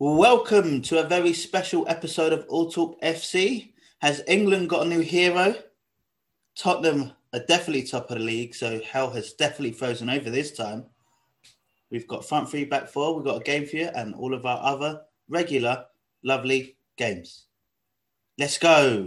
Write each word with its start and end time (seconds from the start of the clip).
Welcome 0.00 0.82
to 0.82 1.00
a 1.04 1.08
very 1.08 1.32
special 1.32 1.84
episode 1.88 2.32
of 2.32 2.46
All 2.48 2.70
Talk 2.70 3.02
FC. 3.02 3.72
Has 3.98 4.22
England 4.28 4.68
got 4.68 4.86
a 4.86 4.88
new 4.88 5.00
hero? 5.00 5.56
Tottenham 6.56 7.10
are 7.32 7.44
definitely 7.48 7.82
top 7.82 8.08
of 8.08 8.18
the 8.18 8.24
league, 8.24 8.54
so 8.54 8.80
hell 8.82 9.10
has 9.10 9.32
definitely 9.32 9.72
frozen 9.72 10.08
over 10.08 10.30
this 10.30 10.52
time. 10.52 10.84
We've 11.90 12.06
got 12.06 12.24
front 12.24 12.48
three, 12.48 12.64
back 12.64 12.88
four, 12.88 13.16
we've 13.16 13.24
got 13.24 13.40
a 13.40 13.44
game 13.44 13.66
for 13.66 13.74
you, 13.74 13.90
and 13.92 14.14
all 14.14 14.34
of 14.34 14.46
our 14.46 14.62
other 14.62 15.00
regular, 15.28 15.86
lovely 16.22 16.76
games. 16.96 17.46
Let's 18.38 18.56
go. 18.56 19.04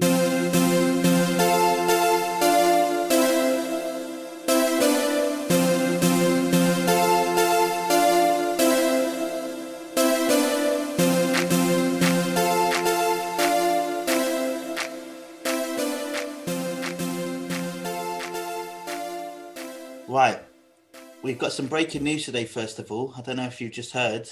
We've 21.31 21.39
got 21.39 21.53
some 21.53 21.67
breaking 21.67 22.03
news 22.03 22.25
today, 22.25 22.43
first 22.43 22.77
of 22.77 22.91
all. 22.91 23.13
I 23.17 23.21
don't 23.21 23.37
know 23.37 23.45
if 23.45 23.61
you've 23.61 23.71
just 23.71 23.93
heard. 23.93 24.29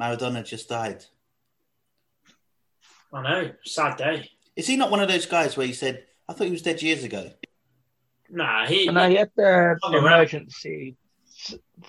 Maradona 0.00 0.42
just 0.46 0.66
died. 0.70 1.04
I 3.12 3.22
know, 3.22 3.50
sad 3.66 3.98
day. 3.98 4.30
Is 4.56 4.66
he 4.66 4.78
not 4.78 4.90
one 4.90 5.00
of 5.00 5.08
those 5.10 5.26
guys 5.26 5.58
where 5.58 5.66
he 5.66 5.74
said, 5.74 6.04
I 6.26 6.32
thought 6.32 6.44
he 6.46 6.52
was 6.52 6.62
dead 6.62 6.80
years 6.80 7.04
ago? 7.04 7.32
Nah, 8.30 8.64
he. 8.64 8.86
No, 8.88 9.06
he 9.10 9.16
had 9.16 9.30
the 9.36 9.78
Oh, 9.82 9.92
right. 9.92 9.98
emergency. 9.98 10.96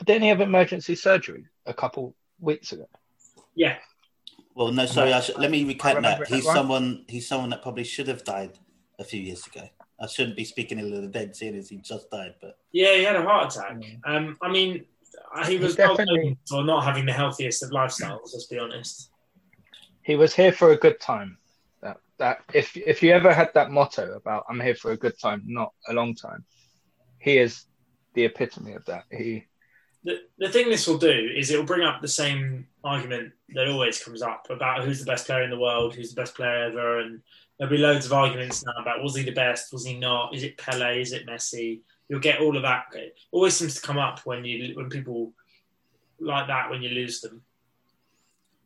Didn't 0.03 0.23
he 0.23 0.27
have 0.27 0.41
emergency 0.41 0.95
surgery 0.95 1.45
a 1.65 1.73
couple 1.73 2.15
weeks 2.41 2.73
ago? 2.73 2.89
Yeah, 3.55 3.77
Well, 4.55 4.73
no, 4.73 4.85
sorry. 4.87 5.13
I 5.13 5.21
should, 5.21 5.37
let 5.37 5.51
me 5.51 5.63
recant 5.63 6.01
that. 6.01 6.27
He's 6.27 6.43
right. 6.45 6.53
someone. 6.53 7.05
He's 7.07 7.29
someone 7.29 7.49
that 7.51 7.61
probably 7.61 7.85
should 7.85 8.09
have 8.09 8.25
died 8.25 8.59
a 8.99 9.05
few 9.05 9.21
years 9.21 9.47
ago. 9.47 9.69
I 9.99 10.07
shouldn't 10.07 10.37
be 10.37 10.45
speaking 10.45 10.79
ill 10.79 10.93
of 10.93 11.01
the 11.01 11.07
dead, 11.07 11.35
seeing 11.35 11.55
as 11.55 11.69
he 11.69 11.77
just 11.77 12.09
died. 12.11 12.35
But 12.39 12.57
yeah, 12.71 12.95
he 12.95 13.03
had 13.03 13.15
a 13.15 13.23
heart 13.23 13.55
attack. 13.55 13.81
Um, 14.05 14.37
I 14.41 14.49
mean, 14.49 14.85
he 15.47 15.57
was 15.57 15.75
definitely- 15.75 16.23
known 16.23 16.37
for 16.47 16.63
not 16.63 16.83
having 16.83 17.05
the 17.05 17.13
healthiest 17.13 17.63
of 17.63 17.71
lifestyles. 17.71 18.33
Let's 18.33 18.45
be 18.45 18.59
honest. 18.59 19.11
He 20.03 20.15
was 20.15 20.33
here 20.33 20.51
for 20.51 20.71
a 20.71 20.77
good 20.77 20.99
time. 20.99 21.37
That 21.81 21.97
that 22.17 22.43
if 22.53 22.77
if 22.77 23.03
you 23.03 23.11
ever 23.11 23.33
had 23.33 23.53
that 23.53 23.71
motto 23.71 24.13
about 24.13 24.45
I'm 24.49 24.59
here 24.59 24.75
for 24.75 24.91
a 24.91 24.97
good 24.97 25.19
time, 25.19 25.43
not 25.45 25.73
a 25.87 25.93
long 25.93 26.15
time, 26.15 26.45
he 27.19 27.37
is 27.37 27.65
the 28.13 28.25
epitome 28.25 28.73
of 28.73 28.85
that. 28.85 29.03
He 29.11 29.45
The, 30.03 30.21
the 30.37 30.49
thing 30.49 30.69
this 30.69 30.87
will 30.87 30.97
do 30.97 31.31
is 31.35 31.51
it 31.51 31.57
will 31.57 31.65
bring 31.65 31.85
up 31.85 32.01
the 32.01 32.07
same 32.07 32.67
argument 32.83 33.33
that 33.49 33.67
always 33.67 34.01
comes 34.01 34.21
up 34.21 34.47
about 34.49 34.85
who's 34.85 34.99
the 34.99 35.05
best 35.05 35.25
player 35.25 35.43
in 35.43 35.49
the 35.49 35.59
world, 35.59 35.93
who's 35.93 36.13
the 36.13 36.21
best 36.21 36.35
player 36.35 36.65
ever, 36.65 36.99
and 36.99 37.21
there'll 37.57 37.71
be 37.71 37.77
loads 37.77 38.05
of 38.05 38.13
arguments 38.13 38.63
now 38.65 38.73
about 38.81 39.03
was 39.03 39.15
he 39.15 39.23
the 39.23 39.31
best, 39.31 39.73
was 39.73 39.85
he 39.85 39.97
not, 39.97 40.33
is 40.35 40.43
it 40.43 40.57
Pele, 40.57 41.01
is 41.01 41.11
it 41.11 41.27
Messi? 41.27 41.81
You'll 42.09 42.19
get 42.19 42.39
all 42.39 42.55
of 42.55 42.63
that. 42.63 42.85
It 42.93 43.17
always 43.31 43.55
seems 43.55 43.75
to 43.75 43.81
come 43.81 43.97
up 43.97 44.19
when 44.25 44.45
you 44.45 44.75
when 44.75 44.89
people 44.89 45.33
like 46.19 46.47
that 46.47 46.69
when 46.69 46.81
you 46.81 46.89
lose 46.89 47.21
them. 47.21 47.41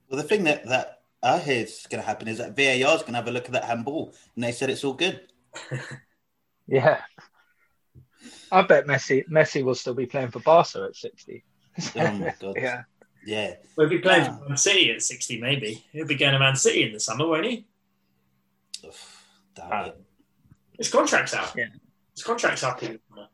well, 0.10 0.22
the 0.22 0.28
thing 0.28 0.44
that 0.44 0.66
that 0.68 1.02
I 1.24 1.40
hear 1.40 1.64
is 1.64 1.88
going 1.90 2.02
to 2.02 2.08
happen 2.08 2.28
is 2.28 2.38
that 2.38 2.56
VAR 2.56 2.96
is 2.96 3.02
going 3.02 3.14
to 3.14 3.20
have 3.20 3.28
a 3.28 3.32
look 3.32 3.46
at 3.46 3.52
that 3.54 3.66
handball, 3.66 4.14
and 4.36 4.44
they 4.44 4.52
said 4.52 4.70
it's 4.70 4.84
all 4.84 4.94
good. 4.94 5.22
yeah. 6.68 7.02
I 8.52 8.62
bet 8.64 8.86
Messi 8.86 9.28
Messi 9.28 9.64
will 9.64 9.76
still 9.76 9.94
be 9.94 10.06
playing 10.06 10.30
for 10.30 10.40
Barca 10.40 10.84
at 10.84 10.96
sixty. 10.96 11.44
Oh 11.96 12.12
my 12.12 12.34
god! 12.40 12.56
yeah. 12.58 12.84
yeah. 13.26 13.54
We'll 13.78 13.90
be 13.90 14.00
playing 14.00 14.26
for 14.26 14.48
Man 14.48 14.58
City 14.58 14.92
at 14.92 15.02
60, 15.02 15.40
maybe. 15.40 15.84
He'll 15.92 16.06
be 16.06 16.16
going 16.16 16.34
to 16.34 16.40
Man 16.40 16.56
City 16.56 16.84
in 16.84 16.92
the 16.92 17.00
summer, 17.00 17.28
won't 17.28 17.46
he? 17.46 17.66
Ugh, 18.86 18.94
damn 19.56 19.70
Ah. 19.72 19.86
it. 19.86 19.98
His 20.78 20.90
contract's 20.90 21.34
out. 21.34 21.54
Yeah. 21.56 21.66
His 22.16 22.24
contract's 22.24 22.64
up 22.64 22.82
in 22.84 22.94
the 22.94 23.00
summer. 23.10 23.28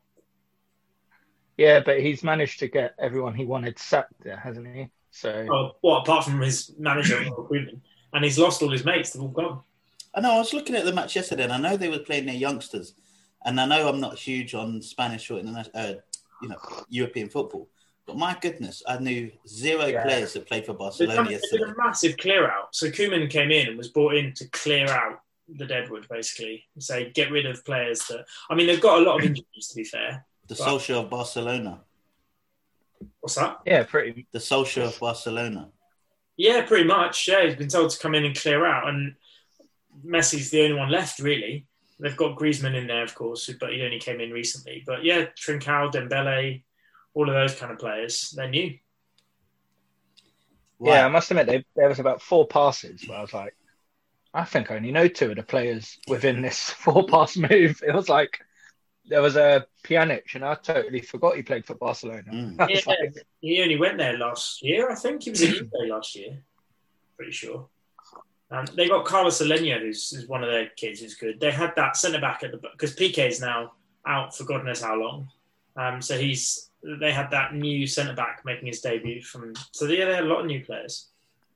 Yeah, 1.57 1.79
but 1.79 1.99
he's 2.01 2.23
managed 2.23 2.59
to 2.59 2.67
get 2.67 2.93
everyone 2.99 3.33
he 3.33 3.45
wanted 3.45 3.79
sacked 3.79 4.13
there, 4.21 4.37
hasn't 4.37 4.67
he? 4.75 4.89
So 5.11 5.47
Oh, 5.51 5.71
what, 5.81 6.01
apart 6.01 6.25
from 6.25 6.39
his 6.41 6.73
manager, 6.77 7.19
Rob 7.35 7.51
And 8.13 8.23
he's 8.23 8.37
lost 8.37 8.61
all 8.61 8.69
his 8.69 8.85
mates. 8.85 9.11
They've 9.11 9.21
all 9.23 9.29
gone. 9.29 9.61
I 10.13 10.21
know. 10.21 10.33
I 10.33 10.37
was 10.37 10.53
looking 10.53 10.75
at 10.75 10.85
the 10.85 10.93
match 10.93 11.15
yesterday, 11.15 11.43
and 11.43 11.53
I 11.53 11.57
know 11.57 11.77
they 11.77 11.89
were 11.89 11.99
playing 11.99 12.25
their 12.25 12.35
youngsters, 12.35 12.93
and 13.45 13.59
I 13.59 13.65
know 13.65 13.87
I'm 13.89 13.99
not 13.99 14.17
huge 14.17 14.53
on 14.55 14.81
Spanish 14.81 15.29
or 15.31 15.39
international, 15.39 15.79
uh, 15.83 15.93
you 16.41 16.49
know, 16.49 16.57
European 16.89 17.29
football. 17.29 17.69
But 18.05 18.17
my 18.17 18.37
goodness, 18.39 18.81
I 18.87 18.99
knew 18.99 19.31
zero 19.47 19.85
Yeah. 19.87 20.03
players 20.03 20.33
that 20.33 20.47
played 20.47 20.65
for 20.65 20.73
Barcelona 20.73 21.15
done, 21.23 21.39
they've 21.51 21.61
a 21.61 21.75
massive 21.77 22.17
clear 22.17 22.49
out. 22.49 22.73
So 22.73 22.87
Koeman 22.89 23.29
came 23.29 23.51
in 23.51 23.67
and 23.67 23.77
was 23.77 23.89
brought 23.89 24.15
in 24.15 24.33
to 24.35 24.47
clear 24.49 24.87
out 24.87 25.21
the 25.47 25.65
deadwood, 25.65 26.07
basically. 26.09 26.65
Say, 26.79 27.11
get 27.11 27.31
rid 27.31 27.45
of 27.45 27.63
players 27.65 27.99
that. 28.07 28.25
I 28.49 28.55
mean, 28.55 28.67
they've 28.67 28.81
got 28.81 28.99
a 28.99 29.01
lot 29.01 29.19
of 29.19 29.25
injuries, 29.25 29.67
to 29.69 29.75
be 29.75 29.83
fair. 29.83 30.25
The 30.47 30.55
social 30.55 31.01
of 31.01 31.09
Barcelona. 31.09 31.81
What's 33.19 33.35
that? 33.35 33.57
yeah, 33.65 33.83
pretty 33.83 34.25
The 34.31 34.39
social 34.39 34.87
of 34.87 34.99
Barcelona. 34.99 35.69
Yeah, 36.37 36.65
pretty 36.65 36.85
much. 36.85 37.27
Yeah, 37.27 37.45
he's 37.45 37.55
been 37.55 37.67
told 37.67 37.89
to 37.91 37.99
come 37.99 38.15
in 38.15 38.25
and 38.25 38.39
clear 38.39 38.65
out. 38.65 38.87
And 38.87 39.15
Messi's 40.05 40.49
the 40.51 40.63
only 40.63 40.77
one 40.77 40.89
left, 40.89 41.19
really. 41.19 41.65
They've 41.99 42.15
got 42.15 42.37
Griezmann 42.37 42.75
in 42.75 42.87
there, 42.87 43.03
of 43.03 43.15
course, 43.15 43.49
but 43.59 43.73
he 43.73 43.81
only 43.81 43.99
came 43.99 44.21
in 44.21 44.31
recently. 44.31 44.83
But 44.85 45.03
yeah, 45.03 45.25
Trincao, 45.35 45.91
Dembele, 45.91 46.61
all 47.15 47.27
of 47.27 47.33
those 47.33 47.55
kind 47.55 47.71
of 47.71 47.79
players, 47.79 48.31
they're 48.35 48.49
new. 48.49 48.77
Yeah, 50.79 51.05
I 51.05 51.09
must 51.09 51.31
admit, 51.31 51.65
there 51.75 51.89
was 51.89 51.97
about 51.97 52.21
four 52.21 52.45
passes 52.47 53.07
where 53.07 53.17
I 53.17 53.21
was 53.21 53.33
like, 53.33 53.55
I 54.33 54.43
think 54.43 54.71
I 54.71 54.75
only 54.75 54.91
know 54.91 55.07
two 55.07 55.31
of 55.31 55.37
the 55.37 55.43
players 55.43 55.97
within 56.07 56.41
this 56.41 56.69
four 56.69 57.05
pass 57.07 57.37
move. 57.37 57.81
It 57.85 57.93
was 57.93 58.09
like 58.09 58.39
there 59.09 59.21
was 59.21 59.35
a 59.35 59.65
Pjanic, 59.83 60.35
and 60.35 60.43
I 60.43 60.55
totally 60.55 61.01
forgot 61.01 61.35
he 61.35 61.43
played 61.43 61.65
for 61.65 61.75
Barcelona. 61.75 62.23
Mm. 62.31 62.69
Yeah. 62.69 62.81
like, 62.85 63.15
He 63.41 63.61
only 63.61 63.77
went 63.77 63.97
there 63.97 64.17
last 64.17 64.61
year, 64.61 64.91
I 64.91 64.95
think. 64.95 65.23
He 65.23 65.29
was 65.29 65.41
at 65.41 65.49
Juve 65.55 65.69
last 65.89 66.15
year, 66.15 66.39
pretty 67.15 67.31
sure. 67.31 67.67
Um, 68.49 68.65
they 68.75 68.87
got 68.87 69.05
Carlos 69.05 69.41
Aleñá, 69.41 69.79
who's, 69.79 70.09
who's 70.09 70.27
one 70.27 70.43
of 70.43 70.49
their 70.49 70.67
kids 70.69 71.01
who's 71.01 71.15
good. 71.15 71.39
They 71.39 71.51
had 71.51 71.73
that 71.75 71.97
centre 71.97 72.21
back 72.21 72.43
at 72.43 72.51
the 72.51 72.57
because 72.57 72.95
Piqué 72.95 73.27
is 73.27 73.41
now 73.41 73.73
out 74.05 74.35
for 74.35 74.45
God 74.45 74.63
knows 74.65 74.81
how 74.81 74.95
long. 74.95 75.29
Um, 75.75 76.01
so 76.01 76.17
he's 76.17 76.69
they 76.81 77.11
had 77.11 77.29
that 77.31 77.53
new 77.53 77.85
centre 77.87 78.13
back 78.13 78.43
making 78.45 78.67
his 78.67 78.79
debut 78.81 79.21
from. 79.21 79.53
So 79.71 79.85
yeah, 79.85 80.05
they 80.05 80.15
had 80.15 80.23
a 80.23 80.27
lot 80.27 80.41
of 80.41 80.45
new 80.45 80.63
players. 80.63 81.07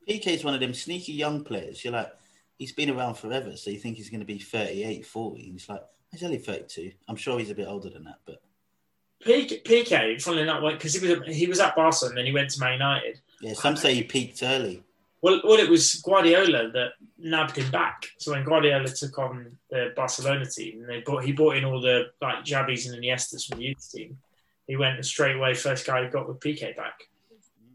Piqué 0.07 0.27
is 0.27 0.43
one 0.43 0.53
of 0.53 0.59
them 0.59 0.73
sneaky 0.73 1.13
young 1.13 1.43
players. 1.43 1.83
You're 1.83 1.93
like, 1.93 2.11
he's 2.61 2.71
been 2.71 2.91
around 2.91 3.15
forever, 3.15 3.57
so 3.57 3.71
you 3.71 3.79
think 3.79 3.97
he's 3.97 4.11
going 4.11 4.19
to 4.19 4.25
be 4.25 4.37
38, 4.37 5.03
40. 5.03 5.43
And 5.45 5.53
he's 5.53 5.67
like, 5.67 5.81
he's 6.11 6.21
only 6.21 6.37
32. 6.37 6.91
I'm 7.09 7.15
sure 7.15 7.39
he's 7.39 7.49
a 7.49 7.55
bit 7.55 7.67
older 7.67 7.89
than 7.89 8.03
that, 8.03 8.19
but 8.23 8.39
Piqué, 9.25 9.63
Piqué 9.63 10.21
funnily 10.21 10.43
enough, 10.43 10.61
because 10.71 10.93
he 10.93 11.07
was 11.07 11.35
he 11.35 11.47
was 11.47 11.59
at 11.59 11.75
Barca 11.75 12.05
and 12.05 12.15
then 12.15 12.27
he 12.27 12.31
went 12.31 12.51
to 12.51 12.59
Man 12.59 12.73
United. 12.73 13.19
yeah, 13.41 13.53
some 13.53 13.75
say 13.75 13.95
he 13.95 14.03
peaked 14.03 14.43
early. 14.43 14.83
Well, 15.23 15.41
well, 15.43 15.59
it 15.59 15.69
was 15.69 15.95
Guardiola 15.95 16.71
that 16.71 16.91
nabbed 17.17 17.55
him 17.55 17.69
back. 17.71 18.07
So 18.17 18.31
when 18.31 18.43
Guardiola 18.43 18.89
took 18.89 19.17
on 19.17 19.57
the 19.69 19.93
Barcelona 19.95 20.45
team, 20.45 20.85
they 20.87 21.01
brought 21.01 21.23
he 21.23 21.31
brought 21.31 21.57
in 21.57 21.65
all 21.65 21.81
the 21.81 22.11
like 22.21 22.45
Xavis 22.45 22.91
and 22.91 23.03
Iniestas 23.03 23.47
from 23.47 23.59
the 23.59 23.65
youth 23.65 23.91
team. 23.91 24.17
He 24.67 24.75
went 24.75 25.03
straight 25.05 25.35
away. 25.35 25.53
First 25.55 25.85
guy 25.85 26.03
he 26.03 26.09
got 26.09 26.27
with 26.27 26.39
Piqué 26.39 26.75
back. 26.75 26.99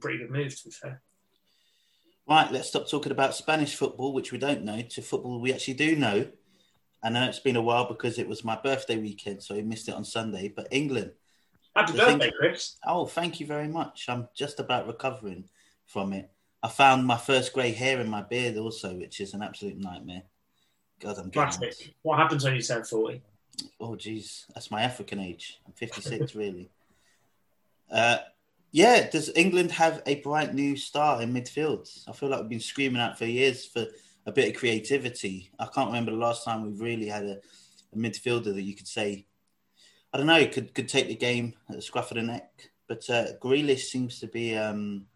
Pretty 0.00 0.18
good 0.18 0.30
move, 0.30 0.56
to 0.56 0.64
be 0.64 0.70
fair. 0.70 1.02
Right, 2.28 2.50
let's 2.50 2.68
stop 2.68 2.88
talking 2.88 3.12
about 3.12 3.36
Spanish 3.36 3.76
football, 3.76 4.12
which 4.12 4.32
we 4.32 4.38
don't 4.38 4.64
know, 4.64 4.82
to 4.82 5.02
football 5.02 5.40
we 5.40 5.52
actually 5.52 5.74
do 5.74 5.94
know. 5.94 6.26
And 7.02 7.16
I 7.16 7.20
know 7.20 7.28
it's 7.28 7.38
been 7.38 7.56
a 7.56 7.62
while 7.62 7.86
because 7.86 8.18
it 8.18 8.28
was 8.28 8.44
my 8.44 8.56
birthday 8.56 8.96
weekend, 8.96 9.42
so 9.42 9.54
I 9.54 9.62
missed 9.62 9.88
it 9.88 9.94
on 9.94 10.04
Sunday. 10.04 10.52
But 10.54 10.68
England, 10.72 11.12
Happy 11.76 11.92
birthday, 11.92 12.32
Chris. 12.36 12.76
oh, 12.86 13.06
thank 13.06 13.38
you 13.38 13.46
very 13.46 13.68
much. 13.68 14.06
I'm 14.08 14.28
just 14.34 14.58
about 14.58 14.86
recovering 14.86 15.44
from 15.86 16.12
it. 16.12 16.30
I 16.62 16.68
found 16.68 17.06
my 17.06 17.16
first 17.16 17.52
grey 17.52 17.70
hair 17.70 18.00
in 18.00 18.08
my 18.08 18.22
beard 18.22 18.56
also, 18.56 18.96
which 18.96 19.20
is 19.20 19.34
an 19.34 19.42
absolute 19.42 19.78
nightmare. 19.78 20.22
God, 20.98 21.18
I'm. 21.18 21.30
Classic. 21.30 21.94
What 22.02 22.18
happens 22.18 22.44
when 22.44 22.56
you 22.56 22.62
turn 22.62 22.82
forty? 22.82 23.22
Oh, 23.78 23.94
geez, 23.94 24.46
that's 24.54 24.70
my 24.70 24.82
African 24.82 25.20
age. 25.20 25.60
I'm 25.66 25.72
56, 25.72 26.34
really. 26.34 26.70
Uh, 27.90 28.18
yeah, 28.76 29.08
does 29.08 29.32
England 29.34 29.70
have 29.72 30.02
a 30.04 30.16
bright 30.16 30.52
new 30.52 30.76
star 30.76 31.22
in 31.22 31.32
midfield? 31.32 31.88
I 32.06 32.12
feel 32.12 32.28
like 32.28 32.40
we've 32.40 32.50
been 32.50 32.60
screaming 32.60 33.00
out 33.00 33.16
for 33.16 33.24
years 33.24 33.64
for 33.64 33.86
a 34.26 34.32
bit 34.32 34.50
of 34.50 34.60
creativity. 34.60 35.50
I 35.58 35.64
can't 35.64 35.86
remember 35.86 36.10
the 36.10 36.18
last 36.18 36.44
time 36.44 36.62
we've 36.62 36.78
really 36.78 37.06
had 37.06 37.24
a, 37.24 37.38
a 37.94 37.96
midfielder 37.96 38.54
that 38.54 38.60
you 38.60 38.76
could 38.76 38.86
say, 38.86 39.24
I 40.12 40.18
don't 40.18 40.26
know, 40.26 40.46
could 40.48 40.74
could 40.74 40.90
take 40.90 41.08
the 41.08 41.14
game 41.14 41.54
at 41.70 41.76
the 41.76 41.80
scruff 41.80 42.10
of 42.10 42.16
the 42.18 42.22
neck. 42.24 42.68
But 42.86 43.08
uh, 43.08 43.28
Grealish 43.42 43.84
seems 43.84 44.20
to 44.20 44.26
be, 44.26 44.54
um, 44.54 45.06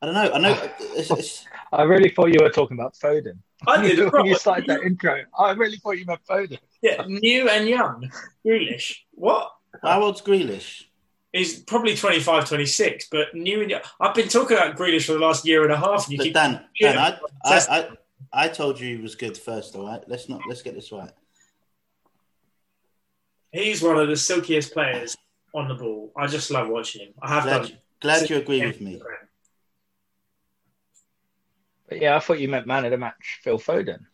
I 0.00 0.06
don't 0.06 0.14
know. 0.14 0.32
I 0.32 0.38
know. 0.38 0.70
It's, 0.96 1.10
it's, 1.10 1.44
I 1.72 1.82
really 1.82 2.10
thought 2.10 2.26
you 2.26 2.38
were 2.40 2.50
talking 2.50 2.78
about 2.78 2.94
Foden. 2.94 3.38
I 3.66 3.82
did. 3.86 3.98
when 3.98 4.04
you 4.04 4.10
proper- 4.10 4.34
started 4.34 4.66
that 4.68 4.82
intro. 4.82 5.24
I 5.36 5.50
really 5.54 5.78
thought 5.78 5.98
you 5.98 6.06
meant 6.06 6.24
Foden. 6.24 6.60
Yeah, 6.82 7.04
new 7.08 7.48
and 7.48 7.68
young. 7.68 8.08
Grealish. 8.46 8.98
What? 9.10 9.50
how 9.82 10.02
old's 10.02 10.22
Grealish? 10.22 10.84
He's 11.32 11.60
probably 11.62 11.94
25, 11.94 12.48
26, 12.48 13.08
but 13.10 13.34
new. 13.34 13.60
In, 13.60 13.72
I've 14.00 14.14
been 14.14 14.28
talking 14.28 14.56
about 14.56 14.76
Grealish 14.76 15.06
for 15.06 15.12
the 15.12 15.20
last 15.20 15.46
year 15.46 15.62
and 15.62 15.72
a 15.72 15.76
half. 15.76 16.04
And 16.06 16.12
you 16.12 16.18
But 16.18 16.24
keep 16.24 16.34
Dan, 16.34 16.64
Dan 16.80 16.98
I, 16.98 17.18
I, 17.44 17.58
I, 17.70 17.88
I 18.32 18.48
told 18.48 18.80
you 18.80 18.96
he 18.96 19.02
was 19.02 19.14
good 19.14 19.38
first. 19.38 19.76
All 19.76 19.86
right, 19.86 20.02
let's 20.08 20.28
not 20.28 20.40
let's 20.48 20.62
get 20.62 20.74
this 20.74 20.90
right. 20.90 21.12
He's 23.52 23.80
one 23.82 23.96
of 23.96 24.08
the 24.08 24.16
silkiest 24.16 24.72
players 24.72 25.16
on 25.54 25.68
the 25.68 25.74
ball. 25.74 26.12
I 26.16 26.26
just 26.26 26.50
love 26.50 26.68
watching 26.68 27.02
him. 27.06 27.14
I 27.22 27.28
have 27.34 27.44
Glad, 27.44 27.62
done. 27.62 27.78
glad 28.00 28.30
you 28.30 28.36
agree 28.36 28.64
with 28.66 28.80
me. 28.80 29.00
But 31.88 32.00
yeah, 32.00 32.16
I 32.16 32.20
thought 32.20 32.38
you 32.40 32.48
meant 32.48 32.66
man 32.66 32.84
of 32.84 32.90
the 32.92 32.98
match, 32.98 33.40
Phil 33.42 33.58
Foden. 33.58 34.06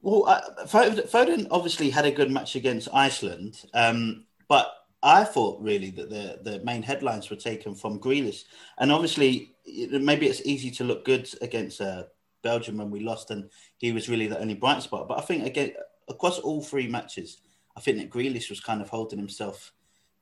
Well, 0.00 0.26
uh, 0.26 0.66
Foden 0.66 1.08
Foden 1.08 1.46
obviously 1.50 1.90
had 1.90 2.04
a 2.06 2.10
good 2.10 2.30
match 2.30 2.56
against 2.56 2.88
Iceland, 2.92 3.60
um, 3.72 4.26
but 4.48 4.72
I 5.02 5.24
thought 5.24 5.60
really 5.60 5.90
that 5.90 6.10
the 6.10 6.38
the 6.42 6.64
main 6.64 6.82
headlines 6.82 7.28
were 7.28 7.36
taken 7.36 7.74
from 7.74 7.98
Grealish, 7.98 8.44
and 8.78 8.92
obviously 8.92 9.54
maybe 9.66 10.26
it's 10.26 10.42
easy 10.44 10.70
to 10.72 10.84
look 10.84 11.04
good 11.04 11.28
against 11.40 11.80
uh, 11.80 12.04
Belgium 12.42 12.76
when 12.76 12.90
we 12.90 13.00
lost, 13.00 13.30
and 13.30 13.50
he 13.78 13.92
was 13.92 14.08
really 14.08 14.26
the 14.26 14.40
only 14.40 14.54
bright 14.54 14.82
spot. 14.82 15.08
But 15.08 15.18
I 15.18 15.22
think 15.22 15.46
again 15.46 15.72
across 16.08 16.38
all 16.38 16.62
three 16.62 16.86
matches, 16.86 17.38
I 17.76 17.80
think 17.80 17.98
that 17.98 18.10
Grealish 18.10 18.50
was 18.50 18.60
kind 18.60 18.80
of 18.80 18.88
holding 18.88 19.18
himself 19.18 19.72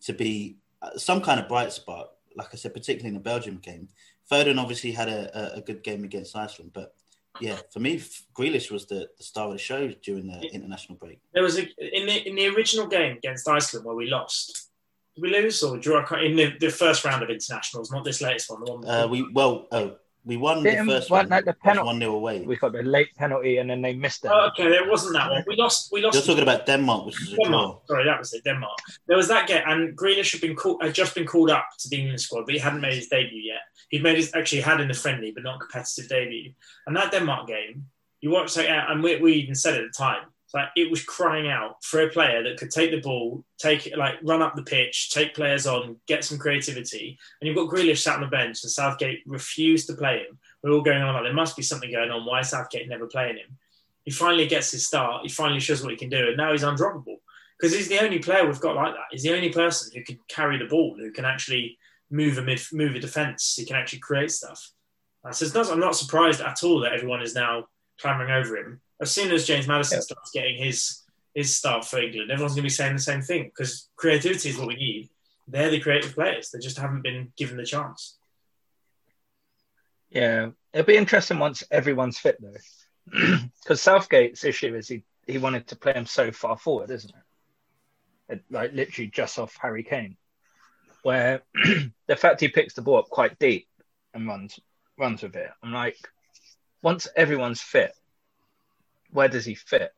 to 0.02 0.12
be 0.12 0.56
uh, 0.82 0.96
some 0.96 1.20
kind 1.20 1.40
of 1.40 1.48
bright 1.48 1.72
spot. 1.72 2.12
Like 2.36 2.48
I 2.52 2.56
said, 2.56 2.74
particularly 2.74 3.08
in 3.08 3.14
the 3.14 3.20
Belgium 3.20 3.58
game, 3.58 3.88
Foden 4.30 4.58
obviously 4.58 4.92
had 4.92 5.08
a, 5.08 5.56
a, 5.56 5.60
good 5.60 5.82
game 5.82 6.04
against 6.04 6.36
Iceland, 6.36 6.70
but 6.72 6.94
yeah, 7.40 7.58
for 7.72 7.80
me, 7.80 8.00
Grealish 8.34 8.70
was 8.70 8.86
the, 8.86 9.08
the 9.16 9.24
star 9.24 9.46
of 9.46 9.52
the 9.52 9.58
show 9.58 9.88
during 10.02 10.28
the 10.28 10.40
international 10.52 10.96
break. 10.96 11.20
There 11.32 11.42
was 11.42 11.58
a 11.58 11.62
in 11.96 12.06
the 12.06 12.28
in 12.28 12.34
the 12.34 12.48
original 12.48 12.86
game 12.86 13.16
against 13.16 13.48
Iceland 13.48 13.84
where 13.84 13.94
we 13.96 14.06
lost. 14.06 14.69
Did 15.20 15.30
we 15.32 15.42
lose 15.42 15.62
or 15.62 15.76
draw? 15.78 16.04
I 16.10 16.22
In 16.22 16.36
the, 16.36 16.52
the 16.58 16.70
first 16.70 17.04
round 17.04 17.22
of 17.22 17.30
internationals, 17.30 17.90
not 17.90 18.04
this 18.04 18.20
latest 18.20 18.50
one. 18.50 18.64
The 18.64 18.72
one 18.72 18.88
Uh, 18.88 19.06
we 19.08 19.28
well, 19.32 19.66
oh, 19.72 19.96
we 20.24 20.36
won 20.36 20.62
Didn't- 20.62 20.86
the 20.86 20.92
first 20.94 21.10
one. 21.10 21.28
that 21.28 21.44
the 21.44 21.54
penalty? 21.54 21.86
One 21.86 21.98
0 21.98 22.14
away. 22.14 22.42
We 22.46 22.56
got 22.56 22.72
the 22.72 22.82
late 22.82 23.14
penalty 23.16 23.58
and 23.58 23.68
then 23.70 23.82
they 23.82 23.94
missed 23.94 24.24
it. 24.24 24.30
oh, 24.32 24.48
okay, 24.48 24.68
there 24.68 24.88
wasn't 24.88 25.14
that 25.14 25.30
one. 25.30 25.44
We 25.46 25.56
lost. 25.56 25.92
We 25.92 26.00
lost. 26.02 26.14
You're 26.14 26.22
talking 26.24 26.42
about 26.42 26.66
Denmark, 26.66 27.06
which 27.06 27.20
is 27.22 27.32
a 27.32 27.36
draw. 27.36 27.44
Denmark. 27.44 27.82
Sorry, 27.86 28.04
that 28.04 28.18
was 28.18 28.32
it. 28.34 28.44
Denmark. 28.44 28.78
There 29.08 29.16
was 29.16 29.28
that 29.28 29.46
game, 29.48 29.62
and 29.66 29.96
Grealish 29.96 30.32
had 30.32 30.40
been 30.40 30.54
called, 30.56 30.82
had 30.82 30.94
just 30.94 31.14
been 31.14 31.26
called 31.26 31.50
up 31.50 31.66
to 31.80 31.88
the 31.88 31.96
England 31.96 32.20
squad, 32.20 32.44
but 32.46 32.54
he 32.54 32.60
hadn't 32.60 32.80
made 32.80 32.94
his 32.94 33.08
debut 33.08 33.40
yet. 33.42 33.62
He'd 33.90 34.02
made 34.02 34.16
his 34.16 34.30
actually 34.34 34.60
had 34.62 34.80
in 34.80 34.88
the 34.88 34.94
friendly, 34.94 35.32
but 35.32 35.42
not 35.42 35.60
competitive 35.60 36.08
debut. 36.08 36.52
And 36.86 36.96
that 36.96 37.10
Denmark 37.12 37.46
game, 37.48 37.86
you 38.20 38.30
watch 38.30 38.56
like, 38.56 38.68
and 38.68 39.02
we, 39.02 39.16
we 39.16 39.32
even 39.34 39.54
said 39.54 39.74
at 39.74 39.82
the 39.82 39.92
time, 39.96 40.22
it's 40.24 40.39
like 40.52 40.68
it 40.76 40.90
was 40.90 41.04
crying 41.04 41.48
out 41.48 41.82
for 41.84 42.00
a 42.00 42.08
player 42.08 42.42
that 42.42 42.58
could 42.58 42.70
take 42.70 42.90
the 42.90 43.00
ball, 43.00 43.44
take 43.58 43.86
it, 43.86 43.96
like 43.96 44.16
run 44.22 44.42
up 44.42 44.56
the 44.56 44.62
pitch, 44.62 45.10
take 45.10 45.34
players 45.34 45.66
on, 45.66 45.96
get 46.06 46.24
some 46.24 46.38
creativity. 46.38 47.18
And 47.40 47.46
you've 47.46 47.56
got 47.56 47.72
Grealish 47.72 47.98
sat 47.98 48.16
on 48.16 48.22
the 48.22 48.26
bench, 48.26 48.62
and 48.62 48.70
Southgate 48.70 49.22
refused 49.26 49.86
to 49.88 49.94
play 49.94 50.18
him. 50.18 50.38
We're 50.62 50.72
all 50.72 50.82
going 50.82 51.02
on 51.02 51.14
like 51.14 51.24
there 51.24 51.32
must 51.32 51.56
be 51.56 51.62
something 51.62 51.90
going 51.90 52.10
on. 52.10 52.26
Why 52.26 52.40
is 52.40 52.50
Southgate 52.50 52.88
never 52.88 53.06
playing 53.06 53.36
him? 53.36 53.58
He 54.04 54.10
finally 54.10 54.46
gets 54.46 54.72
his 54.72 54.86
start. 54.86 55.22
He 55.22 55.28
finally 55.28 55.60
shows 55.60 55.82
what 55.82 55.92
he 55.92 55.96
can 55.96 56.08
do, 56.08 56.28
and 56.28 56.36
now 56.36 56.52
he's 56.52 56.62
undroppable 56.62 57.18
because 57.58 57.74
he's 57.74 57.88
the 57.88 58.02
only 58.02 58.18
player 58.18 58.46
we've 58.46 58.60
got 58.60 58.76
like 58.76 58.94
that. 58.94 59.06
He's 59.10 59.22
the 59.22 59.34
only 59.34 59.50
person 59.50 59.92
who 59.94 60.02
can 60.02 60.18
carry 60.28 60.58
the 60.58 60.64
ball, 60.64 60.96
who 60.98 61.12
can 61.12 61.24
actually 61.24 61.78
move 62.10 62.38
a 62.38 62.42
mid, 62.42 62.60
move 62.72 62.96
a 62.96 63.00
defence. 63.00 63.54
He 63.56 63.64
can 63.64 63.76
actually 63.76 64.00
create 64.00 64.30
stuff. 64.32 64.72
Not, 65.22 65.70
I'm 65.70 65.80
not 65.80 65.96
surprised 65.96 66.40
at 66.40 66.64
all 66.64 66.80
that 66.80 66.94
everyone 66.94 67.22
is 67.22 67.34
now 67.34 67.68
clamoring 68.00 68.30
over 68.30 68.56
him. 68.56 68.80
As 69.00 69.10
soon 69.10 69.32
as 69.32 69.46
James 69.46 69.66
Maddison 69.66 69.98
Yeah. 69.98 70.02
starts 70.02 70.30
getting 70.32 70.56
his 70.56 71.02
his 71.34 71.56
start 71.56 71.84
for 71.84 72.00
England, 72.00 72.30
everyone's 72.30 72.54
going 72.54 72.62
to 72.62 72.66
be 72.66 72.70
saying 72.70 72.96
the 72.96 73.00
same 73.02 73.22
thing 73.22 73.44
because 73.44 73.88
creativity 73.96 74.48
is 74.50 74.58
what 74.58 74.66
we 74.66 74.74
need. 74.74 75.08
They're 75.46 75.70
the 75.70 75.80
creative 75.80 76.12
players. 76.14 76.50
They 76.50 76.58
just 76.58 76.76
haven't 76.78 77.02
been 77.02 77.32
given 77.36 77.56
the 77.56 77.64
chance. 77.64 78.18
Yeah, 80.10 80.50
it'll 80.72 80.86
be 80.86 80.96
interesting 80.96 81.38
once 81.38 81.62
everyone's 81.70 82.18
fit 82.18 82.38
though, 82.40 82.56
because 83.62 83.80
Southgate's 83.80 84.44
issue 84.44 84.74
is 84.74 84.88
he 84.88 85.04
he 85.26 85.38
wanted 85.38 85.68
to 85.68 85.76
play 85.76 85.92
him 85.92 86.06
so 86.06 86.32
far 86.32 86.56
forward, 86.58 86.90
isn't 86.90 87.10
it? 88.28 88.34
it 88.34 88.44
like 88.50 88.72
literally 88.72 89.08
just 89.08 89.38
off 89.38 89.56
Harry 89.60 89.84
Kane, 89.84 90.16
where 91.02 91.42
the 92.08 92.16
fact 92.16 92.40
he 92.40 92.48
picks 92.48 92.74
the 92.74 92.82
ball 92.82 92.98
up 92.98 93.08
quite 93.08 93.38
deep 93.38 93.68
and 94.14 94.26
runs 94.26 94.58
runs 94.98 95.22
with 95.22 95.36
it. 95.36 95.50
I'm 95.62 95.72
like, 95.72 95.96
once 96.82 97.06
everyone's 97.16 97.60
fit, 97.62 97.92
where 99.12 99.28
does 99.28 99.44
he 99.44 99.54
fit? 99.54 99.92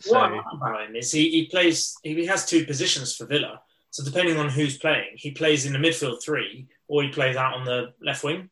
So 0.00 0.14
What 0.14 0.32
I 0.32 0.36
like 0.36 0.44
about 0.52 0.88
him 0.88 0.96
is 0.96 1.12
he, 1.12 1.30
he 1.30 1.46
plays 1.46 1.96
he 2.02 2.26
has 2.26 2.46
two 2.46 2.64
positions 2.64 3.14
for 3.14 3.26
Villa. 3.26 3.60
So 3.90 4.04
depending 4.04 4.36
on 4.36 4.48
who's 4.48 4.78
playing, 4.78 5.10
he 5.16 5.32
plays 5.32 5.66
in 5.66 5.72
the 5.72 5.78
midfield 5.78 6.22
three, 6.22 6.68
or 6.88 7.02
he 7.02 7.08
plays 7.08 7.36
out 7.36 7.54
on 7.54 7.64
the 7.64 7.92
left 8.00 8.22
wing, 8.22 8.48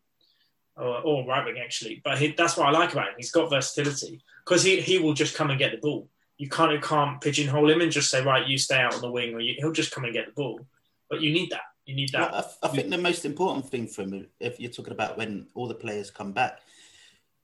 or, 0.76 1.00
or 1.00 1.26
right 1.26 1.44
wing 1.44 1.58
actually. 1.62 2.02
But 2.04 2.18
he, 2.18 2.34
that's 2.36 2.56
what 2.56 2.66
I 2.66 2.70
like 2.70 2.92
about 2.92 3.08
him. 3.08 3.14
He's 3.16 3.30
got 3.30 3.48
versatility 3.48 4.20
because 4.44 4.62
he, 4.62 4.80
he 4.80 4.98
will 4.98 5.14
just 5.14 5.36
come 5.36 5.50
and 5.50 5.58
get 5.58 5.72
the 5.72 5.78
ball. 5.78 6.08
You 6.36 6.48
kind 6.48 6.72
of 6.72 6.82
can't 6.82 7.20
pigeonhole 7.20 7.70
him 7.70 7.80
and 7.80 7.90
just 7.90 8.10
say 8.10 8.22
right, 8.22 8.46
you 8.46 8.58
stay 8.58 8.76
out 8.76 8.94
on 8.94 9.00
the 9.00 9.10
wing, 9.10 9.34
or 9.34 9.40
you, 9.40 9.54
he'll 9.58 9.72
just 9.72 9.92
come 9.92 10.04
and 10.04 10.12
get 10.12 10.26
the 10.26 10.32
ball. 10.32 10.60
But 11.08 11.20
you 11.20 11.32
need 11.32 11.50
that. 11.50 11.62
You 11.86 11.94
need 11.94 12.10
that. 12.12 12.32
Well, 12.32 12.54
I, 12.62 12.66
I 12.66 12.70
think 12.70 12.90
the 12.90 12.98
most 12.98 13.24
important 13.24 13.68
thing 13.70 13.86
for 13.86 14.02
him, 14.02 14.26
if 14.38 14.60
you're 14.60 14.70
talking 14.70 14.92
about 14.92 15.16
when 15.16 15.46
all 15.54 15.66
the 15.66 15.74
players 15.74 16.10
come 16.10 16.32
back, 16.32 16.60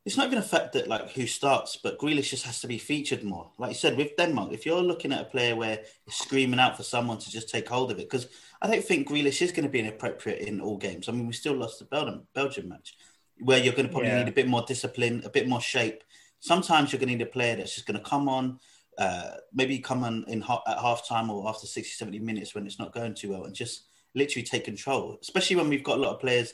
it's 0.05 0.17
not 0.19 0.27
even 0.27 0.39
a 0.39 0.43
fact 0.43 0.75
that 0.75 0.87
like 0.87 1.11
who 1.13 1.27
starts, 1.27 1.77
but 1.83 1.99
Grealish 1.99 2.29
just 2.29 2.45
has 2.45 2.61
to 2.61 2.67
be 2.67 2.77
featured 2.79 3.25
more. 3.25 3.51
Like 3.59 3.71
you 3.71 3.75
said 3.77 3.97
with 3.97 4.17
Denmark, 4.17 4.53
if 4.53 4.67
you're 4.67 4.83
looking 4.83 5.13
at 5.13 5.23
a 5.23 5.25
player 5.25 5.57
where 5.57 5.77
you're 5.77 6.13
screaming 6.13 6.61
out 6.61 6.77
for 6.77 6.83
someone 6.83 7.19
to 7.19 7.31
just 7.31 7.49
take 7.49 7.69
hold 7.69 7.91
of 7.91 7.99
it, 7.99 8.11
because 8.11 8.29
I 8.61 8.67
don't 8.67 8.85
think 8.85 9.09
Grealish 9.09 9.41
is 9.41 9.51
going 9.51 9.65
to 9.65 9.71
be 9.71 9.81
inappropriate 9.81 10.41
in 10.47 10.61
all 10.61 10.77
games. 10.77 11.09
I 11.09 11.13
mean, 11.13 11.27
we 11.27 11.33
still 11.33 11.55
lost 11.55 11.79
the 11.79 11.87
Belgium 11.87 12.27
Belgium 12.35 12.69
match, 12.69 12.97
where 13.39 13.59
you're 13.59 13.73
going 13.73 13.87
to 13.87 13.93
probably 13.93 14.11
Yeah. 14.11 14.19
need 14.19 14.29
a 14.29 14.33
bit 14.33 14.47
more 14.49 14.63
discipline, 14.67 15.23
a 15.25 15.31
bit 15.31 15.49
more 15.49 15.61
shape. 15.61 16.05
Sometimes 16.41 16.93
you're 16.93 17.01
going 17.01 17.09
to 17.09 17.17
need 17.17 17.23
a 17.27 17.31
player 17.31 17.57
that's 17.57 17.75
just 17.75 17.87
going 17.87 17.99
to 17.99 18.05
come 18.11 18.29
on, 18.29 18.61
uh, 18.99 19.31
maybe 19.55 19.79
come 19.79 20.05
on 20.05 20.25
in 20.29 20.43
ha- 20.43 20.63
at 20.67 20.79
half 20.79 21.09
time 21.09 21.31
or 21.31 21.49
after 21.49 21.67
60, 21.67 21.91
70 21.95 22.19
minutes 22.19 22.55
when 22.55 22.67
it's 22.67 22.79
not 22.79 22.93
going 22.93 23.15
too 23.15 23.31
well 23.31 23.45
and 23.45 23.55
just 23.55 23.85
literally 24.15 24.45
take 24.45 24.65
control, 24.65 25.17
especially 25.23 25.57
when 25.57 25.69
we've 25.71 25.83
got 25.83 25.97
a 25.97 26.01
lot 26.01 26.13
of 26.15 26.21
players 26.21 26.53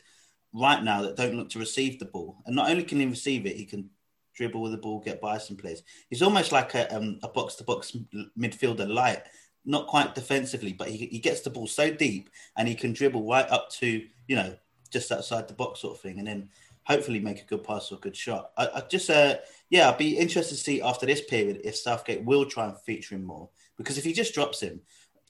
right 0.52 0.82
now 0.82 1.02
that 1.02 1.16
don't 1.16 1.36
look 1.36 1.50
to 1.50 1.58
receive 1.58 1.98
the 1.98 2.04
ball. 2.04 2.42
And 2.46 2.56
not 2.56 2.70
only 2.70 2.82
can 2.82 3.00
he 3.00 3.06
receive 3.06 3.46
it, 3.46 3.56
he 3.56 3.64
can 3.64 3.90
dribble 4.34 4.62
with 4.62 4.72
the 4.72 4.78
ball, 4.78 5.00
get 5.00 5.20
by 5.20 5.38
some 5.38 5.56
players. 5.56 5.82
He's 6.08 6.22
almost 6.22 6.52
like 6.52 6.74
a, 6.74 6.94
um, 6.94 7.18
a 7.22 7.28
box-to-box 7.28 7.96
midfielder 8.38 8.88
light, 8.88 9.22
not 9.64 9.86
quite 9.86 10.14
defensively, 10.14 10.72
but 10.72 10.88
he, 10.88 11.06
he 11.06 11.18
gets 11.18 11.42
the 11.42 11.50
ball 11.50 11.66
so 11.66 11.90
deep 11.90 12.30
and 12.56 12.66
he 12.66 12.74
can 12.74 12.92
dribble 12.92 13.28
right 13.28 13.48
up 13.50 13.70
to, 13.70 14.06
you 14.26 14.36
know, 14.36 14.54
just 14.90 15.12
outside 15.12 15.46
the 15.46 15.54
box 15.54 15.80
sort 15.80 15.94
of 15.94 16.00
thing. 16.00 16.18
And 16.18 16.26
then 16.26 16.48
hopefully 16.84 17.20
make 17.20 17.42
a 17.42 17.46
good 17.46 17.62
pass 17.62 17.92
or 17.92 17.96
a 17.96 17.98
good 17.98 18.16
shot. 18.16 18.50
I, 18.56 18.68
I 18.76 18.80
just, 18.88 19.10
uh, 19.10 19.36
yeah, 19.68 19.88
I'd 19.88 19.98
be 19.98 20.16
interested 20.18 20.56
to 20.56 20.60
see 20.60 20.82
after 20.82 21.06
this 21.06 21.20
period 21.20 21.60
if 21.62 21.76
Southgate 21.76 22.24
will 22.24 22.46
try 22.46 22.66
and 22.66 22.78
feature 22.78 23.14
him 23.14 23.24
more. 23.24 23.48
Because 23.76 23.98
if 23.98 24.04
he 24.04 24.12
just 24.12 24.34
drops 24.34 24.60
him, 24.60 24.80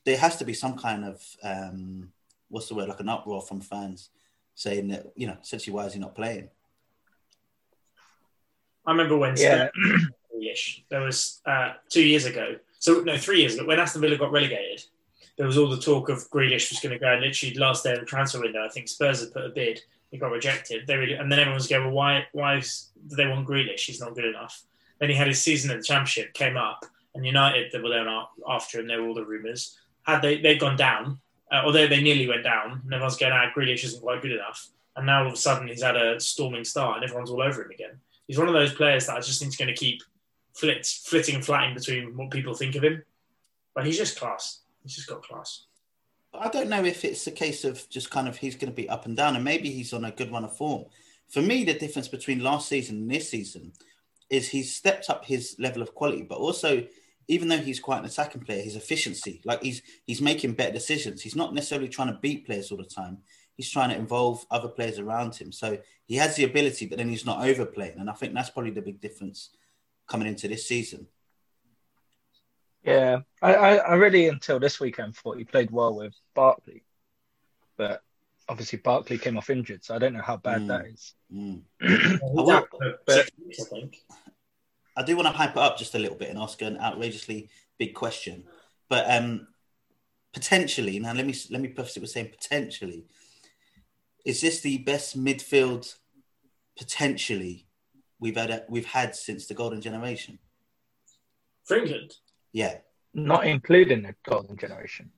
there 0.04 0.16
has 0.16 0.36
to 0.36 0.44
be 0.44 0.54
some 0.54 0.78
kind 0.78 1.04
of, 1.04 1.22
um, 1.42 2.10
what's 2.48 2.68
the 2.68 2.74
word, 2.74 2.88
like 2.88 3.00
an 3.00 3.08
uproar 3.08 3.42
from 3.42 3.60
fans 3.60 4.10
saying 4.60 4.88
that, 4.88 5.06
you 5.16 5.26
know, 5.26 5.38
essentially, 5.42 5.74
why 5.74 5.86
is 5.86 5.94
he 5.94 5.98
not 5.98 6.14
playing? 6.14 6.50
I 8.86 8.90
remember 8.90 9.16
when 9.16 9.34
yeah, 9.38 9.70
Grealish. 10.30 10.82
There 10.90 11.00
was 11.00 11.40
uh, 11.46 11.72
two 11.88 12.06
years 12.06 12.26
ago. 12.26 12.56
So 12.78 13.00
no, 13.00 13.16
three 13.16 13.40
years 13.40 13.54
ago 13.54 13.66
when 13.66 13.80
Aston 13.80 14.02
Villa 14.02 14.18
got 14.18 14.32
relegated. 14.32 14.84
There 15.38 15.46
was 15.46 15.56
all 15.56 15.70
the 15.70 15.80
talk 15.80 16.10
of 16.10 16.28
Grealish 16.30 16.68
was 16.68 16.80
going 16.80 16.92
to 16.92 16.98
go. 16.98 17.10
And 17.10 17.22
literally 17.22 17.54
last 17.54 17.84
day 17.84 17.94
of 17.94 18.00
the 18.00 18.04
transfer 18.04 18.38
window, 18.38 18.62
I 18.62 18.68
think 18.68 18.88
Spurs 18.88 19.20
had 19.20 19.32
put 19.32 19.46
a 19.46 19.48
bid. 19.48 19.80
It 20.12 20.18
got 20.18 20.30
rejected. 20.30 20.86
They 20.86 20.96
really, 20.96 21.14
and 21.14 21.32
then 21.32 21.38
everyone 21.38 21.54
was 21.54 21.66
going, 21.66 21.84
well, 21.84 21.94
why? 21.94 22.26
Why 22.32 22.56
is, 22.58 22.90
do 23.08 23.16
they 23.16 23.26
want 23.26 23.48
Grealish? 23.48 23.86
He's 23.86 24.00
not 24.00 24.14
good 24.14 24.26
enough. 24.26 24.62
Then 24.98 25.08
he 25.08 25.14
had 25.14 25.28
his 25.28 25.40
season 25.40 25.70
at 25.70 25.78
the 25.78 25.82
Championship, 25.82 26.34
came 26.34 26.58
up, 26.58 26.84
and 27.14 27.24
United 27.24 27.72
they 27.72 27.80
were 27.80 27.88
there 27.88 28.06
after 28.46 28.80
him. 28.80 28.88
There 28.88 29.00
were 29.00 29.08
all 29.08 29.14
the 29.14 29.24
rumours. 29.24 29.78
Had 30.02 30.20
they 30.20 30.38
they'd 30.42 30.60
gone 30.60 30.76
down, 30.76 31.20
uh, 31.50 31.62
although 31.64 31.86
they 31.86 32.02
nearly 32.02 32.28
went 32.28 32.44
down, 32.44 32.80
and 32.84 32.92
everyone's 32.92 33.16
going, 33.16 33.32
ah, 33.32 33.50
Grealish 33.56 33.84
isn't 33.84 34.02
quite 34.02 34.22
good 34.22 34.32
enough. 34.32 34.68
And 34.96 35.06
now 35.06 35.22
all 35.22 35.28
of 35.28 35.34
a 35.34 35.36
sudden 35.36 35.68
he's 35.68 35.82
had 35.82 35.96
a 35.96 36.20
storming 36.20 36.64
start, 36.64 36.96
and 36.96 37.04
everyone's 37.04 37.30
all 37.30 37.42
over 37.42 37.62
him 37.62 37.70
again. 37.70 38.00
He's 38.26 38.38
one 38.38 38.48
of 38.48 38.54
those 38.54 38.72
players 38.72 39.06
that 39.06 39.16
I 39.16 39.20
just 39.20 39.40
think 39.40 39.50
is 39.50 39.56
going 39.56 39.68
to 39.68 39.74
keep 39.74 40.02
flit, 40.54 40.86
flitting 40.86 41.34
and 41.34 41.44
flatting 41.44 41.74
between 41.74 42.16
what 42.16 42.30
people 42.30 42.54
think 42.54 42.76
of 42.76 42.84
him. 42.84 43.02
But 43.74 43.86
he's 43.86 43.96
just 43.96 44.18
class. 44.18 44.60
He's 44.82 44.94
just 44.94 45.08
got 45.08 45.22
class. 45.22 45.64
I 46.32 46.48
don't 46.48 46.68
know 46.68 46.84
if 46.84 47.04
it's 47.04 47.26
a 47.26 47.32
case 47.32 47.64
of 47.64 47.88
just 47.88 48.10
kind 48.10 48.28
of 48.28 48.36
he's 48.36 48.54
going 48.54 48.70
to 48.70 48.76
be 48.76 48.88
up 48.88 49.06
and 49.06 49.16
down, 49.16 49.34
and 49.34 49.44
maybe 49.44 49.70
he's 49.70 49.92
on 49.92 50.04
a 50.04 50.12
good 50.12 50.30
run 50.30 50.44
of 50.44 50.56
form. 50.56 50.84
For 51.28 51.42
me, 51.42 51.64
the 51.64 51.74
difference 51.74 52.08
between 52.08 52.40
last 52.42 52.68
season 52.68 52.96
and 52.96 53.10
this 53.10 53.30
season 53.30 53.72
is 54.28 54.48
he's 54.48 54.74
stepped 54.74 55.10
up 55.10 55.24
his 55.24 55.56
level 55.58 55.82
of 55.82 55.94
quality, 55.94 56.22
but 56.22 56.38
also, 56.38 56.84
even 57.30 57.48
though 57.48 57.58
he's 57.58 57.78
quite 57.80 58.00
an 58.00 58.04
attacking 58.06 58.42
player, 58.42 58.62
his 58.62 58.76
efficiency, 58.76 59.40
like 59.44 59.62
he's 59.62 59.82
he's 60.06 60.20
making 60.20 60.52
better 60.54 60.72
decisions. 60.72 61.22
He's 61.22 61.36
not 61.36 61.54
necessarily 61.54 61.88
trying 61.88 62.08
to 62.12 62.18
beat 62.20 62.44
players 62.44 62.70
all 62.70 62.78
the 62.78 62.84
time. 62.84 63.18
He's 63.56 63.70
trying 63.70 63.90
to 63.90 63.96
involve 63.96 64.44
other 64.50 64.68
players 64.68 64.98
around 64.98 65.36
him. 65.36 65.52
So 65.52 65.78
he 66.06 66.16
has 66.16 66.34
the 66.36 66.44
ability, 66.44 66.86
but 66.86 66.98
then 66.98 67.08
he's 67.08 67.24
not 67.26 67.46
overplaying, 67.46 67.98
and 67.98 68.10
I 68.10 68.14
think 68.14 68.34
that's 68.34 68.50
probably 68.50 68.72
the 68.72 68.82
big 68.82 69.00
difference 69.00 69.50
coming 70.08 70.26
into 70.28 70.48
this 70.48 70.66
season. 70.66 71.06
yeah. 72.82 73.20
I, 73.42 73.54
I, 73.54 73.74
I 73.76 73.94
really 73.94 74.26
until 74.28 74.58
this 74.58 74.80
weekend 74.80 75.14
thought 75.16 75.38
he 75.38 75.44
played 75.44 75.70
well 75.70 75.94
with 75.94 76.14
Barkley, 76.34 76.82
but 77.76 78.02
obviously 78.48 78.78
Barkley 78.80 79.18
came 79.18 79.36
off 79.38 79.50
injured, 79.50 79.84
so 79.84 79.94
I 79.94 79.98
don't 79.98 80.14
know 80.14 80.22
how 80.22 80.36
bad 80.36 80.62
Mm. 80.62 80.68
that 80.68 80.86
is. 80.86 81.14
Mm. 81.32 81.62
He's 81.80 82.18
will- 82.22 82.66
but- 83.06 83.30
I 83.38 83.64
think. 83.70 83.98
I 84.96 85.02
do 85.02 85.16
want 85.16 85.26
to 85.26 85.32
hype 85.32 85.52
it 85.52 85.58
up 85.58 85.78
just 85.78 85.94
a 85.94 85.98
little 85.98 86.16
bit 86.16 86.30
and 86.30 86.38
ask 86.38 86.60
an 86.62 86.78
outrageously 86.78 87.48
big 87.78 87.94
question. 87.94 88.44
But 88.88 89.10
um, 89.10 89.48
potentially, 90.32 90.98
now 90.98 91.12
let 91.12 91.26
me 91.26 91.34
let 91.50 91.60
me 91.60 91.68
preface 91.68 91.96
it 91.96 92.00
with 92.00 92.10
saying 92.10 92.30
potentially, 92.30 93.06
is 94.24 94.40
this 94.40 94.60
the 94.60 94.78
best 94.78 95.18
midfield 95.18 95.94
potentially 96.76 97.66
we've 98.18 98.36
had 98.36 98.64
we've 98.68 98.86
had 98.86 99.14
since 99.14 99.46
the 99.46 99.54
golden 99.54 99.80
generation? 99.80 100.38
For 101.64 101.76
England. 101.76 102.14
Yeah. 102.52 102.78
Not 103.14 103.46
including 103.46 104.02
the 104.02 104.14
golden 104.24 104.56
generation. 104.56 105.10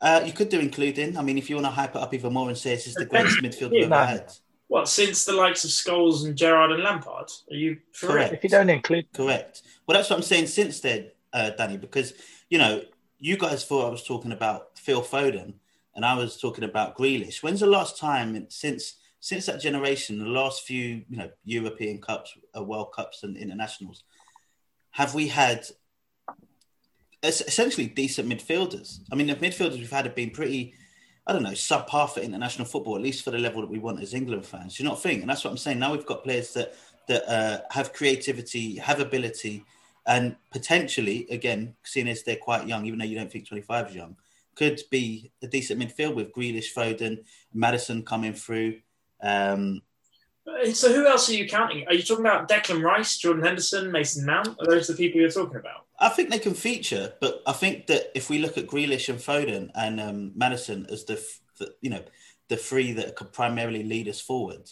Uh, 0.00 0.22
you 0.24 0.32
could 0.32 0.48
do 0.48 0.58
including. 0.58 1.16
I 1.16 1.22
mean, 1.22 1.36
if 1.38 1.50
you 1.50 1.56
want 1.56 1.66
to 1.66 1.70
hype 1.70 1.94
it 1.94 2.00
up 2.00 2.14
even 2.14 2.32
more 2.32 2.48
and 2.48 2.56
say 2.56 2.74
this 2.74 2.86
is 2.86 2.94
the 2.94 3.04
greatest 3.04 3.38
midfield 3.42 3.70
we've 3.70 3.84
ever 3.84 4.06
had. 4.06 4.32
What, 4.70 4.88
since 4.88 5.24
the 5.24 5.32
likes 5.32 5.64
of 5.64 5.70
Scholes 5.70 6.24
and 6.24 6.36
Gerrard 6.36 6.70
and 6.70 6.84
Lampard? 6.84 7.28
Are 7.50 7.56
you 7.56 7.78
for 7.90 8.06
Correct. 8.06 8.34
If 8.34 8.44
you 8.44 8.50
don't 8.50 8.70
include, 8.70 9.12
Correct. 9.12 9.62
Well, 9.84 9.96
that's 9.96 10.08
what 10.08 10.14
I'm 10.14 10.22
saying 10.22 10.46
since 10.46 10.78
then, 10.78 11.10
uh, 11.32 11.50
Danny, 11.50 11.76
because, 11.76 12.14
you 12.50 12.58
know, 12.58 12.80
you 13.18 13.36
guys 13.36 13.64
thought 13.64 13.88
I 13.88 13.90
was 13.90 14.04
talking 14.04 14.30
about 14.30 14.78
Phil 14.78 15.02
Foden 15.02 15.54
and 15.96 16.04
I 16.04 16.16
was 16.16 16.40
talking 16.40 16.62
about 16.62 16.96
Grealish. 16.96 17.42
When's 17.42 17.58
the 17.58 17.66
last 17.66 17.98
time 17.98 18.46
since 18.48 18.94
since 19.18 19.46
that 19.46 19.60
generation, 19.60 20.20
the 20.20 20.26
last 20.26 20.62
few, 20.62 21.02
you 21.08 21.16
know, 21.16 21.30
European 21.42 22.00
Cups, 22.00 22.32
uh, 22.56 22.62
World 22.62 22.92
Cups 22.94 23.24
and 23.24 23.36
internationals, 23.36 24.04
have 24.92 25.16
we 25.16 25.26
had 25.26 25.66
essentially 27.24 27.88
decent 27.88 28.28
midfielders? 28.28 29.00
I 29.10 29.16
mean, 29.16 29.26
the 29.26 29.34
midfielders 29.34 29.78
we've 29.78 29.90
had 29.90 30.04
have 30.04 30.14
been 30.14 30.30
pretty, 30.30 30.74
I 31.30 31.32
don't 31.32 31.44
know, 31.44 31.50
subpar 31.50 32.10
for 32.10 32.18
international 32.18 32.66
football, 32.66 32.96
at 32.96 33.02
least 33.02 33.22
for 33.22 33.30
the 33.30 33.38
level 33.38 33.60
that 33.60 33.70
we 33.70 33.78
want 33.78 34.02
as 34.02 34.14
England 34.14 34.44
fans. 34.44 34.76
Do 34.76 34.82
you 34.82 34.88
not 34.88 35.00
think? 35.00 35.20
And 35.20 35.30
that's 35.30 35.44
what 35.44 35.52
I'm 35.52 35.58
saying. 35.58 35.78
Now 35.78 35.92
we've 35.92 36.04
got 36.04 36.24
players 36.24 36.52
that 36.54 36.74
that 37.06 37.22
uh, 37.30 37.60
have 37.70 37.92
creativity, 37.92 38.78
have 38.78 38.98
ability, 38.98 39.64
and 40.08 40.34
potentially, 40.50 41.28
again, 41.30 41.76
seeing 41.84 42.08
as 42.08 42.24
they're 42.24 42.34
quite 42.34 42.66
young, 42.66 42.84
even 42.84 42.98
though 42.98 43.04
you 43.04 43.16
don't 43.16 43.30
think 43.30 43.46
25 43.46 43.90
is 43.90 43.94
young, 43.94 44.16
could 44.56 44.80
be 44.90 45.30
a 45.40 45.46
decent 45.46 45.80
midfield 45.80 46.16
with 46.16 46.32
Grealish, 46.32 46.74
Foden, 46.74 47.22
Maddison 47.54 48.02
coming 48.02 48.32
through. 48.32 48.80
Um, 49.22 49.82
So 50.72 50.92
who 50.92 51.06
else 51.06 51.28
are 51.28 51.34
you 51.34 51.48
counting? 51.48 51.86
Are 51.86 51.94
you 51.94 52.02
talking 52.02 52.24
about 52.24 52.48
Declan 52.48 52.82
Rice, 52.82 53.18
Jordan 53.18 53.44
Henderson, 53.44 53.90
Mason 53.90 54.26
Mount? 54.26 54.48
Are 54.60 54.66
those 54.66 54.88
the 54.88 54.94
people 54.94 55.20
you're 55.20 55.30
talking 55.30 55.56
about? 55.56 55.86
I 55.98 56.08
think 56.08 56.30
they 56.30 56.38
can 56.38 56.54
feature, 56.54 57.12
but 57.20 57.42
I 57.46 57.52
think 57.52 57.86
that 57.86 58.10
if 58.14 58.30
we 58.30 58.38
look 58.38 58.56
at 58.56 58.66
Grealish 58.66 59.08
and 59.08 59.18
Foden 59.18 59.70
and 59.74 60.00
um, 60.00 60.32
Maddison 60.34 60.86
as 60.90 61.04
the, 61.04 61.22
the, 61.58 61.74
you 61.80 61.90
know, 61.90 62.02
the 62.48 62.56
three 62.56 62.92
that 62.92 63.16
could 63.16 63.32
primarily 63.32 63.82
lead 63.82 64.08
us 64.08 64.20
forward, 64.20 64.70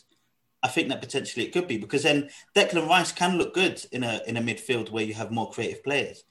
I 0.62 0.68
think 0.68 0.88
that 0.88 1.00
potentially 1.00 1.46
it 1.46 1.52
could 1.52 1.68
be 1.68 1.78
because 1.78 2.02
then 2.02 2.30
Declan 2.56 2.88
Rice 2.88 3.12
can 3.12 3.38
look 3.38 3.54
good 3.54 3.84
in 3.92 4.02
a 4.02 4.20
in 4.26 4.36
a 4.36 4.42
midfield 4.42 4.90
where 4.90 5.04
you 5.04 5.14
have 5.14 5.30
more 5.30 5.50
creative 5.50 5.84
players. 5.84 6.24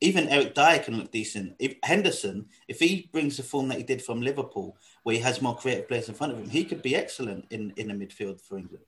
Even 0.00 0.28
Eric 0.28 0.54
Dier 0.54 0.80
can 0.80 0.98
look 0.98 1.10
decent. 1.10 1.54
If 1.58 1.76
Henderson, 1.82 2.46
if 2.68 2.78
he 2.78 3.08
brings 3.12 3.36
the 3.36 3.42
form 3.42 3.68
that 3.68 3.78
he 3.78 3.84
did 3.84 4.02
from 4.02 4.20
Liverpool, 4.20 4.76
where 5.02 5.14
he 5.14 5.22
has 5.22 5.40
more 5.40 5.56
creative 5.56 5.88
players 5.88 6.08
in 6.08 6.14
front 6.14 6.32
of 6.32 6.38
him, 6.38 6.50
he 6.50 6.64
could 6.64 6.82
be 6.82 6.96
excellent 6.96 7.46
in 7.50 7.72
in 7.76 7.88
the 7.88 7.94
midfield 7.94 8.40
for 8.40 8.58
England. 8.58 8.84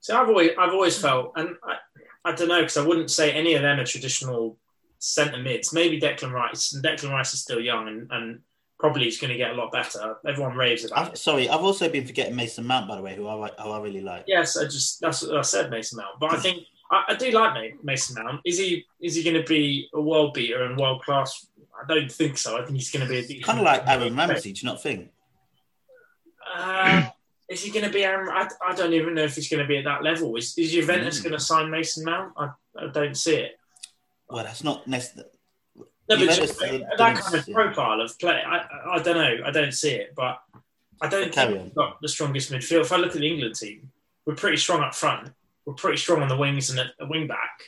So 0.00 0.20
I've 0.20 0.28
always, 0.28 0.50
I've 0.58 0.72
always 0.72 0.98
felt, 0.98 1.32
and 1.36 1.56
I, 1.62 1.76
I 2.24 2.32
don't 2.34 2.48
know, 2.48 2.60
because 2.60 2.78
I 2.78 2.86
wouldn't 2.86 3.10
say 3.10 3.32
any 3.32 3.54
of 3.54 3.62
them 3.62 3.78
are 3.78 3.84
traditional 3.84 4.58
centre 4.98 5.38
mids. 5.38 5.72
Maybe 5.72 6.00
Declan 6.00 6.32
Rice, 6.32 6.72
and 6.72 6.82
Declan 6.82 7.10
Rice 7.10 7.34
is 7.34 7.42
still 7.42 7.60
young, 7.60 7.86
and, 7.88 8.10
and 8.10 8.40
probably 8.78 9.04
he's 9.04 9.20
going 9.20 9.30
to 9.30 9.36
get 9.36 9.50
a 9.50 9.54
lot 9.54 9.72
better. 9.72 10.16
Everyone 10.26 10.56
raves 10.56 10.86
about 10.86 10.98
I've, 10.98 11.12
it. 11.12 11.18
sorry, 11.18 11.48
I've 11.48 11.62
also 11.62 11.88
been 11.88 12.06
forgetting 12.06 12.34
Mason 12.34 12.66
Mount, 12.66 12.88
by 12.88 12.96
the 12.96 13.02
way, 13.02 13.14
who 13.14 13.28
I 13.28 13.50
who 13.62 13.70
I 13.70 13.80
really 13.80 14.00
like. 14.00 14.24
Yes, 14.26 14.56
I 14.56 14.64
just 14.64 15.00
that's 15.00 15.22
what 15.22 15.36
I 15.36 15.42
said, 15.42 15.70
Mason 15.70 15.98
Mount. 15.98 16.18
But 16.18 16.32
I 16.32 16.36
think 16.36 16.64
I, 16.90 17.04
I 17.08 17.14
do 17.14 17.30
like 17.30 17.82
Mason 17.84 18.22
Mount. 18.22 18.40
Is 18.44 18.58
he 18.58 18.84
is 19.00 19.14
he 19.14 19.22
going 19.22 19.40
to 19.40 19.48
be 19.48 19.88
a 19.94 20.00
world 20.00 20.34
beater 20.34 20.64
and 20.64 20.76
world 20.78 21.02
class? 21.02 21.46
I 21.80 21.86
don't 21.86 22.10
think 22.10 22.36
so. 22.36 22.56
I 22.58 22.64
think 22.64 22.76
he's 22.76 22.90
going 22.90 23.06
to 23.06 23.10
be 23.10 23.18
a 23.38 23.40
Kind 23.42 23.58
of 23.58 23.64
like 23.64 23.86
Aaron 23.86 24.14
Ramsey, 24.16 24.52
do 24.52 24.60
you 24.60 24.66
not 24.68 24.82
think? 24.82 25.10
Uh, 26.54 27.08
is 27.48 27.62
he 27.62 27.70
going 27.70 27.84
to 27.86 27.90
be 27.92 28.04
Aaron? 28.04 28.28
I, 28.30 28.48
I 28.66 28.74
don't 28.74 28.92
even 28.92 29.14
know 29.14 29.22
if 29.24 29.34
he's 29.36 29.48
going 29.48 29.62
to 29.62 29.68
be 29.68 29.78
at 29.78 29.84
that 29.84 30.02
level. 30.02 30.36
Is, 30.36 30.56
is 30.58 30.72
Juventus 30.72 31.20
Mm. 31.20 31.24
going 31.24 31.32
to 31.32 31.40
sign 31.40 31.70
Mason 31.70 32.04
Mount? 32.04 32.32
I, 32.36 32.50
I 32.78 32.86
don't 32.92 33.16
see 33.16 33.36
it. 33.36 33.58
Well, 34.28 34.44
that's 34.44 34.62
not 34.64 34.86
necessarily. 34.86 35.30
No, 35.76 36.16
but 36.16 36.18
just, 36.34 36.58
that 36.58 36.96
kind 36.98 37.34
of 37.36 37.48
profile 37.52 38.00
of 38.00 38.18
play, 38.18 38.42
I, 38.44 38.58
I, 38.58 38.94
I 38.96 38.98
don't 39.02 39.16
know. 39.16 39.44
I 39.46 39.50
don't 39.52 39.72
see 39.72 39.92
it, 39.92 40.12
but 40.16 40.40
I 41.00 41.08
don't 41.08 41.32
Carry 41.32 41.48
think 41.52 41.58
on. 41.60 41.64
we've 41.66 41.74
got 41.74 42.00
the 42.02 42.08
strongest 42.08 42.50
midfield. 42.50 42.80
If 42.82 42.92
I 42.92 42.96
look 42.96 43.14
at 43.14 43.20
the 43.20 43.28
England 43.30 43.54
team, 43.54 43.90
we're 44.26 44.34
pretty 44.34 44.56
strong 44.56 44.82
up 44.82 44.94
front. 44.94 45.30
We're 45.70 45.76
pretty 45.76 45.98
strong 45.98 46.20
on 46.20 46.26
the 46.26 46.36
wings 46.36 46.70
and 46.70 46.80
at 46.80 46.94
a 46.98 47.06
wing 47.06 47.28
back. 47.28 47.62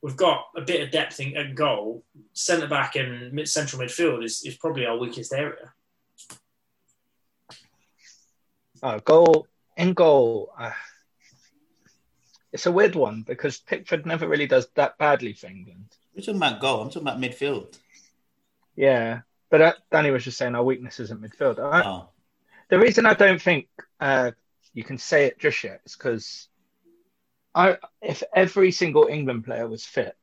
We've 0.00 0.16
got 0.16 0.44
a 0.56 0.60
bit 0.60 0.82
of 0.82 0.92
depth 0.92 1.18
in 1.18 1.36
at 1.36 1.56
goal. 1.56 2.04
Centre 2.32 2.68
back 2.68 2.94
and 2.94 3.32
mid 3.32 3.48
central 3.48 3.82
midfield 3.82 4.24
is, 4.24 4.44
is 4.44 4.54
probably 4.54 4.86
our 4.86 4.96
weakest 4.96 5.32
area. 5.32 5.72
uh, 8.84 9.00
goal 9.00 9.48
in 9.76 9.94
goal. 9.94 10.52
Uh, 10.56 10.70
it's 12.52 12.66
a 12.66 12.72
weird 12.72 12.94
one 12.94 13.22
because 13.22 13.58
Pickford 13.58 14.06
never 14.06 14.28
really 14.28 14.46
does 14.46 14.68
that 14.76 14.96
badly 14.96 15.32
for 15.32 15.48
England. 15.48 15.86
We're 16.14 16.20
talking 16.20 16.36
about 16.36 16.60
goal. 16.60 16.82
I'm 16.82 16.88
talking 16.88 17.02
about 17.02 17.18
midfield. 17.20 17.76
Yeah, 18.76 19.22
but 19.50 19.60
uh, 19.60 19.72
Danny 19.90 20.12
was 20.12 20.22
just 20.22 20.38
saying 20.38 20.54
our 20.54 20.62
weakness 20.62 21.00
isn't 21.00 21.20
midfield. 21.20 21.58
I, 21.58 21.82
Oh, 21.82 22.10
the 22.68 22.78
reason 22.78 23.06
I 23.06 23.14
don't 23.14 23.42
think 23.42 23.66
uh, 23.98 24.30
you 24.72 24.84
can 24.84 24.98
say 24.98 25.24
it 25.24 25.40
just 25.40 25.64
yet 25.64 25.80
is 25.84 25.96
because 25.96 26.46
I, 27.54 27.78
if 28.02 28.22
every 28.34 28.72
single 28.72 29.06
England 29.06 29.44
player 29.44 29.68
was 29.68 29.84
fit, 29.84 30.16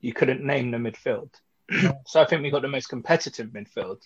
you 0.00 0.12
couldn't 0.12 0.42
name 0.42 0.70
the 0.70 0.78
midfield. 0.78 1.30
so 2.06 2.20
I 2.20 2.24
think 2.24 2.42
we 2.42 2.50
got 2.50 2.62
the 2.62 2.68
most 2.68 2.88
competitive 2.88 3.48
midfield. 3.50 3.98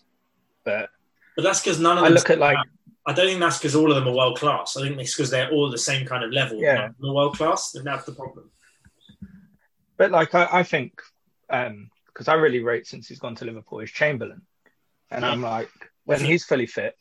But 0.64 0.90
But 1.36 1.42
that's 1.42 1.60
because 1.60 1.78
none 1.80 1.98
of 1.98 2.04
them. 2.04 2.04
I 2.04 2.08
them. 2.08 2.14
look 2.14 2.30
at 2.30 2.38
like 2.38 2.58
I 3.06 3.12
don't 3.12 3.26
think 3.26 3.40
that's 3.40 3.58
because 3.58 3.74
all 3.76 3.90
of 3.92 3.96
them 3.96 4.08
are 4.08 4.16
world 4.16 4.38
class. 4.38 4.76
I 4.76 4.82
think 4.82 4.98
it's 4.98 5.14
because 5.14 5.30
they're 5.30 5.50
all 5.50 5.70
the 5.70 5.78
same 5.78 6.06
kind 6.06 6.24
of 6.24 6.30
level. 6.32 6.58
Yeah. 6.58 6.74
None 6.74 6.84
of 6.90 6.96
them 6.98 7.10
are 7.10 7.14
world 7.14 7.36
class, 7.36 7.74
and 7.74 7.86
that's 7.86 8.06
the 8.06 8.12
problem. 8.12 8.50
But 9.96 10.10
like 10.10 10.34
I, 10.34 10.48
I 10.50 10.62
think 10.62 11.00
um, 11.50 11.90
because 12.06 12.28
I 12.28 12.34
really 12.34 12.60
rate 12.60 12.86
since 12.86 13.06
he's 13.08 13.18
gone 13.18 13.34
to 13.36 13.44
Liverpool 13.44 13.80
is 13.80 13.90
Chamberlain, 13.90 14.42
and 15.10 15.24
I'm 15.24 15.42
like 15.42 15.70
when 16.04 16.20
he's 16.20 16.44
fully 16.44 16.66
fit, 16.66 16.96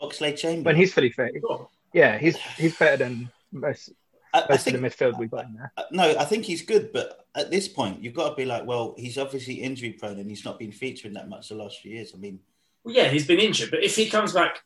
Oxlade 0.00 0.36
Chamberlain. 0.36 0.64
when 0.64 0.76
he's 0.76 0.92
fully 0.92 1.10
fit, 1.10 1.32
Sure. 1.40 1.68
yeah, 1.92 2.18
he's 2.18 2.36
he's 2.56 2.76
better 2.76 2.98
than 2.98 3.30
most 3.52 3.90
I, 4.34 4.44
I 4.50 4.56
think 4.56 4.80
the 4.80 4.82
midfield 4.88 5.18
we've 5.18 5.30
got 5.30 5.44
in 5.46 5.54
there. 5.54 5.72
no, 5.90 6.16
I 6.18 6.24
think 6.24 6.44
he's 6.44 6.62
good, 6.62 6.92
but 6.92 7.26
at 7.34 7.50
this 7.50 7.68
point, 7.68 8.02
you've 8.02 8.14
got 8.14 8.30
to 8.30 8.34
be 8.34 8.44
like, 8.44 8.66
well, 8.66 8.94
he's 8.98 9.18
obviously 9.18 9.54
injury 9.54 9.92
prone 9.92 10.18
and 10.18 10.28
he's 10.28 10.44
not 10.44 10.58
been 10.58 10.72
featuring 10.72 11.14
that 11.14 11.28
much 11.28 11.48
the 11.48 11.54
last 11.54 11.80
few 11.80 11.92
years. 11.92 12.12
I 12.14 12.18
mean, 12.18 12.40
Well, 12.84 12.94
yeah, 12.94 13.08
he's 13.08 13.26
been 13.26 13.40
injured, 13.40 13.70
but 13.70 13.82
if 13.82 13.96
he 13.96 14.08
comes 14.08 14.32
back 14.32 14.62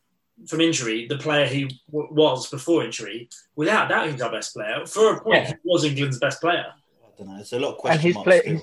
from 0.48 0.60
injury, 0.60 1.06
the 1.06 1.18
player 1.18 1.46
he 1.46 1.64
w- 1.90 2.08
was 2.12 2.48
before 2.50 2.84
injury, 2.84 3.28
without 3.56 3.88
doubt, 3.90 4.10
he's 4.10 4.20
our 4.22 4.30
best 4.32 4.54
player. 4.54 4.84
For 4.86 5.14
a 5.16 5.20
point, 5.22 5.42
Yeah. 5.42 5.48
he 5.48 5.54
was 5.64 5.84
England's 5.84 6.18
best 6.18 6.40
player. 6.40 6.66
I 7.04 7.08
don't 7.18 7.28
know. 7.28 7.34
There's 7.36 7.52
a 7.52 7.58
lot 7.60 7.72
of 7.72 7.78
question 7.78 8.00
he's 8.00 8.16
played- 8.16 8.60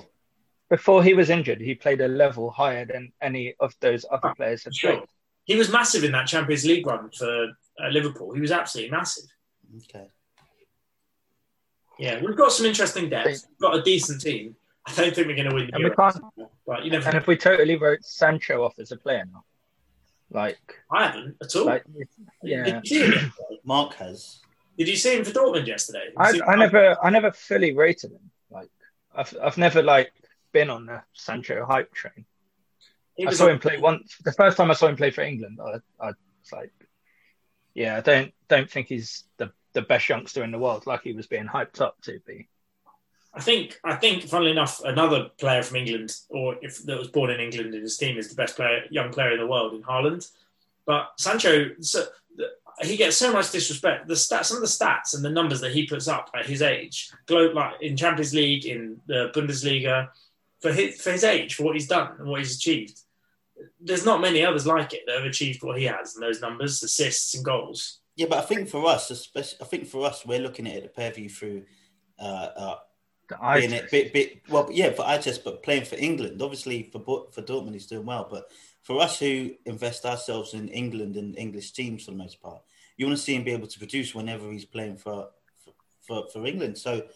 Before 0.70 1.02
he 1.04 1.14
was 1.14 1.30
injured, 1.30 1.62
he 1.62 1.76
played 1.76 2.02
a 2.02 2.08
level 2.10 2.50
higher 2.52 2.86
than 2.86 3.14
any 3.22 3.54
of 3.62 3.74
those 3.80 4.06
other 4.12 4.34
players 4.36 4.64
had 4.66 4.76
Sure. 4.76 4.98
played. 4.98 5.08
He 5.46 5.56
was 5.56 5.70
massive 5.72 6.04
in 6.04 6.12
that 6.12 6.28
Champions 6.28 6.66
League 6.66 6.86
run 6.86 7.10
for 7.12 7.48
uh, 7.82 7.88
Liverpool. 7.90 8.34
He 8.34 8.42
was 8.42 8.52
absolutely 8.52 8.92
massive. 8.92 9.24
Okay. 9.78 10.08
Yeah, 12.00 12.22
we've 12.24 12.36
got 12.38 12.52
some 12.52 12.66
interesting 12.66 13.10
depth. 13.10 13.26
We've 13.28 13.60
got 13.60 13.78
a 13.78 13.82
decent 13.82 14.22
team. 14.22 14.56
I 14.86 14.94
don't 14.94 15.14
think 15.14 15.28
we're 15.28 15.36
going 15.36 15.50
to 15.50 15.56
win 15.56 15.68
the 15.68 15.76
And 15.76 15.84
we 15.84 15.90
can't- 15.92 16.50
but 16.66 16.84
you 16.86 16.92
never. 16.92 17.08
And 17.08 17.18
if 17.18 17.28
we 17.28 17.36
totally 17.38 17.76
wrote 17.76 18.04
Sancho 18.04 18.64
off 18.64 18.78
as 18.80 18.92
a 18.92 18.98
player 18.98 19.26
now, 19.32 19.44
like, 20.30 20.58
I 20.92 21.06
haven't 21.08 21.38
at 21.42 21.56
all. 21.56 21.66
like, 21.66 21.84
Did 21.86 22.08
yeah, 22.44 22.82
you 22.84 22.86
see 22.86 23.12
him? 23.12 23.34
Mark 23.64 23.94
has. 23.96 24.40
Did 24.78 24.88
you 24.90 24.96
see 24.96 25.16
him 25.18 25.24
for 25.24 25.32
Dortmund 25.32 25.66
yesterday? 25.66 26.10
I, 26.18 26.40
I 26.46 26.56
never, 26.56 26.98
I 27.04 27.10
never 27.10 27.32
fully 27.32 27.74
rated 27.74 28.12
him. 28.12 28.32
Like, 28.52 28.70
I've, 29.16 29.36
I've 29.42 29.58
never 29.58 29.82
like 29.82 30.12
been 30.52 30.70
on 30.70 30.86
the 30.86 31.02
Sancho 31.14 31.66
hype 31.66 31.94
train. 31.94 32.26
I 33.20 33.26
was 33.26 33.38
saw 33.40 33.48
him 33.48 33.60
play 33.60 33.78
once. 33.78 34.16
The 34.24 34.34
first 34.34 34.58
time 34.58 34.70
I 34.70 34.76
saw 34.76 34.88
him 34.88 34.96
play 34.96 35.10
for 35.10 35.22
England, 35.22 35.60
I, 35.60 35.78
I 36.00 36.08
was 36.08 36.52
like, 36.52 36.72
yeah, 37.74 37.98
I 37.98 38.02
don't, 38.02 38.32
don't 38.48 38.70
think 38.70 38.88
he's 38.88 39.24
the, 39.38 39.52
the 39.78 39.84
best 39.84 40.10
youngster 40.10 40.44
in 40.44 40.52
the 40.52 40.58
world, 40.58 40.88
like 40.88 41.04
he 41.04 41.14
was 41.14 41.28
being 41.28 41.46
hyped 41.46 41.82
up 41.82 42.02
to 42.02 42.20
be. 42.26 42.48
I 43.32 43.42
think, 43.42 43.80
I 43.84 43.94
think, 43.94 44.24
funnily 44.24 44.50
enough, 44.50 44.82
another 44.84 45.30
player 45.38 45.62
from 45.62 45.78
England, 45.78 46.16
or 46.30 46.56
if 46.64 46.84
that 46.86 46.98
was 46.98 47.10
born 47.10 47.30
in 47.30 47.40
England 47.40 47.76
in 47.76 47.82
his 47.82 47.96
team, 47.96 48.18
is 48.18 48.28
the 48.28 48.36
best 48.36 48.56
player, 48.56 48.86
young 48.90 49.12
player 49.12 49.34
in 49.34 49.40
the 49.40 49.46
world 49.46 49.76
in 49.76 49.84
Haaland. 49.84 50.28
But 50.88 51.12
Sancho, 51.20 51.70
so, 51.80 52.08
he 52.82 52.98
gets 52.98 53.18
so 53.18 53.32
much 53.32 53.52
disrespect. 53.52 54.08
The 54.08 54.16
stats, 54.16 54.46
some 54.46 54.58
of 54.58 54.62
the 54.62 54.68
stats 54.68 55.14
and 55.14 55.24
the 55.24 55.30
numbers 55.30 55.62
that 55.62 55.74
he 55.74 55.86
puts 55.86 56.08
up 56.08 56.32
at 56.34 56.48
his 56.48 56.64
age, 56.64 57.12
globe 57.28 57.54
like 57.54 57.80
in 57.82 57.96
Champions 57.96 58.34
League, 58.34 58.66
in 58.66 59.00
the 59.06 59.32
Bundesliga, 59.36 60.10
for 60.60 60.74
his 60.74 61.00
for 61.00 61.12
his 61.12 61.24
age, 61.24 61.54
for 61.54 61.64
what 61.64 61.76
he's 61.76 61.88
done 61.88 62.14
and 62.18 62.28
what 62.28 62.40
he's 62.40 62.56
achieved, 62.56 63.00
there's 63.80 64.06
not 64.06 64.22
many 64.22 64.44
others 64.44 64.66
like 64.66 64.94
it 64.94 65.04
that 65.06 65.18
have 65.18 65.26
achieved 65.26 65.62
what 65.62 65.78
he 65.78 65.86
has 65.86 66.16
and 66.16 66.24
those 66.24 66.42
numbers, 66.42 66.82
assists 66.82 67.36
and 67.36 67.46
goals. 67.46 68.00
Yeah, 68.18 68.28
but 68.30 68.40
I 68.40 68.42
think 68.42 68.68
for 68.70 68.86
us, 68.88 69.12
especially, 69.12 69.60
I 69.62 69.66
think 69.66 69.88
for 69.88 70.06
us, 70.06 70.26
we're 70.26 70.40
looking 70.40 70.68
at 70.68 70.76
it, 70.76 70.84
the 70.84 70.90
pair 70.90 71.12
view 71.12 71.30
through 71.30 71.64
uh, 72.20 72.50
uh, 72.58 72.76
The 73.30 73.38
eye 73.44 73.62
being 73.62 73.70
test. 73.70 73.92
bit, 73.92 74.14
bit, 74.14 74.42
well, 74.50 74.68
yeah, 74.72 74.92
for 74.92 75.06
I 75.08 75.18
test, 75.20 75.44
but 75.44 75.64
playing 75.64 75.86
for 75.86 75.96
England, 75.98 76.42
obviously 76.42 76.84
for 76.92 77.00
for 77.32 77.42
Dortmund, 77.44 77.74
he's 77.74 77.88
doing 77.88 78.06
well. 78.08 78.28
But 78.30 78.52
for 78.84 79.02
us 79.02 79.20
who 79.20 79.52
invest 79.66 80.06
ourselves 80.06 80.54
in 80.54 80.70
England 80.70 81.16
and 81.16 81.38
English 81.38 81.72
teams 81.74 82.06
for 82.06 82.12
the 82.12 82.18
most 82.18 82.42
part, 82.42 82.62
you 82.98 83.06
want 83.06 83.18
to 83.18 83.24
see 83.24 83.36
him 83.36 83.44
be 83.44 83.52
able 83.52 83.68
to 83.68 83.80
produce 83.80 84.16
whenever 84.16 84.52
he's 84.52 84.66
playing 84.66 84.98
for 84.98 85.30
for, 86.02 86.28
for 86.34 86.46
England. 86.46 86.78
So 86.78 87.08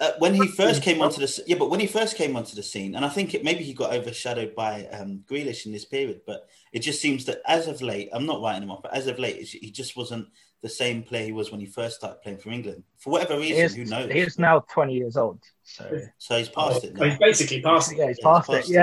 uh, 0.00 0.12
when 0.18 0.34
he 0.34 0.46
first 0.46 0.82
came 0.82 1.02
onto 1.02 1.20
the 1.20 1.42
yeah, 1.46 1.56
but 1.56 1.70
when 1.70 1.80
he 1.80 1.86
first 1.86 2.16
came 2.16 2.36
onto 2.36 2.54
the 2.54 2.62
scene, 2.62 2.94
and 2.94 3.04
I 3.04 3.08
think 3.08 3.34
it 3.34 3.42
maybe 3.42 3.64
he 3.64 3.72
got 3.74 3.92
overshadowed 3.92 4.54
by 4.54 4.86
um, 4.86 5.24
Grealish 5.28 5.66
in 5.66 5.72
this 5.72 5.84
period, 5.84 6.20
but 6.26 6.48
it 6.72 6.80
just 6.80 7.00
seems 7.00 7.24
that 7.24 7.40
as 7.46 7.66
of 7.66 7.82
late, 7.82 8.08
I'm 8.12 8.26
not 8.26 8.40
writing 8.40 8.62
him 8.62 8.70
off, 8.70 8.82
but 8.82 8.94
as 8.94 9.06
of 9.08 9.18
late, 9.18 9.46
he 9.48 9.70
just 9.70 9.96
wasn't 9.96 10.28
the 10.62 10.68
same 10.68 11.02
player 11.02 11.26
he 11.26 11.32
was 11.32 11.50
when 11.50 11.60
he 11.60 11.66
first 11.66 11.96
started 11.96 12.20
playing 12.22 12.38
for 12.38 12.50
England. 12.50 12.82
For 12.98 13.10
whatever 13.10 13.38
reason, 13.38 13.64
is, 13.64 13.74
who 13.74 13.84
knows? 13.84 14.10
he 14.12 14.18
is 14.20 14.38
now 14.38 14.60
20 14.72 14.92
years 14.92 15.16
old. 15.16 15.40
So, 15.62 16.00
So 16.18 16.36
he's 16.38 16.48
past 16.48 16.84
it 16.84 16.94
Oh, 16.96 17.04
now. 17.04 17.10
he's 17.10 17.18
basically 17.18 17.62
past 17.62 17.92
it. 17.92 17.98
yeah, 17.98 18.08
he's 18.08 18.18
Yeah, 18.20 18.24
past 18.24 18.46
he's 18.48 18.54
it. 18.54 18.58
past 18.58 18.70
it. 18.70 18.74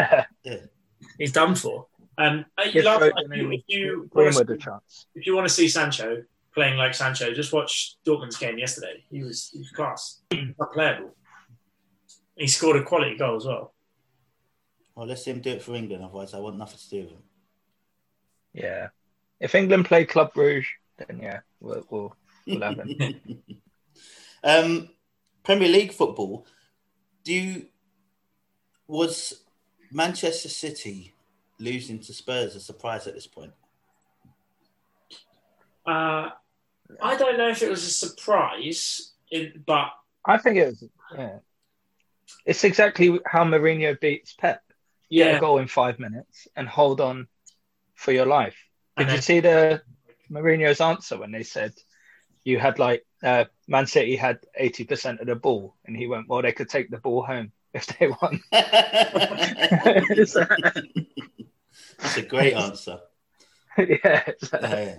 Yeah. 0.46 0.52
Yeah. 0.54 0.60
He's 1.18 1.32
done 1.34 1.56
for. 1.56 1.88
Um, 2.18 2.46
uh, 2.58 2.72
Give 2.72 2.86
last 2.86 3.02
Foden 3.02 3.14
night, 3.30 3.40
and 3.42 3.54
if 3.54 3.62
you 3.68 4.10
Greenwood 4.10 4.50
a 4.50 4.58
chance. 4.58 5.08
if 5.16 5.26
you 5.28 5.36
want 5.36 5.48
to 5.50 5.54
see 5.54 5.68
Sancho 5.68 6.24
playing 6.56 6.78
like 6.78 6.96
Sancho, 6.96 7.34
just 7.34 7.54
watch 7.54 7.98
Dortmund's 8.08 8.38
game 8.38 8.58
yesterday. 8.58 9.04
He 9.12 9.22
was 9.22 9.50
he 9.52 9.60
was 9.60 9.70
class, 9.70 10.22
unplayable. 10.32 11.16
He 12.36 12.48
scored 12.48 12.78
a 12.78 12.84
quality 12.84 13.18
goal 13.18 13.36
as 13.36 13.46
well. 13.46 13.74
Well, 14.96 15.08
let's 15.08 15.24
see 15.24 15.32
him 15.32 15.42
do 15.42 15.52
it 15.52 15.62
for 15.62 15.76
England. 15.76 16.04
Otherwise, 16.04 16.34
I 16.34 16.40
want 16.40 16.58
nothing 16.58 16.80
to 16.80 16.90
do 16.90 17.02
with 17.02 17.12
him. 17.12 17.24
Yeah. 18.54 18.88
If 19.40 19.54
England 19.54 19.86
play 19.86 20.06
Club 20.06 20.34
Brugge, 20.34 20.66
then 20.98 21.20
yeah, 21.22 21.42
we'll, 21.60 21.86
we'll, 21.90 22.16
we'll 22.48 22.62
have 22.62 22.80
him. 22.80 23.42
um, 24.44 24.90
Premier 25.44 25.68
League 25.68 25.92
football. 25.92 26.46
Do 27.24 27.34
you 27.34 27.66
was 28.88 29.44
Manchester 29.92 30.50
City 30.50 31.14
losing 31.60 32.00
to 32.00 32.14
Spurs 32.14 32.56
a 32.56 32.60
surprise 32.60 33.08
at 33.08 33.16
this 33.16 33.28
point? 33.28 33.52
Uh, 35.86 36.30
I 37.02 37.16
don't 37.18 37.38
know 37.38 37.50
if 37.50 37.62
it 37.62 37.70
was 37.70 37.84
a 37.86 37.90
surprise, 37.90 39.12
it, 39.32 39.66
but 39.66 39.90
I 40.26 40.38
think 40.38 40.58
it 40.58 40.68
was, 40.68 40.84
yeah. 41.16 41.38
It's 42.46 42.64
exactly 42.64 43.20
how 43.26 43.44
Mourinho 43.44 44.00
beats 44.00 44.34
Pep. 44.34 44.62
Get 45.12 45.28
yeah, 45.28 45.38
a 45.38 45.40
goal 45.40 45.60
in 45.60 45.68
five 45.68 46.00
minutes 46.00 46.48
and 46.56 46.68
hold 46.68 47.00
on 47.00 47.28
for 47.94 48.12
your 48.12 48.26
life. 48.26 48.56
Did 48.98 49.08
And 49.08 49.16
you 49.16 49.22
see 49.22 49.40
the 49.40 49.82
Mourinho's 50.32 50.82
answer 50.82 51.18
when 51.20 51.32
they 51.32 51.44
said 51.44 51.74
you 52.44 52.60
had 52.60 52.80
like 52.80 53.06
uh, 53.24 53.46
Man 53.68 53.86
City 53.86 54.16
had 54.16 54.40
eighty 54.56 54.84
percent 54.84 55.20
of 55.20 55.28
the 55.28 55.36
ball, 55.36 55.76
and 55.86 55.96
he 55.96 56.08
went, 56.08 56.28
"Well, 56.28 56.42
they 56.42 56.52
could 56.54 56.70
take 56.70 56.90
the 56.90 56.98
ball 56.98 57.24
home 57.24 57.52
if 57.74 57.86
they 57.86 58.08
won." 58.08 58.42
So- 60.26 60.46
That's 62.00 62.18
a 62.18 62.22
great 62.24 62.54
answer. 62.56 63.00
yeah, 63.78 64.24
so- 64.42 64.60
Yeah. 64.62 64.96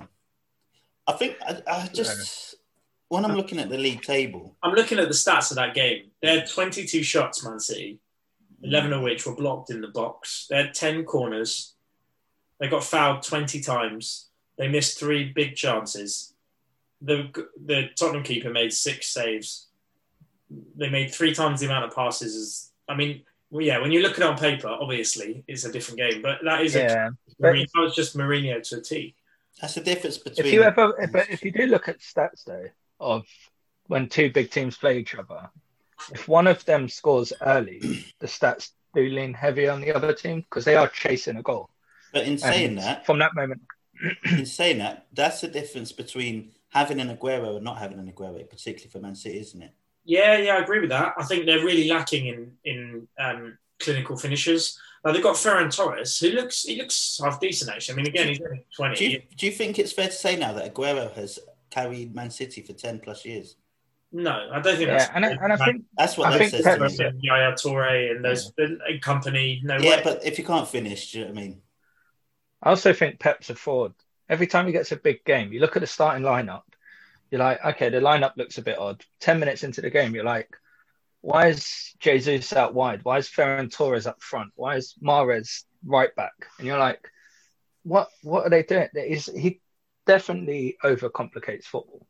I 1.07 1.13
think 1.13 1.37
I, 1.41 1.63
I 1.67 1.89
just 1.93 2.57
when 3.09 3.25
I'm 3.25 3.37
looking 3.37 3.59
at 3.59 3.69
the 3.69 3.79
league 3.79 4.03
table, 4.03 4.57
I'm 4.63 4.75
looking 4.75 4.99
at 4.99 5.09
the 5.09 5.15
stats 5.15 5.51
of 5.51 5.57
that 5.57 5.75
game. 5.75 6.11
They 6.21 6.39
had 6.39 6.51
22 6.51 7.03
shots, 7.03 7.45
Man 7.45 7.61
City, 7.61 8.01
11 8.63 8.93
of 8.93 9.03
which 9.03 9.27
were 9.27 9.37
blocked 9.37 9.71
in 9.71 9.81
the 9.81 9.89
box. 9.89 10.47
They 10.51 10.57
had 10.57 10.75
10 10.75 11.05
corners. 11.05 11.75
They 12.59 12.69
got 12.69 12.83
fouled 12.83 13.23
20 13.23 13.61
times. 13.61 14.31
They 14.59 14.69
missed 14.69 14.99
three 14.99 15.33
big 15.33 15.55
chances. 15.55 16.35
The 17.03 17.31
the 17.63 17.91
Tottenham 17.95 18.23
keeper 18.23 18.51
made 18.51 18.73
six 18.73 19.09
saves. 19.09 19.69
They 20.77 20.89
made 20.89 21.13
three 21.13 21.35
times 21.35 21.61
the 21.61 21.67
amount 21.67 21.85
of 21.85 21.95
passes 21.95 22.35
as 22.35 22.71
I 22.89 22.97
mean, 22.97 23.23
well, 23.51 23.65
yeah. 23.65 23.79
When 23.79 23.93
you 23.93 24.01
look 24.01 24.13
at 24.13 24.21
it 24.21 24.25
on 24.25 24.39
paper, 24.39 24.69
obviously 24.69 25.45
it's 25.47 25.65
a 25.65 25.73
different 25.73 25.99
game, 25.99 26.23
but 26.23 26.39
that 26.45 26.63
is 26.63 26.75
yeah. 26.75 27.09
a, 27.09 27.43
Mourinho, 27.43 27.67
that 27.75 27.81
was 27.81 27.95
just 27.95 28.17
Mourinho 28.17 28.67
to 28.71 28.79
a 28.79 28.81
T. 28.81 29.15
that's 29.61 29.75
the 29.75 29.81
difference 29.81 30.19
between. 30.19 30.47
If 30.47 30.53
you 30.53 30.63
ever, 30.63 30.95
if, 30.99 31.31
if 31.31 31.45
you 31.45 31.51
do 31.51 31.67
look 31.67 31.89
at 31.89 32.01
stats 32.01 32.45
though 32.45 32.67
of 33.01 33.27
when 33.87 34.09
two 34.09 34.31
big 34.31 34.51
teams 34.51 34.77
play 34.77 34.99
each 34.99 35.15
other, 35.15 35.51
if 36.13 36.29
one 36.29 36.47
of 36.47 36.65
them 36.65 36.89
scores 36.89 37.33
early, 37.41 37.81
the 38.21 38.27
stats 38.27 38.71
do 38.95 39.03
lean 39.03 39.35
heavy 39.35 39.69
on 39.69 39.81
the 39.81 39.95
other 39.95 40.13
team 40.13 40.41
because 40.41 40.65
they 40.65 40.77
are 40.77 40.89
chasing 40.89 41.37
a 41.37 41.43
goal. 41.43 41.69
but 42.13 42.25
in 42.27 42.39
saying 42.39 42.71
And 42.71 42.79
that, 42.79 43.07
from 43.07 43.19
that 43.19 43.35
moment, 43.35 43.63
in 44.31 44.47
saying 44.47 44.79
that, 44.79 45.07
that's 45.13 45.41
the 45.41 45.49
difference 45.49 45.93
between 45.93 46.53
having 46.71 47.01
an 47.01 47.15
Aguero 47.17 47.57
and 47.57 47.65
not 47.65 47.79
having 47.79 47.99
an 47.99 48.11
Aguero, 48.11 48.49
particularly 48.49 48.91
for 48.91 48.99
Man 48.99 49.15
City, 49.15 49.39
isn't 49.39 49.63
it? 49.63 49.73
Yeah, 50.05 50.37
yeah, 50.39 50.55
I 50.57 50.59
agree 50.59 50.81
with 50.81 50.91
that. 50.91 51.15
I 51.19 51.25
think 51.25 51.47
they're 51.47 51.65
really 51.65 51.89
lacking 51.89 52.27
in 52.27 52.53
in 52.65 53.09
um, 53.19 53.59
clinical 53.81 54.17
finishers. 54.17 54.79
Now 55.07 55.13
they've 55.13 55.23
got 55.23 55.37
Ferran 55.37 55.75
Torres, 55.75 56.19
who 56.19 56.31
looks 56.31 56.63
he 56.63 56.77
looks 56.77 57.21
half 57.23 57.39
decent 57.39 57.71
actually. 57.71 57.93
I 57.93 57.97
mean, 57.97 58.07
again, 58.09 58.29
he's 58.29 58.41
only 58.41 58.57
Do 58.59 58.65
twenty. 58.75 59.07
you, 59.07 59.23
do 59.37 59.47
you 59.47 59.53
think 59.53 59.79
it's 59.79 59.93
fair 59.93 60.07
to 60.09 60.13
say 60.13 60.35
now 60.37 60.53
that 60.55 60.75
Aguero 60.75 61.13
has 61.15 61.39
carried 61.71 62.13
Man 62.15 62.31
City 62.31 62.61
for 62.61 62.73
ten 62.73 62.99
plus 62.99 63.25
years? 63.25 63.55
No, 64.13 64.49
I 64.53 64.61
don't 64.61 64.77
think 64.77 64.89
yeah, 64.89 64.99
that's. 64.99 65.11
and 65.15 65.25
I, 65.25 65.31
and 65.31 65.53
I 65.53 65.57
think 65.57 65.85
That's 65.97 66.17
what 66.19 66.29
I 66.29 66.31
that 66.33 66.39
think 66.39 66.51
says 66.51 66.65
to 66.65 66.79
Pep- 66.79 66.99
me. 66.99 67.05
and 67.05 67.23
Yaya 67.23 67.53
Toure 67.53 68.11
and 68.17 68.25
those 68.25 68.53
and 68.59 68.81
company. 69.01 69.61
No 69.63 69.77
Yeah, 69.79 69.97
way. 69.97 70.01
but 70.03 70.25
if 70.25 70.39
you 70.39 70.45
can't 70.45 70.67
finish, 70.67 71.13
do 71.13 71.19
you 71.21 71.25
know 71.27 71.31
what 71.33 71.39
I 71.39 71.43
mean? 71.43 71.63
I 72.63 72.71
also 72.71 72.93
think 72.93 73.21
Pep's 73.21 73.51
a 73.51 73.55
fraud. 73.55 73.95
Every 74.29 74.47
time 74.49 74.67
he 74.67 74.73
gets 74.73 74.91
a 74.91 74.97
big 74.97 75.25
game, 75.25 75.53
you 75.53 75.61
look 75.61 75.77
at 75.77 75.81
the 75.81 75.87
starting 75.87 76.25
lineup, 76.25 76.63
you're 77.31 77.41
like, 77.41 77.65
okay, 77.65 77.91
the 77.91 77.99
lineup 78.01 78.37
looks 78.37 78.59
a 78.59 78.63
bit 78.63 78.79
odd. 78.79 79.05
Ten 79.21 79.39
minutes 79.39 79.63
into 79.63 79.83
the 79.83 79.91
game, 79.91 80.15
you're 80.15 80.25
like, 80.25 80.57
why 81.27 81.49
is 81.49 81.93
Jesus 81.99 82.53
out 82.53 82.73
wide? 82.73 83.01
Why 83.03 83.19
is 83.19 83.29
Ferran 83.29 83.69
Torres 83.69 84.07
up 84.07 84.23
front? 84.23 84.53
Why 84.55 84.77
is 84.77 84.95
Mahrez 85.03 85.65
right 85.85 86.15
back? 86.15 86.35
And 86.59 86.69
you're 86.69 86.79
like, 86.79 87.01
what? 87.83 88.09
What 88.23 88.45
are 88.47 88.51
they 88.51 88.63
doing? 88.63 88.89
There 88.95 89.05
is 89.05 89.27
he 89.27 89.61
definitely 90.07 90.77
overcomplicates 90.85 91.65
football. 91.65 92.07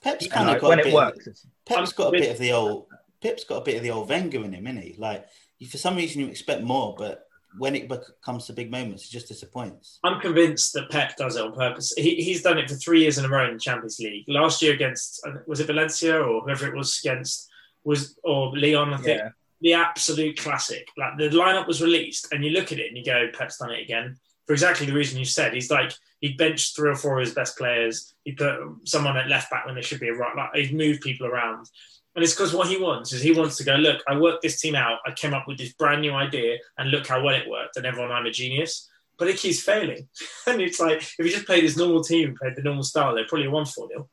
Pep's 0.00 0.26
And, 0.26 0.32
kind 0.32 0.48
of 0.48 0.52
like, 0.54 0.60
got 0.60 0.68
when 0.68 0.78
a 0.78 0.82
it 0.82 0.84
bit. 0.84 0.94
works, 0.94 1.26
it's- 1.26 1.46
Pep's 1.66 1.90
I'm 1.90 1.96
got 1.96 2.08
a 2.08 2.10
bit 2.12 2.18
convinced- 2.18 2.30
of 2.30 2.38
the 2.38 2.52
old. 2.52 2.86
Pep's 3.20 3.44
got 3.44 3.56
a 3.62 3.64
bit 3.64 3.76
of 3.78 3.82
the 3.82 3.90
old 3.90 4.08
Wenger 4.08 4.44
in 4.44 4.52
him, 4.52 4.66
isn't 4.68 4.82
he? 4.82 4.94
Like, 4.96 5.26
for 5.68 5.78
some 5.78 5.96
reason, 5.96 6.20
you 6.20 6.28
expect 6.28 6.62
more, 6.62 6.94
but 6.96 7.26
when 7.58 7.74
it 7.74 7.90
comes 8.24 8.46
to 8.46 8.52
big 8.52 8.70
moments, 8.70 9.06
it 9.06 9.10
just 9.10 9.26
disappoints. 9.28 9.98
I'm 10.04 10.20
convinced 10.20 10.72
that 10.74 10.90
Pep 10.90 11.16
does 11.16 11.36
it 11.36 11.42
on 11.42 11.52
purpose. 11.54 11.92
He, 11.96 12.16
he's 12.16 12.42
done 12.42 12.58
it 12.58 12.68
for 12.68 12.76
three 12.76 13.00
years 13.00 13.16
in 13.18 13.24
a 13.24 13.28
row 13.28 13.48
in 13.48 13.54
the 13.54 13.60
Champions 13.60 13.98
League. 13.98 14.24
Last 14.28 14.60
year 14.62 14.74
against 14.74 15.26
was 15.46 15.58
it 15.60 15.66
Valencia 15.66 16.20
or 16.20 16.42
whoever 16.42 16.66
it 16.68 16.76
was 16.76 17.00
against 17.02 17.48
was 17.84 18.18
or 18.24 18.56
Lyon, 18.56 18.94
I 18.94 18.96
think. 18.96 19.20
yeah, 19.20 19.28
the 19.60 19.74
absolute 19.74 20.38
classic. 20.38 20.88
Like 20.96 21.18
the 21.18 21.30
lineup 21.30 21.66
was 21.66 21.82
released, 21.82 22.32
and 22.32 22.44
you 22.44 22.50
look 22.50 22.72
at 22.72 22.78
it 22.78 22.88
and 22.88 22.96
you 22.96 23.04
go, 23.04 23.28
Pep's 23.32 23.58
done 23.58 23.72
it 23.72 23.82
again 23.82 24.16
for 24.46 24.52
exactly 24.52 24.86
the 24.86 24.92
reason 24.92 25.18
you 25.18 25.24
said. 25.24 25.54
He's 25.54 25.70
like 25.70 25.92
he 26.20 26.32
benched 26.32 26.76
three 26.76 26.90
or 26.90 26.96
four 26.96 27.18
of 27.18 27.26
his 27.26 27.34
best 27.34 27.56
players. 27.56 28.14
He 28.24 28.32
put 28.32 28.58
someone 28.84 29.16
at 29.16 29.28
left 29.28 29.50
back 29.50 29.66
when 29.66 29.74
they 29.74 29.82
should 29.82 30.00
be 30.00 30.08
a 30.08 30.14
right. 30.14 30.36
Like 30.36 30.50
he's 30.54 30.72
moved 30.72 31.02
people 31.02 31.26
around, 31.26 31.68
and 32.14 32.22
it's 32.22 32.34
because 32.34 32.54
what 32.54 32.68
he 32.68 32.76
wants 32.76 33.12
is 33.12 33.22
he 33.22 33.32
wants 33.32 33.56
to 33.56 33.64
go. 33.64 33.74
Look, 33.74 34.02
I 34.08 34.18
worked 34.18 34.42
this 34.42 34.60
team 34.60 34.74
out. 34.74 35.00
I 35.06 35.12
came 35.12 35.34
up 35.34 35.48
with 35.48 35.58
this 35.58 35.72
brand 35.72 36.02
new 36.02 36.12
idea, 36.12 36.58
and 36.78 36.90
look 36.90 37.06
how 37.06 37.22
well 37.22 37.34
it 37.34 37.48
worked. 37.48 37.76
And 37.76 37.86
everyone, 37.86 38.12
I'm 38.12 38.26
a 38.26 38.30
genius. 38.30 38.88
But 39.16 39.28
it 39.28 39.36
keeps 39.36 39.60
failing, 39.60 40.08
and 40.46 40.60
it's 40.60 40.80
like 40.80 40.98
if 41.18 41.24
he 41.24 41.30
just 41.30 41.46
played 41.46 41.62
his 41.62 41.76
normal 41.76 42.02
team, 42.02 42.36
played 42.36 42.56
the 42.56 42.62
normal 42.62 42.82
style, 42.82 43.14
they're 43.14 43.26
probably 43.26 43.48
one 43.48 43.64
four 43.64 43.88
nil. 43.88 44.08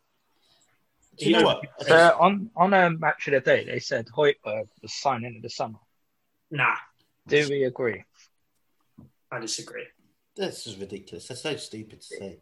Do 1.18 1.26
you 1.26 1.32
know 1.34 1.44
what? 1.44 1.62
so 1.82 2.18
on 2.20 2.50
on 2.56 2.74
a 2.74 2.90
match 2.90 3.28
of 3.28 3.34
the 3.34 3.40
day, 3.42 3.66
they 3.66 3.80
said 3.80 4.08
Højbjerg 4.08 4.68
was 4.82 4.94
signing 4.94 5.36
in 5.36 5.42
the 5.42 5.50
summer. 5.50 5.80
Nah, 6.50 6.76
Do 7.28 7.48
we 7.50 7.64
agree? 7.66 8.04
I 9.32 9.40
disagree. 9.40 9.86
This 10.36 10.68
is 10.68 10.78
ridiculous. 10.78 11.28
That's 11.28 11.42
so 11.42 11.56
stupid 11.58 12.02
to 12.02 12.08
say. 12.08 12.40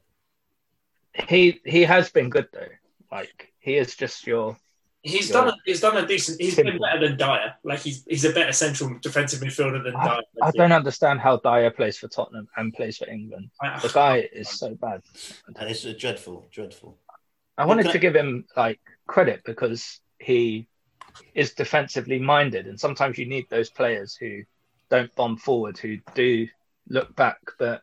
He 1.27 1.59
he 1.65 1.83
has 1.83 2.09
been 2.09 2.29
good 2.29 2.47
though. 2.53 2.67
Like 3.11 3.51
he 3.59 3.75
is 3.77 3.95
just 3.95 4.25
your 4.27 4.57
He's 5.01 5.29
Yeah. 5.29 5.33
done. 5.33 5.47
A, 5.49 5.55
he's 5.65 5.79
done 5.79 5.95
a 5.97 6.05
decent. 6.05 6.41
He's 6.41 6.55
been 6.57 6.77
better 6.77 7.07
than 7.07 7.17
Dier. 7.17 7.55
Like 7.63 7.79
he's 7.79 8.03
he's 8.05 8.25
a 8.25 8.33
better 8.33 8.51
central 8.51 8.97
defensive 9.01 9.39
midfielder 9.39 9.81
than 9.83 9.95
I, 9.95 10.15
Dier. 10.15 10.23
I 10.43 10.51
don't 10.51 10.73
understand 10.73 11.21
how 11.21 11.37
Dier 11.37 11.71
plays 11.71 11.97
for 11.97 12.09
Tottenham 12.09 12.47
and 12.57 12.73
plays 12.73 12.97
for 12.97 13.07
England. 13.09 13.49
I- 13.61 13.79
The 13.79 13.87
guy 13.89 14.27
is 14.33 14.49
so 14.49 14.75
bad. 14.75 15.01
And 15.55 15.69
it's 15.69 15.83
dreadful, 15.93 16.49
dreadful. 16.51 16.97
I 17.59 17.65
wanted 17.65 17.83
can 17.83 17.89
I- 17.89 17.93
to 17.93 17.99
give 17.99 18.15
him 18.15 18.45
like 18.55 18.79
credit 19.05 19.41
because 19.45 19.99
he 20.17 20.67
is 21.35 21.53
defensively 21.53 22.19
minded, 22.19 22.67
and 22.67 22.79
sometimes 22.79 23.17
you 23.17 23.25
need 23.25 23.47
those 23.49 23.69
players 23.69 24.15
who 24.15 24.43
don't 24.89 25.13
bomb 25.15 25.37
forward, 25.37 25.77
who 25.77 25.97
do 26.15 26.47
look 26.87 27.15
back. 27.15 27.39
But 27.57 27.81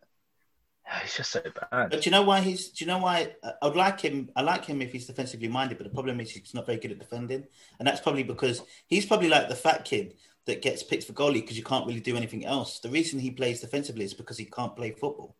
it's 1.05 1.17
just 1.17 1.31
so 1.31 1.43
bad. 1.43 1.91
But 1.91 2.01
do 2.03 2.05
you 2.05 2.11
know 2.11 2.23
why 2.23 2.41
he's? 2.41 2.71
Do 2.71 2.85
you 2.85 2.91
know 2.91 2.99
why? 2.99 3.35
uh, 3.43 3.53
I'd 3.63 3.77
like 3.77 4.01
him. 4.01 4.31
I 4.35 4.43
like 4.43 4.65
him 4.65 4.81
if 4.81 4.93
he's 4.93 5.07
defensively 5.07 5.49
minded. 5.49 5.77
But 5.77 5.85
the 5.85 5.95
problem 5.95 6.21
is 6.21 6.31
he's 6.31 6.55
not 6.55 6.67
very 6.67 6.79
good 6.79 6.93
at 6.93 6.99
defending, 6.99 7.45
and 7.79 7.87
that's 7.87 8.01
probably 8.01 8.23
because 8.23 8.63
he's 8.87 9.05
probably 9.05 9.29
like 9.29 9.49
the 9.51 9.55
fat 9.55 9.85
kid 9.85 10.15
that 10.47 10.63
gets 10.63 10.83
picked 10.83 11.05
for 11.05 11.13
goalie 11.13 11.35
because 11.35 11.59
you 11.59 11.65
can't 11.65 11.87
really 11.87 12.01
do 12.01 12.17
anything 12.17 12.47
else. 12.47 12.79
The 12.79 12.89
reason 12.89 13.19
he 13.19 13.31
plays 13.31 13.61
defensively 13.61 14.05
is 14.05 14.15
because 14.15 14.39
he 14.39 14.47
can't 14.47 14.75
play 14.75 14.93
football. 14.93 15.37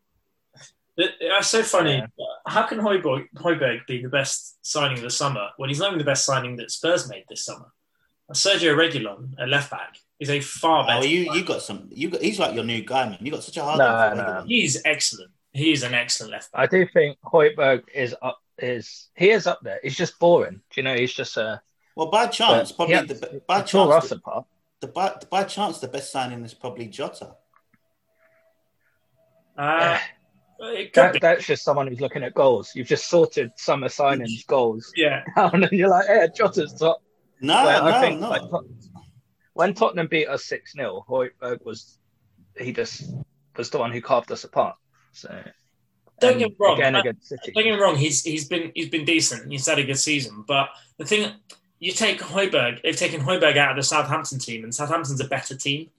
That's 0.97 1.47
so 1.47 1.63
funny. 1.63 2.03
Yeah. 2.17 2.25
How 2.47 2.63
can 2.63 2.79
Højbjerg, 2.79 3.27
Højbjerg 3.35 3.85
be 3.87 4.01
the 4.01 4.09
best 4.09 4.65
signing 4.65 4.97
of 4.97 5.03
the 5.03 5.09
summer 5.09 5.49
when 5.57 5.69
he's 5.69 5.79
not 5.79 5.87
even 5.87 5.99
the 5.99 6.05
best 6.05 6.25
signing 6.25 6.55
that 6.57 6.71
Spurs 6.71 7.09
made 7.09 7.25
this 7.29 7.45
summer? 7.45 7.71
Sergio 8.33 8.75
Reguilon, 8.75 9.33
a 9.39 9.45
left 9.45 9.71
back, 9.71 9.97
is 10.19 10.29
a 10.29 10.39
far 10.39 10.85
better. 10.85 10.99
Oh, 10.99 11.03
you 11.03 11.33
you 11.33 11.43
got 11.43 11.61
some. 11.61 11.87
You 11.91 12.09
got. 12.09 12.21
He's 12.21 12.39
like 12.39 12.55
your 12.55 12.63
new 12.63 12.81
guy, 12.83 13.07
man. 13.09 13.19
You 13.21 13.31
got 13.31 13.43
such 13.43 13.57
a 13.57 13.63
hard. 13.63 13.77
No, 13.77 14.13
no. 14.13 14.43
He's 14.47 14.81
excellent. 14.83 15.31
He's 15.53 15.83
an 15.83 15.93
excellent 15.93 16.31
left 16.33 16.51
back. 16.51 16.61
I 16.61 16.67
do 16.67 16.85
think 16.93 17.17
Højbjerg 17.21 17.83
is 17.93 18.15
up. 18.21 18.39
Is 18.57 19.09
he 19.15 19.29
is 19.29 19.47
up 19.47 19.59
there? 19.61 19.79
He's 19.83 19.95
just 19.95 20.19
boring. 20.19 20.55
Do 20.55 20.81
you 20.81 20.83
know? 20.83 20.95
He's 20.95 21.13
just 21.13 21.37
a. 21.37 21.61
Well, 21.95 22.11
by 22.11 22.27
chance, 22.27 22.71
probably 22.71 22.95
yeah, 22.95 23.03
the 23.03 23.41
by 23.47 23.61
chance. 23.61 23.91
Us 23.91 24.11
apart. 24.11 24.45
The 24.79 24.87
by, 24.87 25.15
by 25.29 25.43
chance, 25.43 25.79
the 25.79 25.87
best 25.87 26.11
signing 26.11 26.43
is 26.43 26.53
probably 26.53 26.87
Jota. 26.87 27.35
Uh, 29.57 29.97
Uh, 30.59 30.83
that, 30.93 31.19
that's 31.21 31.45
just 31.45 31.63
someone 31.63 31.87
who's 31.87 32.01
looking 32.01 32.23
at 32.23 32.33
goals. 32.33 32.71
You've 32.73 32.87
just 32.87 33.09
sorted 33.09 33.51
summer 33.57 33.87
signings 33.87 34.45
goals 34.47 34.91
yeah. 34.95 35.23
down, 35.35 35.63
and 35.63 35.71
you're 35.71 35.89
like, 35.89 36.07
"Hey, 36.07 36.27
Jota's 36.35 36.73
top." 36.73 37.01
No, 37.41 37.53
well, 37.65 37.83
no, 37.83 37.89
I 37.89 38.01
think, 38.01 38.19
no. 38.19 38.29
Like, 38.29 38.41
when 39.53 39.73
Tottenham 39.73 40.07
beat 40.07 40.27
us 40.27 40.45
six 40.45 40.73
0 40.73 41.05
Højbjerg 41.07 41.65
was 41.65 41.99
he 42.55 42.71
just 42.71 43.11
was 43.55 43.69
the 43.69 43.79
one 43.79 43.91
who 43.91 44.01
carved 44.01 44.31
us 44.31 44.43
apart. 44.43 44.75
So 45.13 45.29
don't 46.19 46.37
get 46.37 46.49
me 46.49 46.55
wrong. 46.59 46.77
Again 46.77 46.95
uh, 46.95 46.99
against 46.99 47.27
City. 47.27 47.51
Don't 47.53 47.63
get 47.63 47.73
me 47.73 47.79
wrong. 47.79 47.95
He's 47.95 48.23
he's 48.23 48.47
been 48.47 48.71
he's 48.73 48.89
been 48.89 49.05
decent. 49.05 49.51
He's 49.51 49.67
had 49.67 49.79
a 49.79 49.83
good 49.83 49.97
season. 49.97 50.43
But 50.47 50.69
the 50.97 51.05
thing, 51.05 51.31
you 51.79 51.91
take 51.91 52.19
Højbjerg. 52.19 52.81
They've 52.83 52.95
taken 52.95 53.21
Højbjerg 53.21 53.57
out 53.57 53.71
of 53.71 53.77
the 53.77 53.83
Southampton 53.83 54.39
team, 54.39 54.63
and 54.63 54.73
Southampton's 54.73 55.21
a 55.21 55.27
better 55.27 55.55
team. 55.55 55.89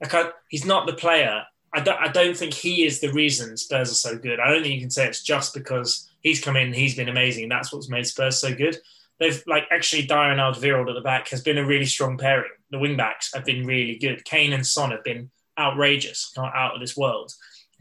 Like 0.00 0.14
I, 0.14 0.30
he's 0.48 0.64
not 0.64 0.86
the 0.86 0.94
player. 0.94 1.44
I 1.72 1.80
don't. 1.80 2.00
I 2.00 2.08
don't 2.08 2.36
think 2.36 2.52
he 2.52 2.84
is 2.84 3.00
the 3.00 3.12
reason 3.12 3.56
Spurs 3.56 3.90
are 3.90 3.94
so 3.94 4.18
good. 4.18 4.40
I 4.40 4.50
don't 4.50 4.62
think 4.62 4.74
you 4.74 4.80
can 4.80 4.90
say 4.90 5.06
it's 5.06 5.22
just 5.22 5.54
because 5.54 6.08
he's 6.20 6.42
come 6.42 6.56
in. 6.56 6.68
and 6.68 6.74
He's 6.74 6.96
been 6.96 7.08
amazing. 7.08 7.48
That's 7.48 7.72
what's 7.72 7.88
made 7.88 8.06
Spurs 8.06 8.38
so 8.38 8.54
good. 8.54 8.76
They've 9.18 9.42
like 9.46 9.64
actually 9.70 10.06
Dier 10.06 10.32
and 10.32 10.40
Alderweireld 10.40 10.88
at 10.88 10.94
the 10.94 11.00
back 11.02 11.28
has 11.28 11.42
been 11.42 11.58
a 11.58 11.66
really 11.66 11.84
strong 11.84 12.16
pairing. 12.18 12.50
The 12.70 12.78
wing 12.78 12.96
backs 12.96 13.32
have 13.34 13.44
been 13.44 13.66
really 13.66 13.96
good. 13.96 14.24
Kane 14.24 14.52
and 14.52 14.66
Son 14.66 14.90
have 14.90 15.04
been 15.04 15.30
outrageous, 15.58 16.32
not 16.36 16.54
out 16.54 16.74
of 16.74 16.80
this 16.80 16.96
world. 16.96 17.32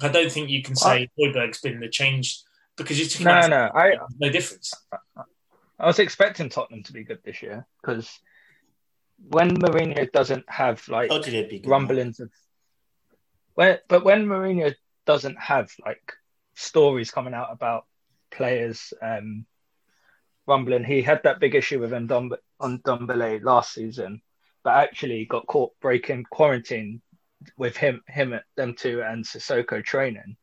I 0.02 0.10
don't 0.10 0.32
think 0.32 0.50
you 0.50 0.62
can 0.62 0.76
say 0.76 1.10
Højbjerg's 1.20 1.62
been 1.62 1.80
the 1.80 1.90
change 1.90 2.42
because 2.78 3.00
you're 3.00 3.28
no, 3.28 3.48
no, 3.48 3.70
I, 3.74 3.96
no 4.20 4.30
difference. 4.30 4.74
I 5.78 5.86
was 5.86 6.00
expecting 6.00 6.50
Tottenham 6.50 6.84
to 6.84 6.94
be 6.94 7.04
good 7.04 7.20
this 7.24 7.42
year 7.42 7.66
because 7.82 8.20
when 9.30 9.58
Mourinho 9.58 10.12
doesn't 10.12 10.46
have 10.50 10.88
like 10.88 11.12
rumblings 11.66 12.20
of 12.20 12.30
but 13.90 14.06
when 14.06 14.26
Mourinho 14.26 14.74
doesn't 15.06 15.38
have 15.38 15.70
like 15.86 16.14
stories 16.56 17.12
coming 17.12 17.34
out 17.34 17.50
about 17.52 17.86
players 18.32 18.94
um, 19.02 19.46
rumbling, 20.48 20.86
he 20.86 21.02
had 21.02 21.24
that 21.24 21.42
big 21.42 21.56
issue 21.56 21.78
with 21.80 21.92
Ndombe, 21.92 22.38
on 22.62 22.80
Ndombele 22.80 23.44
last 23.44 23.74
season, 23.74 24.22
but 24.64 24.76
actually 24.76 25.26
got 25.26 25.46
caught 25.46 25.78
breaking 25.82 26.26
quarantine 26.32 27.02
with 27.58 27.76
him, 27.76 28.02
him, 28.08 28.40
them 28.56 28.76
two, 28.76 29.02
and 29.02 29.26
Sissoko 29.26 29.84
training 29.84 30.38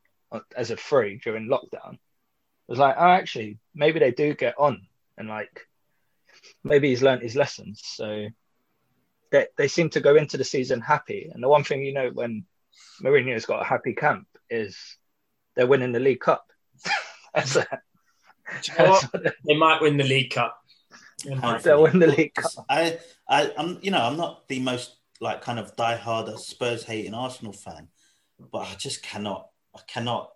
as 0.55 0.71
a 0.71 0.77
free 0.77 1.19
during 1.25 1.49
lockdown. 1.49 1.95
It 1.95 2.69
was 2.69 2.79
like, 2.79 2.97
oh, 2.99 3.09
actually, 3.09 3.59
maybe 3.75 3.99
they 3.99 4.11
do 4.11 4.35
get 4.35 4.57
on, 4.59 4.87
and 5.17 5.29
like, 5.29 5.67
maybe 6.65 6.91
he's 6.91 7.03
learned 7.03 7.23
his 7.23 7.37
lessons. 7.37 7.81
So 7.83 8.27
they 9.31 9.47
they 9.57 9.69
seem 9.69 9.89
to 9.91 10.01
go 10.01 10.17
into 10.17 10.37
the 10.37 10.45
season 10.45 10.83
happy. 10.83 11.31
And 11.33 11.43
the 11.43 11.49
one 11.49 11.65
thing 11.65 11.83
you 11.83 11.95
know 11.95 12.11
when 12.13 12.45
Mourinho's 13.03 13.47
got 13.47 13.63
a 13.63 13.65
happy 13.65 13.95
camp 13.95 14.27
is 14.51 14.77
they're 15.55 15.67
winning 15.67 15.93
the 15.93 16.01
League 16.01 16.21
Cup. 16.21 16.47
as 17.35 17.57
a, 17.57 17.67
they 19.45 19.57
might 19.57 19.81
win 19.81 19.97
the 19.97 20.05
League 20.05 20.31
Cup. 20.31 20.59
They'll 21.63 21.83
win 21.83 21.99
the 21.99 22.07
League 22.07 22.35
Cup. 22.35 22.53
I, 22.69 22.99
I, 23.29 23.53
I'm, 23.59 23.79
you 23.83 23.91
know, 23.91 24.01
I'm 24.01 24.17
not 24.17 24.49
the 24.49 24.61
most 24.61 24.97
like 25.21 25.43
kind 25.43 25.59
of 25.59 25.75
die-hard 25.77 26.39
Spurs 26.39 26.85
hating 26.85 27.15
Arsenal 27.15 27.53
fan, 27.53 27.89
but 28.53 28.59
I 28.59 28.75
just 28.75 29.03
cannot, 29.03 29.49
I 29.75 29.81
cannot, 29.87 30.31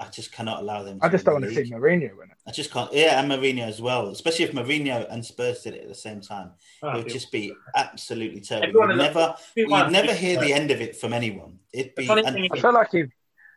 I 0.00 0.08
just 0.08 0.32
cannot 0.32 0.60
allow 0.60 0.82
them. 0.82 0.98
I 1.02 1.08
just 1.08 1.24
don't 1.24 1.34
want 1.34 1.44
to 1.44 1.54
see 1.54 1.70
Mourinho 1.70 2.16
win 2.16 2.30
it. 2.30 2.36
I 2.46 2.50
just 2.52 2.70
can't. 2.70 2.92
Yeah, 2.92 3.20
and 3.20 3.30
Mourinho 3.30 3.68
as 3.68 3.82
well, 3.82 4.08
especially 4.08 4.46
if 4.46 4.52
Mourinho 4.52 5.06
and 5.12 5.24
Spurs 5.24 5.62
did 5.62 5.74
it 5.74 5.82
at 5.82 5.88
the 5.88 5.94
same 5.94 6.20
time. 6.20 6.52
Oh, 6.82 6.90
it 6.90 6.96
would 6.96 7.08
just 7.08 7.30
be 7.30 7.54
absolutely 7.76 8.40
terrible. 8.40 8.88
You'd 8.88 8.96
never, 8.96 9.36
you'd 9.54 9.68
never 9.92 10.14
hear 10.14 10.40
the 10.40 10.52
end 10.52 10.70
of 10.70 10.80
it 10.80 10.96
from 10.96 11.12
anyone. 11.12 11.58
It'd 11.72 11.94
be. 11.94 12.08
And, 12.08 12.26
I 12.26 12.58
feel 12.58 12.72
like 12.72 12.92
he, 12.92 13.04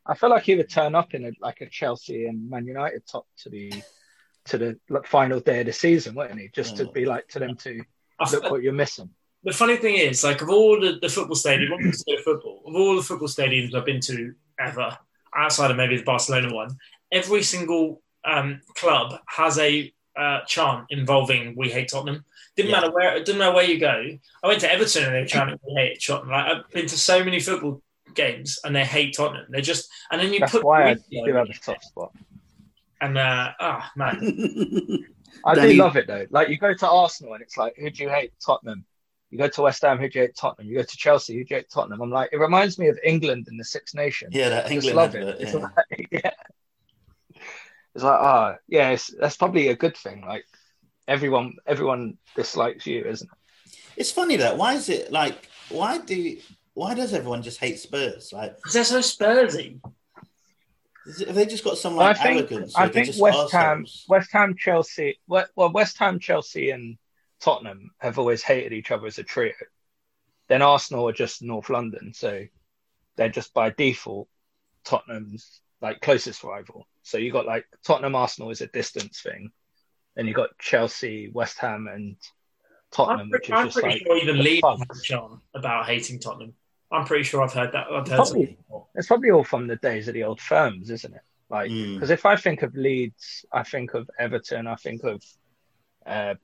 I 0.06 0.16
feel 0.16 0.30
like 0.30 0.44
he 0.44 0.56
would 0.56 0.70
turn 0.70 0.96
up 0.96 1.14
in 1.14 1.26
a, 1.26 1.32
like 1.40 1.62
a 1.62 1.70
Chelsea 1.70 2.26
and 2.26 2.50
Man 2.50 2.68
United 2.68 3.08
top 3.08 3.26
to 3.38 3.50
the 3.50 3.72
to 4.46 4.58
the 4.58 4.78
final 5.06 5.40
day 5.40 5.62
of 5.62 5.68
the 5.68 5.74
season, 5.74 6.16
wouldn't 6.16 6.40
he? 6.40 6.50
Just 6.54 6.76
to 6.78 6.86
mm. 6.86 6.94
be 6.94 7.06
like 7.06 7.30
to 7.30 7.40
them 7.40 7.56
to 7.56 7.82
look 8.32 8.52
what 8.52 8.62
you're 8.62 8.74
missing 8.74 9.10
the 9.44 9.52
funny 9.52 9.76
thing 9.76 9.96
is, 9.96 10.24
like 10.24 10.42
of 10.42 10.50
all 10.50 10.80
the, 10.80 11.00
the 11.02 11.10
football 11.10 11.36
stadiums, 11.36 12.04
football, 12.24 12.62
of 12.66 12.76
all 12.76 12.96
the 12.96 13.02
football 13.02 13.28
stadiums 13.28 13.76
I've 13.76 13.86
been 13.86 14.00
to 14.02 14.34
ever, 14.60 14.98
outside 15.36 15.72
of 15.72 15.78
maybe 15.78 15.98
the 15.98 16.04
Barcelona 16.04 16.54
one, 16.54 16.78
every 17.12 17.44
single 17.44 18.02
um, 18.26 18.62
club 18.76 19.20
has 19.28 19.58
a 19.60 19.94
uh, 20.16 20.42
chant 20.46 20.86
involving 20.90 21.56
"We 21.56 21.70
hate 21.70 21.90
Tottenham." 21.90 22.24
Didn't 22.56 22.72
yeah. 22.72 22.82
matter 22.82 22.92
where, 22.92 23.24
didn't 23.24 23.40
matter 23.40 23.56
where 23.56 23.66
you 23.66 23.80
go. 23.80 24.18
I 24.44 24.48
went 24.48 24.62
to 24.62 24.72
Everton 24.72 25.06
and 25.06 25.16
they 25.16 25.22
were 25.22 25.28
chanting 25.28 25.60
"We 25.68 25.74
hate 25.76 26.04
Tottenham." 26.06 26.32
Like 26.32 26.46
I've 26.46 26.70
been 26.72 26.88
to 26.88 26.98
so 26.98 27.24
many 27.24 27.40
football 27.40 27.82
games 28.14 28.60
and 28.64 28.76
they 28.76 28.86
hate 28.86 29.16
Tottenham. 29.16 29.46
They 29.50 29.62
just 29.62 29.90
and 30.12 30.22
then 30.22 30.34
you 30.34 30.40
That's 30.40 30.52
put 30.52 30.64
why 30.64 30.92
I 30.92 30.94
do 30.94 31.34
have 31.34 31.50
a 31.50 31.54
soft 31.54 31.86
spot. 31.86 32.12
And 33.02 33.18
uh, 33.18 33.52
oh 33.60 33.82
man, 33.96 34.20
I 35.46 35.56
do 35.56 35.74
love 35.74 35.98
it 35.98 36.08
though. 36.08 36.26
Like 36.30 36.50
you 36.50 36.58
go 36.58 36.74
to 36.74 36.90
Arsenal 36.90 37.34
and 37.34 37.42
it's 37.42 37.58
like, 37.58 37.76
who 37.78 37.90
do 37.90 38.04
you 38.04 38.10
hate? 38.10 38.32
Tottenham. 38.44 38.86
You 39.34 39.40
go 39.40 39.48
to 39.48 39.62
West 39.64 39.82
Ham, 39.82 39.98
who 39.98 40.08
do 40.08 40.20
you 40.20 40.26
hate? 40.26 40.36
Tottenham. 40.36 40.70
You 40.70 40.78
go 40.78 40.84
to 40.84 40.96
Chelsea, 40.96 41.34
who 41.34 41.44
do 41.44 41.56
you 41.56 41.58
hate? 41.58 41.70
Tottenham. 41.72 42.00
I'm 42.04 42.12
like, 42.12 42.30
it 42.32 42.38
reminds 42.38 42.78
me 42.78 42.90
of 42.90 43.00
England 43.04 43.48
in 43.50 43.58
the 43.58 43.64
Six 43.64 43.96
Nations. 43.96 44.36
Yeah, 44.36 44.50
that 44.50 44.68
I 44.68 44.70
England 44.70 44.96
love 44.96 45.16
it. 45.16 45.42
It's 45.42 45.56
like, 45.56 46.08
yeah. 46.12 46.32
It's 47.96 48.04
like, 48.04 48.20
ah, 48.20 48.54
oh, 48.54 48.58
yeah, 48.68 48.96
that's 49.20 49.36
probably 49.36 49.70
a 49.70 49.76
good 49.76 49.98
thing. 49.98 50.22
Like 50.22 50.46
everyone, 51.08 51.56
everyone 51.66 52.20
dislikes 52.36 52.86
you, 52.86 53.06
isn't 53.06 53.28
it? 53.28 53.74
It's 53.98 54.12
funny 54.12 54.36
that. 54.36 54.56
Why 54.56 54.76
is 54.76 54.88
it 54.90 55.12
like? 55.12 55.50
Why 55.70 55.98
do? 55.98 56.38
Why 56.76 56.94
does 56.94 57.12
everyone 57.16 57.42
just 57.42 57.60
hate 57.60 57.80
Spurs? 57.80 58.32
Like, 58.34 58.56
because 58.58 58.74
they're 58.74 58.84
so 58.84 59.00
Spursy. 59.00 59.82
Have 61.26 61.34
they 61.34 61.48
just 61.48 61.64
got 61.64 61.80
some 61.80 61.96
like 61.96 62.20
I 62.20 62.24
think, 62.24 62.52
arrogance? 62.52 62.76
I 62.76 62.88
think 62.88 63.16
West 63.18 63.52
Ham, 63.52 63.88
West 64.08 64.32
Ham, 64.32 64.56
Chelsea. 64.56 65.18
Well, 65.28 65.48
West 65.56 65.98
Ham, 65.98 66.20
Chelsea, 66.20 66.70
and 66.70 67.00
Tottenham 67.44 67.92
have 67.98 68.20
always 68.20 68.42
hated 68.42 68.72
each 68.72 68.90
other 68.90 69.06
as 69.06 69.20
a 69.20 69.24
trio. 69.24 69.52
Then 70.48 70.62
Arsenal 70.62 71.10
are 71.10 71.14
just 71.14 71.42
North 71.42 71.70
London, 71.70 72.14
so 72.14 72.46
they're 73.18 73.28
just 73.28 73.54
by 73.54 73.70
default 73.70 74.30
Tottenham's 74.86 75.60
like 75.82 76.00
closest 76.00 76.44
rival. 76.46 76.88
So 77.02 77.18
you 77.18 77.34
got 77.34 77.46
like 77.46 77.66
Tottenham 77.84 78.16
Arsenal 78.16 78.50
is 78.50 78.62
a 78.62 78.68
distance 78.68 79.20
thing. 79.22 79.52
and 80.16 80.28
you 80.28 80.34
got 80.34 80.58
Chelsea, 80.60 81.30
West 81.34 81.58
Ham, 81.60 81.90
and 81.92 82.16
Tottenham, 82.92 83.30
pretty, 83.30 83.52
which 83.52 83.58
is 83.58 83.60
I'm 83.60 83.66
just 83.66 83.78
pretty 83.78 83.96
like 83.96 84.04
sure 84.04 84.18
even 84.18 84.38
Lee 84.44 84.62
John 85.04 85.42
about 85.54 85.86
hating 85.86 86.20
Tottenham. 86.20 86.54
I'm 86.92 87.06
pretty 87.06 87.24
sure 87.24 87.42
I've 87.42 87.54
heard 87.54 87.72
that. 87.72 87.88
I've 87.92 88.08
heard 88.08 88.20
it's, 88.20 88.30
probably, 88.30 88.58
it's 88.96 89.08
probably 89.08 89.32
all 89.32 89.44
from 89.44 89.68
the 89.68 89.78
days 89.78 90.08
of 90.08 90.14
the 90.14 90.24
old 90.24 90.40
firms, 90.40 90.92
isn't 90.92 91.14
it? 91.14 91.22
Like, 91.50 91.70
because 91.70 92.10
mm. 92.10 92.14
if 92.14 92.26
I 92.26 92.36
think 92.36 92.62
of 92.62 92.76
Leeds, 92.76 93.46
I 93.52 93.64
think 93.64 93.96
of 93.96 94.10
Everton, 94.20 94.68
I 94.68 94.76
think 94.76 95.04
of 95.04 95.24
uh, 96.06 96.36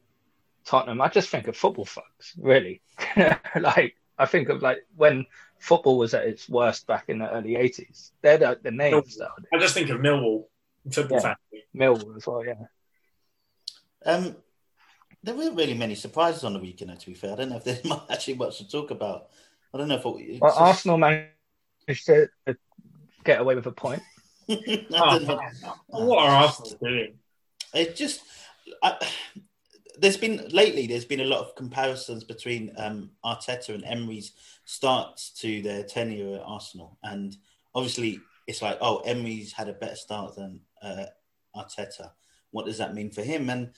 Tottenham, 0.69 1.01
I 1.01 1.07
just 1.07 1.29
think 1.29 1.47
of 1.47 1.57
football 1.57 1.85
fucks, 1.85 2.35
really. 2.37 2.83
like 3.59 3.95
I 4.19 4.27
think 4.27 4.49
of 4.49 4.61
like 4.61 4.85
when 4.95 5.25
football 5.57 5.97
was 5.97 6.13
at 6.13 6.27
its 6.27 6.47
worst 6.47 6.85
back 6.85 7.05
in 7.07 7.17
the 7.17 7.31
early 7.31 7.55
eighties. 7.55 8.11
They're 8.21 8.37
the, 8.37 8.59
the 8.61 8.69
names 8.69 9.17
that 9.17 9.29
I 9.51 9.57
just 9.57 9.73
think 9.73 9.89
of 9.89 9.99
Millwall 9.99 10.45
football 10.91 11.21
yeah. 11.23 11.61
Millwall 11.75 12.15
as 12.15 12.27
well, 12.27 12.45
yeah. 12.45 12.53
Um 14.05 14.35
there 15.23 15.33
weren't 15.33 15.57
really 15.57 15.73
many 15.73 15.95
surprises 15.95 16.43
on 16.43 16.53
the 16.53 16.59
weekend, 16.59 16.99
to 16.99 17.05
be 17.07 17.15
fair. 17.15 17.33
I 17.33 17.35
don't 17.37 17.49
know 17.49 17.57
if 17.57 17.63
there's 17.63 17.81
actually 18.11 18.35
much 18.35 18.59
to 18.59 18.69
talk 18.69 18.91
about. 18.91 19.29
I 19.73 19.79
don't 19.79 19.87
know 19.87 19.95
if 19.95 20.05
it, 20.05 20.39
well, 20.39 20.51
just... 20.51 20.61
Arsenal 20.61 20.99
managed 20.99 22.05
to 22.05 22.29
get 23.23 23.41
away 23.41 23.55
with 23.55 23.65
a 23.65 23.71
point. 23.71 24.03
oh, 24.49 25.39
what 25.87 26.19
are 26.19 26.43
Arsenal 26.43 26.77
doing? 26.79 27.13
It 27.73 27.95
just 27.95 28.21
I, 28.83 28.97
there's 29.99 30.17
been 30.17 30.47
lately. 30.49 30.87
There's 30.87 31.05
been 31.05 31.21
a 31.21 31.25
lot 31.25 31.41
of 31.41 31.55
comparisons 31.55 32.23
between 32.23 32.71
um, 32.77 33.11
Arteta 33.23 33.69
and 33.69 33.83
Emery's 33.85 34.33
starts 34.65 35.31
to 35.41 35.61
their 35.61 35.83
tenure 35.83 36.35
at 36.35 36.43
Arsenal, 36.45 36.97
and 37.03 37.35
obviously 37.73 38.19
it's 38.47 38.61
like, 38.61 38.77
oh, 38.81 38.97
Emery's 38.99 39.53
had 39.53 39.69
a 39.69 39.73
better 39.73 39.95
start 39.95 40.35
than 40.35 40.61
uh, 40.81 41.05
Arteta. 41.55 42.11
What 42.51 42.65
does 42.65 42.79
that 42.79 42.95
mean 42.95 43.11
for 43.11 43.21
him? 43.21 43.49
And 43.49 43.71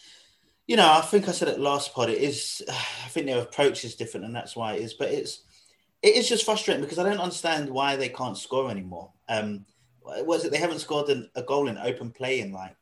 you 0.68 0.78
know, 0.78 0.90
I 0.90 1.02
think 1.02 1.28
I 1.28 1.34
said 1.34 1.50
it 1.50 1.60
last 1.60 1.94
pod. 1.94 2.10
It 2.10 2.22
is, 2.22 2.64
I 2.70 3.10
think 3.10 3.26
their 3.26 3.42
approach 3.42 3.84
is 3.84 3.96
different, 3.96 4.26
and 4.26 4.36
that's 4.36 4.56
why 4.56 4.74
it 4.74 4.82
is. 4.82 4.94
But 4.94 5.10
it's, 5.10 5.42
it 6.02 6.16
is 6.16 6.30
just 6.30 6.46
frustrating 6.46 6.82
because 6.82 7.00
I 7.00 7.04
don't 7.04 7.20
understand 7.20 7.70
why 7.70 7.96
they 7.96 8.10
can't 8.10 8.38
score 8.38 8.72
anymore. 8.72 9.12
Um, 9.28 9.66
was 10.04 10.46
it 10.46 10.52
they 10.52 10.58
haven't 10.58 10.80
scored 10.80 11.10
an, 11.10 11.30
a 11.36 11.44
goal 11.44 11.68
in 11.68 11.78
open 11.78 12.12
play 12.12 12.40
in 12.40 12.52
like 12.52 12.76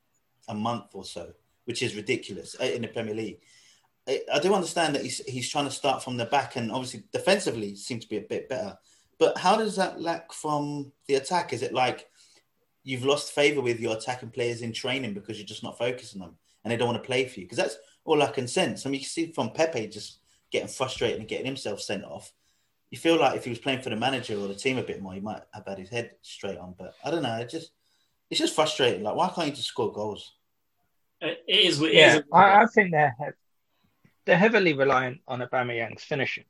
a 0.48 0.54
month 0.54 0.92
or 0.94 1.04
so, 1.04 1.34
which 1.70 1.84
is 1.84 1.96
ridiculous 1.96 2.56
uh, 2.60 2.64
in 2.64 2.82
the 2.82 2.88
Premier 2.88 3.14
League. 3.14 3.42
I, 4.08 4.22
I 4.34 4.40
do 4.40 4.56
understand 4.56 4.96
that 4.96 5.04
he's 5.04 5.20
he's 5.28 5.48
trying 5.48 5.66
to 5.66 5.72
start 5.72 6.04
from 6.04 6.18
the 6.18 6.26
back, 6.26 6.56
and 6.56 6.72
obviously 6.72 7.04
defensively 7.14 7.76
seems 7.76 8.04
to 8.04 8.10
be 8.10 8.18
a 8.18 8.22
bit 8.22 8.50
better. 8.50 8.76
But 9.20 9.38
how 9.38 9.56
does 9.56 9.76
that 9.76 10.02
lack 10.02 10.34
from 10.34 10.92
the 11.08 11.14
attack? 11.16 11.54
Is 11.54 11.62
it 11.62 11.72
like 11.72 12.08
you've 12.84 13.06
lost 13.06 13.34
favor 13.34 13.62
with 13.62 13.80
your 13.80 13.96
attacking 13.96 14.32
players 14.32 14.64
in 14.64 14.74
training 14.74 15.14
because 15.14 15.38
you're 15.38 15.46
just 15.46 15.62
not 15.62 15.78
focusing 15.78 16.22
them 16.22 16.38
and 16.64 16.72
they 16.72 16.76
don't 16.78 16.88
want 16.88 17.04
to 17.04 17.06
play 17.06 17.28
for 17.28 17.40
you? 17.40 17.46
Because 17.46 17.60
that's 17.60 17.78
all 18.04 18.24
I 18.24 18.32
can 18.32 18.48
sense. 18.48 18.84
I 18.84 18.90
mean, 18.90 18.96
you 18.96 19.06
can 19.06 19.10
see 19.10 19.32
from 19.32 19.52
Pepe 19.52 19.90
just 19.90 20.22
getting 20.52 20.70
frustrated 20.70 21.20
and 21.20 21.30
getting 21.30 21.46
himself 21.46 21.82
sent 21.82 22.04
off. 22.04 22.34
You 22.90 22.98
feel 22.98 23.20
like 23.20 23.36
if 23.36 23.44
he 23.44 23.52
was 23.52 23.60
playing 23.60 23.84
for 23.84 23.92
the 23.92 23.96
manager 23.96 24.40
or 24.40 24.48
the 24.48 24.56
team 24.56 24.80
a 24.80 24.84
bit 24.84 25.04
more, 25.04 25.14
he 25.14 25.20
might 25.20 25.44
have 25.54 25.68
had 25.68 25.78
his 25.78 25.90
head 25.90 26.16
straight 26.24 26.58
on. 26.58 26.74
But 26.80 26.96
I 27.06 27.12
don't 27.12 27.22
know. 27.22 27.36
It 27.36 27.50
just 27.50 27.74
it's 28.32 28.40
just 28.40 28.56
frustrating. 28.56 29.04
Like, 29.04 29.16
why 29.16 29.30
can't 29.30 29.50
you 29.50 29.54
just 29.54 29.68
score 29.68 29.94
goals? 29.94 30.34
It 31.22 31.44
is. 31.48 31.82
It 31.82 31.94
Yeah, 31.94 32.18
is 32.18 32.24
I, 32.32 32.64
I 32.64 32.66
think 32.68 32.92
they're 32.92 33.16
he- 33.18 33.32
they're 34.26 34.38
heavily 34.38 34.74
reliant 34.74 35.22
on 35.28 35.40
Aubameyang's 35.40 36.04
finishing. 36.04 36.46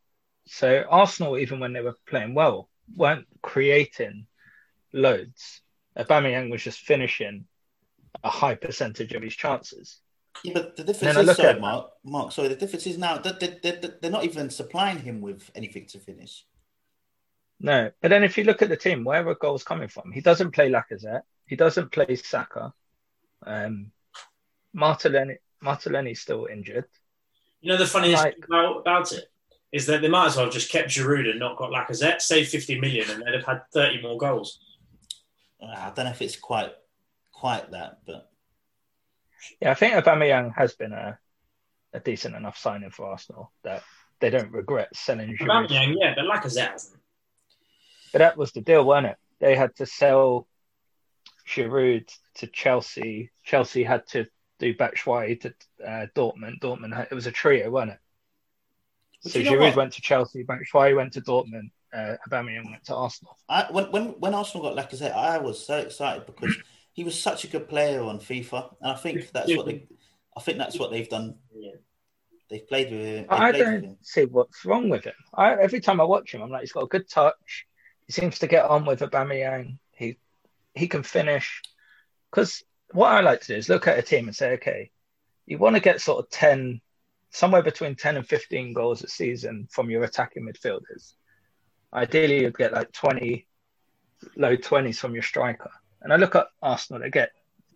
So 0.47 0.83
Arsenal, 0.89 1.37
even 1.37 1.59
when 1.59 1.71
they 1.73 1.81
were 1.81 1.95
playing 2.07 2.33
well, 2.33 2.69
weren't 2.95 3.27
creating 3.41 4.27
loads. 4.91 5.61
Aubameyang 5.97 6.51
was 6.51 6.63
just 6.63 6.79
finishing 6.79 7.45
a 8.23 8.29
high 8.29 8.55
percentage 8.55 9.13
of 9.13 9.21
his 9.21 9.35
chances. 9.35 10.01
Yeah, 10.43 10.53
but 10.53 10.75
the 10.75 10.83
difference 10.83 11.17
is, 11.17 11.35
sorry, 11.35 11.59
Mark, 11.59 11.91
Mark, 12.03 12.31
sorry, 12.31 12.47
the 12.47 12.55
difference 12.55 12.87
is 12.87 12.97
now 12.97 13.17
that 13.17 13.39
they, 13.39 13.59
they, 13.61 13.71
they, 13.71 13.89
they're 14.01 14.11
not 14.11 14.23
even 14.23 14.49
supplying 14.49 14.99
him 14.99 15.21
with 15.21 15.49
anything 15.55 15.85
to 15.87 15.99
finish. 15.99 16.45
No, 17.59 17.91
but 18.01 18.09
then 18.09 18.23
if 18.23 18.37
you 18.37 18.45
look 18.45 18.61
at 18.61 18.69
the 18.69 18.77
team, 18.77 19.03
where 19.03 19.27
are 19.27 19.35
goals 19.35 19.63
coming 19.63 19.89
from? 19.89 20.11
He 20.11 20.21
doesn't 20.21 20.51
play 20.51 20.71
Lacazette. 20.71 21.23
He 21.45 21.55
doesn't 21.55 21.91
play 21.91 22.15
Saka. 22.15 22.73
Um, 23.45 23.91
Martinelli, 24.73 25.37
Martinelli's 25.61 26.21
still 26.21 26.47
injured. 26.51 26.85
You 27.61 27.71
know, 27.71 27.77
the 27.77 27.87
funniest 27.87 28.23
Like- 28.23 28.35
thing 28.35 28.43
about, 28.45 28.77
about 28.77 29.11
it 29.11 29.25
is 29.71 29.85
that 29.85 30.01
they 30.01 30.07
might 30.07 30.27
as 30.27 30.35
well 30.35 30.45
have 30.45 30.53
just 30.53 30.71
kept 30.71 30.89
Giroud 30.89 31.29
and 31.29 31.39
not 31.39 31.57
got 31.57 31.71
Lacazette, 31.71 32.21
saved 32.21 32.49
50 32.49 32.79
million, 32.79 33.09
and 33.09 33.21
they'd 33.21 33.33
have 33.35 33.45
had 33.45 33.61
30 33.73 34.01
more 34.01 34.17
goals. 34.17 34.59
Uh, 35.61 35.67
I 35.67 35.91
don't 35.95 36.05
know 36.05 36.11
if 36.11 36.21
it's 36.21 36.37
quite 36.37 36.73
quite 37.31 37.71
that, 37.71 37.99
but 38.05 38.29
Yeah, 39.61 39.71
I 39.71 39.73
think 39.73 39.93
Aubameyang 39.93 40.53
has 40.55 40.73
been 40.75 40.91
a, 40.93 41.17
a 41.93 41.99
decent 41.99 42.35
enough 42.35 42.57
signing 42.57 42.89
for 42.91 43.05
Arsenal 43.05 43.51
that 43.63 43.83
they 44.19 44.29
don't 44.29 44.51
regret 44.51 44.93
selling 44.95 45.37
Giroud. 45.37 45.67
Aubameyang, 45.69 45.95
yeah, 45.97 46.13
but 46.15 46.25
Lacazette 46.25 46.71
hasn't. 46.71 46.99
But 48.11 48.19
that 48.19 48.37
was 48.37 48.51
the 48.53 48.61
deal, 48.61 48.83
wasn't 48.83 49.07
it? 49.13 49.17
They 49.39 49.55
had 49.55 49.75
to 49.77 49.85
sell 49.85 50.47
Giroud 51.47 52.09
to 52.35 52.47
Chelsea. 52.47 53.31
Chelsea 53.43 53.83
had 53.83 54.05
to 54.07 54.25
do 54.59 54.75
Batshuayi 54.75 55.41
to 55.41 55.53
uh, 55.85 56.05
Dortmund. 56.15 56.59
Dortmund 56.61 57.11
it 57.11 57.15
was 57.15 57.27
a 57.27 57.31
trio, 57.31 57.69
wasn't 57.71 57.93
it? 57.93 57.99
But 59.23 59.31
so 59.31 59.39
you 59.39 59.45
know 59.45 59.51
Giroud 59.51 59.59
what? 59.61 59.75
went 59.75 59.93
to 59.93 60.01
Chelsea, 60.01 60.43
Batshuayi 60.43 60.95
went 60.95 61.13
to 61.13 61.21
Dortmund, 61.21 61.71
uh, 61.93 62.15
Aubameyang 62.27 62.65
went 62.65 62.85
to 62.85 62.95
Arsenal. 62.95 63.37
I, 63.47 63.65
when 63.71 63.91
when 63.91 64.05
when 64.19 64.33
Arsenal 64.33 64.73
got 64.73 64.77
Lacazette, 64.77 65.15
I 65.15 65.37
was 65.39 65.65
so 65.65 65.77
excited 65.77 66.25
because 66.25 66.55
he 66.93 67.03
was 67.03 67.19
such 67.19 67.43
a 67.43 67.47
good 67.47 67.67
player 67.67 68.03
on 68.03 68.19
FIFA, 68.19 68.75
and 68.81 68.91
I 68.91 68.95
think 68.95 69.31
that's 69.31 69.55
what 69.55 69.65
they, 69.65 69.87
I 70.35 70.41
think 70.41 70.57
that's 70.57 70.77
what 70.77 70.91
they've 70.91 71.09
done. 71.09 71.35
They've 72.49 72.67
played 72.67 72.91
with 72.91 73.05
him. 73.05 73.25
I 73.29 73.51
They 73.51 73.59
played 73.59 73.73
with 73.73 73.83
don't 73.83 74.05
see 74.05 74.25
what's 74.25 74.65
wrong 74.65 74.89
with 74.89 75.03
him. 75.03 75.13
I, 75.33 75.53
every 75.53 75.81
time 75.81 76.01
I 76.01 76.05
watch 76.05 76.33
him, 76.33 76.41
I'm 76.41 76.49
like, 76.49 76.61
he's 76.61 76.71
got 76.71 76.83
a 76.83 76.87
good 76.87 77.07
touch. 77.07 77.67
He 78.07 78.13
seems 78.13 78.39
to 78.39 78.47
get 78.47 78.65
on 78.65 78.85
with 78.85 79.01
Aubameyang. 79.01 79.77
He 79.91 80.17
he 80.73 80.87
can 80.87 81.03
finish. 81.03 81.61
Because 82.31 82.63
what 82.91 83.11
I 83.11 83.21
like 83.21 83.41
to 83.41 83.47
do 83.47 83.55
is 83.55 83.69
look 83.69 83.87
at 83.87 83.99
a 83.99 84.01
team 84.01 84.27
and 84.27 84.35
say, 84.35 84.53
okay, 84.53 84.91
you 85.45 85.57
want 85.57 85.75
to 85.75 85.81
get 85.81 86.01
sort 86.01 86.23
of 86.23 86.29
ten, 86.29 86.81
somewhere 87.31 87.63
between 87.63 87.95
ten 87.95 88.17
and 88.17 88.27
fifteen 88.27 88.73
goals 88.73 89.03
a 89.03 89.07
season 89.07 89.67
from 89.71 89.89
your 89.89 90.03
attacking 90.03 90.47
midfielders. 90.47 91.13
Ideally, 91.93 92.41
you'd 92.41 92.57
get 92.57 92.73
like 92.73 92.91
twenty, 92.91 93.47
low 94.35 94.55
twenties 94.55 94.99
from 94.99 95.13
your 95.13 95.23
striker. 95.23 95.71
And 96.01 96.13
I 96.13 96.17
look 96.17 96.35
at 96.35 96.47
Arsenal, 96.61 97.01
they 97.01 97.09
get 97.09 97.31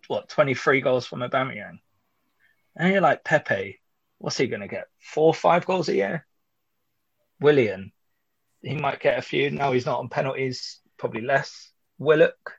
what 0.08 0.28
twenty 0.28 0.54
three 0.54 0.80
goals 0.80 1.06
from 1.06 1.20
Aubameyang, 1.20 1.78
and 2.76 2.92
you're 2.92 3.00
like 3.00 3.24
Pepe 3.24 3.80
what's 4.24 4.38
he 4.38 4.46
going 4.46 4.62
to 4.62 4.68
get? 4.68 4.86
Four 4.98 5.26
or 5.26 5.34
five 5.34 5.66
goals 5.66 5.90
a 5.90 5.94
year? 5.94 6.26
Willian, 7.40 7.92
he 8.62 8.74
might 8.74 9.00
get 9.00 9.18
a 9.18 9.22
few. 9.22 9.50
Now 9.50 9.72
he's 9.72 9.84
not 9.84 9.98
on 9.98 10.08
penalties, 10.08 10.80
probably 10.96 11.20
less. 11.20 11.70
Willock, 11.98 12.54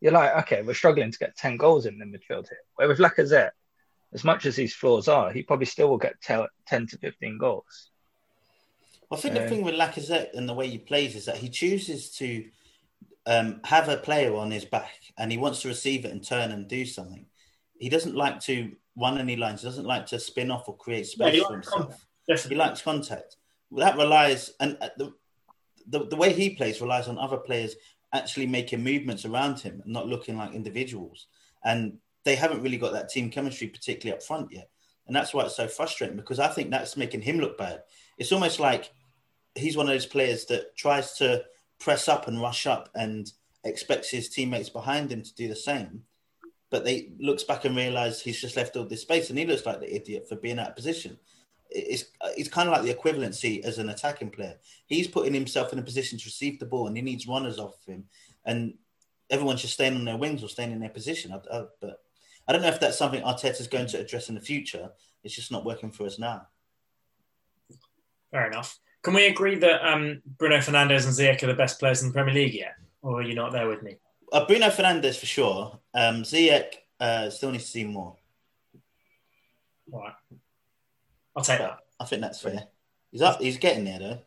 you're 0.00 0.12
like, 0.12 0.36
okay, 0.44 0.62
we're 0.62 0.74
struggling 0.74 1.10
to 1.10 1.18
get 1.18 1.36
10 1.36 1.56
goals 1.56 1.86
in 1.86 1.98
the 1.98 2.04
midfield 2.04 2.48
here. 2.48 2.58
Where 2.76 2.88
with 2.88 2.98
Lacazette, 2.98 3.50
as 4.12 4.24
much 4.24 4.46
as 4.46 4.56
these 4.56 4.74
flaws 4.74 5.08
are, 5.08 5.32
he 5.32 5.42
probably 5.42 5.66
still 5.66 5.88
will 5.88 5.98
get 5.98 6.20
10 6.20 6.46
to 6.68 6.98
15 6.98 7.38
goals. 7.38 7.90
I 9.12 9.16
think 9.16 9.34
the 9.34 9.48
thing 9.48 9.62
with 9.62 9.74
Lacazette 9.74 10.34
and 10.34 10.48
the 10.48 10.54
way 10.54 10.68
he 10.68 10.78
plays 10.78 11.14
is 11.14 11.26
that 11.26 11.36
he 11.36 11.48
chooses 11.48 12.10
to 12.16 12.44
um, 13.26 13.60
have 13.64 13.88
a 13.88 13.96
player 13.96 14.34
on 14.34 14.50
his 14.50 14.64
back 14.64 14.92
and 15.18 15.30
he 15.30 15.38
wants 15.38 15.62
to 15.62 15.68
receive 15.68 16.04
it 16.04 16.10
and 16.10 16.26
turn 16.26 16.50
and 16.50 16.68
do 16.68 16.84
something. 16.84 17.26
He 17.78 17.88
doesn't 17.88 18.14
like 18.14 18.40
to 18.42 18.72
run 18.96 19.18
any 19.18 19.36
lines. 19.36 19.62
He 19.62 19.68
doesn't 19.68 19.86
like 19.86 20.06
to 20.06 20.18
spin 20.18 20.50
off 20.50 20.68
or 20.68 20.76
create 20.76 21.06
space 21.06 21.34
he 21.34 21.44
for 21.44 21.52
himself. 21.52 22.06
contact. 22.26 22.48
He 22.48 22.54
likes 22.54 22.82
contact. 22.82 23.36
That 23.72 23.96
relies, 23.96 24.52
and 24.60 24.78
uh, 24.80 24.90
the, 24.96 25.12
the 25.88 26.06
the 26.06 26.16
way 26.16 26.32
he 26.32 26.50
plays 26.50 26.80
relies 26.80 27.08
on 27.08 27.18
other 27.18 27.38
players 27.38 27.74
actually 28.14 28.46
making 28.46 28.82
movements 28.82 29.24
around 29.24 29.58
him 29.58 29.82
and 29.84 29.92
not 29.92 30.06
looking 30.06 30.36
like 30.36 30.54
individuals. 30.54 31.26
And 31.64 31.98
they 32.24 32.36
haven't 32.36 32.62
really 32.62 32.78
got 32.78 32.92
that 32.92 33.10
team 33.10 33.28
chemistry, 33.28 33.66
particularly 33.66 34.16
up 34.16 34.22
front 34.22 34.52
yet. 34.52 34.70
And 35.06 35.14
that's 35.14 35.34
why 35.34 35.44
it's 35.44 35.56
so 35.56 35.68
frustrating 35.68 36.16
because 36.16 36.38
I 36.38 36.48
think 36.48 36.70
that's 36.70 36.96
making 36.96 37.20
him 37.20 37.38
look 37.38 37.58
bad. 37.58 37.82
It's 38.16 38.32
almost 38.32 38.60
like 38.60 38.90
he's 39.54 39.76
one 39.76 39.86
of 39.86 39.92
those 39.92 40.06
players 40.06 40.46
that 40.46 40.76
tries 40.76 41.12
to 41.18 41.44
press 41.78 42.08
up 42.08 42.28
and 42.28 42.40
rush 42.40 42.66
up 42.66 42.88
and 42.94 43.30
expects 43.64 44.10
his 44.10 44.28
teammates 44.28 44.70
behind 44.70 45.10
him 45.10 45.22
to 45.22 45.34
do 45.34 45.48
the 45.48 45.56
same. 45.56 46.04
But 46.70 46.84
they 46.84 47.12
looks 47.18 47.44
back 47.44 47.64
and 47.64 47.76
realizes 47.76 48.20
he's 48.20 48.40
just 48.40 48.56
left 48.56 48.76
all 48.76 48.84
this 48.84 49.02
space, 49.02 49.30
and 49.30 49.38
he 49.38 49.46
looks 49.46 49.66
like 49.66 49.80
the 49.80 49.94
idiot 49.94 50.26
for 50.28 50.36
being 50.36 50.58
out 50.58 50.70
of 50.70 50.76
position. 50.76 51.18
It's 51.76 52.04
it's 52.36 52.48
kind 52.48 52.68
of 52.68 52.72
like 52.72 52.82
the 52.82 52.94
equivalency 52.94 53.62
as 53.64 53.78
an 53.78 53.88
attacking 53.88 54.30
player. 54.30 54.56
He's 54.86 55.08
putting 55.08 55.34
himself 55.34 55.72
in 55.72 55.78
a 55.78 55.82
position 55.82 56.18
to 56.18 56.24
receive 56.24 56.58
the 56.58 56.66
ball, 56.66 56.86
and 56.86 56.96
he 56.96 57.02
needs 57.02 57.26
runners 57.26 57.58
off 57.58 57.84
him, 57.86 58.04
and 58.44 58.74
everyone's 59.28 59.62
just 59.62 59.74
staying 59.74 59.96
on 59.96 60.04
their 60.04 60.16
wings 60.16 60.42
or 60.42 60.48
staying 60.48 60.72
in 60.72 60.80
their 60.80 60.90
position. 60.90 61.32
I, 61.32 61.56
I, 61.56 61.64
but 61.80 62.00
I 62.46 62.52
don't 62.52 62.62
know 62.62 62.68
if 62.68 62.80
that's 62.80 62.98
something 62.98 63.22
Arteta's 63.22 63.66
going 63.66 63.86
to 63.88 64.00
address 64.00 64.28
in 64.28 64.34
the 64.34 64.40
future. 64.40 64.90
It's 65.22 65.34
just 65.34 65.50
not 65.50 65.64
working 65.64 65.90
for 65.90 66.04
us 66.06 66.18
now. 66.18 66.46
Fair 68.30 68.46
enough. 68.46 68.78
Can 69.02 69.14
we 69.14 69.26
agree 69.26 69.56
that 69.56 69.86
um, 69.86 70.22
Bruno 70.38 70.58
Fernandes 70.58 71.04
and 71.04 71.14
Ziyech 71.14 71.42
are 71.42 71.46
the 71.46 71.54
best 71.54 71.78
players 71.78 72.02
in 72.02 72.08
the 72.08 72.14
Premier 72.14 72.34
League 72.34 72.54
yet? 72.54 72.74
Or 73.02 73.20
are 73.20 73.22
you 73.22 73.34
not 73.34 73.52
there 73.52 73.68
with 73.68 73.82
me? 73.82 73.96
Uh, 74.32 74.46
Bruno 74.46 74.68
Fernandes 74.68 75.18
for 75.18 75.26
sure. 75.26 75.78
Um, 75.94 76.22
Ziyech 76.22 76.74
uh, 77.00 77.30
still 77.30 77.50
needs 77.50 77.64
to 77.64 77.70
see 77.70 77.84
more. 77.84 78.16
All 79.92 80.00
right. 80.00 80.12
I'll 81.36 81.42
take 81.44 81.58
that. 81.58 81.78
I 82.00 82.04
think 82.04 82.22
that's 82.22 82.40
fair. 82.40 82.66
He's 83.10 83.22
up. 83.22 83.40
He's 83.40 83.58
getting 83.58 83.84
there 83.84 83.98
though. 83.98 84.18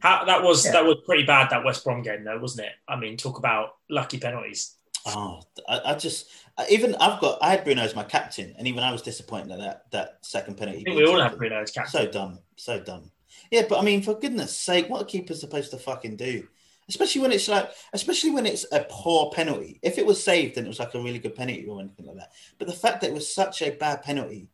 How, 0.00 0.24
that 0.24 0.42
was 0.42 0.64
Yeah. 0.64 0.72
that 0.72 0.84
was 0.84 0.98
pretty 1.04 1.24
bad 1.24 1.50
that 1.50 1.64
West 1.64 1.84
Brom 1.84 2.02
game 2.02 2.24
though, 2.24 2.38
wasn't 2.38 2.66
it? 2.68 2.72
I 2.86 2.96
mean, 2.96 3.16
talk 3.16 3.38
about 3.38 3.76
lucky 3.90 4.18
penalties. 4.18 4.74
Oh, 5.06 5.40
I, 5.68 5.80
I 5.86 5.94
just 5.94 6.28
I- 6.56 6.66
even 6.70 6.94
I've 6.96 7.20
got 7.20 7.38
I 7.42 7.50
had 7.50 7.64
Bruno 7.64 7.82
as 7.82 7.94
my 7.96 8.04
captain, 8.04 8.54
and 8.58 8.66
even 8.68 8.82
I 8.84 8.92
was 8.92 9.02
disappointed 9.02 9.52
at 9.52 9.58
that 9.58 9.90
that 9.92 10.18
second 10.22 10.56
penalty. 10.56 10.80
I 10.80 10.82
think 10.84 10.96
we 10.96 11.06
all 11.06 11.20
have 11.20 11.36
Bruno 11.38 11.60
as 11.62 11.70
captain. 11.70 11.90
So 11.92 12.10
dumb, 12.10 12.38
so 12.56 12.80
dumb. 12.80 13.10
Yeah, 13.50 13.62
but 13.68 13.78
I 13.78 13.82
mean, 13.82 14.02
for 14.02 14.14
goodness 14.18 14.56
sake, 14.56 14.88
what 14.88 15.02
a 15.02 15.04
keeper's 15.04 15.40
supposed 15.40 15.70
to 15.70 15.78
fucking 15.78 16.16
do? 16.16 16.46
Especially 16.88 17.20
when 17.20 17.32
it's 17.32 17.48
like, 17.48 17.70
especially 17.92 18.30
when 18.30 18.46
it's 18.46 18.64
a 18.72 18.84
poor 18.88 19.30
penalty. 19.30 19.78
If 19.82 19.98
it 19.98 20.06
was 20.06 20.22
saved, 20.22 20.54
then 20.54 20.64
it 20.64 20.68
was 20.68 20.78
like 20.78 20.94
a 20.94 21.00
really 21.00 21.18
good 21.18 21.34
penalty 21.34 21.66
or 21.66 21.80
anything 21.80 22.06
like 22.06 22.16
that. 22.16 22.32
But 22.58 22.66
the 22.66 22.72
fact 22.74 23.00
that 23.02 23.10
it 23.10 23.14
was 23.14 23.32
such 23.32 23.60
a 23.62 23.70
bad 23.70 24.02
penalty, 24.02 24.48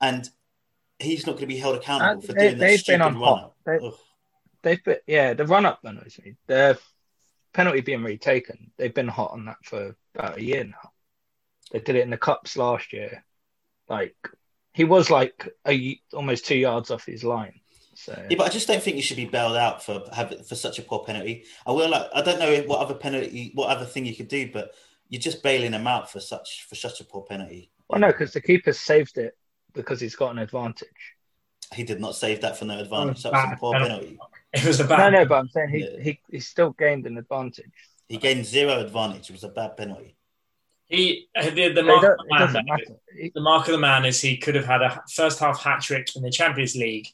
and 0.00 0.28
he's 1.02 1.26
not 1.26 1.32
going 1.32 1.42
to 1.42 1.46
be 1.46 1.58
held 1.58 1.76
accountable 1.76 2.18
Uh, 2.22 2.26
for 2.26 2.32
they- 2.32 2.40
doing 2.48 2.58
that 2.58 2.66
they've 2.66 2.80
stupid 2.80 2.98
been 2.98 3.02
on 3.02 3.20
run 3.20 3.38
up. 3.38 3.56
They, 3.64 3.78
they've 4.62 4.84
been, 4.84 4.96
yeah, 5.06 5.34
the 5.34 5.46
run 5.46 5.66
up 5.66 5.80
annoys 5.84 6.18
me. 6.24 6.34
The 6.46 6.78
penalty 7.52 7.80
being 7.80 8.02
retaken, 8.02 8.70
they've 8.76 8.94
been 8.94 9.08
hot 9.08 9.32
on 9.32 9.44
that 9.46 9.58
for 9.64 9.96
about 10.14 10.38
a 10.38 10.42
year 10.44 10.64
now. 10.64 10.90
They 11.70 11.80
did 11.80 11.96
it 11.96 12.02
in 12.02 12.10
the 12.10 12.16
cups 12.18 12.56
last 12.56 12.92
year. 12.92 13.24
Like 13.88 14.16
he 14.72 14.84
was 14.84 15.10
like 15.10 15.48
a, 15.66 16.00
almost 16.12 16.46
two 16.46 16.56
yards 16.56 16.90
off 16.90 17.04
his 17.04 17.24
line. 17.24 17.60
So 17.94 18.14
Yeah, 18.30 18.36
but 18.38 18.46
I 18.46 18.48
just 18.50 18.68
don't 18.68 18.82
think 18.82 18.96
you 18.96 19.02
should 19.02 19.18
be 19.18 19.26
bailed 19.26 19.56
out 19.56 19.82
for 19.82 20.02
having 20.12 20.42
for 20.42 20.54
such 20.54 20.78
a 20.78 20.82
poor 20.82 21.04
penalty. 21.04 21.44
I 21.66 21.72
will 21.72 21.90
like 21.90 22.06
I 22.14 22.22
don't 22.22 22.38
know 22.38 22.62
what 22.62 22.80
other 22.80 22.94
penalty, 22.94 23.52
what 23.54 23.68
other 23.68 23.84
thing 23.84 24.06
you 24.06 24.16
could 24.16 24.28
do, 24.28 24.50
but 24.50 24.72
you're 25.08 25.20
just 25.20 25.42
bailing 25.42 25.72
him 25.72 25.86
out 25.86 26.10
for 26.10 26.20
such 26.20 26.64
for 26.68 26.74
such 26.74 27.00
a 27.00 27.04
poor 27.04 27.22
penalty. 27.22 27.70
Well, 27.88 28.00
no, 28.00 28.06
because 28.06 28.32
the 28.32 28.40
keeper 28.40 28.72
saved 28.72 29.18
it 29.18 29.36
because 29.74 30.00
he's 30.00 30.16
got 30.16 30.30
an 30.32 30.38
advantage. 30.38 30.88
He 31.72 31.84
did 31.84 32.00
not 32.00 32.14
save 32.14 32.40
that 32.42 32.56
for 32.58 32.64
no 32.66 32.78
advantage. 32.78 33.22
That 33.22 33.32
was 33.32 33.42
a 33.44 33.46
bad 33.48 33.58
poor 33.58 33.72
penalty. 33.72 33.92
penalty. 33.92 34.18
It 34.52 34.64
was 34.66 34.80
a 34.80 34.82
No, 34.84 34.88
bad. 34.90 35.12
no, 35.14 35.24
but 35.24 35.34
I'm 35.38 35.48
saying 35.48 35.68
he, 35.70 35.78
Yeah. 35.78 36.00
he, 36.02 36.20
he 36.30 36.40
still 36.40 36.70
gained 36.72 37.06
an 37.06 37.16
advantage. 37.16 37.72
He 38.08 38.18
gained 38.18 38.44
zero 38.44 38.78
advantage. 38.80 39.30
It 39.30 39.32
was 39.32 39.44
a 39.44 39.48
bad 39.48 39.76
penalty. 39.76 40.14
He 40.88 41.28
uh, 41.34 41.48
the, 41.48 41.72
the 41.72 41.82
mark 41.82 42.04
of 42.04 42.18
the 42.18 42.24
man. 42.30 42.40
doesn't 42.40 42.66
matter. 42.68 42.84
He- 43.18 43.32
The 43.34 43.40
mark 43.40 43.66
of 43.66 43.72
the 43.72 43.78
man 43.78 44.04
is 44.04 44.20
he 44.20 44.36
could 44.36 44.54
have 44.54 44.66
had 44.66 44.82
a 44.82 45.02
first 45.10 45.38
half 45.38 45.62
hat 45.62 45.80
trick 45.80 46.08
in 46.16 46.22
the 46.22 46.30
Champions 46.30 46.76
League. 46.76 47.06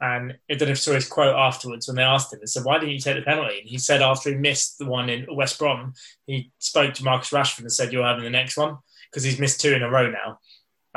And 0.00 0.38
I 0.48 0.54
don't 0.54 0.60
know 0.60 0.64
if 0.64 0.68
you 0.70 0.74
saw 0.76 0.92
his 0.94 1.08
quote 1.08 1.34
afterwards 1.36 1.88
when 1.88 1.96
they 1.96 2.04
asked 2.04 2.32
him, 2.32 2.38
they 2.40 2.46
said, 2.46 2.64
Why 2.64 2.78
didn't 2.78 2.94
you 2.94 3.00
take 3.00 3.16
the 3.16 3.22
penalty? 3.22 3.58
And 3.58 3.68
he 3.68 3.76
said, 3.78 4.00
after 4.00 4.30
he 4.30 4.36
missed 4.36 4.78
the 4.78 4.86
one 4.86 5.10
in 5.10 5.26
West 5.34 5.58
Brom, 5.58 5.92
he 6.26 6.52
spoke 6.58 6.94
to 6.94 7.04
Marcus 7.04 7.30
Rashford 7.30 7.60
and 7.62 7.72
said, 7.72 7.92
You're 7.92 8.06
having 8.06 8.24
the 8.24 8.30
next 8.30 8.56
one 8.56 8.78
because 9.10 9.24
he's 9.24 9.40
missed 9.40 9.60
two 9.60 9.74
in 9.74 9.82
a 9.82 9.90
row 9.90 10.08
now. 10.08 10.38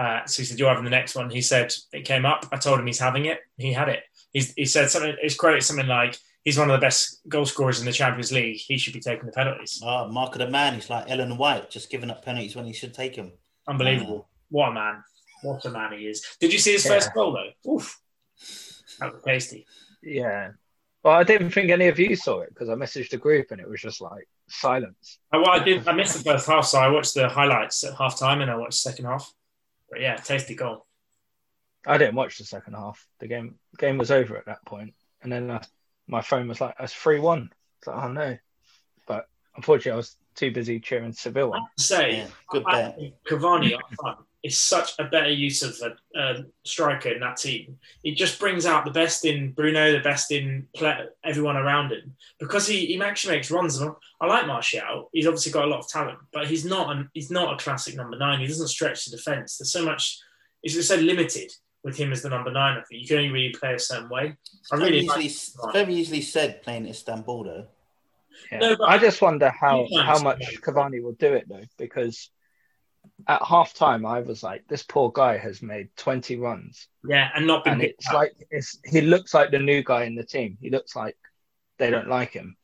Uh, 0.01 0.25
so 0.25 0.41
he 0.41 0.45
said, 0.45 0.57
You're 0.59 0.69
having 0.69 0.83
the 0.83 0.89
next 0.99 1.13
one. 1.15 1.29
He 1.29 1.41
said, 1.41 1.71
It 1.93 2.05
came 2.05 2.25
up. 2.25 2.45
I 2.51 2.57
told 2.57 2.79
him 2.79 2.87
he's 2.87 2.99
having 2.99 3.25
it. 3.25 3.39
He 3.57 3.71
had 3.71 3.89
it. 3.89 4.01
He's, 4.33 4.53
he 4.53 4.65
said 4.65 4.89
something, 4.89 5.15
his 5.21 5.35
quote 5.35 5.57
is 5.57 5.65
something 5.67 5.87
like, 5.87 6.17
He's 6.43 6.57
one 6.57 6.71
of 6.71 6.79
the 6.79 6.83
best 6.87 7.21
goal 7.29 7.45
scorers 7.45 7.79
in 7.79 7.85
the 7.85 7.91
Champions 7.91 8.31
League. 8.31 8.57
He 8.57 8.77
should 8.79 8.93
be 8.93 8.99
taking 8.99 9.27
the 9.27 9.31
penalties. 9.31 9.79
Oh, 9.85 10.07
mark 10.07 10.33
of 10.33 10.39
the 10.39 10.49
man. 10.49 10.73
He's 10.73 10.89
like 10.89 11.09
Ellen 11.11 11.37
White, 11.37 11.69
just 11.69 11.91
giving 11.91 12.09
up 12.09 12.25
penalties 12.25 12.55
when 12.55 12.65
he 12.65 12.73
should 12.73 12.93
take 12.95 13.15
them. 13.15 13.31
Unbelievable. 13.67 14.27
What 14.49 14.69
a 14.69 14.73
man. 14.73 15.03
What 15.43 15.63
a 15.65 15.69
man 15.69 15.91
he 15.93 16.07
is. 16.07 16.25
Did 16.39 16.51
you 16.51 16.57
see 16.57 16.71
his 16.73 16.85
Yeah. 16.85 16.91
first 16.93 17.13
goal, 17.13 17.37
though? 17.37 17.71
Oof. 17.73 17.99
That 18.99 19.13
was 19.13 19.21
tasty. 19.23 19.67
Yeah. 20.01 20.51
Well, 21.03 21.13
I 21.13 21.23
didn't 21.23 21.51
think 21.51 21.69
any 21.69 21.87
of 21.89 21.99
you 21.99 22.15
saw 22.15 22.41
it 22.41 22.49
because 22.49 22.69
I 22.69 22.73
messaged 22.73 23.09
the 23.11 23.17
group 23.17 23.51
and 23.51 23.59
it 23.61 23.69
was 23.69 23.81
just 23.81 24.01
like 24.01 24.27
silence. 24.49 25.19
Uh, 25.31 25.39
Well, 25.41 25.51
I 25.51 25.63
did. 25.63 25.87
I 25.87 25.93
missed 25.93 26.17
the 26.17 26.23
first 26.31 26.47
half, 26.47 26.65
so 26.65 26.79
I 26.79 26.87
watched 26.89 27.13
the 27.13 27.29
highlights 27.29 27.83
at 27.83 27.95
half 27.95 28.17
time, 28.17 28.41
and 28.41 28.49
I 28.49 28.55
watched 28.55 28.83
the 28.83 28.89
second 28.89 29.05
half. 29.05 29.31
But 29.91 29.99
yeah, 29.99 30.15
tasty 30.15 30.55
goal. 30.55 30.87
I 31.85 31.97
didn't 31.97 32.15
watch 32.15 32.37
the 32.37 32.45
second 32.45 32.73
half. 32.73 33.05
The 33.19 33.27
game 33.27 33.55
game 33.77 33.97
was 33.97 34.09
over 34.09 34.37
at 34.37 34.45
that 34.45 34.65
point, 34.65 34.93
and 35.21 35.31
then 35.31 35.51
uh, 35.51 35.61
my 36.07 36.21
phone 36.21 36.47
was 36.47 36.61
like, 36.61 36.75
"It's 36.79 36.93
three 36.93 37.19
one." 37.19 37.51
Like, 37.85 38.03
oh 38.03 38.11
no! 38.11 38.37
But 39.05 39.27
unfortunately, 39.55 39.93
I 39.93 39.97
was 39.97 40.15
too 40.35 40.51
busy 40.51 40.79
cheering 40.79 41.11
Seville. 41.11 41.53
I 41.53 41.57
on. 41.57 41.63
have 41.63 41.75
to 41.77 41.83
say, 41.83 42.17
Yeah, 42.17 42.27
good 42.47 42.63
I 42.65 42.71
bet. 42.71 42.99
Cavani 43.27 43.73
up 43.73 43.81
front 43.99 44.19
is 44.43 44.59
such 44.59 44.93
a 44.97 45.03
better 45.03 45.29
use 45.29 45.61
of 45.61 45.75
a, 45.83 46.19
a 46.19 46.45
striker 46.63 47.09
in 47.09 47.19
that 47.19 47.37
team. 47.37 47.77
He 48.01 48.15
just 48.15 48.39
brings 48.39 48.65
out 48.65 48.85
the 48.85 48.91
best 48.91 49.23
in 49.23 49.51
Bruno, 49.51 49.91
the 49.91 49.99
best 49.99 50.31
in 50.31 50.67
play, 50.75 51.05
everyone 51.23 51.57
around 51.57 51.91
him 51.91 52.15
because 52.39 52.65
he, 52.65 52.87
he 52.87 53.01
actually 53.01 53.35
makes 53.35 53.51
runs. 53.51 53.79
And 53.79 53.93
I 54.19 54.25
like 54.25 54.47
Martial. 54.47 55.09
He's 55.13 55.27
obviously 55.27 55.51
got 55.51 55.65
a 55.65 55.67
lot 55.67 55.79
of 55.79 55.87
talent, 55.89 56.19
but 56.33 56.47
he's 56.47 56.65
not 56.65 56.95
an, 56.95 57.09
he's 57.13 57.29
not 57.29 57.53
a 57.53 57.63
classic 57.63 57.95
number 57.95 58.17
nine. 58.17 58.39
He 58.39 58.47
doesn't 58.47 58.67
stretch 58.67 59.05
the 59.05 59.15
defense. 59.15 59.57
There's 59.57 59.71
so 59.71 59.85
much. 59.85 60.19
He's 60.61 60.73
just 60.73 60.89
so 60.89 60.95
limited 60.95 61.51
with 61.83 61.97
him 61.97 62.11
as 62.11 62.21
the 62.21 62.29
number 62.29 62.51
nine. 62.51 62.77
I 62.77 62.83
think 62.83 63.01
you 63.01 63.07
can 63.07 63.17
only 63.17 63.29
really 63.29 63.53
play 63.53 63.73
a 63.75 63.79
certain 63.79 64.09
way. 64.09 64.37
I 64.71 64.77
Very 64.77 64.91
really 64.91 65.07
like 65.07 65.23
easily, 65.23 65.71
very 65.73 65.93
easily 65.95 66.21
said 66.21 66.63
playing 66.63 66.87
Istanbul 66.87 67.43
though. 67.43 67.67
Yeah. 68.51 68.59
No, 68.59 68.75
but- 68.75 68.89
I 68.89 68.97
just 68.97 69.21
wonder 69.21 69.49
how 69.49 69.87
how 70.03 70.19
much 70.19 70.43
say. 70.43 70.55
Cavani 70.57 71.01
will 71.01 71.13
do 71.13 71.33
it 71.33 71.47
though, 71.47 71.65
because 71.77 72.29
at 73.27 73.43
half 73.43 73.73
time 73.73 74.05
I 74.05 74.21
was 74.21 74.43
like, 74.43 74.67
this 74.67 74.83
poor 74.83 75.11
guy 75.11 75.37
has 75.37 75.61
made 75.61 75.89
twenty 75.95 76.37
runs, 76.37 76.87
yeah, 77.07 77.29
and 77.35 77.47
not 77.47 77.63
been 77.63 77.73
and 77.73 77.81
it's 77.81 78.07
up. 78.07 78.13
like 78.13 78.33
it's 78.49 78.79
he 78.85 79.01
looks 79.01 79.33
like 79.33 79.51
the 79.51 79.59
new 79.59 79.83
guy 79.83 80.03
in 80.05 80.15
the 80.15 80.23
team. 80.25 80.57
He 80.61 80.69
looks 80.69 80.95
like 80.95 81.17
they 81.77 81.89
don't 81.89 82.09
like 82.09 82.31
him 82.31 82.57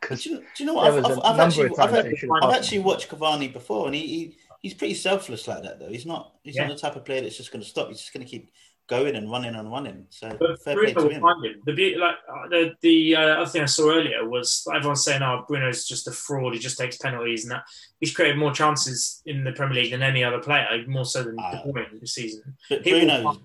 because 0.00 0.24
do, 0.24 0.30
you, 0.30 0.36
do 0.38 0.44
you 0.58 0.66
know 0.66 0.74
what? 0.74 0.86
I've, 0.88 0.94
was 0.94 1.08
a 1.08 1.08
I've, 1.08 1.18
I've 1.24 1.40
actually, 1.40 1.70
I've, 1.78 1.90
times 1.90 2.02
they 2.02 2.14
should 2.14 2.30
have 2.30 2.38
I've 2.42 2.50
passed 2.50 2.56
actually 2.56 2.80
watched 2.80 3.08
Cavani 3.08 3.52
before, 3.52 3.86
and 3.86 3.94
he, 3.94 4.06
he 4.06 4.36
he's 4.60 4.74
pretty 4.74 4.94
selfless 4.94 5.46
like 5.48 5.62
that 5.62 5.78
though. 5.78 5.88
He's 5.88 6.06
not 6.06 6.34
he's 6.42 6.56
Yeah. 6.56 6.66
not 6.66 6.68
the 6.68 6.76
type 6.76 6.96
of 6.96 7.04
player 7.04 7.20
that's 7.22 7.36
just 7.36 7.52
going 7.52 7.62
to 7.62 7.68
stop. 7.68 7.88
He's 7.88 8.00
just 8.00 8.12
going 8.12 8.24
to 8.24 8.30
keep 8.30 8.50
going 8.86 9.16
and 9.16 9.30
running 9.30 9.54
and 9.54 9.70
running. 9.70 10.06
So 10.10 10.36
But 10.38 10.62
fair 10.62 10.74
play 10.76 10.92
Bruno 10.92 11.08
to 11.08 11.14
him. 11.14 11.62
The 11.64 11.72
beauty, 11.72 11.96
like 11.96 12.16
uh, 12.28 12.48
the 12.48 12.74
the 12.82 13.16
uh, 13.16 13.20
other 13.20 13.46
thing 13.50 13.62
I 13.62 13.66
saw 13.66 13.90
earlier 13.90 14.28
was 14.28 14.66
everyone's 14.74 15.04
saying, 15.04 15.22
"Oh, 15.22 15.44
Bruno's 15.48 15.86
just 15.88 16.06
a 16.08 16.12
fraud. 16.12 16.52
He 16.54 16.58
just 16.60 16.76
takes 16.78 16.96
penalties," 16.98 17.44
and 17.44 17.52
that 17.52 17.64
he's 18.00 18.14
created 18.14 18.36
more 18.38 18.52
chances 18.52 19.22
in 19.26 19.44
the 19.44 19.52
Premier 19.52 19.82
League 19.82 19.92
than 19.92 20.02
any 20.02 20.22
other 20.22 20.38
player, 20.40 20.66
more 20.86 21.04
so 21.06 21.22
than. 21.22 21.36
De 21.36 21.62
Bruyne 21.66 22.00
this 22.00 22.14
season. 22.14 22.56
But 22.68 22.84
He 22.84 22.92
will, 22.92 23.22
find, 23.22 23.40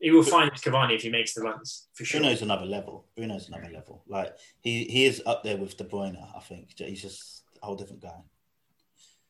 he 0.00 0.10
will 0.10 0.22
find 0.24 0.50
Cavani 0.52 0.96
if 0.96 1.02
he 1.02 1.10
makes 1.10 1.34
the 1.34 1.42
runs 1.42 1.86
for 1.94 2.04
sure. 2.04 2.20
Bruno's 2.20 2.42
another 2.42 2.66
level. 2.66 3.06
Bruno's 3.16 3.48
another 3.48 3.70
level. 3.72 4.02
Like 4.08 4.34
he 4.62 4.84
he 4.84 5.04
is 5.04 5.22
up 5.26 5.44
there 5.44 5.56
with 5.56 5.76
De 5.76 5.84
Bruyne. 5.84 6.16
I 6.36 6.40
think 6.40 6.72
he's 6.76 7.02
just 7.02 7.44
a 7.62 7.66
whole 7.66 7.76
different 7.76 8.02
guy. 8.02 8.18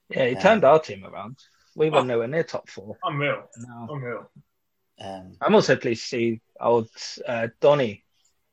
yeah, 0.09 0.27
he 0.27 0.33
Yeah. 0.33 0.41
turned 0.41 0.65
our 0.65 0.79
team 0.81 1.05
around. 1.05 1.37
We 1.75 1.91
were 1.91 1.99
Oh. 1.99 2.05
nowhere 2.05 2.29
near 2.29 2.43
top 2.43 2.69
four. 2.71 2.97
Unreal, 3.05 3.49
Now 3.59 3.88
unreal. 3.91 4.31
Um, 5.03 5.33
I'm 5.41 5.55
also 5.55 5.77
pleased 5.77 6.03
to 6.03 6.09
see 6.09 6.41
old 6.61 6.88
uh, 7.27 7.49
Donny 7.61 8.05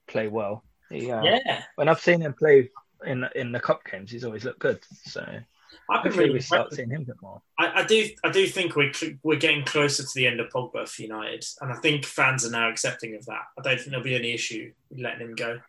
play 0.08 0.28
well. 0.28 0.64
He, 0.90 1.12
uh, 1.12 1.22
Yeah, 1.24 1.64
When 1.76 1.88
I've 1.88 2.00
seen 2.00 2.22
him 2.22 2.34
play 2.34 2.70
in 3.06 3.26
in 3.36 3.52
the 3.52 3.60
cup 3.60 3.82
games, 3.90 4.12
he's 4.12 4.24
always 4.24 4.44
looked 4.44 4.60
good. 4.60 4.80
So 5.06 5.22
I've 5.22 6.04
been 6.04 6.12
hopefully 6.12 6.18
really 6.26 6.34
we 6.34 6.40
start 6.42 6.62
impressed. 6.62 6.76
seeing 6.78 6.90
him 6.90 7.04
get 7.04 7.22
more. 7.22 7.42
I, 7.60 7.82
I 7.82 7.86
do, 7.86 8.10
I 8.24 8.32
do 8.32 8.48
think 8.48 8.76
we're 8.76 8.92
we're 9.24 9.38
getting 9.38 9.64
closer 9.64 10.04
to 10.04 10.10
the 10.16 10.26
end 10.26 10.40
of 10.40 10.50
Pogba 10.50 10.88
for 10.88 11.02
United, 11.02 11.46
and 11.62 11.72
I 11.72 11.76
think 11.76 12.06
fans 12.06 12.46
are 12.46 12.52
now 12.52 12.70
accepting 12.70 13.16
of 13.16 13.26
that. 13.28 13.44
I 13.58 13.62
don't 13.62 13.78
think 13.78 13.92
there'll 13.92 14.04
be 14.04 14.16
any 14.16 14.34
issue 14.34 14.74
letting 14.92 15.28
him 15.28 15.36
go. 15.36 15.60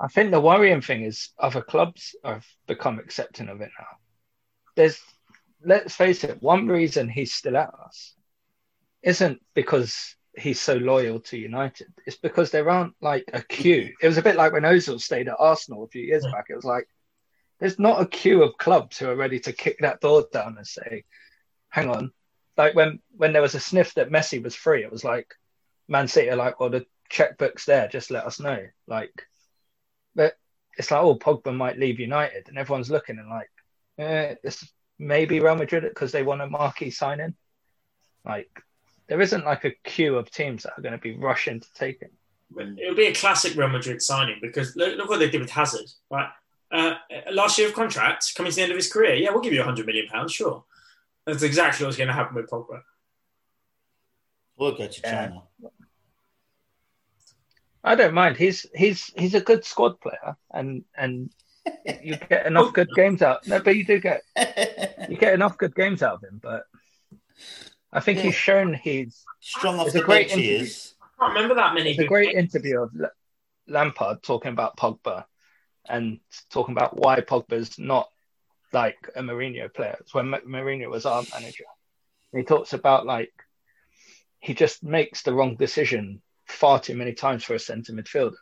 I 0.00 0.08
think 0.08 0.30
the 0.30 0.40
worrying 0.40 0.80
thing 0.80 1.02
is 1.02 1.30
other 1.38 1.62
clubs 1.62 2.14
have 2.24 2.46
become 2.66 2.98
accepting 2.98 3.48
of 3.48 3.60
it 3.60 3.70
now. 3.78 3.86
There's, 4.74 5.00
let's 5.64 5.94
face 5.94 6.24
it, 6.24 6.42
one 6.42 6.66
reason 6.66 7.08
he's 7.08 7.32
still 7.32 7.56
at 7.56 7.72
us 7.86 8.14
isn't 9.02 9.40
because 9.54 10.16
he's 10.36 10.60
so 10.60 10.74
loyal 10.74 11.20
to 11.20 11.38
United. 11.38 11.92
It's 12.06 12.16
because 12.16 12.50
there 12.50 12.70
aren't 12.70 12.94
like 13.00 13.24
a 13.32 13.42
queue. 13.42 13.92
It 14.00 14.06
was 14.06 14.18
a 14.18 14.22
bit 14.22 14.36
like 14.36 14.52
when 14.52 14.62
Ozil 14.62 15.00
stayed 15.00 15.28
at 15.28 15.36
Arsenal 15.38 15.84
a 15.84 15.88
few 15.88 16.02
years 16.02 16.24
back. 16.24 16.46
It 16.48 16.56
was 16.56 16.64
like 16.64 16.88
there's 17.58 17.78
not 17.78 18.00
a 18.00 18.06
queue 18.06 18.42
of 18.42 18.56
clubs 18.58 18.98
who 18.98 19.08
are 19.08 19.16
ready 19.16 19.40
to 19.40 19.52
kick 19.52 19.78
that 19.80 20.00
door 20.00 20.26
down 20.32 20.56
and 20.56 20.66
say, 20.66 21.04
"Hang 21.68 21.90
on." 21.90 22.12
Like 22.56 22.74
when 22.74 23.00
when 23.16 23.32
there 23.32 23.42
was 23.42 23.54
a 23.54 23.60
sniff 23.60 23.94
that 23.94 24.10
Messi 24.10 24.42
was 24.42 24.54
free, 24.54 24.82
it 24.82 24.92
was 24.92 25.04
like 25.04 25.34
Man 25.88 26.08
City 26.08 26.30
are 26.30 26.36
like, 26.36 26.60
"Well, 26.60 26.70
the 26.70 26.86
checkbook's 27.10 27.66
there. 27.66 27.88
Just 27.88 28.10
let 28.10 28.26
us 28.26 28.40
know." 28.40 28.66
Like 28.86 29.26
but 30.14 30.34
it's 30.76 30.90
like, 30.90 31.02
oh, 31.02 31.16
Pogba 31.16 31.54
might 31.54 31.78
leave 31.78 32.00
United, 32.00 32.48
and 32.48 32.58
everyone's 32.58 32.90
looking 32.90 33.18
and 33.18 33.28
like, 33.28 33.50
eh, 33.98 34.34
this 34.42 34.70
maybe 34.98 35.40
Real 35.40 35.56
Madrid 35.56 35.84
because 35.84 36.12
they 36.12 36.22
want 36.22 36.42
a 36.42 36.46
marquee 36.46 36.90
signing. 36.90 37.34
Like, 38.24 38.62
there 39.08 39.20
isn't 39.20 39.44
like 39.44 39.64
a 39.64 39.72
queue 39.84 40.16
of 40.16 40.30
teams 40.30 40.62
that 40.62 40.72
are 40.76 40.82
going 40.82 40.92
to 40.92 40.98
be 40.98 41.16
rushing 41.16 41.60
to 41.60 41.68
take 41.74 42.00
him. 42.00 42.10
It'll 42.78 42.94
be 42.94 43.06
a 43.06 43.14
classic 43.14 43.56
Real 43.56 43.68
Madrid 43.68 44.02
signing 44.02 44.38
because 44.42 44.76
look, 44.76 44.96
look 44.96 45.08
what 45.08 45.18
they 45.18 45.30
did 45.30 45.40
with 45.40 45.50
Hazard. 45.50 45.86
Right, 46.10 46.28
uh, 46.70 46.94
last 47.30 47.58
year 47.58 47.68
of 47.68 47.74
contract, 47.74 48.34
coming 48.34 48.50
to 48.50 48.56
the 48.56 48.62
end 48.62 48.72
of 48.72 48.76
his 48.76 48.92
career. 48.92 49.14
Yeah, 49.14 49.30
we'll 49.30 49.40
give 49.40 49.52
you 49.52 49.60
100 49.60 49.86
million 49.86 50.06
pounds, 50.06 50.32
sure. 50.32 50.64
That's 51.26 51.42
exactly 51.42 51.84
what's 51.86 51.96
going 51.96 52.08
to 52.08 52.14
happen 52.14 52.34
with 52.34 52.50
Pogba. 52.50 52.82
we'll 54.56 54.72
go 54.72 54.86
to 54.86 55.00
Yeah. 55.02 55.30
I 57.84 57.94
don't 57.94 58.14
mind. 58.14 58.36
He's 58.36 58.64
he's 58.74 59.12
he's 59.16 59.34
a 59.34 59.40
good 59.40 59.64
squad 59.64 60.00
player, 60.00 60.36
and 60.52 60.84
and 60.96 61.30
you 62.02 62.16
get 62.16 62.46
enough 62.46 62.72
good 62.72 62.88
games 62.94 63.22
out. 63.22 63.46
No, 63.46 63.60
but 63.60 63.76
you 63.76 63.84
do 63.84 63.98
get 63.98 64.22
you 65.08 65.16
get 65.16 65.34
enough 65.34 65.58
good 65.58 65.74
games 65.74 66.02
out 66.02 66.14
of 66.14 66.22
him. 66.22 66.40
But 66.40 66.64
I 67.92 68.00
think 68.00 68.18
Yeah. 68.18 68.24
he's 68.24 68.34
shown 68.34 68.74
he's 68.74 69.24
Strong 69.40 69.80
off 69.80 69.88
a 69.88 69.90
the 69.90 70.00
great 70.02 70.28
bench 70.28 70.40
he 70.40 70.48
interview. 70.50 70.64
is. 70.66 70.94
I 71.02 71.06
can't 71.26 71.34
remember 71.34 71.54
that 71.56 71.74
many. 71.74 71.90
It's 71.90 71.98
a 72.00 72.04
great 72.06 72.34
interview 72.34 72.82
of 72.82 72.90
L- 73.00 73.10
Lampard 73.66 74.22
talking 74.22 74.52
about 74.52 74.76
Pogba 74.76 75.24
and 75.88 76.20
talking 76.50 76.72
about 76.72 76.96
why 76.96 77.20
Pogba's 77.20 77.78
not 77.78 78.08
like 78.72 78.96
a 79.16 79.20
Mourinho 79.22 79.72
player. 79.72 79.96
It's 80.00 80.14
when 80.14 80.32
M- 80.32 80.40
Mourinho 80.46 80.88
was 80.90 81.06
our 81.06 81.22
manager. 81.32 81.64
And 82.32 82.40
he 82.40 82.44
talks 82.46 82.72
about 82.72 83.04
like 83.04 83.32
he 84.40 84.54
just 84.54 84.82
makes 84.82 85.22
the 85.22 85.34
wrong 85.34 85.56
decision 85.56 86.22
far 86.46 86.80
too 86.80 86.96
many 86.96 87.12
times 87.12 87.44
for 87.44 87.54
a 87.54 87.58
centre 87.58 87.92
midfielder, 87.92 88.34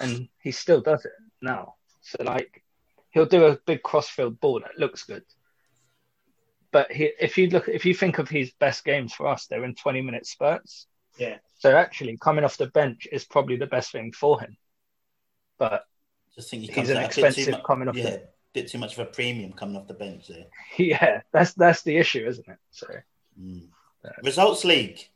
and 0.00 0.28
he 0.42 0.50
still 0.50 0.80
does 0.80 1.04
it 1.04 1.12
now. 1.42 1.74
So 2.00 2.22
like 2.24 2.64
he'll 3.10 3.26
do 3.26 3.44
a 3.46 3.56
big 3.66 3.82
crossfield 3.82 4.40
ball 4.40 4.60
that 4.60 4.78
looks 4.78 5.04
good. 5.04 5.24
But 6.70 6.92
he, 6.92 7.12
if 7.20 7.38
you 7.38 7.48
look, 7.48 7.68
if 7.68 7.84
you 7.84 7.94
think 7.94 8.18
of 8.18 8.28
his 8.28 8.52
best 8.60 8.84
games 8.84 9.12
for 9.14 9.26
us, 9.26 9.46
they're 9.46 9.64
in 9.64 9.74
twenty-minute 9.74 10.26
spurts. 10.26 10.86
Yeah. 11.18 11.38
So 11.58 11.74
actually, 11.76 12.16
coming 12.18 12.44
off 12.44 12.56
the 12.56 12.66
bench 12.68 13.08
is 13.10 13.24
probably 13.24 13.56
the 13.56 13.66
best 13.66 13.90
thing 13.90 14.12
for 14.12 14.40
him. 14.40 14.56
But 15.58 15.84
Just 16.34 16.50
think 16.50 16.60
he 16.62 16.66
he's 16.68 16.74
comes 16.76 16.88
an 16.90 16.98
out 16.98 17.04
a 17.04 17.06
bit 17.08 17.14
too 17.14 17.20
expensive 17.24 17.52
much. 17.52 17.64
coming 17.64 17.88
off 17.88 17.96
Yeah, 17.96 18.10
the 18.10 18.28
bit 18.52 18.68
too 18.68 18.78
much 18.78 18.92
of 18.92 19.00
a 19.00 19.10
premium 19.10 19.52
coming 19.52 19.76
off 19.76 19.88
the 19.88 19.94
bench 19.94 20.28
there. 20.28 20.44
yeah, 20.78 21.22
that's 21.32 21.54
that's 21.54 21.82
the 21.82 21.96
issue, 21.96 22.26
isn't 22.26 22.48
it? 22.48 22.58
So 22.70 22.86
Mm. 23.40 23.68
Yeah. 24.04 24.10
Results 24.24 24.64
League. 24.64 25.08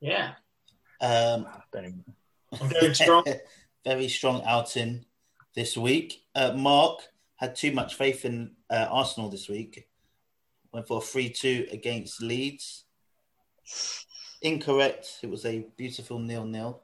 Yeah, 0.00 0.32
Um, 1.00 1.46
I 1.50 1.60
don't 1.72 1.84
even 1.86 2.04
I'm 2.60 2.68
going 2.68 2.94
strong. 2.94 3.24
Very 3.84 4.08
strong 4.08 4.42
outing 4.46 5.04
this 5.54 5.76
week. 5.76 6.24
Uh, 6.34 6.52
Mark 6.52 7.00
had 7.36 7.54
too 7.54 7.72
much 7.72 7.94
faith 7.96 8.24
in 8.24 8.52
uh, 8.70 8.86
Arsenal 8.90 9.28
this 9.30 9.48
week. 9.48 9.86
Went 10.74 10.88
for 10.88 10.98
a 10.98 11.00
3 11.00 11.28
2 11.28 11.68
against 11.70 12.20
Leeds. 12.20 12.86
Incorrect. 14.42 15.20
It 15.22 15.30
was 15.30 15.46
a 15.46 15.68
beautiful 15.76 16.18
nil-nil. 16.18 16.82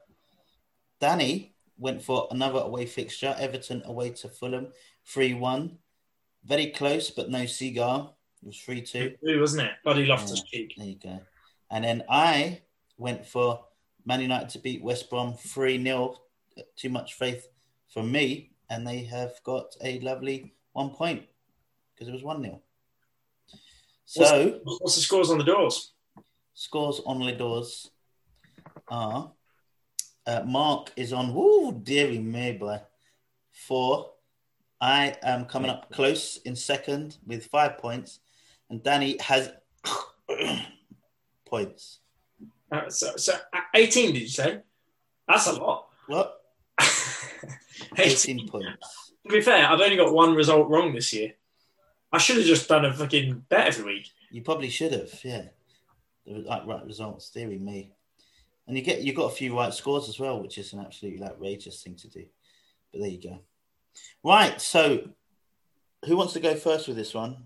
Danny 1.01 1.55
went 1.77 2.01
for 2.01 2.29
another 2.31 2.59
away 2.59 2.85
fixture. 2.85 3.35
Everton 3.37 3.81
away 3.83 4.11
to 4.11 4.29
Fulham, 4.29 4.67
three-one. 5.05 5.77
Very 6.45 6.67
close, 6.67 7.09
but 7.09 7.29
no 7.29 7.45
cigar. 7.45 8.13
It 8.41 8.47
was 8.47 8.57
three-two. 8.59 9.15
Who 9.21 9.41
wasn't 9.41 9.67
it? 9.67 9.73
Buddy 9.83 10.05
Loftus 10.05 10.41
Cheek. 10.43 10.73
There 10.77 10.87
you 10.87 10.95
go. 10.95 11.19
And 11.69 11.83
then 11.83 12.05
I 12.09 12.61
went 12.97 13.25
for 13.25 13.65
Man 14.05 14.21
United 14.21 14.47
to 14.51 14.59
beat 14.59 14.81
West 14.81 15.09
Brom 15.09 15.33
3 15.33 15.83
0. 15.83 16.15
Too 16.77 16.89
much 16.89 17.15
faith 17.15 17.45
for 17.89 18.03
me. 18.03 18.51
And 18.69 18.87
they 18.87 19.03
have 19.03 19.33
got 19.43 19.75
a 19.83 19.99
lovely 19.99 20.53
one 20.71 20.91
point 20.91 21.23
because 21.93 22.07
it 22.07 22.13
was 22.13 22.23
1 22.23 22.41
0. 22.41 22.61
So, 24.05 24.59
What's, 24.63 24.81
what's 24.81 24.95
the 24.95 25.01
scores 25.01 25.29
on 25.29 25.37
the 25.37 25.43
doors? 25.43 25.93
scores 26.53 27.01
on 27.05 27.19
the 27.19 27.31
doors 27.31 27.89
are 28.87 29.31
uh, 30.27 30.43
Mark 30.45 30.91
is 30.95 31.13
on, 31.13 31.33
woo, 31.33 31.71
dearie 31.71 32.19
me, 32.19 32.51
boy, 32.53 32.79
four. 33.51 34.11
I 34.79 35.15
am 35.23 35.45
coming 35.45 35.71
up 35.71 35.91
close 35.91 36.37
in 36.45 36.55
second 36.55 37.17
with 37.25 37.45
five 37.47 37.77
points. 37.77 38.19
And 38.69 38.83
Danny 38.83 39.17
has 39.19 39.51
points. 41.45 41.99
Uh, 42.71 42.89
so, 42.89 43.15
so 43.17 43.33
uh, 43.53 43.59
18, 43.75 44.13
did 44.13 44.21
you 44.21 44.27
say? 44.27 44.61
That's 45.27 45.47
a 45.47 45.53
lot. 45.53 45.87
What? 46.07 46.41
18. 47.97 48.37
18 48.37 48.47
points. 48.47 49.13
To 49.27 49.33
be 49.33 49.41
fair, 49.41 49.67
I've 49.67 49.81
only 49.81 49.97
got 49.97 50.13
one 50.13 50.33
result 50.35 50.69
wrong 50.69 50.93
this 50.93 51.13
year. 51.13 51.33
I 52.11 52.17
should 52.17 52.37
have 52.37 52.45
just 52.45 52.67
done 52.67 52.85
a 52.85 52.93
fucking 52.93 53.45
bet 53.49 53.67
every 53.67 53.93
week. 53.95 54.09
You 54.31 54.41
probably 54.41 54.69
should 54.69 54.91
have, 54.91 55.11
yeah. 55.23 55.45
The 56.25 56.45
right, 56.47 56.65
right 56.67 56.85
results, 56.85 57.29
dearie 57.29 57.57
me. 57.57 57.91
And 58.67 58.77
you 58.77 58.83
get 58.83 59.01
you 59.01 59.13
got 59.13 59.31
a 59.31 59.35
few 59.35 59.57
right 59.57 59.73
scores 59.73 60.07
as 60.07 60.19
well, 60.19 60.41
which 60.41 60.57
is 60.57 60.73
an 60.73 60.79
absolutely 60.79 61.23
outrageous 61.25 61.81
thing 61.81 61.95
to 61.95 62.07
do. 62.07 62.25
But 62.91 63.01
there 63.01 63.09
you 63.09 63.21
go. 63.21 63.39
Right, 64.23 64.59
so 64.61 65.09
who 66.05 66.17
wants 66.17 66.33
to 66.33 66.39
go 66.39 66.55
first 66.55 66.87
with 66.87 66.97
this 66.97 67.13
one? 67.13 67.37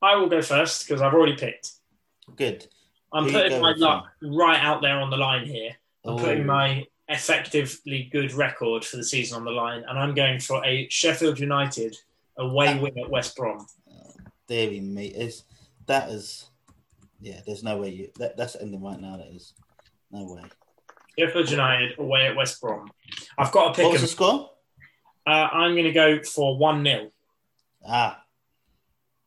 I 0.00 0.16
will 0.16 0.28
go 0.28 0.42
first 0.42 0.86
because 0.86 1.00
I've 1.00 1.14
already 1.14 1.36
picked. 1.36 1.72
Good. 2.36 2.66
I'm 3.12 3.28
putting 3.28 3.60
my 3.60 3.74
luck 3.76 4.06
right 4.22 4.60
out 4.60 4.82
there 4.82 4.98
on 4.98 5.10
the 5.10 5.16
line 5.16 5.46
here. 5.46 5.70
I'm 6.04 6.14
Oh, 6.14 6.18
putting 6.18 6.46
my 6.46 6.86
effectively 7.08 8.08
good 8.10 8.32
record 8.32 8.84
for 8.84 8.96
the 8.96 9.04
season 9.04 9.36
on 9.36 9.44
the 9.44 9.50
line, 9.50 9.84
and 9.86 9.98
I'm 9.98 10.14
going 10.14 10.40
for 10.40 10.64
a 10.64 10.88
Sheffield 10.88 11.38
United 11.38 11.96
away 12.38 12.68
ah. 12.68 12.80
win 12.80 12.98
at 12.98 13.10
West 13.10 13.36
Brom. 13.36 13.66
Dearie 14.48 14.80
me. 14.80 15.06
Is 15.06 15.44
that 15.86 16.08
is 16.10 16.50
yeah, 17.20 17.40
there's 17.46 17.62
no 17.62 17.78
way 17.78 17.90
you 17.90 18.10
that, 18.18 18.36
that's 18.36 18.56
ending 18.56 18.82
right 18.82 19.00
now, 19.00 19.16
that 19.16 19.28
is. 19.28 19.54
No 20.10 20.24
way. 20.34 20.42
Sheffield 21.18 21.50
United 21.50 21.98
away 21.98 22.26
at 22.26 22.36
West 22.36 22.60
Brom. 22.60 22.90
I've 23.38 23.52
got 23.52 23.68
to 23.68 23.74
pick 23.74 23.84
What 23.84 23.92
was 23.92 24.00
the 24.02 24.08
score? 24.08 24.50
Uh, 25.26 25.30
I'm 25.52 25.72
going 25.72 25.84
to 25.84 25.92
go 25.92 26.22
for 26.22 26.56
1 26.58 26.84
0. 26.84 27.10
Ah. 27.86 28.22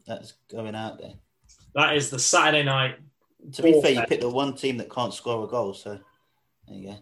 That's 0.08 0.34
going 0.52 0.76
out 0.76 1.00
there. 1.00 1.14
That 1.74 1.96
is 1.96 2.10
the 2.10 2.20
Saturday 2.20 2.64
night. 2.64 2.98
To 3.54 3.62
be 3.64 3.72
fair, 3.82 3.92
you 3.92 3.96
warfare. 3.98 4.06
picked 4.08 4.22
the 4.22 4.30
one 4.30 4.56
team 4.56 4.78
that 4.78 4.90
can't 4.92 5.14
score 5.14 5.44
a 5.46 5.48
goal, 5.48 5.74
so 5.74 6.00
there 6.68 6.78
you 6.78 6.88
go. 6.90 6.96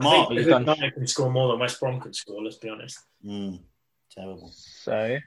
I 0.00 0.04
Mark, 0.04 0.28
think 0.28 0.40
you've 0.40 0.48
done- 0.48 0.62
United 0.62 0.94
can 0.94 1.06
score 1.06 1.30
more 1.30 1.48
than 1.48 1.58
West 1.60 1.80
Brom 1.80 2.00
could 2.00 2.14
score, 2.14 2.42
let's 2.42 2.56
be 2.56 2.68
honest. 2.68 2.98
mm, 3.24 3.60
terrible. 4.10 4.50
So 4.54 5.18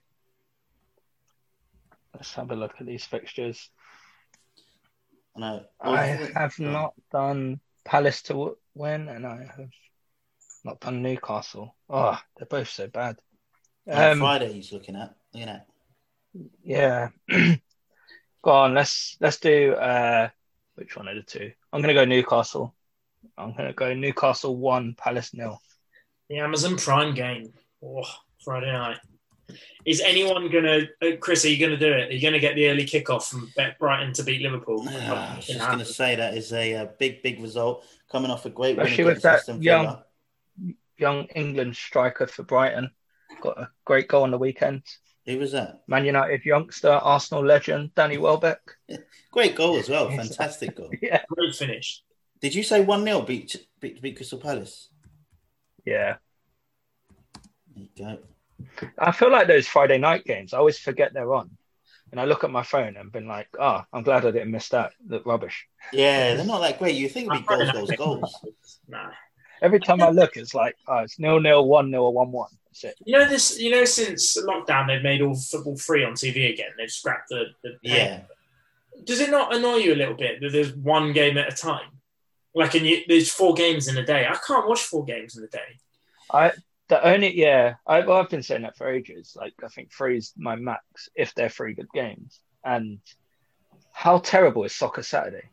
let's 2.13 2.33
have 2.33 2.51
a 2.51 2.55
look 2.55 2.73
at 2.79 2.85
these 2.85 3.05
fixtures. 3.05 3.69
I 5.35 5.39
know. 5.39 5.63
I 5.79 6.05
have 6.35 6.59
not 6.59 6.93
done 7.11 7.59
Palace 7.85 8.21
to 8.23 8.57
win, 8.75 9.07
and 9.07 9.25
I 9.25 9.45
have 9.57 9.69
not 10.63 10.79
done 10.79 11.01
Newcastle. 11.01 11.75
Oh, 11.89 12.19
they're 12.37 12.45
both 12.47 12.69
so 12.69 12.87
bad. 12.87 13.17
On 13.87 14.11
Um, 14.11 14.19
Friday, 14.19 14.53
he's 14.53 14.71
looking 14.71 14.95
at. 14.95 15.15
Looking 15.33 15.49
at. 15.49 15.67
yeah. 16.63 17.09
go 18.43 18.51
on, 18.51 18.73
let's 18.73 19.17
let's 19.19 19.39
do 19.39 19.73
uh 19.73 20.29
which 20.75 20.95
one 20.95 21.07
of 21.07 21.15
the 21.15 21.23
two? 21.23 21.51
I'm 21.71 21.81
gonna 21.81 21.93
go 21.93 22.05
Newcastle. 22.05 22.75
I'm 23.37 23.55
gonna 23.55 23.73
go 23.73 23.93
Newcastle 23.93 24.55
one, 24.55 24.95
Palace 24.97 25.33
nil. 25.33 25.59
The 26.29 26.39
Amazon 26.39 26.77
Prime 26.77 27.13
game. 27.13 27.53
Oh, 27.83 28.03
Friday 28.43 28.71
night. 28.71 28.97
Is 29.85 30.01
anyone 30.01 30.49
going 30.51 30.63
to, 30.63 30.87
uh, 31.01 31.17
Chris, 31.17 31.43
are 31.45 31.49
you 31.49 31.57
going 31.57 31.71
to 31.71 31.77
do 31.77 31.91
it? 31.91 32.09
Are 32.09 32.13
you 32.13 32.21
going 32.21 32.33
to 32.33 32.39
get 32.39 32.55
the 32.55 32.69
early 32.69 32.85
kickoff 32.85 33.29
from 33.29 33.51
Brighton 33.79 34.13
to 34.13 34.23
beat 34.23 34.41
Liverpool? 34.41 34.85
Ah, 34.87 35.33
I 35.33 35.35
was 35.37 35.47
just 35.47 35.59
going 35.59 35.79
to 35.79 35.85
say 35.85 36.15
that 36.15 36.35
is 36.35 36.53
a, 36.53 36.75
uh 36.75 36.85
big, 36.99 37.21
big 37.23 37.41
result 37.41 37.85
coming 38.11 38.29
off 38.31 38.45
a 38.45 38.49
great 38.49 38.77
win 38.77 38.85
Especially 38.85 39.03
with 39.05 39.11
against 39.13 39.23
that 39.23 39.39
Aston 39.39 39.61
young- 39.61 40.03
Young 40.97 41.23
England 41.35 41.75
striker 41.75 42.27
for 42.27 42.43
Brighton. 42.43 42.91
Got 43.41 43.57
a 43.57 43.69
great 43.85 44.07
goal 44.07 44.23
on 44.23 44.31
the 44.31 44.37
weekend. 44.37 44.83
Who 45.25 45.39
was 45.39 45.51
that? 45.53 45.81
Man 45.87 46.05
United 46.05 46.45
youngster, 46.45 46.89
Arsenal 46.91 47.45
legend, 47.45 47.93
Danny 47.95 48.17
Welbeck. 48.17 48.59
Great 49.31 49.55
goal 49.55 49.77
as 49.77 49.87
well. 49.89 50.09
Fantastic 50.15 50.75
goal. 50.75 50.89
Yeah. 51.01 51.23
Great 51.29 51.55
finish. 51.55 52.03
Did 52.39 52.53
you 52.55 52.63
say 52.63 52.81
1 52.81 53.03
0 53.03 53.21
beat, 53.21 53.55
beat, 53.79 54.01
beat 54.01 54.15
Crystal 54.15 54.39
Palace? 54.39 54.89
Yeah. 55.85 56.15
There 57.75 57.83
you 57.83 57.89
go. 57.97 58.17
I 58.97 59.11
feel 59.11 59.31
like 59.31 59.47
those 59.47 59.67
Friday 59.67 59.97
night 59.97 60.25
games, 60.25 60.53
I 60.53 60.57
always 60.57 60.77
forget 60.77 61.13
they're 61.13 61.33
on. 61.33 61.49
And 62.11 62.19
I 62.19 62.25
look 62.25 62.43
at 62.43 62.51
my 62.51 62.63
phone 62.63 62.97
and 62.97 63.11
been 63.11 63.27
like, 63.27 63.47
oh, 63.57 63.83
I'm 63.93 64.03
glad 64.03 64.25
I 64.25 64.31
didn't 64.31 64.51
miss 64.51 64.67
that. 64.69 64.91
Look 65.07 65.25
rubbish. 65.25 65.67
Yeah, 65.93 66.35
they're 66.35 66.45
not 66.45 66.59
that 66.59 66.77
great. 66.77 66.95
You 66.95 67.07
think 67.07 67.31
it'd 67.31 67.47
be 67.47 67.47
goals, 67.55 67.71
goals, 67.71 67.91
goals. 67.91 68.79
Nah. 68.87 69.11
Every 69.61 69.79
time 69.79 70.01
I 70.01 70.09
look, 70.09 70.35
it's 70.35 70.53
like, 70.53 70.75
oh, 70.87 70.99
it's 70.99 71.19
nil 71.19 71.39
nil, 71.39 71.65
one 71.65 71.89
nil, 71.91 72.11
one 72.11 72.31
one. 72.31 72.49
That's 72.65 72.83
it. 72.83 72.95
You 73.05 73.17
know 73.17 73.29
this. 73.29 73.59
You 73.59 73.71
know, 73.71 73.85
since 73.85 74.37
lockdown, 74.37 74.87
they've 74.87 75.03
made 75.03 75.21
all 75.21 75.35
football 75.35 75.77
free 75.77 76.03
on 76.03 76.13
TV 76.13 76.51
again. 76.51 76.71
They've 76.77 76.91
scrapped 76.91 77.29
the. 77.29 77.45
the 77.63 77.77
Yeah. 77.81 78.21
Does 79.03 79.19
it 79.19 79.29
not 79.29 79.55
annoy 79.55 79.77
you 79.77 79.93
a 79.93 79.95
little 79.95 80.15
bit 80.15 80.41
that 80.41 80.51
there's 80.51 80.75
one 80.75 81.13
game 81.13 81.37
at 81.37 81.51
a 81.51 81.55
time? 81.55 81.89
Like, 82.53 82.75
and 82.75 82.85
you, 82.85 83.01
there's 83.07 83.31
four 83.31 83.53
games 83.53 83.87
in 83.87 83.97
a 83.97 84.05
day. 84.05 84.27
I 84.27 84.35
can't 84.45 84.67
watch 84.67 84.81
four 84.83 85.05
games 85.05 85.37
in 85.37 85.43
a 85.43 85.47
day. 85.47 85.59
I 86.31 86.51
the 86.91 87.01
only 87.07 87.33
yeah, 87.39 87.75
I, 87.87 88.01
well, 88.01 88.17
I've 88.17 88.29
been 88.29 88.43
saying 88.43 88.63
that 88.63 88.75
for 88.75 88.89
ages. 88.89 89.33
Like 89.39 89.53
I 89.63 89.69
think 89.69 89.93
three 89.93 90.17
is 90.17 90.33
my 90.37 90.57
max 90.57 91.07
if 91.15 91.33
they're 91.33 91.47
three 91.47 91.73
good 91.73 91.87
games. 91.93 92.41
And 92.65 92.99
how 93.93 94.17
terrible 94.19 94.65
is 94.65 94.75
Soccer 94.75 95.01
Saturday? 95.01 95.49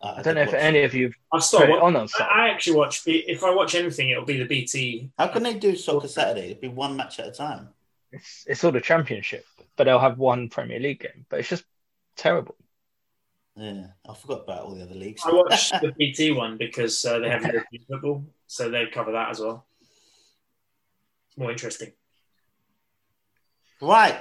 Uh, 0.00 0.14
I 0.18 0.22
don't 0.22 0.36
know 0.36 0.42
if 0.42 0.52
watch- 0.52 0.62
any 0.62 0.84
of 0.84 0.94
you 0.94 1.08
I've 1.32 1.40
put 1.40 1.42
stopped. 1.42 1.64
it 1.64 1.70
wa- 1.70 1.80
on 1.86 1.96
on 1.96 2.02
I, 2.04 2.06
Saturday. 2.06 2.30
I 2.32 2.48
actually 2.50 2.76
watch. 2.76 3.02
If 3.06 3.42
I 3.42 3.52
watch 3.52 3.74
anything, 3.74 4.10
it'll 4.10 4.24
be 4.24 4.38
the 4.38 4.44
BT. 4.44 5.10
How 5.18 5.26
can 5.26 5.42
they 5.42 5.54
do 5.54 5.74
Soccer 5.74 6.06
Saturday? 6.06 6.46
It'd 6.46 6.60
be 6.60 6.68
one 6.68 6.96
match 6.96 7.18
at 7.18 7.26
a 7.26 7.32
time. 7.32 7.70
It's 8.12 8.44
it's 8.46 8.62
all 8.62 8.70
the 8.70 8.80
championship, 8.80 9.44
but 9.76 9.84
they'll 9.84 9.98
have 9.98 10.18
one 10.18 10.50
Premier 10.50 10.78
League 10.78 11.00
game. 11.00 11.26
But 11.28 11.40
it's 11.40 11.48
just 11.48 11.64
terrible. 12.16 12.54
Yeah, 13.56 13.88
I 14.08 14.14
forgot 14.14 14.44
about 14.44 14.60
all 14.66 14.76
the 14.76 14.84
other 14.84 14.94
leagues. 14.94 15.22
I 15.26 15.32
watch 15.32 15.70
the 15.82 15.92
BT 15.98 16.30
one 16.30 16.58
because 16.58 17.04
uh, 17.04 17.18
they 17.18 17.28
have 17.28 17.42
European 17.42 17.82
football, 17.90 18.24
so 18.46 18.70
they 18.70 18.86
cover 18.86 19.10
that 19.10 19.30
as 19.30 19.40
well. 19.40 19.66
More 21.38 21.52
interesting. 21.52 21.92
Right. 23.80 24.18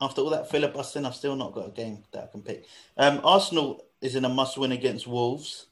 After 0.00 0.20
all 0.20 0.30
that 0.30 0.50
filibustering, 0.50 1.06
I've 1.06 1.14
still 1.14 1.36
not 1.36 1.54
got 1.54 1.68
a 1.68 1.70
game 1.70 2.02
that 2.12 2.24
I 2.24 2.26
can 2.26 2.42
pick. 2.42 2.66
Um, 2.96 3.20
Arsenal 3.22 3.86
is 4.00 4.16
in 4.16 4.24
a 4.24 4.28
must 4.28 4.58
win 4.58 4.72
against 4.72 5.06
Wolves. 5.06 5.66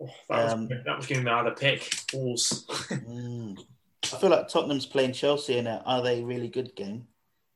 Oh, 0.00 0.08
that, 0.28 0.44
was, 0.44 0.52
Um, 0.52 0.68
that 0.68 0.96
was 0.96 1.06
going 1.06 1.20
to 1.20 1.24
be 1.24 1.30
my 1.30 1.40
other 1.40 1.50
pick. 1.50 1.92
Wolves. 2.14 2.66
Mm. 2.68 3.58
I 4.04 4.16
feel 4.16 4.30
like 4.30 4.48
Tottenham's 4.48 4.86
playing 4.86 5.12
Chelsea 5.12 5.58
in 5.58 5.66
a 5.66 5.82
are 5.84 6.02
they 6.02 6.22
really 6.22 6.48
good 6.48 6.74
game 6.76 7.06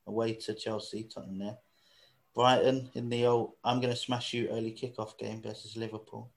away 0.07 0.35
to 0.35 0.55
Chelsea, 0.55 1.05
Tottenham 1.05 1.39
there. 1.39 1.59
Brighton 2.35 2.91
in 2.95 3.09
the 3.09 3.27
old 3.27 3.53
I'm 3.63 3.81
going 3.81 3.93
to 3.93 3.99
smash 3.99 4.35
you 4.35 4.49
early 4.49 4.73
kickoff 4.73 5.17
game 5.17 5.41
versus 5.41 5.77
Liverpool. 5.77 6.31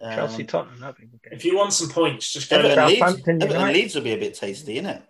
Um, 0.00 0.14
Chelsea 0.14 0.44
Tottenham, 0.44 0.80
that'd 0.80 0.96
be 0.96 1.04
a 1.30 1.34
if 1.34 1.44
you 1.44 1.56
want 1.56 1.72
some 1.72 1.88
points, 1.90 2.32
just 2.32 2.48
go. 2.50 2.58
Everton, 2.58 2.76
to 2.78 2.86
Leeds, 2.86 2.98
Southampton 3.00 3.42
Everton 3.42 3.60
United. 3.60 3.78
Leeds 3.78 3.94
will 3.94 4.02
be 4.02 4.12
a 4.12 4.18
bit 4.18 4.34
tasty, 4.34 4.74
isn't 4.74 4.86
it? 4.86 5.02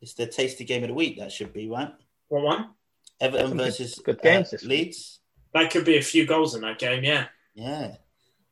It's 0.00 0.14
the 0.14 0.26
tasty 0.26 0.64
game 0.64 0.82
of 0.82 0.88
the 0.88 0.94
week. 0.94 1.18
That 1.18 1.30
should 1.30 1.52
be 1.52 1.68
right. 1.68 1.92
What 2.28 2.42
one? 2.42 2.70
Everton 3.20 3.48
Some 3.48 3.58
good- 3.58 3.64
versus 3.66 4.00
good 4.04 4.20
games 4.20 4.52
uh, 4.52 4.58
week. 4.62 4.68
Leeds. 4.68 5.20
That 5.54 5.70
could 5.70 5.84
be 5.84 5.98
a 5.98 6.02
few 6.02 6.26
goals 6.26 6.54
in 6.54 6.62
that 6.62 6.78
game. 6.78 7.04
Yeah. 7.04 7.26
Yeah. 7.54 7.96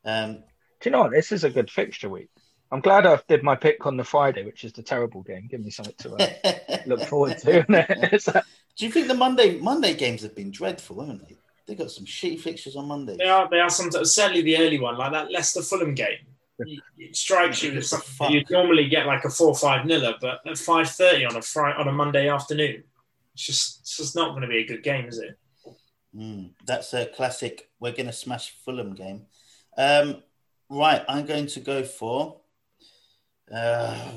Um, 0.05 0.35
Do 0.35 0.43
you 0.85 0.91
know 0.93 1.01
what? 1.01 1.11
This 1.13 1.33
is 1.33 1.45
a 1.45 1.51
good 1.51 1.71
fixture 1.71 2.09
week. 2.11 2.29
I'm 2.71 2.81
glad 2.81 3.05
I 3.07 3.19
did 3.27 3.43
my 3.43 3.57
pick 3.57 3.85
on 3.87 3.97
the 3.97 4.05
Friday, 4.05 4.45
which 4.45 4.63
is 4.65 4.73
the 4.75 4.83
terrible 4.83 5.23
game. 5.23 5.49
Give 5.51 5.61
me 5.61 5.71
something 5.71 5.95
to 6.01 6.15
uh, 6.15 6.79
look 6.87 7.01
forward 7.03 7.39
to. 7.39 7.65
It's 8.13 8.29
like- 8.29 8.45
Do 8.77 8.85
you 8.87 8.93
think 8.93 9.09
the 9.09 9.15
Monday 9.15 9.59
Monday 9.59 9.95
games 9.95 10.23
have 10.23 10.37
been 10.37 10.51
dreadful, 10.53 11.01
haven't 11.01 11.27
they? 11.27 11.37
They 11.71 11.77
got 11.77 11.93
some 11.93 12.05
shitty 12.05 12.41
fixtures 12.41 12.75
on 12.75 12.89
Monday. 12.89 13.15
They 13.17 13.29
are. 13.29 13.49
They 13.49 13.61
are 13.61 13.71
sometimes 13.71 14.13
certainly 14.13 14.43
the 14.43 14.59
early 14.59 14.81
one, 14.81 14.99
like 14.99 15.13
that 15.13 15.31
Leicester 15.31 15.63
Fulham 15.63 15.95
game. 15.95 16.19
It 16.99 17.15
strikes 17.15 17.63
you 17.63 17.71
as 17.75 17.95
you'd 18.29 18.51
normally 18.51 18.89
get 18.89 19.07
like 19.07 19.25
a 19.25 19.31
four 19.31 19.55
five 19.55 19.87
niller, 19.87 20.15
but 20.21 20.41
at 20.45 20.59
five 20.59 20.91
thirty 20.91 21.25
on 21.25 21.37
a 21.37 21.41
Friday 21.41 21.79
on 21.79 21.87
a 21.87 21.93
Monday 21.93 22.29
afternoon, 22.29 22.83
it's 23.35 23.47
just 23.47 23.81
it's 23.83 23.97
just 23.99 24.17
not 24.17 24.31
going 24.31 24.43
to 24.43 24.49
be 24.49 24.59
a 24.59 24.67
good 24.67 24.83
game, 24.83 25.07
is 25.07 25.19
it? 25.19 25.39
Mm, 26.13 26.51
that's 26.67 26.93
a 26.93 27.07
classic. 27.07 27.71
We're 27.79 27.93
going 27.93 28.07
to 28.07 28.13
smash 28.13 28.53
Fulham 28.65 28.97
game. 28.97 29.27
Um, 29.79 30.25
right, 30.69 31.05
I'm 31.09 31.25
going 31.25 31.47
to 31.47 31.61
go 31.61 31.85
for. 31.85 32.41
Uh, 33.49 34.11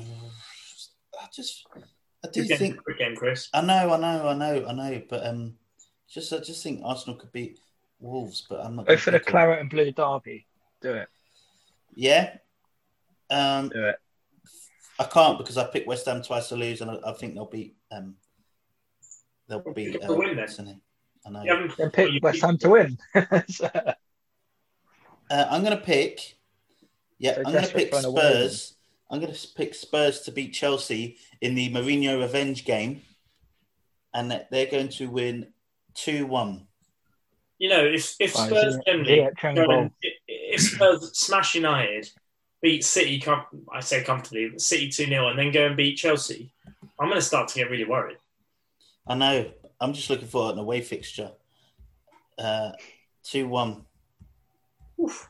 I 1.22 1.26
just, 1.32 1.64
I 2.24 2.28
do 2.32 2.42
think. 2.44 2.80
game, 2.98 3.14
Chris. 3.14 3.48
I 3.54 3.60
know, 3.60 3.92
I 3.92 3.96
know, 3.96 4.28
I 4.28 4.34
know, 4.34 4.66
I 4.66 4.72
know, 4.72 5.02
but 5.08 5.24
um, 5.24 5.54
just 6.14 6.32
I 6.32 6.38
just 6.38 6.62
think 6.62 6.80
Arsenal 6.84 7.16
could 7.18 7.32
beat 7.32 7.58
Wolves, 8.00 8.46
but 8.48 8.64
I'm 8.64 8.76
not. 8.76 8.86
Go 8.86 8.90
gonna 8.92 8.98
for 9.00 9.10
the 9.10 9.20
claret 9.20 9.60
and 9.60 9.68
blue 9.68 9.90
derby. 9.92 10.46
Do 10.80 10.94
it. 10.94 11.08
Yeah. 11.94 12.36
Um, 13.30 13.68
Do 13.70 13.84
it. 13.86 13.96
I 14.98 15.04
can't 15.04 15.38
because 15.38 15.58
I 15.58 15.64
picked 15.66 15.88
West 15.88 16.06
Ham 16.06 16.22
twice 16.22 16.48
to 16.50 16.56
lose, 16.56 16.80
and 16.80 16.90
I, 16.90 16.98
I 17.04 17.12
think 17.14 17.34
they'll 17.34 17.46
beat. 17.46 17.76
Um, 17.90 18.14
they'll 19.48 19.60
beat. 19.74 19.92
Pick 19.92 20.04
Uh, 20.04 20.06
the 20.08 20.14
win 20.14 20.28
then. 20.30 20.38
Arsenal. 20.40 20.80
I 21.26 21.30
know. 21.30 21.42
You 21.42 21.50
haven't- 21.52 21.76
Then 21.76 21.90
pick 21.90 22.12
you- 22.12 22.20
West 22.22 22.42
Ham 22.42 22.58
to 22.58 22.68
win. 22.70 22.98
So, 23.48 23.68
Uh, 25.30 25.46
I'm 25.50 25.64
going 25.64 25.76
to 25.76 25.82
pick. 25.82 26.36
Yeah, 27.18 27.36
So 27.36 27.42
I'm 27.46 27.52
going 27.52 27.64
to 27.64 27.72
pick 27.72 27.90
for 27.90 27.98
an 27.98 28.04
away 28.04 28.20
Spurs. 28.20 28.74
I'm 29.10 29.20
going 29.20 29.32
to 29.32 29.48
pick 29.56 29.74
Spurs 29.74 30.20
to 30.22 30.32
beat 30.32 30.52
Chelsea 30.52 31.16
in 31.40 31.54
the 31.54 31.72
Mourinho 31.72 32.20
revenge 32.20 32.66
game, 32.66 33.00
and 34.12 34.30
they're 34.50 34.66
going 34.66 34.90
to 34.90 35.06
win 35.08 35.46
two 35.94 36.26
one. 36.26 36.66
You 37.58 37.68
know, 37.70 37.84
if 37.84 38.16
if 38.20 38.34
Right, 38.34 38.48
Spurs 38.50 38.76
Ziyech- 38.76 38.84
generally 38.86 39.16
Ziyech 39.18 39.44
and 39.44 39.56
go 39.56 39.66
goal. 39.66 39.78
and- 39.82 39.90
if 40.26 40.60
Spurs 40.60 41.16
smash 41.18 41.54
United, 41.54 42.10
beat 42.62 42.84
City, 42.84 43.20
com- 43.20 43.46
I 43.72 43.80
say 43.80 44.02
comfortably, 44.04 44.48
but 44.50 44.60
City 44.60 44.88
two 44.90 45.06
0 45.06 45.28
and 45.28 45.38
then 45.38 45.50
go 45.52 45.66
and 45.66 45.76
beat 45.76 45.96
Chelsea, 45.96 46.52
I'm 46.98 47.08
going 47.08 47.14
to 47.20 47.22
start 47.22 47.48
to 47.48 47.54
get 47.58 47.70
really 47.70 47.84
worried. 47.84 48.18
I 49.06 49.14
know. 49.14 49.50
I'm 49.80 49.92
just 49.92 50.08
looking 50.10 50.28
for 50.28 50.50
an 50.52 50.58
away 50.58 50.80
fixture. 50.80 51.32
Uh, 52.38 52.72
two 53.22 53.48
one. 53.48 53.84
Oof. 55.00 55.28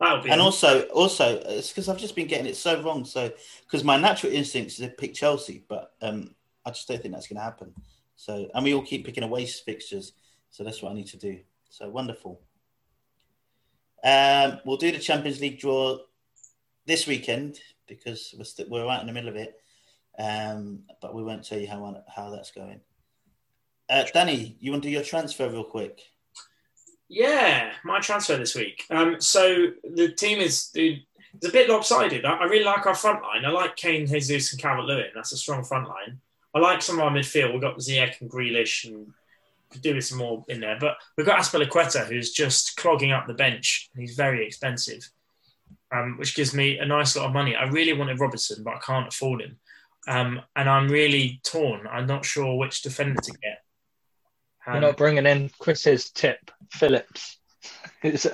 That'll 0.00 0.22
be 0.22 0.30
And 0.30 0.40
also, 0.40 0.82
also, 0.88 1.40
it's 1.46 1.70
because 1.70 1.88
I've 1.88 1.96
just 1.98 2.14
been 2.14 2.26
getting 2.26 2.46
it 2.46 2.56
so 2.56 2.82
wrong. 2.82 3.04
So, 3.04 3.32
because 3.64 3.82
my 3.82 3.96
natural 3.96 4.32
instinct 4.32 4.72
is 4.72 4.76
to 4.78 4.88
pick 4.88 5.14
Chelsea, 5.14 5.64
but 5.68 5.92
um, 6.02 6.34
I 6.66 6.70
just 6.70 6.86
don't 6.86 7.00
think 7.00 7.14
that's 7.14 7.28
going 7.28 7.36
to 7.38 7.42
happen. 7.42 7.72
So, 8.16 8.48
and 8.54 8.64
we 8.64 8.74
all 8.74 8.82
keep 8.82 9.04
picking 9.04 9.22
away 9.22 9.46
fixtures, 9.46 10.12
so 10.50 10.64
that's 10.64 10.82
what 10.82 10.92
I 10.92 10.94
need 10.94 11.08
to 11.08 11.18
do. 11.18 11.38
So 11.68 11.88
wonderful. 11.88 12.40
Um, 14.02 14.60
we'll 14.64 14.76
do 14.78 14.90
the 14.92 14.98
Champions 14.98 15.40
League 15.40 15.58
draw 15.58 15.98
this 16.86 17.06
weekend 17.06 17.60
because 17.86 18.34
we're 18.36 18.44
st- 18.44 18.70
we're 18.70 18.84
right 18.84 19.00
in 19.00 19.06
the 19.06 19.12
middle 19.12 19.28
of 19.28 19.36
it, 19.36 19.60
um, 20.18 20.80
but 21.00 21.14
we 21.14 21.22
won't 21.22 21.44
tell 21.44 21.58
you 21.58 21.68
how 21.68 22.02
how 22.08 22.30
that's 22.30 22.50
going. 22.50 22.80
Uh, 23.88 24.04
Danny, 24.12 24.56
you 24.60 24.70
want 24.70 24.82
to 24.82 24.88
do 24.88 24.92
your 24.92 25.02
transfer 25.02 25.48
real 25.48 25.64
quick? 25.64 26.00
Yeah, 27.08 27.72
my 27.84 28.00
transfer 28.00 28.36
this 28.36 28.54
week. 28.54 28.84
Um, 28.90 29.20
so 29.20 29.68
the 29.84 30.12
team 30.12 30.40
is 30.40 30.70
it's 30.74 31.48
a 31.48 31.52
bit 31.52 31.68
lopsided. 31.68 32.24
I, 32.24 32.36
I 32.36 32.44
really 32.44 32.64
like 32.64 32.86
our 32.86 32.94
front 32.94 33.22
line. 33.22 33.44
I 33.44 33.50
like 33.50 33.76
Kane, 33.76 34.06
Jesus, 34.06 34.52
and 34.52 34.60
Calvert 34.60 34.86
Lewin. 34.86 35.10
That's 35.14 35.32
a 35.32 35.36
strong 35.36 35.64
front 35.64 35.88
line. 35.88 36.20
I 36.56 36.60
like 36.60 36.80
some 36.80 36.96
of 36.98 37.04
our 37.04 37.10
midfield. 37.10 37.52
We've 37.52 37.60
got 37.60 37.76
Ziyech 37.78 38.20
and 38.22 38.30
Grealish, 38.30 38.86
and 38.86 39.12
could 39.70 39.82
do 39.82 39.94
with 39.94 40.04
some 40.06 40.18
more 40.18 40.44
in 40.48 40.60
there. 40.60 40.78
But 40.80 40.96
we've 41.16 41.26
got 41.26 41.38
Azpilicueta, 41.40 42.06
who's 42.06 42.32
just 42.32 42.76
clogging 42.76 43.12
up 43.12 43.26
the 43.26 43.34
bench. 43.34 43.90
He's 43.96 44.14
very 44.14 44.46
expensive, 44.46 45.06
um, 45.94 46.16
which 46.18 46.34
gives 46.34 46.54
me 46.54 46.78
a 46.78 46.86
nice 46.86 47.14
lot 47.14 47.26
of 47.26 47.32
money. 47.32 47.54
I 47.54 47.64
really 47.64 47.92
wanted 47.92 48.18
Robertson, 48.20 48.64
but 48.64 48.74
I 48.74 48.78
can't 48.78 49.08
afford 49.08 49.42
him. 49.42 49.58
Um, 50.08 50.40
and 50.54 50.68
I'm 50.70 50.88
really 50.88 51.40
torn. 51.44 51.86
I'm 51.90 52.06
not 52.06 52.24
sure 52.24 52.56
which 52.56 52.80
defender 52.82 53.20
to 53.20 53.32
get. 53.42 53.62
You're 54.66 54.76
Um, 54.76 54.80
not 54.82 54.96
bringing 54.96 55.26
in 55.26 55.50
Chris's 55.58 56.10
tip, 56.10 56.50
Phillips. 56.70 57.36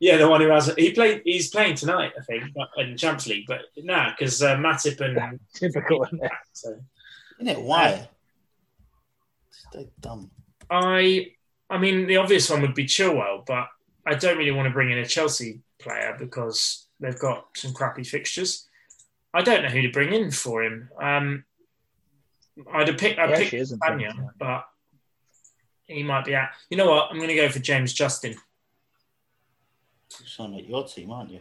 Yeah, 0.00 0.16
the 0.16 0.28
one 0.28 0.40
who 0.40 0.48
has 0.48 0.66
he 0.76 0.90
played. 0.90 1.22
He's 1.24 1.50
playing 1.50 1.76
tonight, 1.76 2.10
I 2.18 2.22
think, 2.24 2.52
but- 2.56 2.70
in 2.76 2.96
Champions 2.96 3.28
League. 3.28 3.44
But 3.46 3.60
nah, 3.76 4.10
because 4.10 4.42
uh, 4.42 4.56
Matip 4.56 5.00
and 5.00 5.38
typical, 5.54 6.04
so 6.52 6.74
Isn't 7.40 7.48
it? 7.48 7.62
Why? 7.62 8.08
So 9.72 9.86
dumb. 10.00 10.30
I, 10.70 11.32
I 11.68 11.78
mean, 11.78 12.06
the 12.06 12.16
obvious 12.16 12.48
one 12.50 12.62
would 12.62 12.74
be 12.74 12.84
Chilwell, 12.84 13.44
but 13.46 13.68
I 14.06 14.14
don't 14.14 14.38
really 14.38 14.50
want 14.50 14.66
to 14.66 14.72
bring 14.72 14.90
in 14.90 14.98
a 14.98 15.06
Chelsea 15.06 15.60
player 15.78 16.16
because 16.18 16.86
they've 17.00 17.18
got 17.18 17.46
some 17.56 17.72
crappy 17.72 18.04
fixtures. 18.04 18.68
I 19.34 19.42
don't 19.42 19.62
know 19.62 19.68
who 19.68 19.82
to 19.82 19.90
bring 19.90 20.12
in 20.12 20.30
for 20.30 20.62
him. 20.62 20.90
Um, 21.00 21.44
I'd 22.72 22.88
have 22.88 22.98
picked, 22.98 23.18
I'd 23.18 23.30
pick 23.30 23.44
actually 23.46 23.58
isn't 23.60 23.78
Spaniard, 23.78 24.14
famous, 24.14 24.32
but 24.38 24.64
he 25.86 26.02
might 26.02 26.24
be 26.24 26.34
out. 26.34 26.48
You 26.68 26.76
know 26.76 26.90
what? 26.90 27.08
I'm 27.10 27.16
going 27.16 27.28
to 27.28 27.34
go 27.34 27.48
for 27.48 27.58
James 27.58 27.92
Justin. 27.92 28.34
You're 30.38 30.48
like 30.48 30.68
your 30.68 30.86
team, 30.86 31.10
aren't 31.10 31.30
you? 31.30 31.40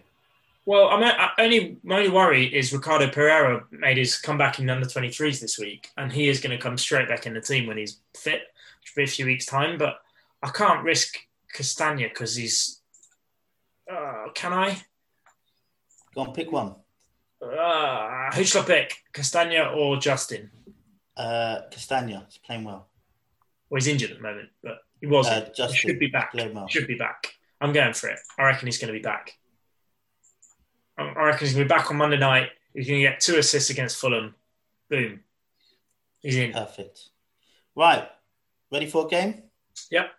Well, 0.71 0.87
I'm 0.87 1.03
I 1.03 1.31
only 1.37 1.75
my 1.83 1.97
only 1.97 2.09
worry 2.09 2.45
is 2.45 2.71
Ricardo 2.71 3.09
Pereira 3.09 3.65
made 3.71 3.97
his 3.97 4.17
comeback 4.17 4.57
in 4.57 4.67
the 4.67 4.71
under 4.71 4.87
23s 4.87 5.41
this 5.41 5.59
week, 5.59 5.89
and 5.97 6.09
he 6.09 6.29
is 6.29 6.39
going 6.39 6.57
to 6.57 6.63
come 6.63 6.77
straight 6.77 7.09
back 7.09 7.25
in 7.25 7.33
the 7.33 7.41
team 7.41 7.67
when 7.67 7.75
he's 7.75 7.99
fit, 8.15 8.43
which 8.79 8.93
will 8.95 9.01
be 9.01 9.03
a 9.03 9.07
few 9.07 9.25
weeks' 9.25 9.45
time. 9.45 9.77
But 9.77 9.99
I 10.41 10.47
can't 10.47 10.81
risk 10.85 11.17
Castagna 11.53 12.07
because 12.07 12.37
he's. 12.37 12.79
Uh, 13.91 14.27
can 14.33 14.53
I? 14.53 14.81
Go 16.15 16.21
on, 16.21 16.33
pick 16.33 16.49
one. 16.53 16.75
Uh, 17.41 18.31
who 18.33 18.45
shall 18.45 18.61
I 18.61 18.65
pick? 18.65 18.95
Castagna 19.11 19.73
or 19.75 19.97
Justin? 19.97 20.51
Uh, 21.17 21.63
Castagna 21.69 22.25
is 22.29 22.37
playing 22.37 22.63
well. 22.63 22.87
Well, 23.69 23.81
he's 23.81 23.87
injured 23.87 24.11
at 24.11 24.17
the 24.19 24.23
moment, 24.23 24.47
but 24.63 24.77
he 25.01 25.07
wasn't. 25.07 25.47
Uh, 25.47 25.49
Justin 25.49 25.67
he 25.67 25.75
should 25.75 25.99
be 25.99 26.07
back. 26.07 26.33
well. 26.33 26.69
Should 26.69 26.87
be 26.87 26.95
back. 26.95 27.27
I'm 27.59 27.73
going 27.73 27.91
for 27.91 28.07
it. 28.07 28.19
I 28.39 28.45
reckon 28.45 28.69
he's 28.69 28.77
going 28.77 28.93
to 28.93 28.97
be 28.97 29.03
back. 29.03 29.33
I 31.01 31.19
I 31.19 31.25
reckon 31.25 31.47
he's 31.47 31.55
going 31.55 31.67
to 31.67 31.73
be 31.73 31.77
back 31.77 31.89
on 31.91 31.97
Monday 31.97 32.17
night. 32.17 32.49
He's 32.73 32.87
going 32.87 33.01
to 33.01 33.07
get 33.07 33.19
two 33.19 33.37
assists 33.37 33.69
against 33.69 33.97
Fulham. 33.97 34.35
Boom. 34.89 35.21
He's 36.21 36.37
in. 36.37 36.53
Perfect. 36.53 37.09
Right, 37.75 38.07
ready 38.71 38.85
for 38.85 39.05
a 39.05 39.09
game? 39.09 39.43
Yep. 39.89 40.11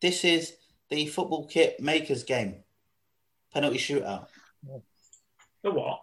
This 0.00 0.24
is 0.24 0.54
the 0.88 1.06
football 1.06 1.46
kit 1.46 1.78
makers 1.80 2.24
game. 2.24 2.56
Penalty 3.52 3.78
shootout. 3.78 4.26
The 5.62 5.70
what? 5.70 6.00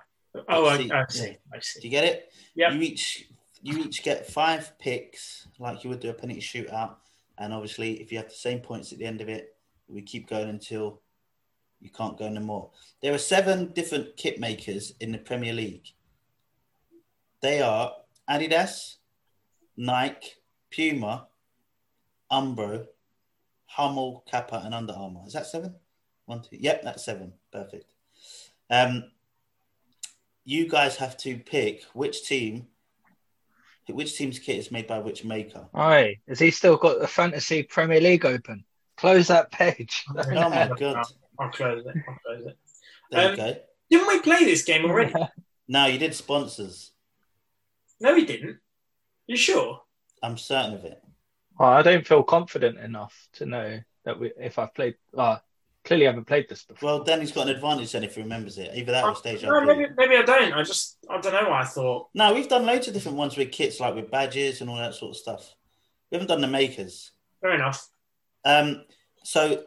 Oh, 0.47 0.67
I, 0.67 0.77
see. 0.77 0.91
I 0.91 1.05
see. 1.09 1.27
Yeah. 1.27 1.33
I 1.53 1.57
Do 1.57 1.87
you 1.87 1.89
get 1.89 2.03
it? 2.03 2.33
Yep. 2.55 2.73
You 2.73 2.81
each 2.81 3.27
you 3.61 3.79
each 3.79 4.03
get 4.03 4.27
five 4.27 4.77
picks, 4.79 5.47
like 5.57 5.83
you 5.83 5.89
would 5.89 5.99
do 5.99 6.09
a 6.09 6.13
penalty 6.13 6.39
shootout, 6.39 6.95
and 7.37 7.53
obviously, 7.53 7.99
if 7.99 8.11
you 8.11 8.19
have 8.19 8.29
the 8.29 8.35
same 8.35 8.59
points 8.59 8.93
at 8.93 8.99
the 8.99 9.05
end 9.05 9.21
of 9.21 9.27
it, 9.27 9.55
we 9.87 10.01
keep 10.01 10.29
going 10.29 10.49
until 10.49 11.01
you 11.81 11.89
can't 11.89 12.17
go 12.17 12.29
no 12.29 12.41
more. 12.41 12.71
There 13.01 13.13
are 13.13 13.19
seven 13.19 13.71
different 13.73 14.17
kit 14.17 14.39
makers 14.39 14.93
in 14.99 15.11
the 15.11 15.17
Premier 15.17 15.53
League. 15.53 15.87
They 17.41 17.61
are 17.61 17.93
Adidas, 18.29 18.95
Nike, 19.77 20.33
Puma, 20.71 21.27
Umbro, 22.31 22.85
Hummel, 23.65 24.23
Kappa, 24.29 24.61
and 24.65 24.73
Under 24.73 24.93
Armour. 24.93 25.21
Is 25.25 25.33
that 25.33 25.47
seven? 25.47 25.75
One, 26.25 26.41
two. 26.41 26.57
Yep, 26.59 26.83
that's 26.83 27.05
seven. 27.05 27.33
Perfect. 27.51 27.85
Um, 28.69 29.05
you 30.43 30.67
guys 30.67 30.97
have 30.97 31.17
to 31.17 31.37
pick 31.37 31.83
which 31.93 32.25
team, 32.27 32.67
which 33.87 34.17
team's 34.17 34.37
kit 34.37 34.57
is 34.57 34.71
made 34.71 34.87
by 34.87 34.99
which 34.99 35.23
maker. 35.23 35.67
Aye, 35.73 36.17
has 36.27 36.39
he 36.39 36.51
still 36.51 36.77
got 36.77 36.99
the 36.99 37.07
fantasy 37.07 37.63
Premier 37.63 38.01
League 38.01 38.25
open? 38.25 38.63
Close 38.97 39.27
that 39.27 39.51
page. 39.51 40.05
Oh 40.15 40.49
my 40.49 40.69
god! 40.77 41.05
I'll 41.39 41.49
close 41.51 41.85
it. 41.85 41.95
I'll 42.07 42.17
close 42.25 42.45
it. 42.47 42.57
There 43.11 43.25
Um, 43.25 43.31
you 43.31 43.37
go. 43.37 43.55
Didn't 43.89 44.07
we 44.07 44.19
play 44.21 44.45
this 44.45 44.63
game 44.63 44.85
already? 44.85 45.13
No, 45.67 45.85
you 45.85 45.97
did 45.99 46.13
sponsors. 46.15 46.91
no, 47.99 48.13
we 48.13 48.25
didn't. 48.25 48.57
You 49.27 49.35
sure? 49.37 49.81
I'm 50.23 50.37
certain 50.37 50.73
of 50.73 50.85
it. 50.85 51.01
Well, 51.59 51.69
I 51.69 51.81
don't 51.81 52.05
feel 52.07 52.23
confident 52.23 52.77
enough 52.79 53.15
to 53.33 53.45
know 53.45 53.79
that 54.05 54.19
we, 54.19 54.31
if 54.39 54.57
I've 54.59 54.73
played. 54.73 54.95
Well, 55.13 55.41
clearly 55.85 56.05
haven't 56.05 56.25
played 56.25 56.47
this 56.49 56.63
before. 56.63 56.87
Well, 56.87 57.03
Danny's 57.03 57.31
got 57.31 57.47
an 57.49 57.55
advantage 57.55 57.91
then 57.91 58.03
if 58.03 58.15
he 58.15 58.21
remembers 58.21 58.57
it. 58.57 58.71
Either 58.75 58.91
that 58.91 59.03
or 59.03 59.15
stage 59.15 59.43
no, 59.43 59.61
maybe, 59.61 59.87
maybe 59.97 60.15
I 60.15 60.21
don't. 60.23 60.53
I 60.53 60.63
just 60.63 60.97
I 61.09 61.19
don't 61.19 61.33
know 61.33 61.49
what 61.49 61.61
I 61.61 61.65
thought. 61.65 62.09
No, 62.13 62.33
we've 62.33 62.47
done 62.49 62.65
loads 62.65 62.87
of 62.87 62.93
different 62.93 63.17
ones 63.17 63.37
with 63.37 63.51
kits, 63.51 63.79
like 63.79 63.95
with 63.95 64.09
badges 64.11 64.61
and 64.61 64.69
all 64.69 64.77
that 64.77 64.93
sort 64.95 65.11
of 65.11 65.17
stuff. 65.17 65.53
We 66.11 66.15
haven't 66.15 66.27
done 66.29 66.41
the 66.41 66.47
makers. 66.47 67.11
Fair 67.41 67.51
enough. 67.53 67.87
Um, 68.45 68.83
so 69.23 69.63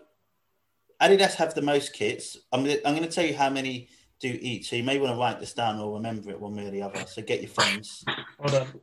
Adidas 1.02 1.34
have 1.34 1.54
the 1.54 1.62
most 1.62 1.92
kits. 1.92 2.36
I'm 2.52 2.62
gonna, 2.64 2.78
I'm 2.84 2.94
going 2.94 3.08
to 3.08 3.14
tell 3.14 3.24
you 3.26 3.34
how 3.34 3.50
many 3.50 3.88
do 4.20 4.38
each. 4.40 4.70
So 4.70 4.76
you 4.76 4.84
may 4.84 4.98
want 4.98 5.12
to 5.12 5.18
write 5.18 5.40
this 5.40 5.52
down 5.52 5.78
or 5.80 5.94
remember 5.94 6.30
it 6.30 6.40
one 6.40 6.54
way 6.54 6.66
or 6.66 6.70
the 6.70 6.82
other. 6.82 7.04
So 7.06 7.22
get 7.22 7.40
your 7.40 7.50
phones. 7.50 8.04
Hold 8.38 8.54
on. 8.54 8.80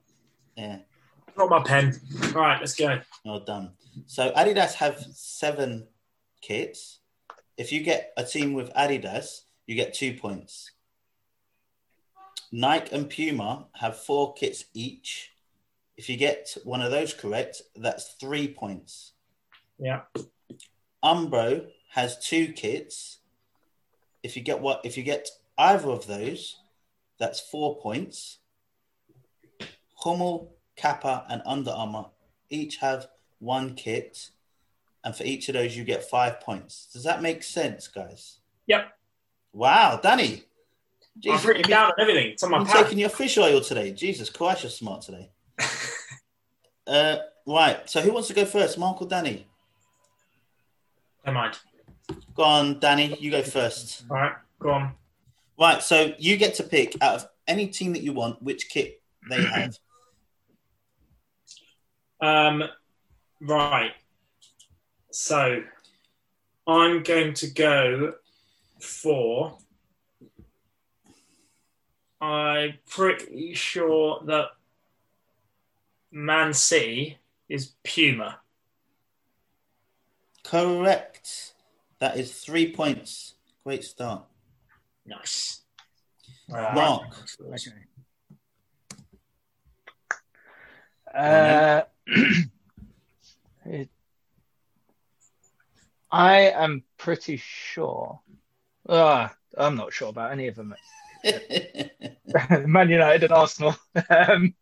Yeah, 0.57 0.79
Not 1.37 1.49
my 1.49 1.63
pen. 1.63 1.97
All 2.35 2.41
right, 2.41 2.59
let's 2.59 2.75
go. 2.75 2.99
well 3.23 3.39
done. 3.39 3.71
So 4.07 4.31
Adidas 4.31 4.73
have 4.73 4.99
seven 5.13 5.87
kits. 6.41 6.99
If 7.57 7.71
you 7.71 7.81
get 7.81 8.11
a 8.17 8.23
team 8.25 8.53
with 8.53 8.73
Adidas, 8.73 9.41
you 9.65 9.75
get 9.75 9.93
two 9.93 10.13
points. 10.13 10.71
Nike 12.51 12.93
and 12.93 13.09
Puma 13.09 13.67
have 13.75 13.97
four 13.97 14.33
kits 14.33 14.65
each. 14.73 15.31
If 15.95 16.09
you 16.09 16.17
get 16.17 16.57
one 16.63 16.81
of 16.81 16.91
those 16.91 17.13
correct, 17.13 17.61
that's 17.75 18.15
three 18.19 18.47
points. 18.47 19.13
Yeah. 19.77 20.01
Umbro 21.03 21.67
has 21.89 22.17
two 22.17 22.51
kits. 22.53 23.19
If 24.23 24.35
you 24.35 24.41
get 24.41 24.61
what 24.61 24.81
if 24.83 24.97
you 24.97 25.03
get 25.03 25.29
either 25.57 25.89
of 25.89 26.07
those, 26.07 26.57
that's 27.19 27.39
four 27.39 27.79
points. 27.79 28.39
Hummel, 29.97 30.53
Kappa, 30.75 31.25
and 31.29 31.41
Under 31.45 31.71
Armour 31.71 32.05
each 32.49 32.77
have 32.77 33.07
one 33.39 33.75
kit, 33.75 34.29
and 35.03 35.15
for 35.15 35.23
each 35.23 35.49
of 35.49 35.53
those 35.53 35.75
you 35.75 35.83
get 35.83 36.03
five 36.03 36.41
points. 36.41 36.87
Does 36.91 37.03
that 37.03 37.21
make 37.21 37.43
sense, 37.43 37.87
guys? 37.87 38.39
Yep. 38.67 38.91
Wow, 39.53 39.99
Danny. 40.01 40.43
I've 41.15 41.23
Jesus, 41.23 41.45
written 41.45 41.61
you've 41.61 41.69
down 41.69 41.91
everything. 41.99 42.31
It's 42.31 42.43
on 42.43 42.51
my 42.51 42.63
pad. 42.63 42.85
taking 42.85 42.99
your 42.99 43.09
fish 43.09 43.37
oil 43.37 43.61
today. 43.61 43.91
Jesus 43.91 44.29
Christ, 44.29 44.63
you're 44.63 44.69
smart 44.69 45.01
today. 45.01 45.29
Uh, 46.87 47.17
right. 47.45 47.87
So 47.87 48.01
who 48.01 48.11
wants 48.11 48.29
to 48.29 48.33
go 48.33 48.45
first, 48.45 48.79
Mark 48.79 48.99
or 48.99 49.07
Danny? 49.07 49.45
Never 51.23 51.35
mind. 51.35 51.59
Go 52.39 52.45
on, 52.45 52.79
Danny. 52.79 53.17
You 53.19 53.31
go 53.31 53.43
first. 53.43 54.05
All 54.09 54.15
right, 54.15 54.31
go 54.59 54.69
on. 54.69 54.93
Right. 55.59 55.83
So 55.83 56.13
you 56.17 56.37
get 56.37 56.53
to 56.53 56.63
pick 56.63 56.95
out 57.01 57.15
of 57.15 57.27
any 57.45 57.67
team 57.67 57.91
that 57.91 58.01
you 58.01 58.13
want 58.13 58.41
which 58.41 58.69
kit 58.69 59.01
they 59.29 59.43
have. 59.43 59.75
Um, 62.21 62.63
right. 63.41 63.91
So 65.11 65.63
I'm 66.65 67.03
going 67.03 67.33
to 67.33 67.47
go 67.47 68.13
for. 68.79 69.57
I'm 72.21 72.75
pretty 72.87 73.53
sure 73.53 74.21
that 74.27 74.45
Man 76.09 76.53
City 76.53 77.17
is 77.49 77.73
Puma. 77.83 78.39
Correct. 80.45 81.55
That 81.99 82.17
is 82.17 82.31
three 82.33 82.71
points. 82.73 83.35
Great 83.63 83.83
start. 83.83 84.23
Nice. 85.05 85.61
Mark. 86.73 87.01
Okay. 87.53 87.71
Uh, 91.13 91.81
it- 93.65 93.89
I 96.11 96.37
am 96.51 96.83
pretty 96.97 97.37
sure. 97.37 98.19
Ah, 98.87 99.35
I'm 99.55 99.75
not 99.75 99.93
sure 99.93 100.09
about 100.09 100.31
any 100.31 100.47
of 100.47 100.55
them. 100.55 100.73
Man 102.65 102.89
United 102.89 103.23
and 103.25 103.33
Arsenal. 103.33 103.75
um, 104.09 104.55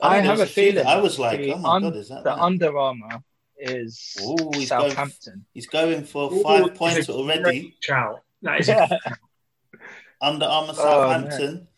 I 0.00 0.10
think 0.14 0.22
there 0.22 0.22
have 0.22 0.40
a 0.40 0.46
feeling 0.46 0.86
I 0.86 0.96
was 1.00 1.18
like, 1.20 1.40
oh 1.40 1.58
my 1.58 1.70
un- 1.76 1.82
god, 1.82 1.96
is 1.96 2.08
that 2.08 2.24
the 2.24 2.30
right? 2.30 2.38
Under 2.40 2.76
Armour 2.78 3.22
is 3.58 4.16
Ooh, 4.22 4.50
he's 4.54 4.70
going- 4.70 4.90
Southampton. 4.90 5.44
He's 5.54 5.66
going 5.66 6.04
for 6.04 6.32
Ooh, 6.32 6.42
five 6.42 6.60
it's 6.66 6.70
a 6.70 6.72
points 6.74 7.08
already. 7.10 7.42
Great 7.42 7.74
shout. 7.80 8.22
That 8.42 8.60
is, 8.60 8.68
Yeah. 8.68 8.88
Under 10.20 10.46
Armour 10.46 10.74
Oh, 10.78 11.08
man. 11.08 11.30
Southampton 11.30 11.68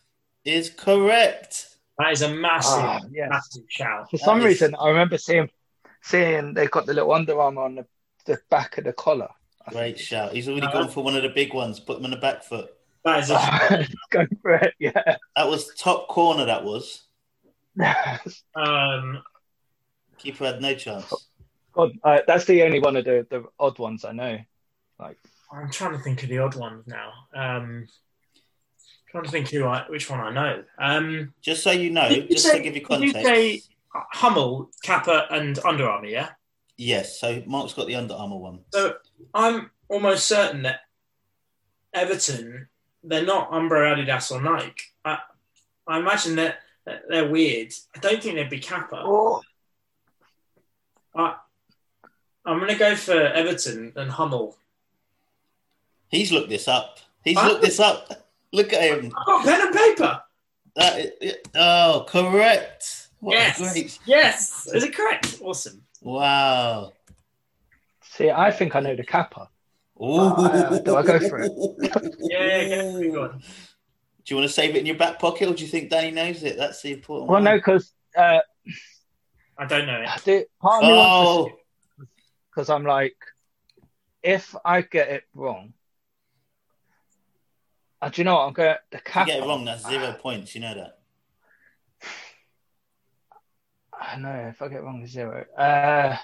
is 0.45 0.71
correct. 0.71 1.67
that 1.99 2.13
is 2.13 2.23
a 2.23 2.29
massive, 2.35 2.73
Ah, 2.83 3.01
yes. 3.11 3.29
massive 3.31 3.65
shout. 3.69 4.11
For 4.11 4.17
some 4.19 4.39
That 4.41 4.47
is- 4.47 4.61
reason, 4.61 4.75
I 4.77 4.89
remember 4.89 5.19
seeing 5.19 5.51
seeing 6.03 6.55
they've 6.55 6.71
got 6.71 6.87
the 6.87 6.95
little 6.95 7.13
Under 7.13 7.39
Armour 7.39 7.63
on 7.63 7.75
the, 7.75 7.87
the 8.25 8.41
back 8.51 8.79
of 8.79 8.85
the 8.85 8.93
collar. 8.95 9.29
I 9.67 9.73
Great 9.73 9.97
think. 9.97 10.07
shout. 10.09 10.33
He's 10.33 10.49
already 10.49 10.67
Uh, 10.67 10.73
gone 10.73 10.89
for 10.89 11.05
one 11.05 11.15
of 11.17 11.23
the 11.23 11.29
big 11.29 11.53
ones. 11.53 11.79
Put 11.79 11.99
him 11.99 12.07
on 12.07 12.11
the 12.13 12.17
back 12.17 12.43
foot. 12.43 12.73
That 13.05 13.21
is 13.21 13.31
a 13.31 13.87
Go 14.11 14.27
for 14.41 14.53
it, 14.55 14.75
yeah. 14.79 15.17
That 15.37 15.49
was 15.49 15.75
top 15.75 16.09
corner. 16.09 16.47
That 16.47 16.65
was. 16.65 17.03
um, 18.55 19.23
Keeper 20.19 20.45
had 20.47 20.61
no 20.63 20.75
chance. 20.75 21.13
God, 21.73 21.93
uh, 22.03 22.19
that's 22.27 22.45
the 22.45 22.63
only 22.63 22.81
one 22.81 22.97
of 22.97 23.05
the, 23.05 23.27
the 23.31 23.45
odd 23.59 23.79
ones 23.79 24.05
I 24.05 24.13
know. 24.13 24.39
Like, 24.99 25.17
I'm 25.53 25.71
trying 25.71 25.93
to 25.97 25.99
think 26.03 26.23
of 26.23 26.29
the 26.29 26.39
odd 26.39 26.55
ones 26.57 26.87
now. 26.87 27.13
Um, 27.35 27.89
trying 29.11 29.25
to 29.25 29.31
think 29.31 29.49
who 29.49 29.65
I, 29.65 29.85
which 29.89 30.09
one 30.11 30.21
I 30.21 30.31
know. 30.33 30.65
Um, 30.79 31.33
Just 31.43 31.63
so 31.63 31.71
you 31.71 31.91
know, 31.91 32.09
you 32.09 32.23
just 32.29 32.45
say- 32.45 32.59
to 32.59 32.63
give 32.63 32.75
you 32.77 32.85
did 32.87 33.01
you 33.03 33.13
context. 33.13 33.25
say- 33.25 33.63
Hummel, 33.93 34.71
Kappa, 34.85 35.27
and 35.33 35.59
Under 35.65 35.89
Armour. 35.89 36.07
Yeah. 36.07 36.29
Yes. 36.77 37.19
So 37.19 37.43
Mark's 37.45 37.73
got 37.73 37.89
the 37.89 37.97
Under 37.97 38.15
Armour 38.15 38.37
one. 38.37 38.61
So 38.73 38.95
I'm 39.35 39.71
almost 39.89 40.27
certain 40.29 40.63
that 40.63 40.83
Everton, 41.93 42.69
they're 43.03 43.27
not 43.27 43.51
Umbro, 43.51 43.93
Adidas, 43.97 44.31
or 44.31 44.41
Nike. 44.41 44.85
I, 45.05 45.19
I 45.89 45.99
imagine 45.99 46.37
that 46.37 46.59
that 46.87 47.03
they're 47.09 47.29
weird. 47.29 47.73
I 47.97 47.99
don't 47.99 48.23
think 48.23 48.37
they'd 48.37 48.49
be 48.49 48.61
Kappa. 48.61 49.03
Oh, 49.05 49.43
I, 51.17 51.35
I'm 52.47 52.59
going 52.59 52.71
to 52.71 52.77
go 52.79 52.97
for 52.97 53.13
Everton 53.15 53.93
and 53.97 54.11
Hummel. 54.11 54.57
He's 56.09 56.33
looked 56.33 56.49
this 56.49 56.67
up. 56.69 56.99
He's 57.25 57.39
Huh? 57.39 57.49
looked 57.49 57.63
this 57.63 57.79
up. 57.81 58.27
Look 58.53 58.73
at 58.73 58.83
him. 58.83 59.13
I've 59.17 59.27
got 59.27 59.45
pen 59.45 59.61
and 59.67 59.77
paper. 59.77 60.23
That 60.77 60.99
is, 61.21 61.35
oh, 61.55 62.05
correct. 62.09 63.09
What 63.21 63.33
yes. 63.35 63.59
great. 63.59 63.99
Yes. 64.07 64.67
Is 64.73 64.83
it 64.85 64.95
correct? 64.95 65.39
Awesome. 65.43 65.83
Wow. 66.01 66.93
see, 68.03 68.31
I 68.31 68.51
think 68.51 68.75
I 68.75 68.81
know 68.81 68.97
the 68.97 69.05
Kappa. 69.05 69.49
Ooh. 70.03 70.17
Uh, 70.19 70.79
do 70.79 70.97
I 70.97 71.03
go 71.03 71.19
for 71.29 71.41
it? 71.41 71.53
Yeah, 72.21 72.61
yeah, 72.63 72.83
go, 72.83 73.13
go 73.13 73.23
on. 73.25 73.39
Do 73.39 73.45
you 74.35 74.37
want 74.37 74.49
to 74.49 74.53
save 74.55 74.75
it 74.77 74.79
in 74.81 74.87
your 74.87 74.97
back 74.97 75.19
pocket, 75.19 75.49
or 75.49 75.55
do 75.55 75.63
you 75.63 75.69
think 75.69 75.91
Danny 75.91 76.11
knows 76.11 76.43
it? 76.43 76.57
That's 76.57 76.81
the 76.83 76.93
important 76.93 77.29
Well, 77.29 77.37
one. 77.43 77.45
no, 77.45 77.57
because 77.57 77.93
uh, 78.17 78.39
I 79.59 79.67
don't 79.67 79.87
know 79.87 80.01
it. 80.03 80.25
the, 80.25 80.47
part 80.61 80.83
of 80.83 80.89
me 80.89 80.95
Oh, 80.95 81.37
wants 81.43 81.53
to 81.55 81.60
because 82.51 82.71
I'm 82.71 82.85
like, 82.85 83.17
if 84.23 84.55
I 84.65 84.83
get 84.83 85.09
it 85.09 85.25
wrong, 85.35 85.73
uh, 88.03 88.09
do 88.09 88.21
you 88.21 88.25
know 88.25 88.35
what? 88.35 88.47
I'm 88.47 88.53
going 88.53 88.75
to 88.75 88.97
if 88.97 89.17
you 89.17 89.27
get 89.27 89.43
it 89.43 89.47
wrong, 89.47 89.65
that's 89.65 89.87
zero 89.87 90.13
points. 90.13 90.55
You 90.55 90.63
know 90.63 90.75
that. 90.75 90.99
I 93.93 94.17
know 94.17 94.49
if 94.49 94.63
I 94.63 94.69
get 94.69 94.83
wrong, 94.83 95.03
it's 95.03 95.13
zero. 95.13 95.45
Uh, 95.57 96.17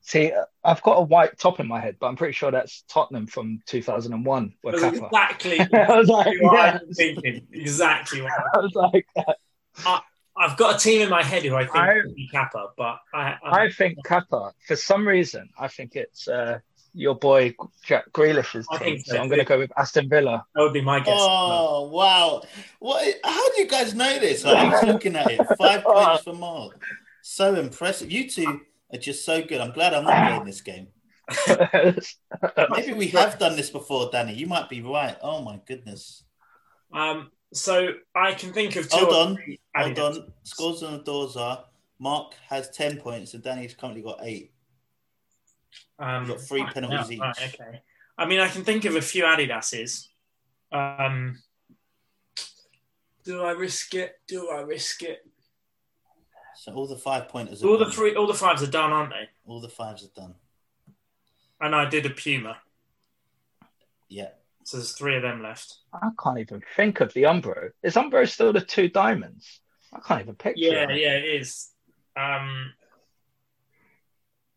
see, 0.00 0.32
uh, 0.32 0.44
I've 0.64 0.82
got 0.82 0.94
a 0.94 1.02
white 1.02 1.38
top 1.38 1.60
in 1.60 1.68
my 1.68 1.78
head, 1.78 1.96
but 2.00 2.08
I'm 2.08 2.16
pretty 2.16 2.32
sure 2.32 2.50
that's 2.50 2.82
Tottenham 2.88 3.28
from 3.28 3.60
2001. 3.66 4.54
Where 4.62 4.74
exactly 4.74 5.60
I 5.72 5.96
was 5.96 6.08
like, 6.08 6.40
what 6.40 6.54
yeah. 6.54 6.78
I'm 6.82 6.92
thinking. 6.92 7.46
Exactly 7.52 8.22
what 8.22 8.32
I 8.32 8.58
was 8.58 8.74
like, 8.74 9.06
I've 10.38 10.56
got 10.56 10.76
a 10.76 10.78
team 10.78 11.00
in 11.02 11.08
my 11.08 11.22
head 11.22 11.42
who 11.44 11.54
I 11.54 11.64
think 11.64 11.76
I- 11.76 11.94
would 12.04 12.14
be 12.14 12.28
Kappa, 12.28 12.68
but 12.76 12.98
I, 13.14 13.36
I, 13.44 13.64
I 13.64 13.70
think 13.70 13.98
Kappa. 14.04 14.52
For 14.66 14.76
some 14.76 15.06
reason, 15.08 15.48
I 15.58 15.68
think 15.68 15.96
it's 15.96 16.28
uh, 16.28 16.58
your 16.92 17.14
boy 17.14 17.54
Jack 17.84 18.12
Grealish's 18.12 18.66
I 18.70 18.78
team. 18.78 18.84
think 18.96 19.06
So, 19.06 19.14
so. 19.16 19.20
I'm 19.22 19.28
going 19.28 19.38
to 19.40 19.44
go 19.44 19.58
with 19.58 19.70
Aston 19.78 20.08
Villa. 20.08 20.44
that 20.54 20.60
would 20.62 20.72
be 20.72 20.80
my 20.82 20.98
guess. 21.00 21.16
Oh 21.18 21.88
wow! 21.88 22.42
What? 22.80 23.14
How 23.24 23.52
do 23.52 23.60
you 23.62 23.66
guys 23.68 23.94
know 23.94 24.18
this? 24.18 24.44
Like, 24.44 24.82
I'm 24.82 24.88
looking 24.88 25.16
at 25.16 25.30
it. 25.30 25.40
Five 25.58 25.84
points 25.84 26.22
for 26.24 26.34
Mark. 26.34 26.82
So 27.22 27.54
impressive. 27.54 28.10
You 28.12 28.28
two 28.28 28.60
are 28.92 28.98
just 28.98 29.24
so 29.24 29.42
good. 29.42 29.60
I'm 29.60 29.72
glad 29.72 29.94
I'm 29.94 30.04
not 30.04 30.28
playing 30.28 30.44
this 30.44 30.60
game. 30.60 30.88
Maybe 32.70 32.92
we 32.92 33.08
have 33.08 33.38
done 33.38 33.56
this 33.56 33.70
before, 33.70 34.10
Danny. 34.12 34.34
You 34.34 34.46
might 34.46 34.68
be 34.68 34.82
right. 34.82 35.16
Oh 35.22 35.42
my 35.42 35.58
goodness. 35.66 36.22
Um, 36.92 37.30
so 37.56 37.92
I 38.14 38.32
can 38.34 38.52
think 38.52 38.76
of 38.76 38.88
two. 38.88 38.96
Hold 38.98 39.14
on, 39.14 39.38
Hold 39.74 39.98
on. 39.98 40.32
Scores 40.44 40.82
on 40.82 40.98
the 40.98 41.02
doors 41.02 41.36
are 41.36 41.64
Mark 41.98 42.34
has 42.48 42.70
10 42.70 42.98
points 42.98 43.34
and 43.34 43.42
Danny's 43.42 43.74
currently 43.74 44.02
got 44.02 44.20
eight. 44.22 44.52
Um, 45.98 46.26
got 46.26 46.40
three 46.40 46.64
penalties 46.64 47.16
yeah, 47.18 47.24
right, 47.24 47.36
each. 47.42 47.54
okay. 47.60 47.80
I 48.18 48.26
mean, 48.26 48.40
I 48.40 48.48
can 48.48 48.64
think 48.64 48.84
of 48.84 48.96
a 48.96 49.00
few 49.02 49.24
Adidas's. 49.24 50.08
Um, 50.72 51.38
do 53.24 53.42
I 53.42 53.52
risk 53.52 53.94
it? 53.94 54.12
Do 54.28 54.50
I 54.50 54.60
risk 54.60 55.02
it? 55.02 55.26
So 56.54 56.72
all 56.74 56.86
the 56.86 56.96
five 56.96 57.28
pointers 57.28 57.62
are 57.62 57.68
All 57.68 57.78
the 57.78 57.84
done. 57.84 57.92
three, 57.92 58.14
all 58.14 58.26
the 58.26 58.34
fives 58.34 58.62
are 58.62 58.70
done, 58.70 58.92
aren't 58.92 59.10
they? 59.10 59.28
All 59.46 59.60
the 59.60 59.68
fives 59.68 60.04
are 60.04 60.20
done. 60.20 60.34
And 61.60 61.74
I 61.74 61.88
did 61.88 62.04
a 62.06 62.10
Puma, 62.10 62.58
Yeah. 64.08 64.30
So 64.66 64.78
there's 64.78 64.94
three 64.94 65.14
of 65.14 65.22
them 65.22 65.44
left. 65.44 65.76
I 65.94 66.08
can't 66.20 66.40
even 66.40 66.60
think 66.74 67.00
of 67.00 67.14
the 67.14 67.22
Umbro. 67.22 67.70
Is 67.84 67.94
Umbro 67.94 68.28
still 68.28 68.52
the 68.52 68.60
two 68.60 68.88
diamonds? 68.88 69.60
I 69.92 70.00
can't 70.00 70.22
even 70.22 70.34
picture. 70.34 70.60
Yeah, 70.60 70.90
it. 70.90 71.00
yeah, 71.00 71.12
it 71.12 71.40
is. 71.40 71.68
Um, 72.16 72.72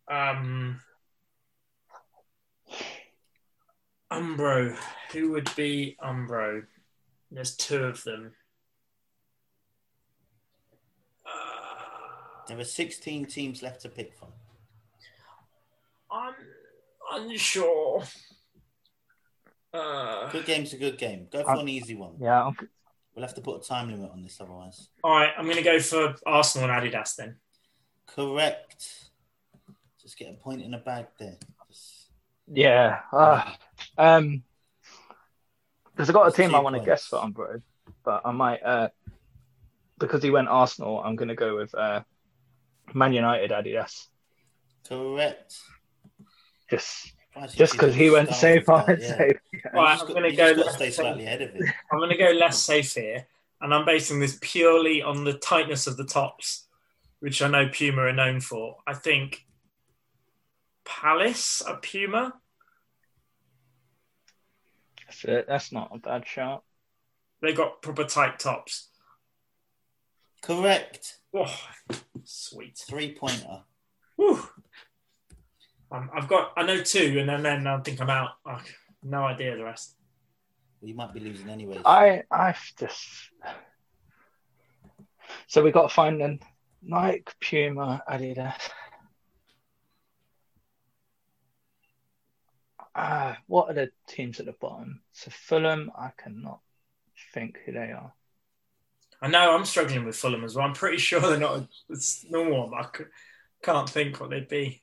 um, 0.09 0.81
Umbro. 4.11 4.75
Who 5.11 5.29
would 5.33 5.55
be 5.55 5.95
Umbro? 6.03 6.63
There's 7.29 7.55
two 7.55 7.83
of 7.83 8.03
them. 8.03 8.31
Uh, 11.23 12.47
There 12.47 12.57
are 12.57 12.63
16 12.63 13.27
teams 13.27 13.61
left 13.61 13.81
to 13.81 13.89
pick 13.89 14.17
from. 14.17 14.29
I'm 16.11 16.33
unsure. 17.13 18.01
Uh, 19.73 20.29
Good 20.31 20.45
game's 20.45 20.73
a 20.73 20.77
good 20.77 20.97
game. 20.97 21.27
Go 21.31 21.43
for 21.43 21.51
Uh, 21.51 21.59
an 21.59 21.69
easy 21.69 21.95
one. 21.95 22.15
Yeah, 22.19 22.43
I'm- 22.43 22.57
We'll 23.15 23.25
have 23.25 23.35
to 23.35 23.41
put 23.41 23.63
a 23.63 23.67
time 23.67 23.91
limit 23.91 24.11
on 24.11 24.21
this 24.23 24.39
otherwise. 24.39 24.89
all 25.03 25.11
right, 25.11 25.33
I'm 25.37 25.43
going 25.45 25.57
to 25.57 25.63
go 25.63 25.79
for 25.79 26.15
Arsenal 26.25 26.69
and 26.69 26.81
Adidas 26.93 27.15
then. 27.15 27.39
Correct. 28.05 29.09
Just 30.01 30.17
get 30.17 30.29
a 30.29 30.33
point 30.37 30.61
in 30.61 30.71
the 30.71 30.77
bag 30.77 31.07
there. 31.19 31.37
Just- 31.67 32.11
Yeah. 32.47 33.01
Uh, 33.11 33.53
um, 33.97 34.43
because 35.91 36.09
I 36.09 36.13
got 36.13 36.27
a 36.27 36.31
team 36.31 36.55
I 36.55 36.59
want 36.59 36.77
to 36.77 36.83
guess 36.85 37.05
for 37.07 37.19
Umbro, 37.19 37.61
but 38.05 38.21
I 38.23 38.31
might 38.31 38.63
uh, 38.63 38.89
because 39.97 40.23
he 40.23 40.29
went 40.31 40.47
Arsenal. 40.47 41.03
I'm 41.03 41.17
going 41.17 41.27
to 41.27 41.35
go 41.35 41.57
with 41.57 41.75
uh, 41.75 42.03
Man 42.93 43.11
United 43.11 43.51
Adidas. 43.51 44.07
Correct. 44.87 45.57
Just 46.69 47.11
Why 47.11 47.17
is 47.17 47.18
just 47.55 47.73
because 47.73 47.95
he 47.95 48.09
went 48.09 48.29
starting 48.29 48.59
safe 48.59 48.67
with 48.67 48.69
on 48.69 48.85
that? 48.87 48.99
it. 49.21 49.39
Yeah. 49.53 49.59
Right, 49.73 49.99
I'm 49.99 50.07
gonna 50.07 50.31
go 50.31 50.53
just 50.53 50.55
got 50.55 50.55
to 50.55 50.61
left 50.61 50.75
stay 50.75 50.85
safe. 50.85 50.95
slightly 50.95 51.25
ahead 51.25 51.41
of 51.41 51.49
it. 51.55 51.61
I'm 51.91 51.99
going 51.99 52.09
to 52.11 52.17
go 52.17 52.31
less 52.31 52.61
safe 52.61 52.93
here, 52.93 53.27
and 53.61 53.73
I'm 53.73 53.85
basing 53.85 54.19
this 54.19 54.37
purely 54.41 55.01
on 55.01 55.25
the 55.25 55.33
tightness 55.33 55.85
of 55.85 55.97
the 55.97 56.05
tops, 56.05 56.67
which 57.19 57.41
I 57.41 57.49
know 57.49 57.67
Puma 57.71 58.03
are 58.03 58.13
known 58.13 58.39
for. 58.39 58.77
I 58.87 58.93
think 58.93 59.45
Palace 60.85 61.61
are 61.61 61.77
Puma. 61.77 62.33
That's, 65.05 65.25
it. 65.25 65.45
That's 65.47 65.71
not 65.71 65.91
a 65.93 65.97
bad 65.99 66.25
shot. 66.25 66.63
They 67.41 67.53
got 67.53 67.81
proper 67.81 68.05
tight 68.05 68.39
tops. 68.39 68.87
Correct. 70.41 71.17
Oh, 71.33 71.53
sweet. 72.23 72.77
Three 72.77 73.13
pointer. 73.13 73.63
Whew. 74.15 74.47
Um, 75.91 76.09
I've 76.13 76.27
got, 76.27 76.53
I 76.55 76.63
know 76.63 76.81
two, 76.83 77.17
and 77.19 77.27
then, 77.27 77.43
then 77.43 77.65
I 77.65 77.79
think 77.79 77.99
I'm 77.99 78.09
out. 78.09 78.31
Oh, 78.45 78.61
no 79.03 79.23
idea 79.23 79.55
the 79.55 79.63
rest. 79.63 79.95
You 80.81 80.93
might 80.93 81.13
be 81.13 81.19
losing 81.19 81.49
anyway. 81.49 81.81
I 81.83 82.23
I've 82.31 82.71
just 82.77 83.31
so 85.47 85.63
we 85.63 85.71
got 85.71 85.89
to 85.89 85.93
find 85.93 86.21
then 86.21 86.39
Nike, 86.81 87.25
Puma, 87.41 88.03
Adidas. 88.09 88.69
Ah, 92.95 93.37
what 93.47 93.69
are 93.69 93.73
the 93.73 93.91
teams 94.07 94.39
at 94.39 94.45
the 94.45 94.53
bottom? 94.53 95.01
So 95.13 95.31
Fulham, 95.31 95.91
I 95.97 96.11
cannot 96.17 96.59
think 97.33 97.57
who 97.65 97.73
they 97.73 97.91
are. 97.91 98.13
I 99.21 99.27
know 99.27 99.55
I'm 99.55 99.65
struggling 99.65 100.05
with 100.05 100.15
Fulham 100.15 100.43
as 100.43 100.55
well. 100.55 100.65
I'm 100.65 100.73
pretty 100.73 100.97
sure 100.97 101.19
they're 101.19 101.37
not 101.37 101.57
a, 101.57 101.67
it's 101.89 102.25
normal. 102.29 102.73
I 102.73 102.87
can't 103.61 103.89
think 103.89 104.19
what 104.19 104.29
they'd 104.29 104.47
be. 104.47 104.81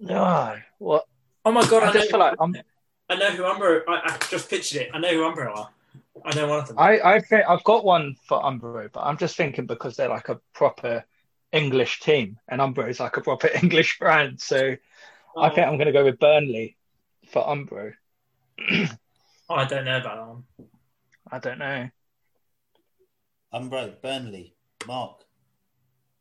No, 0.00 0.56
what? 0.78 1.06
Oh 1.44 1.52
my 1.52 1.66
god! 1.66 1.82
I 1.82 1.90
I, 1.90 1.92
just 1.92 2.06
know, 2.06 2.10
feel 2.10 2.20
like 2.20 2.36
I'm. 2.40 2.56
I 3.08 3.16
know 3.16 3.30
who 3.30 3.42
Umbro. 3.42 3.82
I, 3.86 4.00
I 4.04 4.18
just 4.30 4.48
pictured 4.48 4.82
it. 4.82 4.90
I 4.94 4.98
know 4.98 5.08
who 5.10 5.20
Umbro 5.20 5.56
are. 5.56 5.70
I 6.24 6.34
know 6.34 6.48
one 6.48 6.60
of 6.60 6.68
them. 6.68 6.78
I 6.78 7.00
I 7.00 7.20
think 7.20 7.44
I've 7.46 7.64
got 7.64 7.84
one 7.84 8.16
for 8.26 8.40
Umbro, 8.40 8.90
but 8.90 9.00
I'm 9.00 9.18
just 9.18 9.36
thinking 9.36 9.66
because 9.66 9.96
they're 9.96 10.08
like 10.08 10.28
a 10.28 10.40
proper 10.54 11.04
English 11.52 12.00
team, 12.00 12.38
and 12.48 12.60
Umbro 12.60 12.88
is 12.88 13.00
like 13.00 13.16
a 13.16 13.20
proper 13.20 13.48
English 13.62 13.98
brand. 13.98 14.40
So 14.40 14.76
I 15.36 15.48
think 15.48 15.66
oh. 15.66 15.70
I'm 15.70 15.76
going 15.76 15.86
to 15.86 15.92
go 15.92 16.04
with 16.04 16.18
Burnley 16.18 16.76
for 17.30 17.42
Umbro. 17.42 17.92
Oh, 19.48 19.54
I 19.54 19.64
don't 19.64 19.84
know 19.84 19.98
about 19.98 20.16
that 20.16 20.28
one. 20.28 20.44
I 21.30 21.38
don't 21.40 21.58
know. 21.58 21.90
Umbro, 23.52 24.00
Burnley, 24.00 24.54
Mark. 24.86 25.24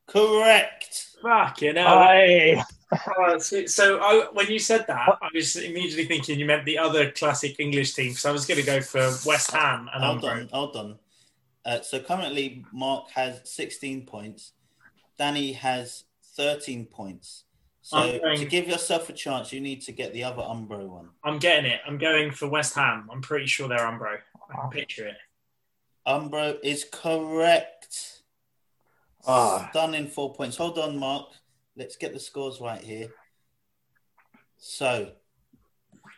Correct. 0.10 1.08
Fuck 1.22 1.62
you 1.62 1.74
know. 1.74 2.64
Oh, 3.18 3.38
so 3.38 3.66
so 3.68 4.00
I, 4.00 4.28
when 4.34 4.48
you 4.48 4.58
said 4.58 4.86
that, 4.88 5.18
I 5.22 5.30
was 5.34 5.56
immediately 5.56 6.06
thinking 6.06 6.40
you 6.40 6.46
meant 6.46 6.66
the 6.66 6.78
other 6.80 7.12
classic 7.12 7.60
English 7.60 7.94
team. 7.94 8.14
So 8.14 8.30
I 8.30 8.32
was 8.32 8.48
going 8.48 8.60
to 8.60 8.66
go 8.66 8.82
for 8.82 9.12
West 9.26 9.52
Ham 9.52 9.88
and 9.94 10.04
Hold 10.04 10.22
Umbro. 10.24 10.32
on, 10.32 10.48
hold 10.52 10.76
on. 10.76 11.00
Uh, 11.66 11.82
so 11.82 12.00
currently, 12.00 12.66
Mark 12.74 13.12
has 13.12 13.42
16 13.44 14.08
points. 14.08 14.54
Danny 15.20 15.52
has 15.54 16.06
13 16.36 16.86
points. 16.88 17.44
So 17.82 18.20
going- 18.20 18.40
to 18.40 18.46
give 18.46 18.68
yourself 18.68 19.10
a 19.10 19.14
chance, 19.14 19.54
you 19.54 19.62
need 19.62 19.82
to 19.84 19.92
get 19.92 20.12
the 20.14 20.24
other 20.24 20.42
Umbro 20.42 20.88
one. 20.90 21.10
I'm 21.24 21.38
getting 21.38 21.70
it. 21.70 21.82
I'm 21.86 22.00
going 22.00 22.32
for 22.32 22.48
West 22.48 22.74
Ham. 22.74 23.08
I'm 23.12 23.22
pretty 23.22 23.46
sure 23.46 23.68
they're 23.68 23.80
Umbro. 23.80 24.18
I 24.50 24.62
can 24.62 24.70
picture 24.72 25.08
it. 25.08 25.18
Umbro 26.08 26.58
is 26.64 26.86
correct. 26.92 28.19
Ah. 29.30 29.68
Stunning 29.72 30.08
four 30.08 30.34
points. 30.34 30.58
Hold 30.58 30.80
on, 30.80 30.98
Mark. 30.98 31.28
Let's 31.76 31.96
get 31.96 32.14
the 32.14 32.20
scores 32.20 32.60
right 32.60 32.82
here. 32.82 33.10
So 34.58 35.12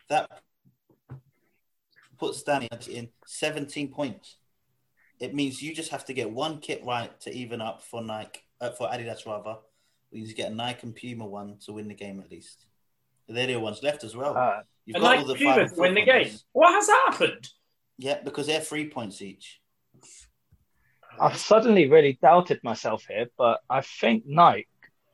that 0.08 0.28
puts 2.18 2.42
Danny 2.42 2.68
in 2.88 3.10
17 3.26 3.88
points. 3.92 4.36
It 5.20 5.34
means 5.34 5.62
you 5.62 5.74
just 5.74 5.90
have 5.90 6.04
to 6.06 6.14
get 6.14 6.30
one 6.30 6.58
kit 6.58 6.82
right 6.84 7.18
to 7.20 7.32
even 7.32 7.60
up 7.60 7.82
for 7.82 8.02
Nike, 8.02 8.40
uh, 8.60 8.70
for 8.70 8.88
Adidas 8.88 9.26
rather. 9.26 9.56
We 10.10 10.20
need 10.20 10.28
to 10.28 10.34
get 10.34 10.50
a 10.50 10.54
Nike 10.54 10.80
and 10.86 10.94
Puma 10.96 11.26
one 11.26 11.58
to 11.66 11.72
win 11.72 11.88
the 11.88 11.94
game 11.94 12.20
at 12.20 12.30
least. 12.30 12.66
They're 13.28 13.46
the 13.46 13.56
ones 13.56 13.82
left 13.82 14.04
as 14.04 14.16
well. 14.16 14.36
uh, 14.36 14.60
You've 14.84 14.96
And 14.96 15.02
got 15.02 15.08
like 15.08 15.20
all 15.20 15.26
the 15.26 15.34
Puma 15.36 15.54
five 15.54 15.66
to 15.68 15.72
and 15.74 15.80
win 15.80 15.94
the 15.94 16.04
game. 16.04 16.30
What 16.52 16.72
has 16.72 16.88
happened? 16.88 17.48
Yeah, 17.98 18.20
because 18.24 18.46
they're 18.48 18.60
three 18.60 18.88
points 18.90 19.22
each. 19.22 19.60
I've 21.22 21.36
suddenly 21.36 21.88
really 21.88 22.18
doubted 22.20 22.60
myself 22.64 23.04
here, 23.08 23.26
but 23.38 23.60
I 23.70 23.80
think 23.80 24.24
Nike 24.26 24.66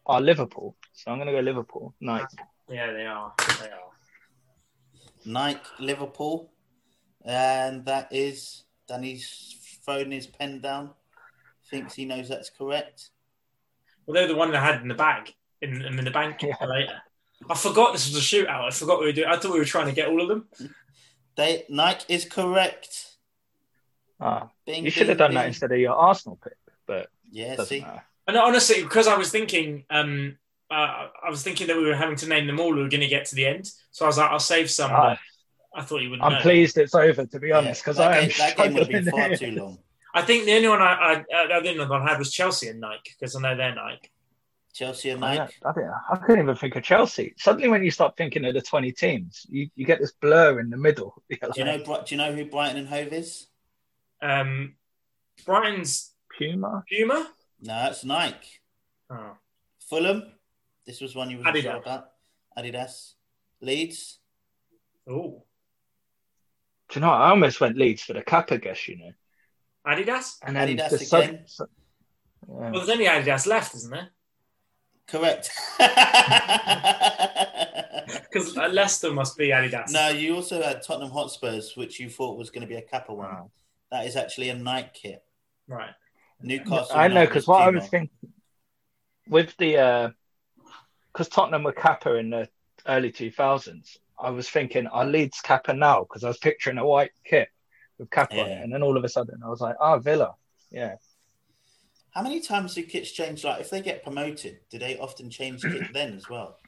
are 0.07 0.21
Liverpool, 0.21 0.75
so 0.93 1.11
I'm 1.11 1.19
going 1.19 1.27
to 1.27 1.33
go 1.35 1.41
Liverpool. 1.41 1.95
Nike. 2.01 2.37
Yeah, 2.69 2.93
they 2.93 3.05
are. 3.07 3.33
They 3.61 3.67
are. 3.71 3.93
Nike, 5.25 5.61
Liverpool, 5.81 6.51
and 7.25 7.85
that 7.85 8.09
is 8.11 8.65
Danny's 8.89 9.57
thrown 9.85 10.11
his 10.11 10.27
pen 10.27 10.61
down. 10.61 10.91
Thinks 11.71 11.95
he 11.95 12.07
knows 12.07 12.29
that's 12.29 12.49
correct. 12.51 13.11
Well, 14.07 14.15
they're 14.15 14.27
the 14.29 14.35
one 14.37 14.51
that 14.53 14.63
I 14.63 14.65
had 14.73 14.81
in 14.81 14.89
the 14.89 14.95
bag 14.95 15.35
in, 15.61 15.83
in 15.83 16.03
the 16.03 16.11
bank 16.11 16.43
Yeah. 16.43 16.55
later. 16.65 17.03
I 17.51 17.55
forgot 17.55 17.93
this 17.93 18.09
was 18.09 18.17
a 18.17 18.21
shootout. 18.21 18.65
I 18.67 18.71
forgot 18.71 19.01
we 19.01 19.07
were 19.07 19.13
doing. 19.13 19.29
I 19.29 19.37
thought 19.37 19.53
we 19.53 19.59
were 19.59 19.65
trying 19.67 19.87
to 19.87 19.93
get 19.93 20.09
all 20.09 20.23
of 20.23 20.29
them. 20.29 20.49
They 21.37 21.65
Nike 21.69 22.13
is 22.13 22.25
correct. 22.25 23.17
Ah, 24.21 24.49
Bing, 24.67 24.85
you 24.85 24.91
should 24.91 25.09
have 25.09 25.19
bing, 25.19 25.27
done 25.29 25.35
that 25.35 25.47
instead 25.47 25.73
of 25.73 25.79
your 25.79 25.95
Arsenal 25.95 26.39
pick, 26.43 26.57
but 26.87 27.09
Yeah, 27.31 27.57
see, 27.63 27.81
matter. 27.81 28.03
And 28.27 28.37
honestly, 28.37 28.83
because 28.83 29.07
I 29.07 29.17
was 29.17 29.31
thinking, 29.31 29.85
um, 29.91 30.37
uh, 30.71 31.09
I 31.25 31.31
was 31.31 31.43
thinking 31.43 31.67
that 31.69 31.77
we 31.77 31.85
were 31.85 31.95
having 31.95 32.17
to 32.17 32.29
name 32.29 32.47
them 32.47 32.61
all. 32.61 32.75
We 32.75 32.83
were 32.83 32.89
going 32.89 33.01
to 33.01 33.09
get 33.09 33.27
to 33.27 33.35
the 33.35 33.47
end, 33.47 33.71
so 33.91 34.05
I 34.05 34.09
was 34.09 34.19
like, 34.19 34.31
I'll 34.31 34.39
save 34.41 34.71
some. 34.71 34.91
Ah, 34.93 35.19
but 35.75 35.81
I 35.81 35.85
thought 35.85 36.03
you 36.03 36.11
would. 36.11 36.21
I'm 36.21 36.33
know. 36.33 36.41
pleased 36.41 36.77
it's 36.79 36.95
over, 36.95 37.25
to 37.25 37.41
be 37.41 37.53
honest, 37.53 37.83
because 37.83 37.97
that 37.97 38.13
I 38.13 38.19
am 38.19 38.29
game, 38.29 38.39
that 38.39 38.57
game 38.57 38.73
would 38.75 38.83
have 38.83 38.89
been 38.91 39.11
far 39.11 39.35
too 39.37 39.53
long. 39.53 39.79
I 40.15 40.23
think 40.23 40.47
the 40.47 40.55
only 40.57 40.69
one 40.69 40.83
I, 40.83 40.93
I, 40.93 41.13
uh, 41.15 41.61
the 41.61 41.69
only 41.71 41.79
one 41.79 42.03
I 42.03 42.11
had 42.11 42.19
was 42.19 42.33
Chelsea 42.33 42.69
and 42.69 42.81
Nike 42.81 43.15
because 43.19 43.37
I 43.37 43.41
know 43.41 43.57
they're 43.57 43.75
Nike. 43.75 44.11
Chelsea 44.73 45.11
and 45.11 45.21
Nike. 45.21 45.39
don't- 45.39 45.51
I, 45.65 45.81
don't- 45.81 45.93
I 46.13 46.17
couldn't 46.17 46.43
even 46.43 46.57
think 46.57 46.77
of 46.77 46.83
Chelsea. 46.83 47.35
Suddenly, 47.37 47.69
when 47.69 47.83
you 47.85 47.91
start 47.91 48.17
thinking 48.17 48.45
of 48.45 48.55
the 48.55 48.61
20 48.63 48.93
teams, 48.93 49.47
you, 49.49 49.69
you 49.75 49.85
get 49.85 50.01
this 50.01 50.13
blur 50.13 50.61
in 50.61 50.71
the 50.71 50.77
middle. 50.77 51.23
You're 51.29 51.51
Do 51.51 51.61
you 51.61 51.65
know? 51.65 51.79
Do 51.79 52.03
you 52.09 52.17
know 52.17 52.33
who 52.33 52.45
Brighton 52.45 52.77
and 52.79 52.89
Hove 52.89 53.13
is? 53.13 53.47
Um, 54.21 54.75
Brighton's 55.45 56.13
Puma? 56.37 56.85
Puma. 56.91 57.29
No, 57.61 57.73
that's 57.85 58.05
Nike. 58.05 58.61
Oh. 59.11 59.37
Fulham. 59.89 60.25
This 60.87 61.01
was 61.01 61.15
one 61.15 61.31
you 61.31 61.39
were 61.39 61.45
Adidas. 61.45 61.63
sure 61.63 61.77
about. 61.77 62.09
Adidas. 62.57 63.13
Leeds. 63.61 64.19
Oh, 65.09 65.43
Do 66.91 66.95
you 66.95 67.01
know, 67.01 67.09
what? 67.09 67.21
I 67.21 67.31
almost 67.31 67.61
went 67.61 67.77
Leeds 67.79 68.03
for 68.03 68.13
the 68.13 68.23
Kappa 68.23 68.59
guess, 68.59 68.87
you 68.89 68.99
know. 68.99 69.13
Adidas. 69.87 70.37
And 70.43 70.55
then 70.57 70.69
Adidas 70.77 70.91
the 70.91 70.99
sud- 70.99 71.25
again. 71.25 71.43
su- 71.47 71.67
yeah. 72.49 72.55
Well, 72.71 72.73
there's 72.73 72.89
only 72.91 73.07
Adidas 73.07 73.47
left, 73.47 73.75
isn't 73.75 73.91
there? 73.91 74.11
Correct. 75.07 75.51
Because 78.31 78.55
Leicester 78.57 79.11
must 79.13 79.37
be 79.39 79.49
Adidas. 79.49 79.91
no, 79.91 80.09
you 80.11 80.35
also 80.37 80.63
had 80.63 80.83
Tottenham 80.83 81.11
Hotspurs, 81.11 81.77
which 81.77 81.99
you 81.99 82.09
thought 82.11 82.37
was 82.39 82.51
going 82.51 82.61
to 82.63 82.67
be 82.67 82.77
a 82.77 82.83
Kappa 82.83 83.13
one. 83.13 83.27
Wow. 83.27 83.51
That 83.91 84.07
is 84.07 84.17
actually 84.17 84.51
a 84.51 84.55
Nike 84.55 84.91
kit. 84.95 85.25
Right. 85.67 85.91
Newcastle. 86.43 86.97
I 86.97 87.09
know 87.09 87.27
because 87.27 87.47
what 87.47 87.63
I 87.63 87.71
was 87.71 87.89
thinking 87.89 88.11
with 89.29 89.57
the 89.59 90.15
because 91.13 91.29
Tottenham 91.29 91.65
were 91.65 91.73
Kappa 91.73 92.15
in 92.15 92.31
the 92.31 92.49
early 92.87 93.11
2000s, 93.11 93.97
I 94.19 94.31
was 94.31 94.49
thinking 94.49 94.87
are 94.87 95.05
Leeds 95.05 95.41
Kappa 95.41 95.75
now 95.75 96.01
because 96.05 96.23
I 96.25 96.29
was 96.29 96.39
picturing 96.39 96.79
a 96.79 96.87
white 96.87 97.11
kit 97.25 97.49
with 97.99 98.11
Kappa 98.11 98.41
on 98.41 98.47
Yeah. 98.47 98.61
it, 98.61 98.65
and 98.65 98.73
then 98.73 98.83
all 98.83 98.97
of 98.97 99.05
a 99.05 99.09
sudden 99.09 99.41
I 99.45 99.49
was 99.49 99.61
like, 99.61 99.77
ah, 99.81 99.99
Villa, 99.99 100.35
yeah. 100.71 100.97
How 102.13 102.23
many 102.23 102.41
times 102.41 102.75
do 102.75 102.83
kits 102.85 103.11
change? 103.11 103.45
Like, 103.45 103.61
if 103.61 103.71
they 103.71 103.81
get 103.81 104.03
promoted, 104.03 104.61
do 104.71 104.79
they 104.79 104.99
often 104.99 105.31
change 105.31 105.63
kit 105.63 105.89
then 105.93 106.15
as 106.15 106.29
well? 106.29 106.59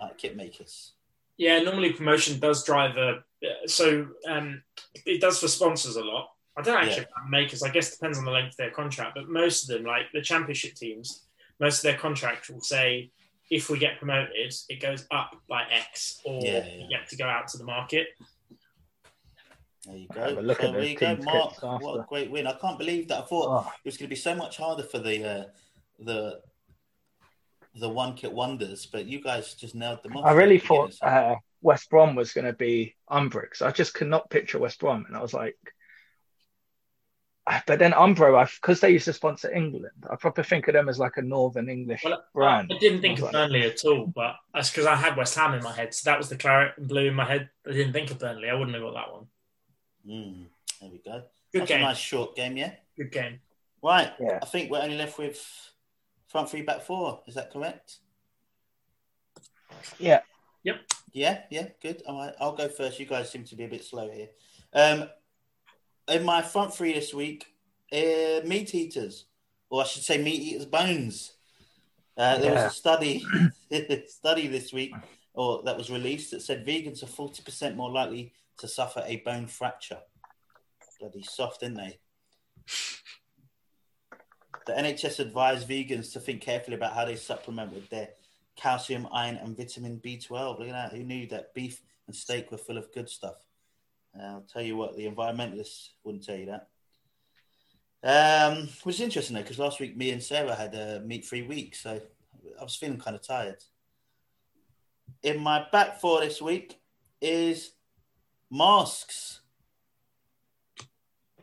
Like 0.00 0.16
kit 0.18 0.36
makers. 0.36 0.92
Yeah, 1.40 1.58
normally 1.62 1.94
promotion 1.94 2.38
does 2.38 2.62
drive 2.64 2.98
a. 2.98 3.24
So 3.66 4.06
um, 4.28 4.62
it 5.06 5.22
does 5.22 5.40
for 5.40 5.48
sponsors 5.48 5.96
a 5.96 6.04
lot. 6.04 6.28
I 6.58 6.60
don't 6.60 6.76
actually 6.76 6.96
Yeah. 7.08 7.14
about 7.16 7.30
makers. 7.30 7.62
I 7.62 7.70
guess 7.70 7.88
it 7.88 7.92
depends 7.98 8.18
on 8.18 8.26
the 8.26 8.30
length 8.30 8.50
of 8.52 8.56
their 8.58 8.70
contract, 8.70 9.12
but 9.14 9.26
most 9.30 9.62
of 9.62 9.68
them, 9.74 9.86
like 9.86 10.06
the 10.12 10.20
championship 10.20 10.74
teams, 10.74 11.24
most 11.58 11.78
of 11.78 11.82
their 11.84 11.96
contract 11.96 12.50
will 12.50 12.60
say 12.60 13.10
if 13.50 13.70
we 13.70 13.78
get 13.78 13.96
promoted, 13.96 14.52
it 14.68 14.80
goes 14.82 15.06
up 15.10 15.30
by 15.48 15.62
X, 15.70 16.20
or 16.26 16.42
Yeah, 16.44 16.58
yeah. 16.66 16.74
you 16.82 16.88
get 16.90 17.08
to 17.08 17.16
go 17.16 17.24
out 17.26 17.48
to 17.48 17.56
the 17.58 17.64
market. 17.64 18.08
There 19.86 19.96
you 19.96 20.08
go. 20.12 20.20
Have 20.20 20.36
a 20.38 20.42
look 20.42 20.60
so 20.60 20.66
at 20.66 20.72
the 20.74 20.78
there 20.80 20.88
you 20.90 20.96
go, 20.98 21.16
Mark. 21.16 21.62
What 21.62 21.74
after. 21.92 22.00
a 22.02 22.06
great 22.06 22.30
win! 22.30 22.46
I 22.46 22.52
can't 22.52 22.78
believe 22.78 23.08
that. 23.08 23.18
I 23.22 23.26
thought 23.26 23.46
Oh, 23.64 23.72
it 23.82 23.88
was 23.88 23.96
going 23.96 24.08
to 24.10 24.14
be 24.14 24.16
so 24.28 24.34
much 24.34 24.58
harder 24.58 24.82
for 24.82 24.98
the 24.98 25.24
uh, 25.24 25.44
the 26.00 26.42
the 27.80 27.88
one 27.88 28.14
kit 28.14 28.32
wonders, 28.32 28.86
but 28.86 29.06
you 29.06 29.22
guys 29.22 29.54
just 29.54 29.74
nailed 29.74 30.02
them 30.02 30.16
off. 30.16 30.26
I 30.26 30.32
really 30.32 30.56
at 30.56 30.62
the 30.62 30.68
beginning, 30.68 30.90
thought 30.92 31.08
uh, 31.08 31.36
West 31.62 31.90
Brom 31.90 32.14
was 32.14 32.32
going 32.32 32.46
to 32.46 32.52
be 32.52 32.94
Umbro, 33.10 33.46
I 33.62 33.70
just 33.72 33.94
could 33.94 34.08
not 34.08 34.30
picture 34.30 34.58
West 34.58 34.78
Brom, 34.80 35.06
and 35.08 35.16
I 35.16 35.22
was 35.22 35.34
like, 35.34 35.56
but 37.66 37.80
then 37.80 37.92
Umbro, 37.92 38.48
because 38.60 38.80
they 38.80 38.90
used 38.90 39.06
to 39.06 39.12
sponsor 39.12 39.52
England, 39.52 39.86
I 40.08 40.14
probably 40.16 40.44
think 40.44 40.68
of 40.68 40.74
them 40.74 40.88
as 40.88 41.00
like 41.00 41.16
a 41.16 41.22
Northern 41.22 41.68
English 41.68 42.04
Well, 42.04 42.22
brand. 42.32 42.70
I 42.72 42.78
didn't 42.78 43.00
think 43.00 43.18
I 43.18 43.22
of 43.22 43.22
was 43.22 43.22
like, 43.22 43.32
Burnley 43.32 43.62
at 43.62 43.84
all, 43.84 44.06
but 44.06 44.36
that's 44.54 44.70
because 44.70 44.86
I 44.86 44.94
had 44.94 45.16
West 45.16 45.34
Ham 45.34 45.54
in 45.54 45.62
my 45.64 45.72
head. 45.72 45.92
So 45.92 46.10
that 46.10 46.18
was 46.18 46.28
the 46.28 46.36
claret 46.36 46.74
and 46.76 46.86
blue 46.86 47.06
in 47.06 47.14
my 47.14 47.24
head. 47.24 47.50
I 47.66 47.72
didn't 47.72 47.92
think 47.92 48.10
of 48.10 48.20
Burnley. 48.20 48.48
I 48.48 48.54
wouldn't 48.54 48.74
have 48.74 48.84
got 48.84 48.94
that 48.94 49.12
one. 49.12 49.26
Mm, 50.06 50.46
there 50.80 50.90
we 50.90 50.98
go. 50.98 51.22
Good 51.52 51.62
That's 51.62 51.70
a 51.70 51.74
game. 51.74 51.82
nice 51.82 51.96
short 51.96 52.36
game, 52.36 52.56
yeah. 52.56 52.72
Good 52.96 53.10
game. 53.10 53.40
Right. 53.82 54.12
Yeah. 54.20 54.38
I 54.40 54.46
think 54.46 54.70
we're 54.70 54.82
only 54.82 54.96
left 54.96 55.18
with 55.18 55.69
front 56.30 56.48
three, 56.48 56.62
back 56.62 56.82
four. 56.82 57.20
Is 57.26 57.34
that 57.34 57.50
correct? 57.52 57.98
Yeah, 59.98 60.20
Yep. 60.62 60.76
Yeah, 61.12 61.40
yeah, 61.50 61.68
good. 61.82 62.02
All 62.06 62.18
right, 62.18 62.34
I'll 62.40 62.54
go 62.54 62.68
first. 62.68 63.00
You 63.00 63.06
guys 63.06 63.30
seem 63.30 63.44
to 63.44 63.56
be 63.56 63.64
a 63.64 63.68
bit 63.68 63.82
slow 63.84 64.08
here. 64.10 64.28
Um, 64.72 65.08
in 66.08 66.24
my 66.24 66.40
front 66.42 66.72
three 66.72 66.92
this 66.92 67.12
week, 67.12 67.46
uh, 67.92 68.46
meat 68.46 68.72
eaters, 68.74 69.24
or 69.70 69.82
I 69.82 69.86
should 69.86 70.04
say, 70.04 70.18
meat 70.18 70.40
eaters' 70.40 70.66
bones. 70.66 71.32
Uh, 72.16 72.38
there 72.38 72.52
Yeah. 72.52 72.64
was 72.64 72.72
a 72.72 72.76
study 72.76 73.24
study 74.06 74.46
this 74.46 74.72
week, 74.72 74.92
or 75.34 75.62
that 75.64 75.76
was 75.76 75.90
released, 75.90 76.30
that 76.30 76.42
said 76.42 76.64
vegans 76.66 77.02
are 77.02 77.06
forty 77.08 77.42
percent 77.42 77.76
more 77.76 77.90
likely 77.90 78.32
to 78.58 78.68
suffer 78.68 79.02
a 79.06 79.16
bone 79.16 79.48
fracture. 79.48 80.00
Bloody 81.00 81.22
soft, 81.22 81.62
isn't 81.62 81.74
they? 81.74 81.98
The 84.66 84.72
NHS 84.72 85.20
advised 85.20 85.68
vegans 85.68 86.12
to 86.12 86.20
think 86.20 86.42
carefully 86.42 86.76
about 86.76 86.94
how 86.94 87.04
they 87.04 87.16
supplement 87.16 87.72
with 87.72 87.88
their 87.90 88.10
calcium, 88.56 89.08
iron, 89.12 89.36
and 89.36 89.56
vitamin 89.56 90.00
B12. 90.04 90.58
Look 90.58 90.68
at 90.68 90.72
that. 90.72 90.92
Who 90.92 91.02
knew 91.02 91.26
that 91.28 91.54
beef 91.54 91.82
and 92.06 92.14
steak 92.14 92.50
were 92.50 92.58
full 92.58 92.78
of 92.78 92.92
good 92.92 93.08
stuff? 93.08 93.46
Uh, 94.18 94.24
I'll 94.24 94.46
tell 94.52 94.62
you 94.62 94.76
what, 94.76 94.96
the 94.96 95.06
environmentalists 95.06 95.90
wouldn't 96.04 96.24
tell 96.24 96.36
you 96.36 96.46
that. 96.46 96.68
Um, 98.02 98.68
which 98.84 98.96
is 98.96 99.02
interesting 99.02 99.34
though, 99.36 99.42
because 99.42 99.58
last 99.58 99.78
week 99.78 99.96
me 99.96 100.10
and 100.10 100.22
Sarah 100.22 100.54
had 100.54 100.74
a 100.74 101.00
meat 101.00 101.24
free 101.24 101.42
week, 101.42 101.74
so 101.74 102.00
I 102.58 102.62
was 102.62 102.74
feeling 102.74 102.98
kind 102.98 103.14
of 103.14 103.22
tired. 103.22 103.62
In 105.22 105.38
my 105.40 105.66
back 105.70 106.00
four 106.00 106.20
this 106.20 106.40
week 106.40 106.80
is 107.20 107.72
masks. 108.50 109.40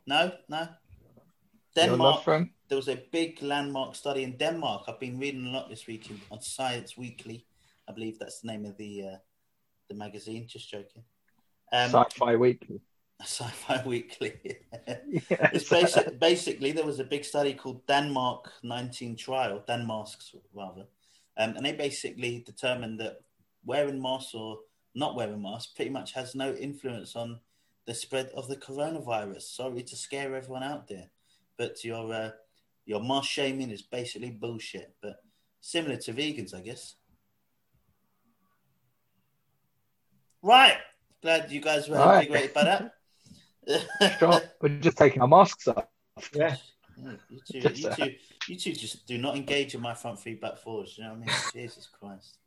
No, 0.06 0.32
no. 0.50 0.68
Denmark 1.76 2.24
for 2.24 2.34
'em? 2.34 2.54
There 2.70 2.76
was 2.76 2.90
a 2.90 3.04
big 3.12 3.42
landmark 3.42 3.96
study 3.96 4.24
in 4.24 4.38
Denmark. 4.38 4.84
I've 4.88 5.00
been 5.00 5.20
reading 5.20 5.48
a 5.48 5.52
lot 5.52 5.70
this 5.70 5.88
week 5.88 6.10
in, 6.10 6.20
on 6.32 6.42
Science 6.42 6.98
Weekly. 6.98 7.46
I 7.88 7.94
believe 7.94 8.20
that's 8.20 8.42
the 8.42 8.48
name 8.48 8.66
of 8.66 8.78
the 8.78 9.04
uh, 9.04 9.18
the 9.90 9.96
magazine. 9.96 10.48
Just 10.48 10.70
joking. 10.70 11.04
Um, 11.72 11.92
Sci-Fi 11.92 12.36
Weekly. 12.36 12.82
Sci-Fi 13.22 13.84
Weekly. 13.86 14.34
It's 15.30 15.70
basic, 15.70 16.20
basically 16.20 16.72
there 16.72 16.86
was 16.86 17.00
a 17.00 17.04
big 17.04 17.26
study 17.26 17.54
called 17.54 17.86
Denmark 17.88 18.52
19 18.64 19.16
trial, 19.16 19.64
Denmark's 19.68 20.36
rather, 20.54 20.86
um, 21.38 21.56
and 21.56 21.66
they 21.66 21.74
basically 21.74 22.44
determined 22.46 23.00
that 23.00 23.22
wearing 23.66 24.02
masks 24.02 24.34
or 24.34 24.60
not 24.96 25.16
wearing 25.16 25.42
masks 25.42 25.74
pretty 25.76 25.92
much 25.92 26.14
has 26.14 26.36
no 26.36 26.54
influence 26.54 27.16
on 27.16 27.40
the 27.86 27.94
spread 27.94 28.28
of 28.36 28.48
the 28.48 28.56
coronavirus. 28.56 29.42
Sorry 29.42 29.84
to 29.84 29.96
scare 29.96 30.36
everyone 30.36 30.64
out 30.64 30.88
there, 30.88 31.10
but 31.58 31.84
your 31.84 32.14
uh, 32.14 32.32
your 32.88 33.04
mask 33.04 33.30
shaming 33.30 33.70
is 33.70 33.82
basically 33.84 34.32
bullshit. 34.32 34.96
But 35.02 35.18
similar 35.60 35.98
to 35.98 36.14
vegans, 36.14 36.56
I 36.56 36.62
guess. 36.62 36.96
Right. 40.42 40.78
Glad 41.22 41.52
you 41.52 41.60
guys 41.60 41.90
were 41.90 41.98
Right. 41.98 42.24
invigorated 42.24 42.54
by 42.54 42.64
that. 42.64 44.18
Sure. 44.18 44.42
We're 44.62 44.80
just 44.80 44.98
taking 44.98 45.22
our 45.22 45.28
masks 45.28 45.68
off. 45.68 45.86
Yeah. 46.34 46.56
Yeah, 46.98 47.12
you 47.30 47.40
two, 47.52 47.70
you 47.74 47.90
uh, 47.90 47.96
two, 47.96 48.16
you 48.48 48.58
two 48.58 48.72
just 48.74 49.06
do 49.06 49.18
not 49.18 49.36
engage 49.36 49.76
in 49.76 49.82
my 49.82 49.94
front 49.94 50.20
three 50.20 50.36
back 50.36 50.58
fours. 50.58 50.96
You 50.98 51.04
know 51.04 51.10
what 51.12 51.18
I 51.18 51.20
mean? 51.20 51.30
Jesus 51.54 51.88
Christ. 51.88 52.38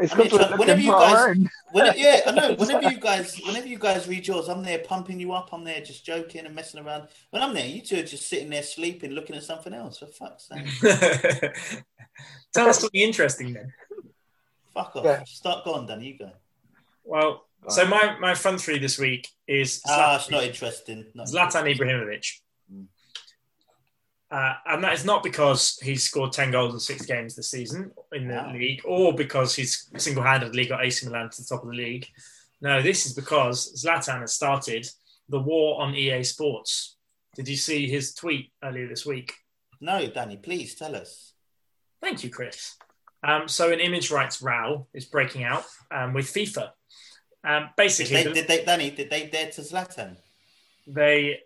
It's 0.00 0.12
I 0.14 0.16
mean, 0.18 0.28
because 0.30 0.58
whenever 0.58 0.80
you 0.80 0.92
guys- 0.92 1.14
our. 1.14 1.34
When, 1.72 1.92
yeah, 1.96 2.20
I 2.26 2.30
know. 2.30 2.54
Whenever 2.58 2.88
you 2.90 2.98
guys, 2.98 3.38
whenever 3.44 3.66
you 3.66 3.78
guys 3.78 4.08
read 4.08 4.26
yours, 4.26 4.48
I'm 4.48 4.62
there 4.62 4.78
pumping 4.78 5.20
you 5.20 5.32
up. 5.32 5.50
I'm 5.52 5.64
there 5.64 5.80
just 5.82 6.06
joking 6.06 6.46
and 6.46 6.54
messing 6.54 6.80
around. 6.80 7.08
When 7.30 7.42
I'm 7.42 7.52
there, 7.52 7.66
you 7.66 7.82
two 7.82 7.98
are 7.98 8.02
just 8.04 8.26
sitting 8.28 8.48
there 8.48 8.62
sleeping, 8.62 9.10
looking 9.10 9.36
at 9.36 9.42
something 9.42 9.74
else. 9.74 9.98
For 9.98 10.06
fuck's 10.06 10.48
sake, 10.48 10.64
Tell 12.54 12.68
us 12.68 12.80
something 12.80 13.00
interesting 13.00 13.52
then. 13.52 13.72
fuck 14.72 14.96
off. 14.96 15.04
Yeah. 15.04 15.24
Start 15.24 15.64
going, 15.64 15.86
Danny. 15.86 16.06
You 16.06 16.18
go. 16.18 16.30
Well, 17.04 17.44
so 17.68 17.86
my, 17.86 18.16
my 18.18 18.34
front 18.34 18.60
three 18.60 18.78
this 18.78 18.98
week 18.98 19.28
is 19.46 19.82
Ah, 19.86 20.16
it's 20.16 20.30
not 20.30 20.44
interesting. 20.44 21.06
Not 21.14 21.26
Zlatan 21.26 21.76
Ibrahimovic. 21.76 22.24
Uh, 24.30 24.54
and 24.66 24.84
that 24.84 24.92
is 24.92 25.04
not 25.06 25.22
because 25.22 25.78
he's 25.82 26.02
scored 26.04 26.32
10 26.32 26.50
goals 26.50 26.74
in 26.74 26.80
six 26.80 27.06
games 27.06 27.34
this 27.34 27.50
season 27.50 27.90
in 28.12 28.28
the 28.28 28.34
Wow. 28.34 28.52
league 28.52 28.82
or 28.84 29.14
because 29.14 29.54
he's 29.56 29.90
single 29.96 30.22
handedly 30.22 30.66
got 30.66 30.84
AC 30.84 31.06
Milan 31.06 31.30
to 31.30 31.40
the 31.42 31.48
top 31.48 31.62
of 31.62 31.70
the 31.70 31.74
league. 31.76 32.06
No, 32.60 32.82
this 32.82 33.06
is 33.06 33.14
because 33.14 33.82
Zlatan 33.82 34.20
has 34.20 34.34
started 34.34 34.86
the 35.30 35.38
war 35.38 35.80
on 35.80 35.94
EA 35.94 36.22
Sports. 36.24 36.96
Did 37.36 37.48
you 37.48 37.56
see 37.56 37.88
his 37.88 38.14
tweet 38.14 38.52
earlier 38.62 38.86
this 38.88 39.06
week? 39.06 39.32
No, 39.80 40.06
Danny. 40.08 40.36
Please 40.36 40.74
tell 40.74 40.96
us. 40.96 41.32
Thank 42.02 42.24
you, 42.24 42.30
Chris. 42.30 42.76
Um, 43.22 43.48
so, 43.48 43.72
an 43.72 43.80
image 43.80 44.10
rights 44.10 44.42
row 44.42 44.86
is 44.92 45.04
breaking 45.04 45.44
out 45.44 45.64
um, 45.90 46.14
with 46.14 46.26
FIFA. 46.26 46.70
Um, 47.44 47.62
Did 47.62 47.70
basically, 47.76 48.24
they, 48.24 48.32
did 48.32 48.48
they, 48.48 48.64
Danny? 48.64 48.90
Did 48.90 49.10
they 49.10 49.26
dare 49.28 49.50
to 49.52 49.60
Zlatan? 49.60 50.16
they 50.86 51.40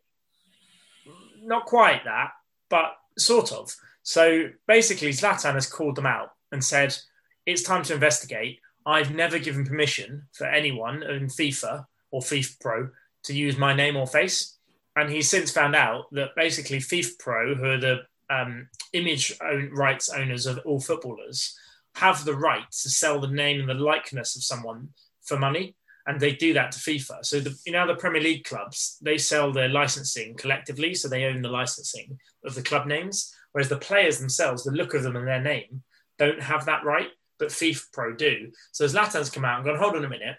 not 1.42 1.66
quite 1.66 2.04
that, 2.04 2.30
but 2.72 2.96
sort 3.18 3.52
of. 3.52 3.76
So 4.02 4.48
basically, 4.66 5.10
Zlatan 5.10 5.54
has 5.54 5.68
called 5.68 5.94
them 5.94 6.06
out 6.06 6.30
and 6.50 6.64
said, 6.64 6.96
It's 7.44 7.62
time 7.62 7.82
to 7.84 7.94
investigate. 7.94 8.60
I've 8.86 9.14
never 9.14 9.38
given 9.38 9.66
permission 9.66 10.22
for 10.32 10.46
anyone 10.46 11.02
in 11.02 11.26
FIFA 11.26 11.84
or 12.10 12.22
FIFPro 12.22 12.90
to 13.24 13.34
use 13.34 13.58
my 13.58 13.74
name 13.74 13.96
or 13.96 14.06
face. 14.06 14.56
And 14.96 15.10
he's 15.10 15.30
since 15.30 15.50
found 15.50 15.76
out 15.76 16.06
that 16.12 16.34
basically 16.34 16.78
FIFPro, 16.78 17.58
who 17.58 17.64
are 17.64 17.78
the 17.78 18.00
um, 18.30 18.68
image 18.94 19.36
own, 19.42 19.70
rights 19.72 20.08
owners 20.08 20.46
of 20.46 20.58
all 20.64 20.80
footballers, 20.80 21.54
have 21.96 22.24
the 22.24 22.34
right 22.34 22.68
to 22.70 22.88
sell 22.88 23.20
the 23.20 23.28
name 23.28 23.60
and 23.60 23.68
the 23.68 23.74
likeness 23.74 24.34
of 24.34 24.42
someone 24.42 24.88
for 25.20 25.38
money 25.38 25.76
and 26.06 26.18
they 26.18 26.32
do 26.32 26.52
that 26.54 26.72
to 26.72 26.78
FIFA. 26.78 27.24
So 27.24 27.40
the 27.40 27.56
you 27.66 27.72
know 27.72 27.86
the 27.86 27.94
Premier 27.94 28.22
League 28.22 28.44
clubs 28.44 28.98
they 29.02 29.18
sell 29.18 29.52
their 29.52 29.68
licensing 29.68 30.34
collectively, 30.36 30.94
so 30.94 31.08
they 31.08 31.24
own 31.24 31.42
the 31.42 31.48
licensing 31.48 32.18
of 32.44 32.54
the 32.54 32.62
club 32.62 32.86
names, 32.86 33.34
whereas 33.52 33.68
the 33.68 33.76
players 33.76 34.18
themselves, 34.18 34.64
the 34.64 34.72
look 34.72 34.94
of 34.94 35.02
them 35.02 35.16
and 35.16 35.26
their 35.26 35.42
name, 35.42 35.82
don't 36.18 36.42
have 36.42 36.66
that 36.66 36.84
right, 36.84 37.08
but 37.38 37.48
FIFPro 37.48 38.16
do. 38.16 38.50
So 38.72 38.84
Zlatan's 38.84 39.30
come 39.30 39.44
out 39.44 39.58
and 39.58 39.66
gone, 39.66 39.78
hold 39.78 39.96
on 39.96 40.04
a 40.04 40.08
minute, 40.08 40.36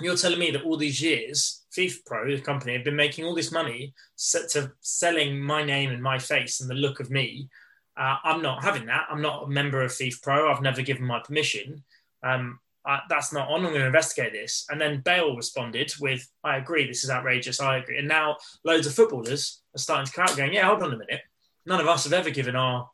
you're 0.00 0.16
telling 0.16 0.38
me 0.38 0.50
that 0.50 0.62
all 0.62 0.76
these 0.76 1.00
years 1.00 1.64
FIFPro, 1.76 2.36
the 2.36 2.40
company, 2.40 2.74
have 2.74 2.84
been 2.84 2.96
making 2.96 3.24
all 3.24 3.34
this 3.34 3.52
money 3.52 3.94
to 4.32 4.72
selling 4.80 5.40
my 5.40 5.64
name 5.64 5.90
and 5.90 6.02
my 6.02 6.18
face 6.18 6.60
and 6.60 6.70
the 6.70 6.74
look 6.74 7.00
of 7.00 7.10
me. 7.10 7.48
Uh, 7.96 8.16
I'm 8.24 8.42
not 8.42 8.64
having 8.64 8.86
that. 8.86 9.06
I'm 9.08 9.22
not 9.22 9.44
a 9.44 9.48
member 9.48 9.82
of 9.82 9.92
FIFPro. 9.92 10.52
I've 10.52 10.62
never 10.62 10.82
given 10.82 11.04
my 11.04 11.20
permission. 11.20 11.84
Um, 12.22 12.58
uh, 12.86 12.98
that's 13.08 13.32
not 13.32 13.48
on. 13.48 13.64
I'm 13.64 13.70
going 13.70 13.80
to 13.80 13.86
investigate 13.86 14.32
this. 14.32 14.66
And 14.68 14.80
then 14.80 15.00
Bale 15.04 15.36
responded 15.36 15.92
with, 16.00 16.28
I 16.42 16.56
agree, 16.56 16.86
this 16.86 17.04
is 17.04 17.10
outrageous. 17.10 17.60
I 17.60 17.78
agree. 17.78 17.98
And 17.98 18.08
now 18.08 18.36
loads 18.64 18.86
of 18.86 18.94
footballers 18.94 19.62
are 19.74 19.78
starting 19.78 20.06
to 20.06 20.12
come 20.12 20.26
out 20.28 20.36
going, 20.36 20.52
yeah, 20.52 20.66
hold 20.66 20.82
on 20.82 20.92
a 20.92 20.98
minute. 20.98 21.20
None 21.66 21.80
of 21.80 21.88
us 21.88 22.04
have 22.04 22.12
ever 22.12 22.30
given 22.30 22.56
our 22.56 22.90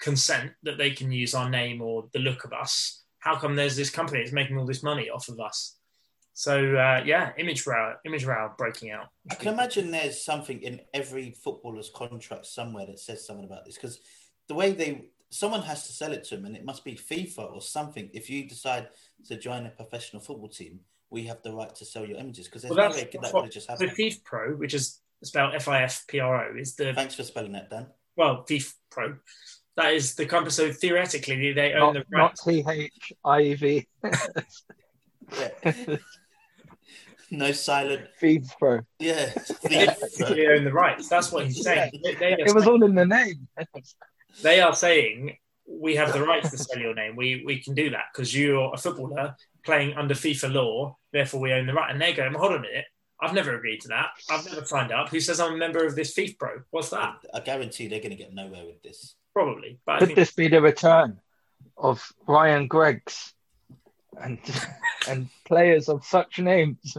consent 0.00 0.52
that 0.62 0.78
they 0.78 0.90
can 0.90 1.10
use 1.10 1.34
our 1.34 1.50
name 1.50 1.82
or 1.82 2.08
the 2.12 2.20
look 2.20 2.44
of 2.44 2.52
us. 2.52 3.02
How 3.18 3.36
come 3.36 3.56
there's 3.56 3.76
this 3.76 3.90
company 3.90 4.20
that's 4.20 4.32
making 4.32 4.56
all 4.56 4.66
this 4.66 4.82
money 4.82 5.10
off 5.10 5.28
of 5.28 5.40
us? 5.40 5.76
So 6.34 6.76
uh, 6.76 7.02
yeah, 7.04 7.32
image 7.38 7.66
row, 7.66 7.94
image 8.04 8.24
row 8.24 8.52
breaking 8.58 8.90
out. 8.90 9.06
I 9.30 9.36
can 9.36 9.54
imagine 9.54 9.90
there's 9.90 10.24
something 10.24 10.62
in 10.62 10.80
every 10.92 11.30
footballer's 11.42 11.90
contract 11.94 12.46
somewhere 12.46 12.86
that 12.86 12.98
says 12.98 13.24
something 13.24 13.44
about 13.46 13.64
this 13.64 13.76
because 13.76 14.00
the 14.48 14.54
way 14.54 14.72
they 14.72 15.06
someone 15.34 15.62
has 15.62 15.86
to 15.86 15.92
sell 15.92 16.12
it 16.12 16.22
to 16.24 16.36
them 16.36 16.44
and 16.46 16.56
it 16.56 16.64
must 16.64 16.84
be 16.84 16.92
FIFA 16.94 17.52
or 17.52 17.60
something. 17.60 18.08
If 18.12 18.30
you 18.30 18.48
decide 18.48 18.88
to 19.28 19.36
join 19.36 19.66
a 19.66 19.70
professional 19.70 20.22
football 20.22 20.48
team, 20.48 20.80
we 21.10 21.24
have 21.24 21.42
the 21.42 21.52
right 21.52 21.74
to 21.74 21.84
sell 21.84 22.04
your 22.06 22.18
images 22.18 22.46
because 22.46 22.62
there's 22.62 22.74
Well, 22.76 22.88
no 22.90 22.94
way 22.94 23.02
that 23.02 23.12
that's 23.12 23.32
would 23.32 23.34
what 23.34 23.44
have 23.46 23.52
just 23.52 23.66
the 23.66 23.72
happened. 23.72 23.90
FIFA 23.98 24.24
Pro, 24.24 24.52
which 24.56 24.74
is 24.74 25.00
spelled 25.22 25.54
F 25.54 25.66
I 25.68 25.82
F 25.82 26.04
P 26.08 26.20
R 26.20 26.50
O, 26.50 26.56
is 26.56 26.74
the 26.76 26.92
Thanks 26.94 27.14
for 27.16 27.24
spelling 27.24 27.52
that, 27.52 27.68
Dan. 27.70 27.86
well 28.16 28.44
FIFA 28.48 28.74
Pro. 28.90 29.16
That 29.76 29.92
is 29.94 30.14
the 30.14 30.26
company. 30.26 30.50
So 30.52 30.70
theoretically, 30.72 31.52
they 31.52 31.72
own 31.72 31.94
Not, 31.94 32.06
the 32.10 32.16
not. 32.16 32.36
T 32.36 32.64
H 32.68 33.12
I 33.24 33.54
V. 33.54 33.86
No 37.30 37.50
silent. 37.52 38.02
Feeds 38.18 38.54
Pro. 38.58 38.80
Yeah. 39.00 39.32
They 39.68 40.46
own 40.46 40.62
the 40.64 40.70
rights. 40.72 41.08
That's 41.08 41.32
what 41.32 41.46
he's 41.46 41.62
saying. 41.64 41.90
They, 42.04 42.14
they 42.14 42.32
It 42.34 42.54
was 42.54 42.64
saying- 42.64 42.68
all 42.74 42.84
in 42.84 42.94
the 42.94 43.06
name. 43.06 43.48
They 44.42 44.60
are 44.60 44.74
saying 44.74 45.36
we 45.66 45.96
have 45.96 46.12
the 46.12 46.24
rights 46.24 46.50
to 46.50 46.58
sell 46.58 46.78
your 46.78 46.94
name. 46.94 47.16
We 47.16 47.42
we 47.46 47.60
can 47.60 47.74
do 47.74 47.90
that 47.90 48.06
because 48.12 48.36
you're 48.36 48.72
a 48.74 48.76
footballer 48.76 49.36
playing 49.64 49.94
under 49.96 50.14
FIFA 50.14 50.52
law. 50.52 50.96
Therefore, 51.12 51.40
we 51.40 51.52
own 51.52 51.66
the 51.66 51.74
right. 51.74 51.90
And 51.90 52.00
they're 52.00 52.12
going, 52.12 52.34
hold 52.34 52.52
on 52.52 52.58
a 52.58 52.62
minute. 52.62 52.84
I've 53.20 53.32
never 53.32 53.56
agreed 53.56 53.80
to 53.82 53.88
that. 53.88 54.10
I've 54.30 54.44
never 54.44 54.64
signed 54.66 54.92
up. 54.92 55.08
Who 55.08 55.20
says 55.20 55.40
I'm 55.40 55.54
a 55.54 55.56
member 55.56 55.84
of 55.84 55.94
this 55.96 56.14
FIFPro? 56.14 56.64
What's 56.70 56.90
that? 56.90 57.14
I 57.32 57.40
guarantee 57.40 57.88
they're 57.88 58.00
going 58.00 58.10
to 58.10 58.16
get 58.16 58.34
nowhere 58.34 58.66
with 58.66 58.82
this. 58.82 59.14
Probably. 59.32 59.78
But 59.86 60.00
Could 60.00 60.08
think 60.08 60.16
this 60.16 60.32
be 60.32 60.48
the 60.48 60.60
return 60.60 61.20
of 61.76 62.06
Ryan 62.26 62.66
Greggs 62.66 63.32
and 64.20 64.38
and 65.08 65.28
players 65.46 65.88
of 65.88 66.04
such 66.04 66.38
names? 66.38 66.96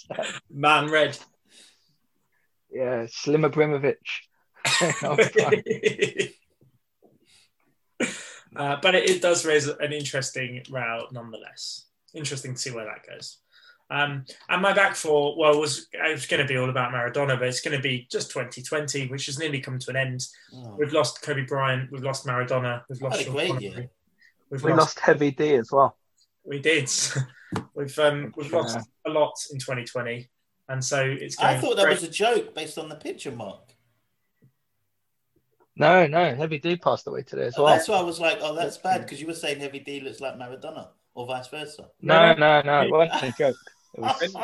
man 0.50 0.90
red. 0.90 1.18
yeah, 2.70 3.06
Slim 3.10 3.44
Abramovich. 3.44 4.28
uh, 8.56 8.76
but 8.82 8.94
it, 8.94 9.08
it 9.08 9.22
does 9.22 9.44
raise 9.44 9.66
an 9.66 9.92
interesting 9.92 10.62
row 10.70 11.06
nonetheless. 11.12 11.86
Interesting 12.14 12.54
to 12.54 12.60
see 12.60 12.70
where 12.70 12.84
that 12.84 13.06
goes. 13.06 13.38
Um, 13.90 14.24
and 14.48 14.62
my 14.62 14.72
back 14.72 14.96
four, 14.96 15.36
well, 15.36 15.60
was 15.60 15.88
it 15.92 16.12
was 16.12 16.26
going 16.26 16.40
to 16.40 16.48
be 16.48 16.56
all 16.56 16.70
about 16.70 16.92
Maradona, 16.92 17.38
but 17.38 17.48
it's 17.48 17.60
going 17.60 17.76
to 17.76 17.82
be 17.82 18.08
just 18.10 18.30
2020, 18.30 19.08
which 19.08 19.26
has 19.26 19.38
nearly 19.38 19.60
come 19.60 19.78
to 19.78 19.90
an 19.90 19.96
end. 19.96 20.26
Oh. 20.54 20.76
We've 20.78 20.92
lost 20.92 21.22
Kobe 21.22 21.44
Bryant, 21.44 21.92
we've 21.92 22.02
lost 22.02 22.26
Maradona, 22.26 22.82
we've 22.88 23.02
lost 23.02 23.22
Sean 23.22 23.32
great 23.32 23.48
Connery. 23.48 23.64
year. 23.64 23.90
We've 24.50 24.64
we 24.64 24.70
lost, 24.70 24.80
lost 24.80 25.00
Heavy 25.00 25.30
D 25.32 25.54
as 25.54 25.70
well. 25.70 25.96
we 26.44 26.60
did. 26.60 26.90
we've 27.74 27.98
um, 27.98 28.32
we've 28.36 28.52
lost 28.52 28.78
a 29.06 29.10
lot 29.10 29.34
in 29.52 29.58
2020, 29.58 30.28
and 30.68 30.82
so 30.82 31.02
it's. 31.04 31.36
Going 31.36 31.56
I 31.56 31.60
thought 31.60 31.76
that 31.76 31.84
great. 31.84 32.00
was 32.00 32.04
a 32.04 32.10
joke 32.10 32.54
based 32.54 32.78
on 32.78 32.88
the 32.88 32.96
picture, 32.96 33.32
Mark. 33.32 33.73
No, 35.76 36.06
no, 36.06 36.34
Heavy 36.34 36.58
D 36.58 36.76
passed 36.76 37.06
away 37.06 37.22
today 37.22 37.46
as 37.46 37.58
Oh, 37.58 37.64
well. 37.64 37.74
That's 37.74 37.88
why 37.88 37.96
I 37.98 38.02
was 38.02 38.20
like, 38.20 38.38
oh, 38.40 38.54
that's 38.54 38.76
bad 38.78 39.02
because 39.02 39.20
you 39.20 39.26
were 39.26 39.34
saying 39.34 39.58
Heavy 39.60 39.80
D 39.80 40.00
looks 40.00 40.20
like 40.20 40.34
Maradona 40.36 40.88
or 41.14 41.26
vice 41.26 41.48
versa. 41.48 41.90
No, 42.00 42.32
no, 42.34 42.62
no, 42.62 42.82
it 42.82 42.90
wasn't 42.90 43.22
a 43.22 43.32
joke. 43.36 43.56
It 43.94 44.00
was, 44.00 44.34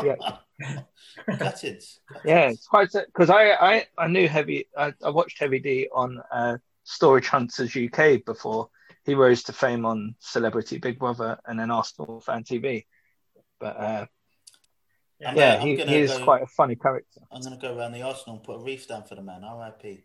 yeah, 0.61 0.83
Gutted. 1.39 1.83
yeah, 2.24 2.51
it's 2.51 2.66
quite 2.66 2.91
because 2.93 3.31
I, 3.31 3.51
I 3.53 3.87
I 3.99 4.07
knew 4.09 4.28
Heavy. 4.28 4.68
I, 4.76 4.93
I 5.05 5.11
watched 5.11 5.39
Heavy 5.39 5.59
D 5.61 5.89
on 5.93 6.20
uh, 6.33 6.59
Storage 6.85 7.26
Hunters 7.28 7.76
UK 7.76 8.24
before 8.24 8.68
he 9.05 9.14
rose 9.14 9.43
to 9.45 9.53
fame 9.53 9.85
on 9.87 10.14
Celebrity 10.20 10.78
Big 10.78 10.99
Brother 10.99 11.39
and 11.47 11.59
then 11.59 11.70
Arsenal 11.70 12.20
Fan 12.20 12.45
TV. 12.45 12.87
But 13.59 13.76
uh, 13.76 14.07
I'm 15.26 15.37
yeah, 15.37 15.57
gonna- 15.59 15.66
he, 15.66 15.76
he 15.76 15.97
is 16.01 16.12
go- 16.12 16.24
quite 16.24 16.43
a 16.43 16.47
funny 16.47 16.76
character. 16.76 17.20
I'm 17.33 17.41
going 17.43 17.59
to 17.59 17.61
go 17.61 17.76
around 17.76 17.93
the 17.93 18.03
Arsenal 18.03 18.37
and 18.37 18.45
put 18.45 18.57
a 18.57 18.62
reef 18.62 18.87
down 18.89 19.05
for 19.05 19.14
the 19.16 19.22
man. 19.22 19.43
R.I.P. 19.45 20.05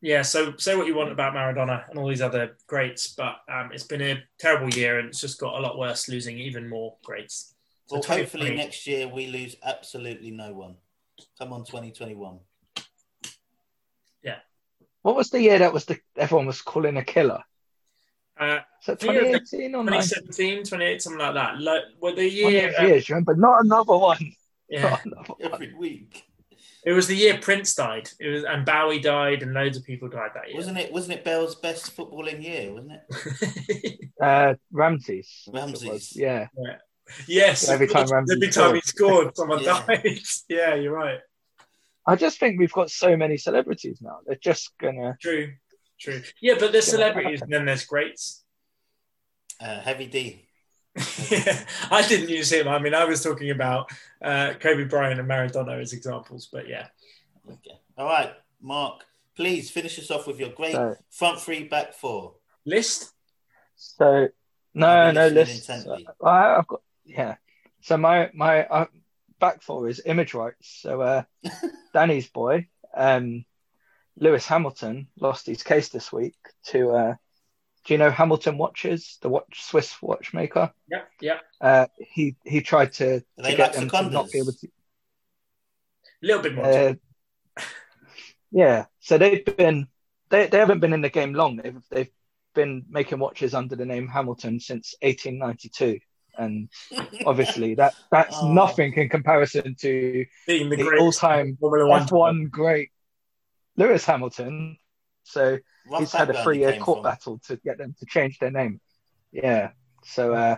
Yeah, 0.00 0.22
so 0.22 0.54
say 0.58 0.76
what 0.76 0.86
you 0.86 0.94
want 0.94 1.10
about 1.10 1.34
Maradona 1.34 1.88
and 1.90 1.98
all 1.98 2.06
these 2.06 2.22
other 2.22 2.56
greats, 2.68 3.08
but 3.14 3.36
um, 3.52 3.70
it's 3.72 3.82
been 3.84 4.00
a 4.00 4.22
terrible 4.38 4.70
year 4.70 5.00
and 5.00 5.08
it's 5.08 5.20
just 5.20 5.40
got 5.40 5.58
a 5.58 5.60
lot 5.60 5.76
worse, 5.76 6.08
losing 6.08 6.38
even 6.38 6.68
more 6.68 6.96
greats. 7.02 7.54
So 7.86 7.96
Well, 7.96 8.02
2020 8.02 8.22
hopefully 8.22 8.56
next 8.56 8.86
year 8.86 9.08
we 9.08 9.26
lose 9.26 9.56
absolutely 9.64 10.30
no 10.30 10.52
one. 10.52 10.76
Come 11.38 11.52
on, 11.52 11.64
2021. 11.64 12.38
Yeah. 14.22 14.36
What 15.02 15.16
was 15.16 15.30
the 15.30 15.40
year 15.42 15.58
that 15.58 15.72
was 15.72 15.84
the 15.86 15.98
everyone 16.16 16.46
was 16.46 16.62
calling 16.62 16.96
a 16.96 17.04
killer? 17.04 17.42
Uh, 18.38 18.60
Is 18.80 18.86
that 18.86 19.02
Yeah, 19.02 19.12
2018 19.12 19.74
or 19.74 19.82
19? 19.82 20.00
2017, 20.00 20.64
28, 20.64 21.02
something 21.02 21.18
like 21.18 21.34
that. 21.34 21.60
Like, 21.60 21.82
well, 22.00 22.14
the 22.14 22.44
One 22.44 22.52
year, 22.52 22.68
of 22.68 22.74
uh, 22.74 22.82
those 22.82 22.88
years, 22.90 23.10
remember? 23.10 23.34
Not 23.34 23.64
another 23.64 23.96
one. 23.96 24.32
yeah, 24.68 24.90
Not 24.90 25.04
another 25.06 25.34
one. 25.38 25.52
Every 25.54 25.74
week. 25.74 26.27
It 26.88 26.92
was 26.94 27.06
the 27.06 27.14
year 27.14 27.38
Prince 27.38 27.74
died. 27.74 28.08
It 28.18 28.28
was, 28.28 28.44
and 28.44 28.64
Bowie 28.64 28.98
died, 28.98 29.42
and 29.42 29.52
loads 29.52 29.76
of 29.76 29.84
people 29.84 30.08
died 30.08 30.30
that 30.34 30.48
year. 30.48 30.56
Wasn't 30.56 30.78
it? 30.78 30.90
Wasn't 30.90 31.12
it 31.12 31.22
Bell's 31.22 31.54
best 31.54 31.94
footballing 31.94 32.42
year? 32.42 32.72
Wasn't 32.72 32.92
it? 32.92 33.94
Uh, 34.20 34.54
Ramses. 34.72 35.44
Ramses. 35.52 35.84
It 35.84 35.92
was, 35.92 36.16
Yeah. 36.16 36.48
yes, 37.28 37.68
Every 37.68 37.86
time 37.86 38.08
Ramsey 38.08 38.34
every 38.34 38.48
time 38.48 38.74
he 38.74 38.80
scored, 38.80 39.36
someone 39.36 39.62
Yeah. 39.62 39.84
died. 39.86 40.18
yeah, 40.48 40.74
you're 40.74 40.92
right. 40.92 41.20
I 42.04 42.16
just 42.16 42.40
think 42.40 42.58
we've 42.58 42.72
got 42.72 42.90
so 42.90 43.16
many 43.16 43.36
celebrities 43.36 44.00
now. 44.02 44.18
They're 44.26 44.34
just 44.42 44.72
gonna. 44.80 45.16
True, 45.22 45.52
true. 46.00 46.22
Yeah, 46.40 46.54
but 46.58 46.72
there's 46.72 46.86
celebrities 46.86 47.42
and 47.42 47.52
then 47.52 47.64
there's 47.66 47.84
greats. 47.84 48.42
Uh, 49.60 49.78
Heavy 49.80 50.06
D. 50.06 50.47
yeah, 51.30 51.64
I 51.90 52.06
didn't 52.06 52.28
use 52.28 52.50
him. 52.52 52.68
I 52.68 52.78
mean, 52.78 52.94
I 52.94 53.04
was 53.04 53.22
talking 53.22 53.50
about 53.50 53.90
uh, 54.22 54.54
Kobe 54.58 54.84
Bryant 54.84 55.20
and 55.20 55.28
Maradona 55.28 55.80
as 55.80 55.92
examples, 55.92 56.48
but 56.52 56.68
yeah. 56.68 56.88
Okay. 57.48 57.78
All 57.96 58.06
right, 58.06 58.32
Mark. 58.60 59.04
Please 59.36 59.70
finish 59.70 59.98
us 59.98 60.10
off 60.10 60.26
with 60.26 60.40
your 60.40 60.50
great 60.50 60.72
So, 60.72 60.96
front 61.10 61.40
three, 61.40 61.64
back 61.64 61.94
four. 61.94 62.34
List? 62.66 63.12
so 63.76 64.28
no, 64.74 64.86
I'll 64.88 65.12
no 65.12 65.28
list. 65.28 65.68
intently. 65.68 66.08
I, 66.22 66.56
I've 66.56 66.66
got 66.66 66.82
yeah. 67.04 67.36
So 67.82 67.96
my 67.96 68.30
my 68.34 68.64
uh, 68.64 68.86
back 69.38 69.62
four 69.62 69.88
is 69.88 70.02
image 70.04 70.34
rights. 70.34 70.80
So 70.82 71.00
uh, 71.00 71.22
Danny's 71.94 72.28
boy, 72.28 72.66
um, 72.96 73.44
Lewis 74.18 74.44
Hamilton, 74.46 75.06
lost 75.20 75.46
his 75.46 75.62
case 75.62 75.88
this 75.90 76.12
week 76.12 76.34
to. 76.66 77.16
Do 77.88 77.94
you 77.94 77.98
know 77.98 78.10
Hamilton 78.10 78.58
watches, 78.58 79.16
the 79.22 79.30
watch 79.30 79.62
Swiss 79.62 79.96
watchmaker? 80.02 80.70
Yeah, 80.90 81.04
yeah. 81.22 81.38
Uh, 81.58 81.86
he 81.98 82.36
he 82.44 82.60
tried 82.60 82.92
to, 82.92 83.20
to 83.42 83.56
get 83.56 83.72
them 83.72 83.88
to 83.88 84.10
not 84.10 84.30
be 84.30 84.40
able 84.40 84.52
to. 84.52 84.68
A 86.22 86.26
little 86.26 86.42
bit 86.42 86.54
more. 86.54 86.66
Uh, 86.66 86.94
yeah, 88.50 88.84
so 89.00 89.16
they've 89.16 89.42
been 89.42 89.88
they, 90.28 90.48
they 90.48 90.58
haven't 90.58 90.80
been 90.80 90.92
in 90.92 91.00
the 91.00 91.08
game 91.08 91.32
long. 91.32 91.56
They've 91.56 91.80
they've 91.90 92.10
been 92.54 92.84
making 92.90 93.20
watches 93.20 93.54
under 93.54 93.74
the 93.74 93.86
name 93.86 94.06
Hamilton 94.06 94.60
since 94.60 94.94
1892, 95.00 95.98
and 96.36 96.68
obviously 97.24 97.74
that 97.76 97.94
that's 98.10 98.36
Oh. 98.38 98.52
nothing 98.52 98.92
in 98.92 99.08
comparison 99.08 99.76
to 99.80 100.26
Being 100.46 100.68
the, 100.68 100.76
the 100.76 100.82
great 100.82 101.00
all-time 101.00 101.56
F1 101.62 102.50
great 102.50 102.90
Lewis 103.78 104.04
Hamilton. 104.04 104.76
So 105.28 105.58
Rough 105.86 106.00
he's 106.00 106.12
had 106.12 106.30
a 106.30 106.42
three-year 106.42 106.78
court 106.78 106.98
from. 106.98 107.02
battle 107.04 107.38
to 107.48 107.56
get 107.56 107.76
them 107.78 107.94
to 107.98 108.06
change 108.06 108.38
their 108.38 108.50
name. 108.50 108.80
Yeah, 109.30 109.70
so 110.04 110.32
uh, 110.32 110.56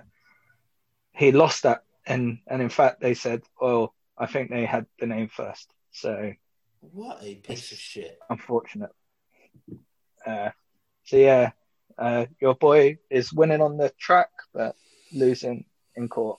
he 1.13 1.33
lost 1.33 1.65
that, 1.65 1.83
and 2.07 2.39
and 2.47 2.63
in 2.63 2.69
fact 2.69 3.01
they 3.01 3.15
said, 3.15 3.43
well, 3.61 3.95
I 4.17 4.27
think 4.27 4.51
they 4.51 4.65
had 4.65 4.87
the 5.01 5.07
name 5.07 5.29
first. 5.29 5.73
So 5.91 6.33
What 6.81 7.19
a 7.23 7.35
piece 7.35 7.73
of 7.73 7.79
shit. 7.79 8.17
unfortunate. 8.29 8.91
Uh, 10.25 10.51
so 11.05 11.17
yeah, 11.17 11.51
uh, 11.99 12.27
your 12.41 12.55
boy 12.55 12.99
is 13.11 13.33
winning 13.33 13.61
on 13.61 13.77
the 13.77 13.91
track, 13.99 14.31
but 14.55 14.77
losing 15.13 15.65
in 15.97 16.09
court. 16.09 16.39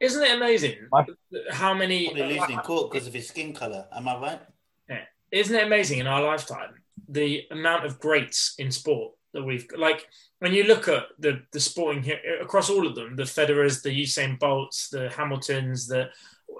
Isn't 0.00 0.24
it 0.24 0.34
amazing 0.34 0.88
My- 0.90 1.06
how 1.50 1.74
many? 1.74 2.06
Probably 2.06 2.34
losing 2.34 2.50
in 2.56 2.58
court 2.60 2.90
because 2.90 3.06
of 3.06 3.12
his 3.12 3.28
skin 3.28 3.52
colour. 3.52 3.86
Am 3.92 4.08
I 4.08 4.18
right? 4.18 4.40
Yeah. 4.88 5.04
Isn't 5.30 5.54
it 5.54 5.64
amazing 5.66 5.98
in 5.98 6.06
our 6.06 6.22
lifetime 6.22 6.74
the 7.08 7.44
amount 7.50 7.84
of 7.86 7.98
greats 8.00 8.54
in 8.58 8.70
sport 8.70 9.14
that 9.34 9.42
we've 9.42 9.66
like? 9.76 10.06
When 10.40 10.52
you 10.52 10.64
look 10.64 10.88
at 10.88 11.04
the 11.18 11.42
the 11.52 11.60
sporting 11.60 12.02
here 12.02 12.20
across 12.40 12.70
all 12.70 12.86
of 12.86 12.94
them, 12.94 13.16
the 13.16 13.24
Federers, 13.24 13.82
the 13.82 13.90
Usain 13.90 14.38
Bolts, 14.38 14.88
the 14.90 15.08
Hamiltons, 15.10 15.86
the 15.88 16.10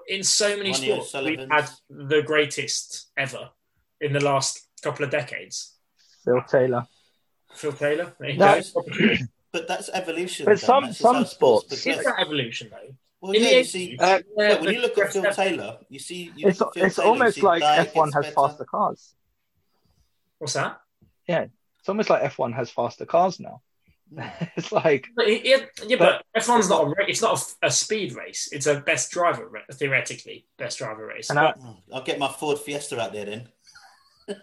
in 0.09 0.23
so 0.23 0.57
many 0.57 0.73
Ronnie 0.73 0.87
sports 1.03 1.15
we've 1.25 1.49
had 1.51 1.69
the 1.89 2.23
greatest 2.23 3.11
ever 3.17 3.51
in 4.01 4.13
the 4.13 4.21
last 4.21 4.67
couple 4.83 5.05
of 5.05 5.11
decades. 5.11 5.77
Phil 6.25 6.43
Taylor. 6.49 6.87
Phil 7.55 7.73
Taylor, 7.73 8.15
there 8.21 8.31
you 8.31 8.39
No. 8.39 8.61
go. 8.61 9.15
But 9.51 9.67
that's 9.67 9.89
evolution. 9.95 10.45
But 10.45 10.61
though. 10.61 10.67
some- 10.67 10.85
That's 10.87 10.99
some 10.99 11.15
how 11.17 11.25
sports 11.25 11.65
sports- 11.73 11.87
Is 11.87 12.05
that 12.05 12.21
evolution 12.21 12.69
though? 12.71 12.95
Well, 13.21 13.33
In 13.33 13.43
yeah, 13.43 13.51
you 13.51 13.65
see. 13.65 13.97
Uh, 13.99 14.21
yeah, 14.37 14.61
when 14.61 14.75
you 14.75 14.81
look 14.81 14.97
at 14.99 15.13
Phil 15.13 15.25
Taylor, 15.33 15.79
you 15.89 15.99
see. 15.99 16.31
You 16.37 16.49
It's 16.49 16.59
Phil 16.59 16.71
it's 16.77 16.97
Taylor, 16.97 17.07
you 17.07 17.13
almost 17.13 17.35
see 17.37 17.41
like 17.41 17.63
diet 17.63 17.93
F1 17.95 18.13
has 18.13 18.25
better. 18.27 18.35
faster 18.35 18.65
cars. 18.65 19.15
What's 20.39 20.55
that? 20.55 20.81
Yeah, 21.27 21.47
it's 21.81 21.89
almost 21.89 22.11
like 22.11 22.23
F1 22.23 22.55
has 22.55 22.71
faster 22.71 23.07
cars 23.07 23.41
now. 23.41 23.63
Hmm. 24.13 24.21
it's 24.57 24.73
like 24.73 25.07
But 25.17 25.29
it- 25.29 25.45
it- 25.45 25.71
yeah, 25.87 25.97
but, 25.99 26.23
F1's 26.37 26.69
not 26.71 26.87
a 26.87 26.95
it's 27.07 27.21
not 27.23 27.41
a, 27.63 27.67
a 27.67 27.71
speed 27.71 28.15
race. 28.15 28.49
It's 28.53 28.67
a 28.67 28.81
best 28.81 29.11
driver 29.11 29.51
theoretically 29.73 30.47
best 30.57 30.79
driver 30.79 31.07
race. 31.07 31.31
And 31.31 31.39
I- 31.39 31.53
But, 31.53 31.57
Oh, 31.63 31.77
I'll 31.93 32.03
get 32.03 32.19
my 32.19 32.29
Ford 32.29 32.59
Fiesta 32.59 32.99
out 33.01 33.13
there 33.13 33.27
then. 33.27 33.49
no, 34.29 34.37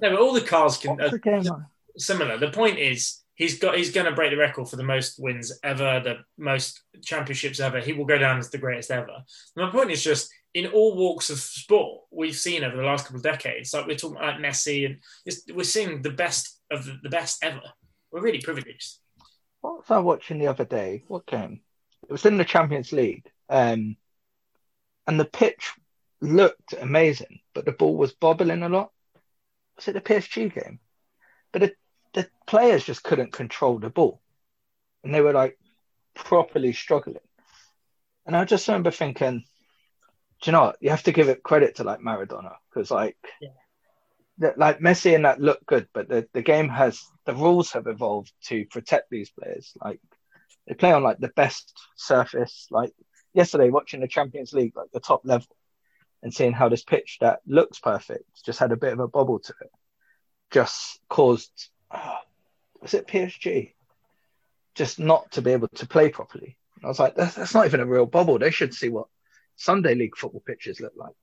but 0.00 0.16
all 0.18 0.32
the 0.32 0.40
cars 0.40 0.76
can 0.78 0.96
what's 0.96 1.12
are 1.12 1.18
the 1.18 1.18
similar. 1.96 2.38
The 2.38 2.50
point 2.50 2.78
is 2.78 3.22
he's 3.34 3.58
got 3.58 3.76
he's 3.76 3.92
going 3.92 4.06
to 4.06 4.12
break 4.12 4.30
the 4.30 4.36
record 4.36 4.68
for 4.68 4.76
the 4.76 4.84
most 4.84 5.18
wins 5.18 5.52
ever, 5.62 6.00
the 6.02 6.18
most 6.38 6.82
championships 7.02 7.60
ever. 7.60 7.80
He 7.80 7.92
will 7.92 8.04
go 8.04 8.18
down 8.18 8.38
as 8.38 8.50
the 8.50 8.58
greatest 8.58 8.90
ever. 8.90 9.16
My 9.56 9.70
point 9.70 9.90
is 9.90 10.02
just 10.02 10.30
in 10.56 10.68
all 10.68 10.96
walks 10.96 11.28
of 11.28 11.38
sport 11.38 12.04
we've 12.10 12.34
seen 12.34 12.64
over 12.64 12.74
the 12.74 12.82
last 12.82 13.04
couple 13.04 13.18
of 13.18 13.22
decades, 13.22 13.74
like 13.74 13.86
we're 13.86 13.94
talking 13.94 14.16
about 14.16 14.40
Messi, 14.40 14.86
and 14.86 14.96
we're 15.54 15.64
seeing 15.64 16.00
the 16.00 16.10
best 16.10 16.58
of 16.70 16.86
the, 16.86 16.98
the 17.02 17.10
best 17.10 17.44
ever. 17.44 17.60
We're 18.10 18.22
really 18.22 18.40
privileged. 18.40 18.94
What 19.60 19.76
was 19.76 19.90
I 19.90 19.98
watching 19.98 20.38
the 20.38 20.46
other 20.46 20.64
day? 20.64 21.04
What 21.08 21.26
game? 21.26 21.60
It 22.08 22.12
was 22.12 22.24
in 22.24 22.38
the 22.38 22.44
Champions 22.44 22.90
League. 22.90 23.30
Um, 23.50 23.98
and 25.06 25.20
the 25.20 25.26
pitch 25.26 25.72
looked 26.22 26.72
amazing, 26.72 27.40
but 27.52 27.66
the 27.66 27.72
ball 27.72 27.94
was 27.94 28.14
bobbling 28.14 28.62
a 28.62 28.70
lot. 28.70 28.92
Was 29.76 29.88
it 29.88 29.92
the 29.92 30.00
PSG 30.00 30.54
game? 30.54 30.80
But 31.52 31.60
the, 31.60 31.72
the 32.14 32.30
players 32.46 32.82
just 32.82 33.02
couldn't 33.02 33.34
control 33.34 33.78
the 33.78 33.90
ball, 33.90 34.22
and 35.04 35.14
they 35.14 35.20
were 35.20 35.34
like 35.34 35.58
properly 36.14 36.72
struggling. 36.72 37.18
And 38.24 38.34
I 38.34 38.46
just 38.46 38.66
remember 38.68 38.90
thinking, 38.90 39.44
you 40.44 40.52
know 40.52 40.62
what? 40.62 40.76
You 40.80 40.90
have 40.90 41.02
to 41.04 41.12
give 41.12 41.28
it 41.28 41.42
credit 41.42 41.76
to 41.76 41.84
like 41.84 42.00
Maradona 42.00 42.54
because 42.70 42.90
like, 42.90 43.16
Yeah. 43.40 43.48
that 44.38 44.58
like 44.58 44.80
Messi 44.80 45.14
and 45.14 45.24
that 45.24 45.40
look 45.40 45.64
good, 45.66 45.88
but 45.92 46.08
the, 46.08 46.28
the 46.32 46.42
game 46.42 46.68
has 46.68 47.02
the 47.24 47.34
rules 47.34 47.72
have 47.72 47.86
evolved 47.86 48.32
to 48.44 48.64
protect 48.66 49.10
these 49.10 49.30
players. 49.30 49.72
Like 49.82 50.00
they 50.66 50.74
play 50.74 50.92
on 50.92 51.02
like 51.02 51.18
the 51.18 51.28
best 51.28 51.72
surface. 51.96 52.66
Like 52.70 52.92
yesterday, 53.34 53.70
watching 53.70 54.00
the 54.00 54.08
Champions 54.08 54.52
League, 54.52 54.76
like 54.76 54.90
the 54.92 55.00
top 55.00 55.22
level, 55.24 55.46
and 56.22 56.32
seeing 56.34 56.52
how 56.52 56.68
this 56.68 56.84
pitch 56.84 57.18
that 57.20 57.40
looks 57.46 57.78
perfect 57.78 58.24
just 58.44 58.58
had 58.58 58.72
a 58.72 58.76
bit 58.76 58.92
of 58.92 59.00
a 59.00 59.08
bubble 59.08 59.38
to 59.38 59.54
it, 59.60 59.70
just 60.50 61.00
caused 61.08 61.70
ah, 61.90 62.20
was 62.80 62.94
it 62.94 63.06
PSG 63.06 63.72
just 64.74 64.98
not 64.98 65.30
to 65.32 65.42
be 65.42 65.52
able 65.52 65.68
to 65.68 65.86
play 65.86 66.10
properly. 66.10 66.58
I 66.84 66.88
was 66.88 66.98
like, 66.98 67.14
that's, 67.14 67.34
that's 67.34 67.54
not 67.54 67.64
even 67.64 67.80
a 67.80 67.86
real 67.86 68.04
bubble. 68.04 68.38
They 68.38 68.50
should 68.50 68.74
see 68.74 68.90
what 68.90 69.06
Sunday 69.56 69.94
league 69.94 70.16
football 70.16 70.42
pitches 70.46 70.80
look 70.80 70.92
like. 70.96 71.14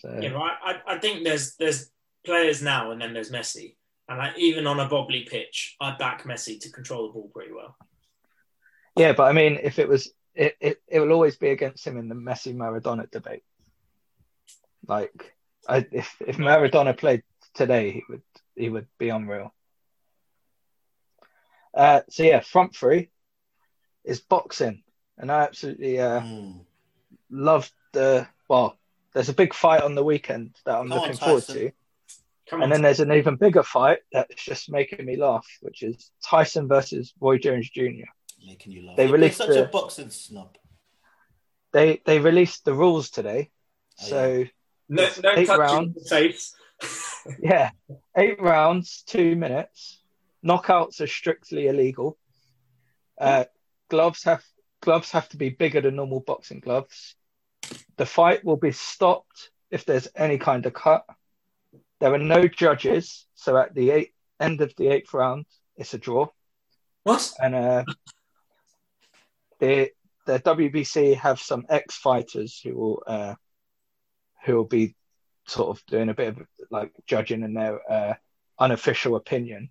So, 0.00 0.18
Yeah, 0.20 0.30
right. 0.30 0.56
I, 0.64 0.94
I 0.94 0.98
think 0.98 1.24
there's 1.24 1.54
there's 1.56 1.90
players 2.24 2.62
now, 2.62 2.90
and 2.90 3.00
then 3.00 3.12
there's 3.12 3.30
Messi, 3.30 3.76
and 4.08 4.18
like, 4.18 4.38
even 4.38 4.66
on 4.66 4.80
a 4.80 4.88
bobbly 4.88 5.28
pitch, 5.28 5.76
I 5.80 5.96
back 5.96 6.24
Messi 6.24 6.58
to 6.60 6.70
control 6.70 7.06
the 7.06 7.12
ball 7.12 7.30
pretty 7.32 7.52
well. 7.52 7.76
Yeah, 8.96 9.12
but 9.12 9.24
I 9.24 9.32
mean, 9.32 9.58
if 9.62 9.78
it 9.78 9.88
was, 9.88 10.12
it, 10.34 10.56
it, 10.60 10.82
it 10.88 11.00
will 11.00 11.12
always 11.12 11.36
be 11.36 11.50
against 11.50 11.86
him 11.86 11.98
in 11.98 12.08
the 12.08 12.14
Messi 12.14 12.54
Maradona 12.54 13.10
debate. 13.10 13.42
Like, 14.86 15.34
I, 15.68 15.86
if 15.92 16.16
if 16.20 16.36
Maradona 16.36 16.96
played 16.96 17.22
today, 17.54 17.90
he 17.92 18.02
would 18.08 18.22
he 18.54 18.68
would 18.68 18.86
be 18.98 19.08
unreal. 19.08 19.54
Uh, 21.74 22.02
so 22.08 22.22
yeah, 22.22 22.40
front 22.40 22.74
three 22.74 23.10
is 24.04 24.20
boxing, 24.20 24.82
and 25.18 25.30
I 25.30 25.42
absolutely 25.42 26.00
uh, 26.00 26.20
Mm. 26.20 26.64
Love 27.34 27.70
the. 27.92 28.26
Well, 28.48 28.78
there's 29.12 29.28
a 29.28 29.34
big 29.34 29.54
fight 29.54 29.82
on 29.82 29.94
the 29.94 30.04
weekend 30.04 30.56
that 30.66 30.76
I'm 30.76 30.88
Come 30.88 30.98
on, 30.98 31.02
looking 31.08 31.16
forward 31.16 31.44
to. 31.44 31.70
Come 32.48 32.62
And 32.62 32.64
on, 32.64 32.70
then 32.70 32.82
there's 32.82 33.00
an 33.00 33.12
even 33.12 33.36
bigger 33.36 33.62
fight 33.62 33.98
that's 34.12 34.44
just 34.44 34.70
making 34.70 35.04
me 35.04 35.16
laugh, 35.16 35.46
which 35.62 35.82
is 35.82 36.10
Tyson 36.22 36.68
versus 36.68 37.12
Roy 37.20 37.38
Jones 37.38 37.70
Jr. 37.70 38.08
Making 38.46 38.72
you 38.72 38.86
laugh. 38.86 38.96
They 38.96 39.04
You're 39.04 39.12
released 39.12 39.38
such 39.38 39.48
the- 39.48 39.64
a 39.64 39.68
boxing 39.68 40.10
snob. 40.10 40.56
They 41.72 42.00
they 42.06 42.20
released 42.20 42.64
the 42.64 42.74
rules 42.74 43.10
today, 43.10 43.50
Oh, 44.02 44.06
so 44.06 44.44
no, 44.88 45.08
no 45.22 45.34
eight 45.34 45.48
rounds. 45.48 45.94
the 45.94 46.08
face. 46.08 46.54
yeah, 47.42 47.70
eight 48.16 48.40
rounds, 48.40 49.02
two 49.06 49.34
minutes. 49.34 50.00
Knockouts 50.46 51.00
are 51.00 51.06
strictly 51.06 51.66
illegal. 51.66 52.18
Uh, 53.18 53.44
gloves 53.88 54.22
have 54.24 54.44
gloves 54.82 55.10
have 55.12 55.28
to 55.30 55.36
be 55.36 55.48
bigger 55.48 55.80
than 55.80 55.96
normal 55.96 56.20
boxing 56.20 56.60
gloves. 56.60 57.16
The 57.96 58.06
fight 58.06 58.44
will 58.44 58.56
be 58.56 58.72
stopped 58.72 59.50
if 59.70 59.84
there's 59.84 60.08
any 60.16 60.38
kind 60.38 60.66
of 60.66 60.74
cut. 60.74 61.04
There 62.00 62.12
are 62.12 62.18
no 62.18 62.46
judges, 62.48 63.26
so 63.34 63.56
at 63.56 63.74
the 63.74 63.90
eight, 63.90 64.14
end 64.40 64.60
of 64.60 64.74
the 64.76 64.88
eighth 64.88 65.14
round, 65.14 65.46
it's 65.76 65.94
a 65.94 65.98
draw. 65.98 66.28
What? 67.04 67.32
and 67.40 67.54
uh, 67.54 67.84
the 69.60 69.90
the 70.26 70.40
WBC 70.40 71.16
have 71.16 71.38
some 71.40 71.66
ex 71.68 71.96
fighters 71.96 72.60
who 72.64 72.74
will 72.74 73.02
uh, 73.06 73.34
who 74.44 74.56
will 74.56 74.64
be 74.64 74.94
sort 75.46 75.76
of 75.76 75.84
doing 75.86 76.08
a 76.08 76.14
bit 76.14 76.28
of 76.28 76.38
like 76.70 76.92
judging 77.06 77.42
in 77.42 77.52
their 77.54 77.80
uh, 77.90 78.14
unofficial 78.58 79.16
opinion 79.16 79.70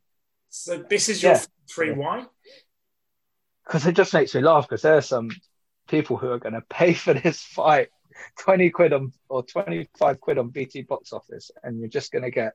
So 0.49 0.77
this 0.77 1.09
is 1.09 1.23
your 1.23 1.33
Yeah. 1.33 1.41
three 1.67 1.91
Y. 1.91 2.25
because 3.65 3.87
it 3.87 3.95
just 3.95 4.13
makes 4.13 4.35
me 4.35 4.41
laugh 4.41 4.67
because 4.67 4.83
there 4.83 4.97
are 4.97 5.01
some 5.01 5.29
people 5.87 6.17
who 6.17 6.29
are 6.29 6.39
going 6.39 6.53
to 6.53 6.63
pay 6.69 6.93
for 7.05 7.13
this 7.13 7.41
fight 7.41 7.89
20 8.39 8.69
quid 8.69 8.93
on 8.93 9.11
or 9.29 9.43
25 9.43 10.19
quid 10.19 10.37
on 10.37 10.49
BT 10.49 10.83
box 10.83 11.13
office 11.13 11.51
and 11.63 11.79
you're 11.79 11.89
just 11.89 12.11
going 12.11 12.23
to 12.23 12.31
get 12.31 12.53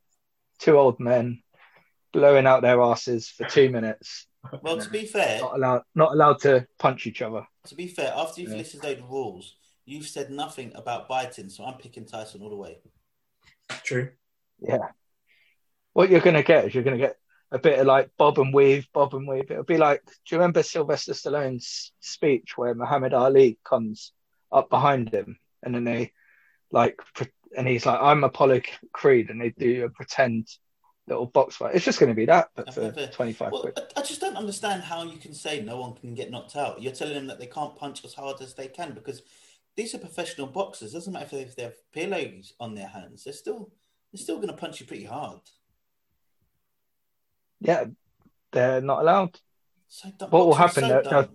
two 0.58 0.78
old 0.78 1.00
men 1.00 1.42
blowing 2.12 2.46
out 2.46 2.62
their 2.62 2.80
asses 2.80 3.28
for 3.28 3.44
two 3.44 3.68
minutes 3.68 4.26
Well, 4.62 4.78
to 4.78 4.88
be 4.88 5.04
fair, 5.04 5.40
not 5.40 5.56
allowed 5.56 5.82
not 5.94 6.12
allowed 6.12 6.40
to 6.40 6.66
punch 6.78 7.06
each 7.06 7.22
other 7.22 7.46
to 7.66 7.74
be 7.74 7.88
fair, 7.88 8.12
after 8.16 8.40
you've 8.40 8.52
Yeah. 8.52 8.56
listed 8.58 8.84
out 8.84 8.96
the 8.96 9.02
rules, 9.02 9.56
you've 9.84 10.06
said 10.06 10.30
nothing 10.30 10.72
about 10.74 11.06
biting, 11.06 11.50
so 11.50 11.64
I'm 11.64 11.76
picking 11.78 12.06
Tyson 12.06 12.40
all 12.40 12.48
the 12.48 12.56
way. 12.56 12.78
True. 13.84 14.10
Yeah. 14.60 14.88
What 15.92 16.08
you're 16.08 16.20
going 16.20 16.36
to 16.36 16.42
get 16.42 16.64
is 16.64 16.74
you're 16.74 16.84
going 16.84 16.98
to 16.98 17.06
get 17.06 17.18
a 17.50 17.58
bit 17.58 17.78
of 17.78 17.86
like 17.86 18.10
bob 18.18 18.38
and 18.38 18.52
weave, 18.52 18.88
bob 18.92 19.14
and 19.14 19.26
weave. 19.26 19.50
It'll 19.50 19.64
be 19.64 19.78
like, 19.78 20.04
do 20.04 20.34
you 20.34 20.38
remember 20.38 20.62
Sylvester 20.62 21.12
Stallone's 21.12 21.92
speech 22.00 22.56
where 22.56 22.74
Muhammad 22.74 23.14
Ali 23.14 23.58
comes 23.64 24.12
up 24.52 24.68
behind 24.68 25.10
him 25.12 25.38
and 25.62 25.74
then 25.74 25.84
they 25.84 26.12
like, 26.70 27.00
and 27.56 27.66
he's 27.66 27.86
like, 27.86 27.98
I'm 28.00 28.24
Apollo 28.24 28.60
Creed, 28.92 29.30
and 29.30 29.40
they 29.40 29.50
do 29.50 29.86
a 29.86 29.90
pretend 29.90 30.48
little 31.06 31.26
box 31.26 31.56
fight. 31.56 31.74
It's 31.74 31.84
just 31.84 31.98
going 31.98 32.10
to 32.10 32.14
be 32.14 32.26
that, 32.26 32.48
but 32.54 32.68
I've 32.68 32.74
for 32.74 32.80
never- 32.82 33.06
25 33.06 33.52
Well, 33.52 33.62
quid. 33.62 33.78
I, 33.96 34.02
just 34.02 34.20
don't 34.20 34.36
understand 34.36 34.82
how 34.82 35.04
you 35.04 35.16
can 35.16 35.32
say 35.32 35.62
no 35.62 35.80
one 35.80 35.94
can 35.94 36.14
get 36.14 36.30
knocked 36.30 36.56
out. 36.56 36.82
You're 36.82 36.92
telling 36.92 37.14
them 37.14 37.26
that 37.28 37.40
they 37.40 37.46
can't 37.46 37.74
punch 37.76 38.04
as 38.04 38.12
hard 38.14 38.40
as 38.42 38.54
they 38.54 38.68
can 38.68 38.92
because 38.92 39.22
these 39.76 39.94
are 39.94 39.98
professional 39.98 40.46
boxers. 40.46 40.92
Doesn't 40.92 41.12
matter 41.12 41.36
if 41.36 41.56
they 41.56 41.62
have 41.62 41.92
pillows 41.92 42.52
on 42.60 42.74
their 42.74 42.88
hands. 42.88 43.24
They're 43.24 43.32
still 43.32 43.70
they're 44.12 44.22
still 44.22 44.36
going 44.36 44.48
to 44.48 44.54
punch 44.54 44.80
you 44.80 44.86
pretty 44.86 45.04
hard. 45.04 45.40
Yeah, 47.60 47.84
they're 48.52 48.80
not 48.80 49.00
allowed. 49.00 49.38
So 49.88 50.10
dumb- 50.16 50.30
What 50.30 50.46
will 50.46 50.54
happen, 50.54 50.82
So 50.84 50.88
they'll- 50.88 51.10
dumb. 51.10 51.34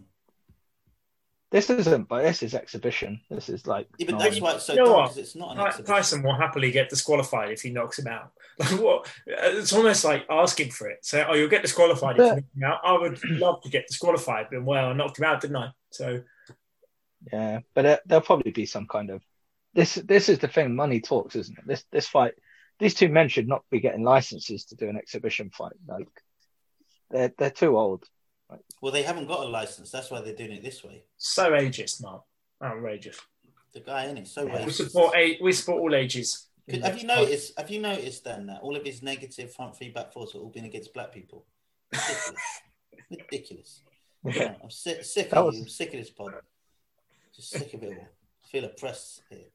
This 1.51 1.69
isn't, 1.69 2.05
but 2.09 2.24
this 2.24 2.41
is 2.41 2.55
exhibition. 2.55 3.21
This 3.30 3.47
is 3.47 3.67
like, 3.67 3.88
Yeah, 3.99 4.07
but 4.09 4.19
that's 4.19 4.41
why 4.41 4.55
it's 4.55 4.63
so 4.65 4.74
You 4.74 4.80
know 4.80 4.86
dumb 5.05 5.11
it's 5.15 5.36
not 5.36 5.51
an 5.51 5.57
Ty- 5.57 5.67
exhibition. 5.67 5.95
Tyson 5.95 6.24
will 6.24 6.34
happily 6.36 6.71
get 6.71 6.89
disqualified 6.89 7.51
if 7.51 7.61
he 7.61 7.69
knocks 7.69 7.99
him 7.99 8.07
out. 8.07 8.32
Like 8.59 8.80
what? 8.80 9.05
Uh, 9.28 9.57
it's 9.57 9.71
almost 9.74 10.03
like 10.03 10.26
asking 10.30 10.71
for 10.71 10.88
it. 10.89 10.99
So, 11.05 11.26
oh, 11.30 11.34
you'll 11.36 11.49
get 11.49 11.61
disqualified 11.63 12.15
if 12.19 12.21
you 12.21 12.26
knock 12.36 12.38
him 12.55 12.63
out. 12.63 12.80
I 12.84 12.93
would 12.97 13.24
love 13.30 13.61
to 13.63 13.69
get 13.69 13.88
disqualified, 13.88 14.47
but 14.51 14.63
well, 14.63 14.89
I 14.89 14.93
knocked 14.93 15.17
him 15.19 15.26
out, 15.26 15.41
didn't 15.41 15.55
I? 15.57 15.69
So 15.91 16.21
Yeah, 17.32 17.59
but 17.76 17.82
there, 17.84 17.99
there'll 18.05 18.21
probably 18.26 18.51
be 18.51 18.65
some 18.65 18.88
kind 18.88 19.09
of 19.11 19.21
this. 19.76 19.95
This 19.95 20.30
is 20.30 20.39
the 20.39 20.47
thing. 20.47 20.76
Money 20.76 21.01
talks, 21.01 21.36
isn't 21.36 21.57
it? 21.57 21.67
This 21.67 21.84
this 21.91 22.07
fight. 22.07 22.34
These 22.84 22.95
two 22.95 23.07
men 23.07 23.29
should 23.29 23.47
not 23.47 23.63
be 23.71 23.79
getting 23.79 24.03
licenses 24.03 24.65
to 24.65 24.75
do 24.75 24.89
an 24.89 24.97
exhibition 24.97 25.49
fight. 25.51 25.71
Like 25.88 26.09
they're 27.09 27.34
they're 27.38 27.49
too 27.49 27.77
old. 27.77 28.03
Well, 28.81 28.91
they 28.91 29.03
haven't 29.03 29.27
got 29.29 29.39
a 29.45 29.47
license. 29.47 29.89
That's 29.89 30.11
why 30.11 30.19
they're 30.19 30.35
doing 30.35 30.51
it 30.51 30.64
this 30.64 30.84
way. 30.84 31.05
so 31.15 31.51
ageist, 31.51 32.03
Mark. 32.03 32.23
Outrageous. 32.61 33.18
The 33.73 33.80
guy 33.80 34.07
in 34.07 34.18
it 34.18 34.27
so 34.27 34.45
Yeah. 34.45 34.65
We 34.65 34.72
support 34.73 35.15
a- 35.15 35.39
we 35.41 35.53
support 35.53 35.80
all 35.81 35.95
ages. 35.95 36.49
Have 36.69 36.97
you 36.99 37.07
noticed? 37.07 37.57
Have 37.57 37.69
you 37.72 37.80
noticed 37.80 38.26
then 38.26 38.47
that 38.47 38.60
all 38.61 38.76
of 38.76 38.84
his 38.84 39.01
negative 39.01 39.53
front 39.53 39.77
three 39.77 39.89
back 39.89 40.11
fours 40.11 40.34
have 40.34 40.41
all 40.41 40.49
been 40.49 40.65
against 40.65 40.93
black 40.93 41.14
people? 41.14 41.45
Ridiculous. 41.93 42.41
Ridiculous. 43.10 43.81
Yeah. 44.26 44.55
I'm 44.61 44.69
sick, 44.69 45.05
sick 45.05 45.30
That 45.30 45.38
of 45.39 45.45
was- 45.45 45.55
you. 45.55 45.61
I'm 45.61 45.69
sick 45.69 45.93
of 45.93 45.99
this 46.01 46.10
pod. 46.10 46.34
Just 47.34 47.49
sick 47.49 47.73
of 47.76 47.81
it 47.84 47.97
all. 47.97 48.07
I 48.43 48.47
feel 48.49 48.65
oppressed 48.65 49.22
here. 49.30 49.45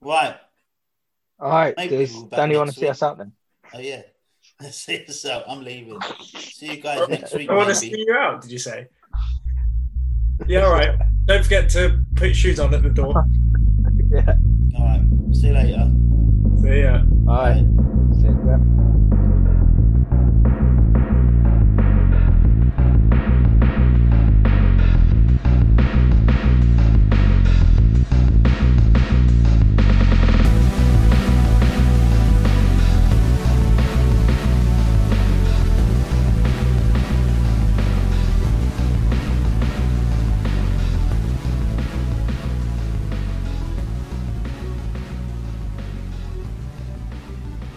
Right. 0.00 0.36
All 1.40 1.50
right, 1.50 1.74
Maybe 1.76 1.96
does 1.98 2.14
we'll 2.14 2.24
Danny 2.26 2.56
want 2.56 2.70
to 2.70 2.74
see 2.74 2.82
week. 2.82 2.90
us 2.90 3.02
out 3.02 3.18
then? 3.18 3.32
Oh 3.74 3.78
yeah. 3.78 4.02
See 4.70 5.04
us 5.08 5.24
out. 5.24 5.44
I'm 5.46 5.62
leaving. 5.62 6.00
See 6.32 6.74
you 6.74 6.80
guys 6.82 7.08
next 7.08 7.32
week. 7.34 7.48
I 7.48 7.54
want 7.54 7.68
to 7.68 7.74
see 7.76 7.94
you 7.96 8.12
out. 8.12 8.42
Did 8.42 8.50
you 8.50 8.58
say? 8.58 8.88
Yeah, 10.48 10.64
all 10.66 10.72
right. 10.72 10.98
Don't 11.26 11.44
forget 11.44 11.68
to 11.70 12.04
put 12.16 12.34
shoes 12.34 12.58
on 12.58 12.74
at 12.74 12.82
the 12.82 12.90
door. 12.90 13.24
Yeah. 14.10 14.36
All 14.78 14.84
right. 14.86 15.02
See 15.34 15.48
you 15.48 15.52
later. 15.52 15.90
See 16.62 16.80
ya. 16.80 17.02
All 17.28 17.36
right. 17.36 17.56
See 18.16 18.22
you 18.22 18.40
then. 18.46 19.27